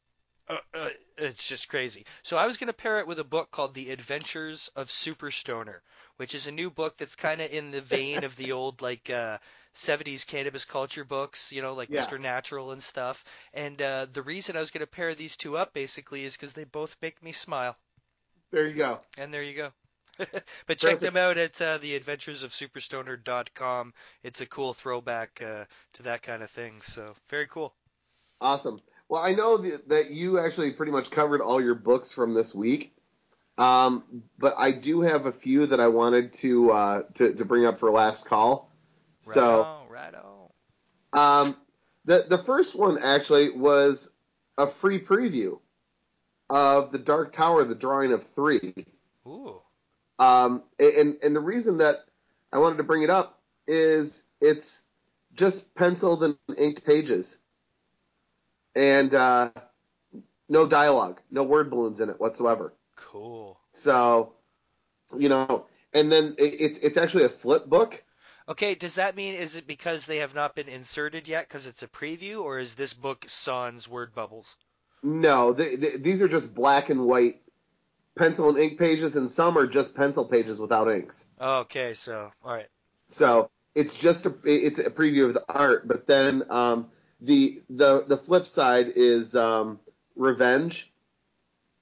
uh, 0.49 0.59
uh, 0.75 0.91
it's 1.19 1.47
just 1.49 1.69
crazy. 1.69 2.07
So 2.23 2.37
I 2.37 2.47
was 2.47 2.57
going 2.57 2.69
to 2.69 2.73
pair 2.73 3.01
it 3.01 3.07
with 3.07 3.19
a 3.19 3.25
book 3.25 3.51
called 3.51 3.75
The 3.75 3.91
Adventures 3.91 4.71
of 4.77 4.91
Super 4.91 5.31
Stoner, 5.31 5.83
which 6.17 6.35
is 6.35 6.47
a 6.47 6.53
new 6.53 6.71
book 6.71 6.97
that's 6.97 7.17
kind 7.17 7.41
of 7.41 7.51
in 7.51 7.71
the 7.71 7.81
vein 7.81 8.25
of 8.25 8.37
the 8.37 8.53
old 8.53 8.83
like 8.83 9.11
uh, 9.11 9.39
70s 9.75 10.27
cannabis 10.27 10.65
culture 10.65 11.05
books, 11.05 11.53
you 11.53 11.63
know, 11.63 11.75
like 11.75 11.91
Yeah. 11.91 12.07
Mr. 12.07 12.21
Natural 12.21 12.73
and 12.73 12.83
stuff. 12.83 13.25
And 13.53 13.81
uh, 13.81 14.07
the 14.13 14.23
reason 14.23 14.57
I 14.57 14.61
was 14.61 14.71
going 14.71 14.81
to 14.81 14.87
pair 14.87 15.15
these 15.15 15.37
two 15.37 15.57
up 15.57 15.75
basically 15.75 16.25
is 16.25 16.35
because 16.35 16.55
they 16.55 16.65
both 16.65 16.97
make 17.03 17.23
me 17.23 17.33
smile. 17.33 17.77
There 18.51 18.67
you 18.67 18.75
go. 18.75 19.01
And 19.19 19.33
there 19.33 19.43
you 19.43 19.55
go. 19.55 19.71
but 20.67 20.79
check 20.79 21.01
them 21.01 21.17
out 21.17 21.37
at 21.37 21.61
uh, 21.61 21.79
theadventuresofsuperstoner.com. 21.79 23.93
It's 24.23 24.41
a 24.41 24.47
cool 24.47 24.73
throwback 24.73 25.43
uh, 25.43 25.65
to 25.95 26.03
that 26.05 26.23
kind 26.23 26.43
of 26.43 26.51
thing. 26.51 26.81
So 26.81 27.15
very 27.29 27.47
cool. 27.47 27.75
Awesome. 28.41 28.81
Well, 29.09 29.23
I 29.23 29.35
know 29.35 29.59
that 29.59 30.11
you 30.11 30.39
actually 30.39 30.71
pretty 30.73 30.93
much 30.93 31.11
covered 31.11 31.43
all 31.43 31.63
your 31.63 31.75
books 31.75 32.13
from 32.13 32.33
this 32.35 32.55
week, 32.55 32.96
um, 33.59 34.23
but 34.39 34.55
I 34.59 34.73
do 34.73 35.01
have 35.03 35.27
a 35.27 35.33
few 35.33 35.67
that 35.67 35.81
I 35.81 35.89
wanted 35.89 36.33
to 36.35 36.71
uh, 36.73 37.03
to, 37.15 37.35
to 37.35 37.45
bring 37.45 37.67
up 37.67 37.79
for 37.81 37.91
last 37.91 38.27
call. 38.27 38.71
Right 39.27 39.35
So, 39.35 39.63
on, 39.63 39.89
right 39.89 40.15
on. 40.15 40.49
um, 41.13 41.57
the 42.05 42.27
the 42.29 42.39
first 42.39 42.75
one 42.77 42.99
actually 42.99 43.51
was 43.51 44.11
a 44.59 44.67
free 44.67 45.01
preview 45.01 45.59
of 46.51 46.93
the 46.93 46.99
Dark 46.99 47.33
Tower, 47.33 47.65
the 47.65 47.75
drawing 47.75 48.13
of 48.13 48.25
three. 48.35 48.75
Ooh. 49.27 49.61
Um, 50.19 50.63
and 50.79 51.17
and 51.23 51.37
the 51.37 51.41
reason 51.41 51.79
that 51.79 52.05
I 52.53 52.59
wanted 52.59 52.79
to 52.79 52.85
bring 52.85 53.03
it 53.03 53.11
up 53.11 53.41
is 53.67 54.25
it's 54.41 54.83
just 55.35 55.75
penciled 55.75 56.25
and 56.25 56.39
inked 56.57 56.85
pages, 56.85 57.39
and 58.75 59.15
uh, 59.15 59.51
no 60.49 60.67
dialogue, 60.67 61.21
no 61.31 61.43
word 61.43 61.71
balloons 61.71 62.01
in 62.01 62.09
it 62.11 62.21
whatsoever. 62.21 62.73
Cool. 62.97 63.59
So, 63.69 64.33
you 65.17 65.29
know, 65.29 65.67
and 65.93 66.11
then 66.11 66.35
it, 66.39 66.61
it's 66.61 66.79
it's 66.79 66.99
actually 66.99 67.25
a 67.25 67.29
flip 67.29 67.67
book. 67.67 68.03
Okay, 68.49 68.75
does 68.75 68.95
that 68.97 69.17
mean 69.17 69.35
is 69.35 69.57
it 69.57 69.67
because 69.67 70.07
they 70.07 70.19
have 70.19 70.35
not 70.35 70.55
been 70.55 70.69
inserted 70.69 71.27
yet 71.29 71.49
because 71.49 71.67
it's 71.67 71.83
a 71.83 71.89
preview, 71.89 72.43
or 72.43 72.59
is 72.59 72.75
this 72.75 72.95
book 72.95 73.25
sans 73.29 73.89
word 73.89 74.15
bubbles? 74.15 74.57
No, 75.03 75.53
th 75.55 75.81
th 75.81 76.03
these 76.03 76.23
are 76.23 76.29
just 76.29 76.55
black 76.55 76.91
and 76.91 77.05
white 77.05 77.43
pencil 78.17 78.49
and 78.49 78.59
ink 78.59 78.79
pages, 78.79 79.17
and 79.17 79.31
some 79.31 79.59
are 79.59 79.67
just 79.67 79.95
pencil 79.95 80.25
pages 80.25 80.59
without 80.59 80.91
inks. 80.91 81.27
Okay, 81.41 81.95
so 81.95 82.31
all 82.45 82.55
right. 82.55 82.69
So 83.09 83.51
it's 83.75 83.95
just 83.95 84.27
a 84.27 84.35
it's 84.45 84.79
a 84.79 84.91
preview 84.91 85.27
of 85.27 85.35
the 85.35 85.45
art, 85.49 85.87
but 85.87 86.07
then 86.07 86.45
um, 86.51 86.89
the 87.21 87.63
the 87.69 88.05
the 88.07 88.17
flip 88.17 88.47
side 88.47 88.93
is 88.97 89.37
um, 89.37 89.81
Revenge, 90.15 90.93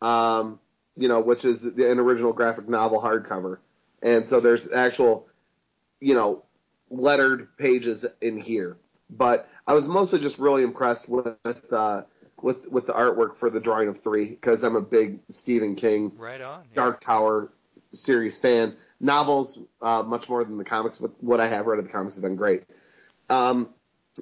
um, 0.03 0.59
you 0.97 1.09
know, 1.09 1.21
which 1.21 1.45
is 1.45 1.63
the, 1.63 1.91
an 1.91 1.99
original 1.99 2.33
graphic 2.33 2.69
novel 2.69 3.01
hardcover, 3.01 3.59
and 4.03 4.29
so 4.29 4.41
there's 4.41 4.71
actual, 4.71 5.27
you 6.01 6.15
know, 6.15 6.45
lettered 6.91 7.57
pages 7.57 8.07
in 8.21 8.39
here. 8.39 8.77
But 9.11 9.49
I 9.67 9.75
was 9.75 9.87
mostly 9.87 10.19
just 10.21 10.39
really 10.39 10.63
impressed 10.63 11.09
with 11.09 11.73
uh, 11.73 12.03
with 12.43 12.69
with 12.69 12.87
the 12.87 12.93
artwork 12.93 13.37
for 13.37 13.51
the 13.51 13.61
drawing 13.61 13.89
of 13.89 14.03
three 14.03 14.29
because 14.29 14.63
I'm 14.63 14.77
a 14.77 14.81
big 14.81 15.21
Stephen 15.31 15.75
King 15.75 16.13
Right 16.17 16.41
on. 16.41 16.65
yeah. 16.71 16.75
Dark 16.75 17.01
Tower 17.01 17.53
series 17.93 18.39
fan. 18.39 18.77
Novels, 19.01 19.59
uh, 19.83 20.03
much 20.07 20.29
more 20.29 20.45
than 20.45 20.57
the 20.57 20.65
comics, 20.65 20.99
but 20.99 21.11
what 21.23 21.41
I 21.41 21.47
have 21.49 21.67
read 21.67 21.79
of 21.79 21.85
the 21.85 21.91
comics 21.91 22.15
have 22.15 22.23
been 22.23 22.37
great. 22.37 22.63
Um, 23.29 23.69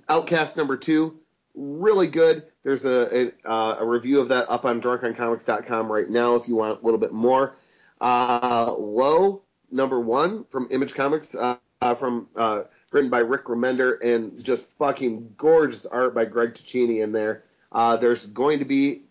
Outcast 0.08 0.56
number 0.56 0.76
two, 0.76 1.18
really 1.54 2.06
good. 2.06 2.44
There's 2.62 2.84
a, 2.84 3.26
a, 3.26 3.32
uh, 3.48 3.76
a 3.80 3.86
review 3.86 4.20
of 4.20 4.28
that 4.28 4.48
up 4.48 4.64
on 4.64 4.80
drunkoncomics.com 4.80 5.90
right 5.90 6.08
now 6.08 6.36
if 6.36 6.48
you 6.48 6.56
want 6.56 6.80
a 6.80 6.84
little 6.84 7.00
bit 7.00 7.12
more. 7.12 7.56
Uh, 8.00 8.72
Low 8.76 9.42
number 9.70 10.00
one 10.00 10.44
from 10.50 10.68
Image 10.70 10.94
Comics, 10.94 11.34
uh, 11.34 11.56
uh, 11.80 11.94
from 11.94 12.28
uh, 12.36 12.62
written 12.90 13.10
by 13.10 13.18
Rick 13.18 13.44
Remender, 13.44 13.96
and 14.02 14.42
just 14.42 14.66
fucking 14.78 15.34
gorgeous 15.36 15.86
art 15.86 16.14
by 16.14 16.24
Greg 16.24 16.54
Tocchini 16.54 17.02
in 17.02 17.12
there. 17.12 17.44
Uh, 17.70 17.96
there's 17.96 18.26
going 18.26 18.58
to 18.58 18.64
be, 18.64 19.02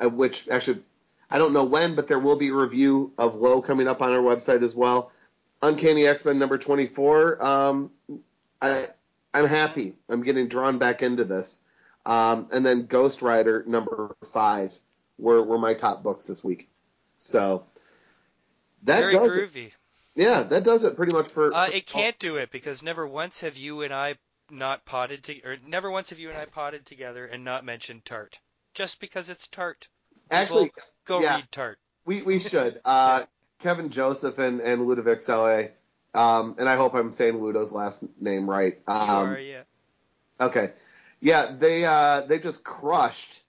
which 0.00 0.48
actually 0.48 0.80
I 1.30 1.38
don't 1.38 1.52
know 1.52 1.64
when, 1.64 1.94
but 1.94 2.08
there 2.08 2.18
will 2.18 2.36
be 2.36 2.48
a 2.48 2.54
review 2.54 3.12
of 3.18 3.36
Low 3.36 3.60
coming 3.60 3.86
up 3.86 4.00
on 4.00 4.12
our 4.12 4.20
website 4.20 4.62
as 4.62 4.74
well. 4.74 5.12
Uncanny 5.62 6.06
X 6.06 6.24
Men 6.24 6.38
number 6.38 6.56
24. 6.56 7.44
Um, 7.44 7.90
I, 8.62 8.86
I'm 9.34 9.46
happy. 9.46 9.94
I'm 10.08 10.22
getting 10.22 10.48
drawn 10.48 10.78
back 10.78 11.02
into 11.02 11.24
this. 11.24 11.62
Um, 12.08 12.48
and 12.52 12.64
then 12.64 12.86
Ghost 12.86 13.20
Rider 13.20 13.62
number 13.66 14.16
five 14.32 14.76
were, 15.18 15.42
were 15.42 15.58
my 15.58 15.74
top 15.74 16.02
books 16.02 16.26
this 16.26 16.42
week. 16.42 16.70
So 17.18 17.66
that 18.84 19.00
Very 19.00 19.12
does 19.12 19.36
it. 19.36 19.72
Yeah, 20.14 20.42
that 20.44 20.64
does 20.64 20.84
it 20.84 20.96
pretty 20.96 21.14
much 21.14 21.28
for. 21.28 21.52
Uh, 21.52 21.66
for- 21.66 21.72
it 21.74 21.86
can't 21.86 22.18
do 22.18 22.36
it 22.36 22.50
because 22.50 22.82
never 22.82 23.06
once 23.06 23.40
have 23.42 23.58
you 23.58 23.82
and 23.82 23.92
I 23.92 24.16
not 24.50 24.86
potted 24.86 25.22
to, 25.24 25.38
or 25.42 25.56
never 25.66 25.90
once 25.90 26.08
have 26.10 26.18
you 26.18 26.30
and 26.30 26.38
I 26.38 26.46
potted 26.46 26.86
together 26.86 27.26
and 27.26 27.44
not 27.44 27.64
mentioned 27.64 28.06
tart. 28.06 28.38
Just 28.72 29.00
because 29.00 29.28
it's 29.28 29.46
tart. 29.46 29.88
Actually, 30.30 30.72
Go 31.04 31.20
yeah. 31.20 31.36
read 31.36 31.52
tart. 31.52 31.78
we 32.06 32.22
we 32.22 32.38
should. 32.38 32.80
Uh, 32.84 33.24
Kevin 33.58 33.90
Joseph 33.90 34.38
and 34.38 34.60
and 34.60 34.86
Ludovic 34.86 35.20
Selle. 35.20 35.68
Um, 36.14 36.56
and 36.58 36.68
I 36.68 36.76
hope 36.76 36.94
I'm 36.94 37.12
saying 37.12 37.38
Ludo's 37.38 37.70
last 37.70 38.02
name 38.18 38.48
right. 38.48 38.78
You 38.88 38.94
Um, 38.94 39.28
are, 39.28 39.38
yeah. 39.38 39.62
Okay. 40.40 40.72
Yeah, 41.20 41.54
they 41.58 41.84
uh, 41.84 42.22
they 42.22 42.38
just 42.38 42.64
crushed 42.64 43.42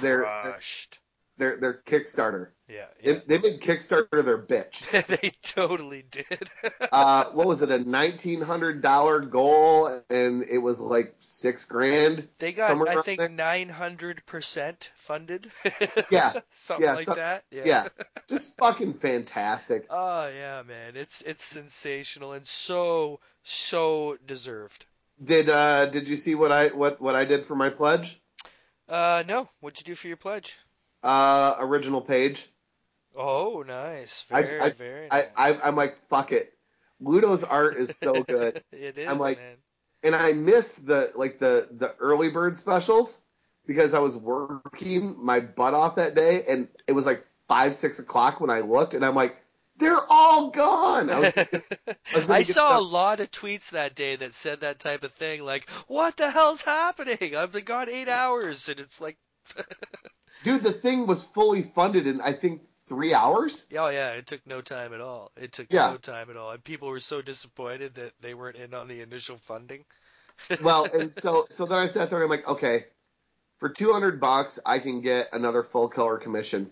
their 0.00 0.22
Crushed. 0.22 0.98
their 1.38 1.56
their 1.58 1.74
Kickstarter. 1.74 2.48
Yeah, 2.68 2.86
yeah. 3.02 3.20
They, 3.26 3.38
they 3.38 3.50
made 3.50 3.60
Kickstarter 3.60 4.24
their 4.24 4.38
bitch. 4.38 4.90
they 5.20 5.32
totally 5.42 6.04
did. 6.10 6.26
Uh, 6.90 7.24
what 7.32 7.46
was 7.46 7.62
it? 7.62 7.70
A 7.70 7.78
nineteen 7.78 8.42
hundred 8.42 8.82
dollar 8.82 9.20
goal, 9.20 10.02
and 10.10 10.44
it 10.44 10.58
was 10.58 10.78
like 10.78 11.14
six 11.20 11.64
grand. 11.64 12.28
They 12.38 12.52
got, 12.52 12.86
I 12.86 13.00
think, 13.00 13.30
nine 13.30 13.70
hundred 13.70 14.26
percent 14.26 14.90
funded. 14.96 15.50
Yeah, 16.10 16.40
something 16.50 16.84
yeah, 16.84 16.94
like 16.94 17.04
so- 17.04 17.14
that. 17.14 17.44
Yeah. 17.50 17.62
Yeah, 17.64 17.88
just 18.28 18.54
fucking 18.58 18.94
fantastic. 18.94 19.86
Oh 19.88 20.28
yeah, 20.28 20.62
man, 20.68 20.96
it's 20.96 21.22
it's 21.22 21.44
sensational 21.44 22.32
and 22.34 22.46
so 22.46 23.20
so 23.42 24.18
deserved. 24.26 24.84
Did 25.22 25.48
uh 25.48 25.86
did 25.86 26.08
you 26.08 26.16
see 26.16 26.34
what 26.34 26.50
I 26.52 26.68
what 26.68 27.00
what 27.00 27.14
I 27.14 27.24
did 27.24 27.46
for 27.46 27.54
my 27.54 27.70
pledge? 27.70 28.20
Uh, 28.88 29.22
no, 29.26 29.48
what'd 29.60 29.78
you 29.78 29.84
do 29.84 29.94
for 29.94 30.08
your 30.08 30.16
pledge? 30.16 30.56
Uh, 31.02 31.54
original 31.60 32.00
page. 32.00 32.48
Oh, 33.16 33.62
nice, 33.66 34.24
I- 34.30 34.42
very 34.42 34.60
I- 34.60 34.70
very 34.70 35.08
I, 35.10 35.16
nice. 35.22 35.26
I 35.36 35.68
I'm 35.68 35.76
like 35.76 35.96
fuck 36.08 36.32
it. 36.32 36.52
Ludo's 37.00 37.44
art 37.44 37.76
is 37.76 37.96
so 37.96 38.22
good. 38.22 38.62
it 38.72 38.98
is, 38.98 39.10
I'm 39.10 39.18
like- 39.18 39.38
man. 39.38 39.56
and 40.02 40.14
I 40.14 40.32
missed 40.32 40.86
the 40.86 41.12
like 41.14 41.38
the 41.38 41.68
the 41.70 41.94
early 42.00 42.30
bird 42.30 42.56
specials 42.56 43.20
because 43.66 43.94
I 43.94 44.00
was 44.00 44.16
working 44.16 45.16
my 45.24 45.40
butt 45.40 45.74
off 45.74 45.96
that 45.96 46.14
day, 46.14 46.44
and 46.48 46.68
it 46.88 46.92
was 46.92 47.06
like 47.06 47.24
five 47.48 47.74
six 47.74 47.98
o'clock 47.98 48.40
when 48.40 48.50
I 48.50 48.60
looked, 48.60 48.94
and 48.94 49.04
I'm 49.04 49.14
like, 49.14 49.36
they're 49.76 50.04
all 50.10 50.50
gone. 50.50 51.10
I, 51.10 51.18
was, 51.20 51.32
was 52.14 52.30
I 52.30 52.42
saw 52.42 52.78
a 52.78 52.80
lot 52.80 53.20
of 53.20 53.30
tweets 53.30 53.70
that 53.70 53.94
day 53.94 54.16
that 54.16 54.34
said 54.34 54.60
that 54.60 54.78
type 54.78 55.02
of 55.04 55.12
thing, 55.12 55.44
like, 55.44 55.68
"What 55.88 56.16
the 56.16 56.30
hell's 56.30 56.62
happening? 56.62 57.34
I've 57.36 57.52
been 57.52 57.64
gone 57.64 57.88
eight 57.88 58.08
hours," 58.08 58.68
and 58.68 58.78
it's 58.80 59.00
like, 59.00 59.16
dude, 60.44 60.62
the 60.62 60.72
thing 60.72 61.06
was 61.06 61.22
fully 61.22 61.62
funded 61.62 62.06
in 62.06 62.20
I 62.20 62.32
think 62.32 62.62
three 62.88 63.14
hours. 63.14 63.66
oh 63.76 63.88
yeah, 63.88 64.10
it 64.12 64.26
took 64.26 64.46
no 64.46 64.60
time 64.60 64.92
at 64.92 65.00
all. 65.00 65.30
It 65.36 65.52
took 65.52 65.72
Yeah. 65.72 65.90
no 65.92 65.96
time 65.96 66.30
at 66.30 66.36
all, 66.36 66.50
and 66.50 66.62
people 66.62 66.88
were 66.88 67.00
so 67.00 67.22
disappointed 67.22 67.94
that 67.94 68.12
they 68.20 68.34
weren't 68.34 68.56
in 68.56 68.74
on 68.74 68.88
the 68.88 69.00
initial 69.00 69.38
funding. 69.38 69.84
Well, 70.62 70.86
and 70.92 71.14
so 71.14 71.46
so 71.50 71.66
then 71.66 71.78
I 71.78 71.86
sat 71.86 72.10
there 72.10 72.18
and 72.22 72.24
I'm 72.24 72.30
like, 72.30 72.48
okay, 72.48 72.86
for 73.58 73.68
two 73.68 73.92
hundred 73.92 74.20
bucks 74.20 74.58
I 74.66 74.78
can 74.78 75.00
get 75.00 75.28
another 75.32 75.62
full 75.62 75.88
color 75.88 76.18
commission, 76.18 76.70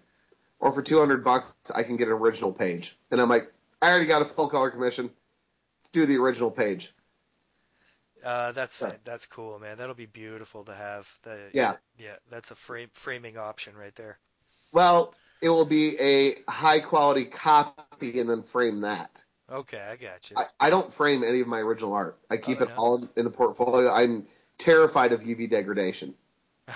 or 0.60 0.72
for 0.72 0.82
two 0.82 0.98
hundred 0.98 1.24
bucks 1.24 1.54
I 1.74 1.82
can 1.82 1.96
get 1.96 2.08
an 2.08 2.14
original 2.14 2.52
page, 2.52 2.96
and 3.10 3.20
I'm 3.20 3.28
like, 3.28 3.52
I 3.82 3.90
already 3.90 4.06
got 4.06 4.22
a 4.22 4.26
full 4.26 4.48
color 4.48 4.70
commission. 4.70 5.06
Let's 5.06 5.90
do 5.92 6.06
the 6.06 6.16
original 6.18 6.50
page. 6.50 6.94
Uh, 8.24 8.52
that's 8.52 8.82
that's 9.04 9.26
cool, 9.26 9.58
man. 9.58 9.78
That'll 9.78 9.94
be 9.94 10.06
beautiful 10.06 10.64
to 10.64 10.74
have. 10.74 11.08
The, 11.22 11.38
Yeah. 11.54 11.76
yeah, 11.98 12.16
that's 12.30 12.50
a 12.50 12.54
frame 12.54 12.90
framing 12.92 13.38
option 13.38 13.74
right 13.74 13.94
there. 13.94 14.18
Well, 14.72 15.14
it 15.40 15.48
will 15.48 15.64
be 15.64 15.98
a 15.98 16.36
high 16.48 16.80
quality 16.80 17.24
copy 17.24 18.20
and 18.20 18.28
then 18.28 18.42
frame 18.42 18.82
that. 18.82 19.24
Okay, 19.50 19.80
I 19.80 19.96
got 19.96 20.30
you. 20.30 20.36
I, 20.36 20.44
I 20.60 20.70
don't 20.70 20.92
frame 20.92 21.24
any 21.24 21.40
of 21.40 21.46
my 21.48 21.58
original 21.58 21.94
art. 21.94 22.18
I 22.30 22.36
keep 22.36 22.60
Oh, 22.60 22.64
it 22.64 22.70
all 22.76 22.96
in, 22.98 23.08
in 23.16 23.24
the 23.24 23.30
portfolio. 23.30 23.90
I'm 23.90 24.26
terrified 24.58 25.12
of 25.12 25.22
UV 25.22 25.48
degradation. 25.50 26.14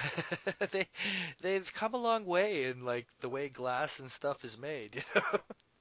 they 0.70 0.86
they've 1.42 1.72
come 1.74 1.94
a 1.94 1.98
long 1.98 2.24
way 2.24 2.64
in 2.64 2.84
like 2.84 3.06
the 3.20 3.28
way 3.28 3.48
glass 3.48 4.00
and 4.00 4.10
stuff 4.10 4.44
is 4.44 4.58
made. 4.58 5.04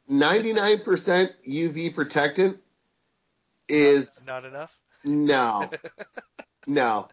You 0.06 0.20
know, 0.20 0.28
99% 0.28 1.30
UV 1.48 1.96
protectant 1.96 2.58
is 3.70 4.26
not 4.28 4.44
enough. 4.46 4.78
no, 5.04 5.70
no. 6.68 7.08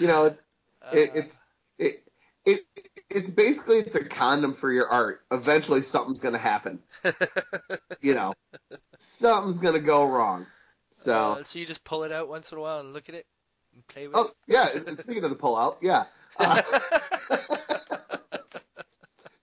You 0.00 0.08
know, 0.08 0.24
it's 0.24 0.44
it, 0.92 1.10
Uh, 1.10 1.18
it's 1.18 1.40
it, 1.78 2.02
it 2.44 2.60
it's 3.08 3.30
basically 3.30 3.78
it's 3.78 3.94
a 3.94 4.04
condom 4.04 4.54
for 4.54 4.72
your 4.72 4.88
art. 4.88 5.22
Eventually, 5.30 5.80
something's 5.80 6.20
gonna 6.20 6.38
happen. 6.38 6.80
You 8.00 8.14
know, 8.14 8.34
something's 8.96 9.58
gonna 9.58 9.78
go 9.78 10.06
wrong. 10.06 10.46
So. 10.90 11.12
Uh, 11.12 11.42
so 11.44 11.58
you 11.58 11.66
just 11.66 11.84
pull 11.84 12.04
it 12.04 12.12
out 12.12 12.28
once 12.28 12.52
in 12.52 12.58
a 12.58 12.60
while 12.60 12.80
and 12.80 12.92
look 12.92 13.08
at 13.08 13.14
it 13.14 13.26
and 13.74 13.86
play 13.86 14.06
with 14.06 14.16
Oh 14.16 14.30
yeah, 14.46 14.66
speaking 14.66 15.24
of 15.24 15.30
the 15.30 15.36
pull 15.36 15.56
out, 15.56 15.78
yeah. 15.80 16.04
Uh, 16.38 16.62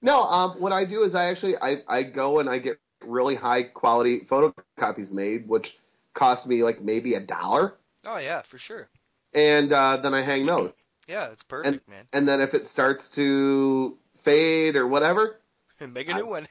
no, 0.02 0.24
um, 0.24 0.52
what 0.60 0.72
I 0.72 0.86
do 0.86 1.04
is 1.04 1.16
I 1.16 1.26
actually 1.26 1.56
I, 1.58 1.78
I 1.88 2.04
go 2.04 2.40
and 2.40 2.50
I 2.50 2.60
get 2.60 2.80
really 3.04 3.36
high 3.36 3.64
quality 3.64 4.22
photocopies 4.22 5.12
made, 5.12 5.48
which 5.48 5.78
cost 6.14 6.48
me 6.48 6.64
like 6.64 6.82
maybe 6.82 7.14
a 7.16 7.20
dollar. 7.20 7.76
Oh 8.06 8.18
yeah, 8.18 8.42
for 8.42 8.58
sure. 8.58 8.90
and 9.34 9.72
uh, 9.72 9.98
then 9.98 10.14
I 10.14 10.22
hang 10.22 10.46
those. 10.46 10.84
Yeah, 11.08 11.28
it's 11.32 11.44
perfect, 11.44 11.88
man. 11.90 12.06
And 12.14 12.28
then 12.28 12.42
if 12.42 12.54
it 12.54 12.66
starts 12.66 13.10
to 13.12 13.98
fade 14.18 14.76
or 14.76 14.88
whatever, 14.88 15.38
Make 15.82 16.10
a 16.10 16.14
I- 16.14 16.18
new 16.18 16.28
one. 16.28 16.48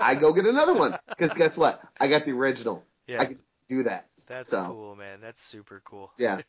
I 0.00 0.14
go 0.14 0.32
get 0.32 0.46
another 0.46 0.74
one. 0.74 0.98
Because 1.08 1.32
guess 1.34 1.56
what? 1.58 1.82
I 2.00 2.08
got 2.08 2.24
the 2.24 2.32
original. 2.32 2.84
yeah, 3.06 3.20
I 3.20 3.26
can 3.26 3.38
do 3.72 3.82
that. 3.84 4.06
that's 4.28 4.50
so, 4.50 4.66
cool, 4.66 4.96
man. 4.96 5.20
That's 5.20 5.42
super 5.42 5.80
cool. 5.84 6.12
Yeah. 6.18 6.40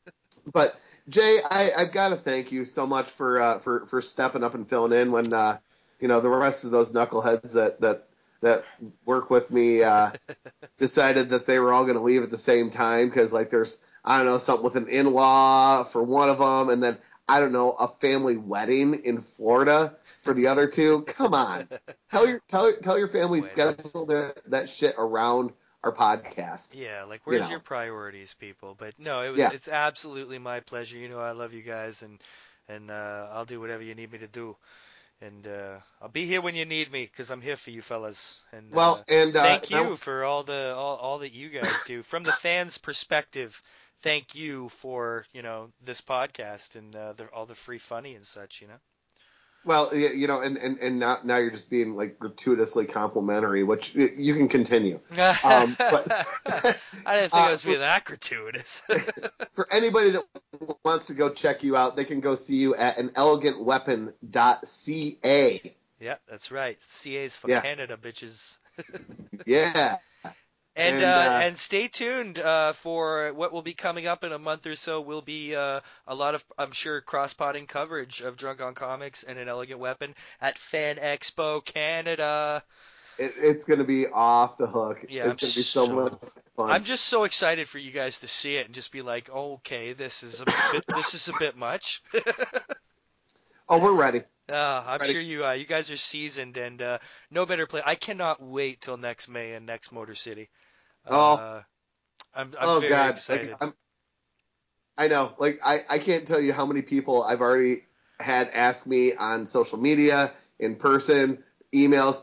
but 0.52 0.78
Jay, 1.08 1.40
I, 1.42 1.72
I've 1.76 1.92
got 1.92 2.10
to 2.10 2.16
thank 2.16 2.52
you 2.52 2.64
so 2.64 2.86
much 2.86 3.08
for 3.08 3.40
uh, 3.40 3.58
for 3.58 3.86
for 3.86 4.00
stepping 4.00 4.44
up 4.44 4.54
and 4.54 4.68
filling 4.68 4.98
in 4.98 5.10
when 5.10 5.32
uh, 5.32 5.58
you 6.00 6.08
know 6.08 6.20
the 6.20 6.30
rest 6.30 6.64
of 6.64 6.70
those 6.70 6.92
knuckleheads 6.92 7.52
that 7.52 7.80
that 7.80 8.08
that 8.40 8.64
work 9.04 9.30
with 9.30 9.50
me 9.50 9.82
uh, 9.82 10.10
decided 10.78 11.30
that 11.30 11.46
they 11.46 11.58
were 11.58 11.72
all 11.72 11.84
going 11.84 11.96
to 11.96 12.02
leave 12.02 12.22
at 12.22 12.30
the 12.30 12.38
same 12.38 12.70
time 12.70 13.08
because 13.08 13.32
like 13.32 13.50
there's 13.50 13.78
I 14.04 14.16
don't 14.18 14.26
know 14.26 14.38
something 14.38 14.64
with 14.64 14.76
an 14.76 14.88
in-law 14.88 15.84
for 15.84 16.02
one 16.02 16.28
of 16.28 16.38
them 16.38 16.68
and 16.70 16.82
then 16.82 16.98
I 17.28 17.40
don't 17.40 17.52
know 17.52 17.72
a 17.72 17.88
family 17.88 18.36
wedding 18.36 19.02
in 19.04 19.20
Florida 19.20 19.96
for 20.22 20.32
the 20.32 20.46
other 20.46 20.68
two. 20.68 21.02
Come 21.02 21.34
on, 21.34 21.68
tell 22.10 22.28
your 22.28 22.40
tell 22.48 22.72
tell 22.80 22.98
your 22.98 23.08
family 23.08 23.42
schedule 23.42 24.06
that 24.06 24.42
that 24.46 24.70
shit 24.70 24.94
around 24.96 25.52
our 25.84 25.92
podcast. 25.92 26.74
Yeah, 26.74 27.04
like 27.04 27.20
where's 27.24 27.42
know. 27.42 27.50
your 27.50 27.60
priorities, 27.60 28.34
people? 28.34 28.74
But 28.78 28.98
no, 28.98 29.22
it 29.22 29.30
was 29.30 29.38
Yeah. 29.38 29.50
it's 29.52 29.68
absolutely 29.68 30.38
my 30.38 30.60
pleasure. 30.60 30.96
You 30.98 31.08
know, 31.08 31.20
I 31.20 31.32
love 31.32 31.52
you 31.52 31.62
guys, 31.62 32.02
and 32.02 32.20
and 32.68 32.90
uh, 32.90 33.28
I'll 33.32 33.44
do 33.46 33.60
whatever 33.60 33.82
you 33.82 33.94
need 33.94 34.12
me 34.12 34.18
to 34.18 34.26
do, 34.28 34.56
and 35.20 35.46
uh, 35.46 35.78
I'll 36.02 36.08
be 36.08 36.26
here 36.26 36.40
when 36.40 36.54
you 36.56 36.64
need 36.66 36.90
me 36.92 37.04
because 37.04 37.30
I'm 37.30 37.40
here 37.40 37.56
for 37.56 37.70
you, 37.70 37.82
fellas. 37.82 38.40
And 38.52 38.70
Well, 38.72 38.96
uh, 38.96 39.02
and 39.12 39.36
uh, 39.36 39.42
thank 39.42 39.70
now- 39.70 39.90
you 39.90 39.96
for 39.96 40.24
all 40.24 40.42
the 40.44 40.74
all, 40.74 40.96
all 40.96 41.18
that 41.18 41.32
you 41.32 41.48
guys 41.50 41.82
do 41.86 42.02
from 42.02 42.24
the 42.24 42.32
fans' 42.32 42.78
perspective. 42.78 43.60
Thank 44.02 44.34
you 44.34 44.68
for 44.68 45.24
you 45.32 45.42
know 45.42 45.70
this 45.84 46.00
podcast 46.00 46.76
and 46.76 46.94
uh, 46.94 47.12
the, 47.14 47.26
all 47.28 47.46
the 47.46 47.54
free 47.54 47.78
funny 47.78 48.14
and 48.14 48.24
such. 48.26 48.60
You 48.62 48.68
know. 48.68 48.80
Well, 49.64 49.94
you 49.94 50.26
know, 50.26 50.40
and, 50.40 50.56
and, 50.56 50.78
and 50.78 50.98
now, 50.98 51.18
now 51.24 51.36
you're 51.36 51.50
just 51.50 51.68
being 51.68 51.90
like 51.92 52.18
gratuitously 52.18 52.86
complimentary, 52.86 53.64
which 53.64 53.94
you 53.94 54.34
can 54.34 54.48
continue. 54.48 54.98
Um, 55.44 55.76
but 55.78 56.10
I 56.10 56.24
didn't 57.16 57.32
think 57.32 57.34
Uh, 57.34 57.36
I 57.36 57.50
was 57.50 57.62
being 57.62 57.78
that 57.80 58.04
gratuitous. 58.04 58.82
for 59.54 59.70
anybody 59.72 60.10
that 60.10 60.24
wants 60.84 61.06
to 61.06 61.14
go 61.14 61.28
check 61.30 61.62
you 61.62 61.76
out, 61.76 61.96
they 61.96 62.04
can 62.04 62.20
go 62.20 62.34
see 62.34 62.56
you 62.56 62.74
at 62.76 62.98
an 62.98 63.10
elegantweapon.ca. 63.10 65.74
yeah, 66.00 66.14
that's 66.28 66.50
right. 66.50 66.78
CA's 67.02 67.36
for 67.36 67.50
Yeah. 67.50 67.60
Canada, 67.60 67.96
bitches. 67.96 68.56
Yeah. 69.46 69.98
And 70.78 70.96
And, 70.96 71.04
uh, 71.04 71.08
uh, 71.08 71.40
and 71.42 71.58
stay 71.58 71.88
tuned 71.88 72.38
uh, 72.38 72.72
for 72.72 73.32
what 73.34 73.52
will 73.52 73.62
be 73.62 73.74
coming 73.74 74.06
up 74.06 74.22
in 74.22 74.30
a 74.32 74.38
month 74.38 74.64
or 74.66 74.76
so. 74.76 75.00
Will 75.00 75.22
be 75.22 75.56
uh, 75.56 75.80
a 76.06 76.14
lot 76.14 76.36
of 76.36 76.44
I'm 76.56 76.70
sure 76.70 77.00
cross-potting 77.00 77.66
coverage 77.66 78.20
of 78.20 78.36
Drunk 78.36 78.60
on 78.60 78.74
Comics 78.74 79.24
and 79.24 79.38
an 79.38 79.48
Elegant 79.48 79.80
Weapon 79.80 80.14
at 80.40 80.56
Fan 80.56 80.96
Expo 80.96 81.64
Canada. 81.64 82.62
It, 83.18 83.34
it's 83.36 83.64
going 83.64 83.80
to 83.80 83.84
be 83.84 84.06
off 84.06 84.56
the 84.56 84.68
hook. 84.68 85.04
Yeah, 85.08 85.28
it's 85.28 85.38
going 85.38 85.50
to 85.50 85.56
be 85.58 85.62
so, 85.62 85.86
so- 85.86 85.94
much 85.94 86.12
fun. 86.56 86.70
I'm 86.70 86.84
just 86.84 87.06
so 87.06 87.24
excited 87.24 87.68
for 87.68 87.78
you 87.78 87.90
guys 87.90 88.18
to 88.18 88.28
see 88.28 88.54
it 88.56 88.66
and 88.66 88.74
just 88.74 88.92
be 88.92 89.02
like, 89.02 89.28
okay, 89.28 89.94
this 89.94 90.22
is 90.22 90.40
a 90.40 90.44
bit, 90.44 90.84
this 90.94 91.14
is 91.14 91.28
a 91.28 91.32
bit 91.40 91.56
much. 91.56 92.02
oh, 93.68 93.80
we're 93.82 93.92
ready. 93.92 94.22
Uh, 94.50 94.82
I'm 94.86 95.00
Ready. 95.00 95.12
sure 95.12 95.20
you 95.20 95.44
uh, 95.44 95.52
you 95.52 95.66
guys 95.66 95.90
are 95.90 95.98
seasoned 95.98 96.56
and 96.56 96.80
uh, 96.80 96.98
no 97.30 97.44
better 97.44 97.66
play. 97.66 97.82
I 97.84 97.96
cannot 97.96 98.42
wait 98.42 98.80
till 98.80 98.96
next 98.96 99.28
May 99.28 99.52
and 99.52 99.66
next 99.66 99.92
Motor 99.92 100.14
City. 100.14 100.48
Oh. 101.10 101.34
Uh, 101.34 101.62
I'm, 102.34 102.54
I'm 102.58 102.68
oh, 102.68 102.80
God. 102.88 103.10
excited. 103.10 103.50
Like, 103.50 103.58
I'm, 103.60 103.74
I 104.96 105.08
know. 105.08 105.32
Like, 105.38 105.60
I, 105.64 105.80
I 105.88 105.98
can't 105.98 106.26
tell 106.26 106.40
you 106.40 106.52
how 106.52 106.66
many 106.66 106.82
people 106.82 107.22
I've 107.22 107.40
already 107.40 107.84
had 108.20 108.50
ask 108.52 108.86
me 108.86 109.14
on 109.14 109.46
social 109.46 109.78
media, 109.78 110.32
in 110.58 110.76
person, 110.76 111.42
emails, 111.72 112.22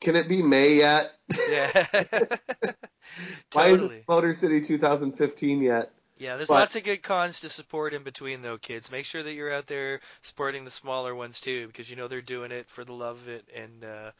can 0.00 0.16
it 0.16 0.28
be 0.28 0.42
May 0.42 0.76
yet? 0.76 1.12
yeah. 1.48 1.86
Why 3.52 3.68
is 3.68 3.80
totally. 3.80 4.04
Motor 4.08 4.32
City 4.32 4.60
2015 4.60 5.62
yet? 5.62 5.92
Yeah, 6.18 6.36
there's 6.36 6.48
But- 6.48 6.54
lots 6.54 6.76
of 6.76 6.84
good 6.84 7.02
cons 7.02 7.40
to 7.40 7.48
support 7.48 7.94
in 7.94 8.02
between 8.02 8.42
though, 8.42 8.58
kids. 8.58 8.90
Make 8.90 9.06
sure 9.06 9.22
that 9.22 9.32
you're 9.32 9.52
out 9.52 9.66
there 9.66 10.00
supporting 10.20 10.64
the 10.64 10.70
smaller 10.70 11.14
ones 11.14 11.40
too, 11.40 11.66
because 11.66 11.88
you 11.88 11.96
know 11.96 12.08
they're 12.08 12.20
doing 12.20 12.52
it 12.52 12.68
for 12.68 12.84
the 12.84 12.92
love 12.92 13.16
of 13.16 13.28
it 13.28 13.48
and 13.54 13.84
uh, 13.84 14.10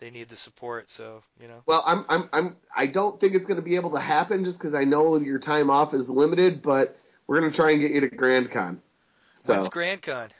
they 0.00 0.10
need 0.10 0.28
the 0.28 0.36
support. 0.36 0.90
So 0.90 1.22
you 1.40 1.48
know. 1.48 1.62
Well, 1.66 1.82
I'm, 1.86 2.04
I'm, 2.08 2.30
I'm, 2.32 2.56
I 2.76 2.86
don't 2.86 3.20
think 3.20 3.34
it's 3.34 3.46
going 3.46 3.56
to 3.56 3.62
be 3.62 3.76
able 3.76 3.90
to 3.90 4.00
happen 4.00 4.44
just 4.44 4.58
because 4.58 4.74
I 4.74 4.84
know 4.84 5.16
your 5.16 5.38
time 5.38 5.70
off 5.70 5.94
is 5.94 6.10
limited, 6.10 6.62
but 6.62 6.98
we're 7.26 7.40
going 7.40 7.50
to 7.50 7.56
try 7.56 7.70
and 7.70 7.80
get 7.80 7.92
you 7.92 8.00
to 8.00 8.08
Grand 8.08 8.50
Con. 8.50 8.80
So 9.36 9.54
When's 9.54 9.68
Grand 9.68 10.02
Con? 10.02 10.30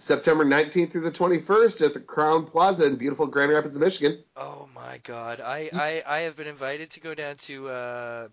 September 0.00 0.44
19th 0.44 0.92
through 0.92 1.00
the 1.00 1.10
21st 1.10 1.86
at 1.86 1.92
the 1.92 2.00
Crowne 2.00 2.46
Plaza 2.46 2.86
in 2.86 2.96
beautiful 2.96 3.26
Grand 3.26 3.50
Rapids, 3.50 3.76
Michigan. 3.76 4.22
Oh 4.36 4.68
my 4.72 4.98
God! 5.02 5.40
I, 5.40 5.70
I, 5.74 6.02
I 6.06 6.18
have 6.20 6.36
been 6.36 6.46
invited 6.46 6.90
to 6.90 7.00
go 7.00 7.14
down 7.14 7.34
to 7.36 7.68
uh, 7.68 8.28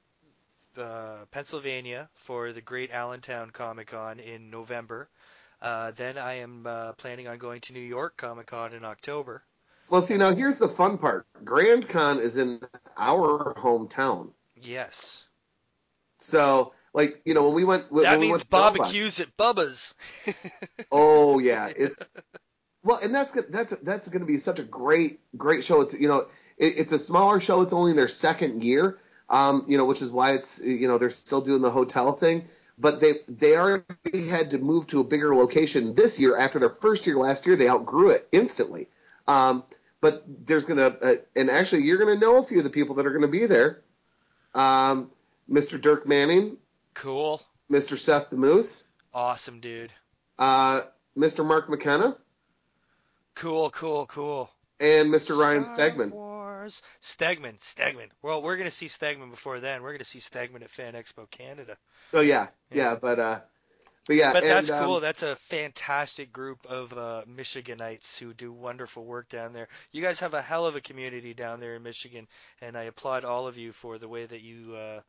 uh, 0.77 1.25
Pennsylvania 1.31 2.07
for 2.13 2.53
the 2.53 2.61
Great 2.61 2.91
Allentown 2.91 3.49
Comic 3.49 3.87
Con 3.87 4.19
in 4.19 4.51
November. 4.51 5.09
Uh, 5.61 5.91
then 5.91 6.17
I 6.17 6.35
am 6.35 6.67
uh, 6.67 6.93
planning 6.93 7.27
on 7.27 7.39
going 7.39 7.61
to 7.61 7.73
New 7.73 7.79
York 7.79 8.17
Comic 8.17 8.47
Con 8.47 8.73
in 8.73 8.85
October. 8.85 9.43
Well, 9.89 10.01
see, 10.01 10.17
now 10.17 10.33
here's 10.33 10.57
the 10.57 10.67
fun 10.67 10.97
part. 10.97 11.27
Grand 11.43 11.87
Con 11.87 12.19
is 12.19 12.37
in 12.37 12.59
our 12.97 13.53
hometown. 13.55 14.29
Yes. 14.61 15.27
So, 16.19 16.73
like, 16.93 17.21
you 17.25 17.33
know, 17.33 17.43
when 17.43 17.53
we 17.53 17.63
went, 17.63 17.91
when 17.91 18.03
that 18.03 18.19
we 18.19 18.27
means 18.27 18.49
went 18.49 18.49
barbecues 18.49 19.19
at 19.19 19.35
Bubba's. 19.37 19.95
Oh 20.91 21.39
yeah, 21.39 21.71
it's 21.75 22.01
well, 22.83 22.99
and 23.01 23.13
that's. 23.13 23.31
That's 23.49 23.75
that's 23.77 24.07
going 24.07 24.21
to 24.21 24.25
be 24.25 24.37
such 24.37 24.59
a 24.59 24.63
great 24.63 25.19
great 25.35 25.63
show. 25.63 25.81
It's 25.81 25.93
you 25.93 26.07
know, 26.07 26.27
it, 26.57 26.79
it's 26.79 26.91
a 26.91 26.99
smaller 26.99 27.39
show. 27.39 27.61
It's 27.61 27.73
only 27.73 27.91
in 27.91 27.97
their 27.97 28.07
second 28.07 28.63
year, 28.63 28.99
um, 29.29 29.65
you 29.67 29.77
know, 29.77 29.85
which 29.85 30.01
is 30.01 30.11
why 30.11 30.33
it's 30.33 30.61
you 30.61 30.87
know 30.87 30.97
they're 30.97 31.09
still 31.09 31.41
doing 31.41 31.61
the 31.61 31.71
hotel 31.71 32.13
thing. 32.13 32.45
But 32.77 32.99
they 32.99 33.19
they 33.27 33.57
already 33.57 34.27
had 34.29 34.51
to 34.51 34.57
move 34.57 34.87
to 34.87 34.99
a 34.99 35.03
bigger 35.03 35.35
location 35.35 35.95
this 35.95 36.19
year 36.19 36.37
after 36.37 36.59
their 36.59 36.69
first 36.69 37.05
year 37.07 37.17
last 37.17 37.45
year. 37.45 37.55
They 37.55 37.69
outgrew 37.69 38.11
it 38.11 38.27
instantly. 38.31 38.87
Um, 39.27 39.63
but 40.01 40.23
there's 40.27 40.65
gonna 40.65 40.95
uh, 41.01 41.15
and 41.35 41.49
actually 41.49 41.83
you're 41.83 41.97
gonna 41.97 42.15
know 42.19 42.35
a 42.37 42.43
few 42.43 42.59
of 42.59 42.63
the 42.63 42.69
people 42.69 42.95
that 42.95 43.05
are 43.07 43.11
gonna 43.13 43.27
be 43.27 43.45
there. 43.47 43.81
Um, 44.53 45.11
Mr. 45.49 45.79
Dirk 45.81 46.07
Manning, 46.07 46.57
cool. 46.93 47.41
Mr. 47.71 47.97
Seth 47.97 48.29
Damoose, 48.29 48.83
Awesome, 49.13 49.59
dude. 49.59 49.91
uh, 50.39 50.81
Mr. 51.17 51.45
Mark 51.45 51.69
McKenna, 51.69 52.17
Cool, 53.35 53.69
cool, 53.71 54.05
cool. 54.05 54.49
and 54.79 55.09
Mr. 55.13 55.37
Ryan 55.37 55.65
Star 55.65 55.89
Stegman. 55.91 56.11
Wars. 56.11 56.81
Stegman, 57.01 57.59
Stegman. 57.59 58.09
Well, 58.21 58.41
we're 58.41 58.57
gonna 58.57 58.71
see 58.71 58.87
Stegman 58.87 59.29
before 59.29 59.59
then. 59.59 59.81
We're 59.83 59.91
gonna 59.91 60.03
see 60.03 60.19
Stegman 60.19 60.61
at 60.63 60.69
Fan 60.69 60.93
Expo 60.93 61.29
Canada. 61.29 61.77
Oh 62.13 62.21
yeah, 62.21 62.47
yeah, 62.71 62.91
Yeah. 62.93 62.95
but 63.01 63.19
uh, 63.19 63.39
but 64.07 64.15
yeah, 64.15 64.33
But 64.33 64.43
and, 64.43 64.51
that's 64.51 64.69
um, 64.69 64.85
cool. 64.85 64.99
That's 64.99 65.23
a 65.23 65.35
fantastic 65.35 66.31
group 66.31 66.65
of 66.67 66.93
uh, 66.93 67.23
Michiganites 67.27 68.17
who 68.17 68.33
do 68.33 68.53
wonderful 68.53 69.03
work 69.05 69.29
down 69.29 69.53
there. 69.53 69.67
You 69.91 70.01
guys 70.01 70.19
have 70.19 70.33
a 70.33 70.41
hell 70.41 70.65
of 70.65 70.75
a 70.75 70.81
community 70.81 71.33
down 71.33 71.59
there 71.59 71.75
in 71.75 71.83
Michigan, 71.83 72.27
and 72.61 72.77
I 72.77 72.83
applaud 72.83 73.25
all 73.25 73.47
of 73.47 73.57
you 73.57 73.71
for 73.71 73.97
the 73.97 74.07
way 74.07 74.25
that 74.25 74.41
you 74.41 74.75
uh, 74.75 75.01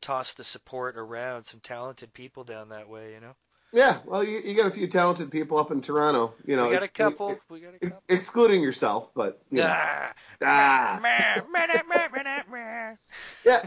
toss 0.00 0.34
the 0.34 0.44
support 0.44 0.96
around. 0.96 1.44
Some 1.44 1.60
talented 1.60 2.12
people 2.12 2.44
down 2.44 2.68
that 2.68 2.88
way, 2.88 3.12
you 3.14 3.20
know. 3.20 3.34
Yeah, 3.74 3.98
well, 4.06 4.22
you, 4.22 4.38
you 4.38 4.54
got 4.54 4.68
a 4.68 4.70
few 4.70 4.86
talented 4.86 5.32
people 5.32 5.58
up 5.58 5.72
in 5.72 5.80
Toronto. 5.80 6.32
You 6.46 6.54
know, 6.54 6.66
we 6.66 6.74
got 6.74 6.82
a 6.82 6.84
ex- 6.84 6.92
couple. 6.92 7.36
We 7.50 7.58
got 7.58 7.70
a 7.70 7.74
ex- 7.74 7.84
couple. 7.86 8.02
excluding 8.08 8.62
yourself, 8.62 9.12
but 9.14 9.42
you 9.50 9.58
know. 9.58 9.64
Ah. 9.66 10.12
Ah. 10.44 11.00
yeah. 13.44 13.66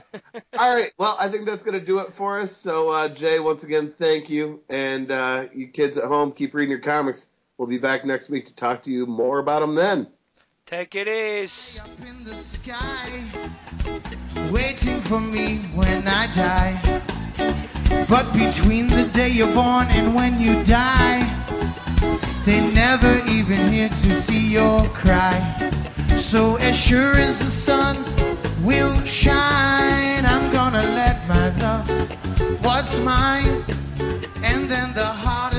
All 0.58 0.74
right. 0.74 0.94
Well, 0.98 1.18
I 1.20 1.28
think 1.28 1.46
that's 1.46 1.62
going 1.62 1.78
to 1.78 1.86
do 1.86 2.00
it 2.00 2.16
for 2.16 2.40
us. 2.40 2.56
So, 2.56 2.90
uh, 2.90 3.10
Jay, 3.10 3.42
once 3.42 3.66
again, 3.66 3.92
thank 3.92 4.30
you, 4.30 4.62
and 4.70 5.12
uh, 5.12 5.48
you 5.54 5.68
kids 5.68 5.98
at 5.98 6.06
home, 6.06 6.32
keep 6.32 6.54
reading 6.54 6.72
your 6.72 6.80
comics. 6.80 7.30
We'll 7.58 7.68
be 7.68 7.78
back 7.78 8.06
next 8.06 8.30
week 8.30 8.46
to 8.46 8.56
talk 8.56 8.84
to 8.84 8.92
you 8.92 9.08
more 9.08 9.40
about 9.40 9.60
them 9.60 9.76
then. 9.76 10.08
Take 10.68 10.96
it 10.96 11.10
easy. 11.10 11.82
up 11.82 11.90
in 12.08 12.24
the 12.24 12.36
sky, 12.36 13.26
waiting 14.54 15.02
for 15.02 15.20
me 15.20 15.58
when 15.74 16.08
I 16.08 16.28
die. 16.28 17.17
But 18.10 18.32
between 18.34 18.88
the 18.88 19.10
day 19.14 19.30
you're 19.30 19.54
born 19.54 19.88
and 19.90 20.16
when 20.16 20.40
you 20.40 20.64
die, 20.64 21.20
they 22.46 22.74
never 22.74 23.22
even 23.30 23.68
here 23.68 23.90
to 23.90 24.16
see 24.16 24.54
your 24.54 24.86
cry. 24.90 25.36
So 26.18 26.56
as 26.58 26.76
sure 26.78 27.14
as 27.16 27.40
the 27.40 27.46
sun 27.46 27.96
will 28.64 29.00
shine, 29.06 30.26
I'm 30.26 30.52
gonna 30.52 30.84
let 31.02 31.28
my 31.28 31.50
love 31.60 32.08
what's 32.64 33.00
mine, 33.04 33.64
and 34.44 34.66
then 34.68 34.94
the 34.94 35.06
heart. 35.06 35.57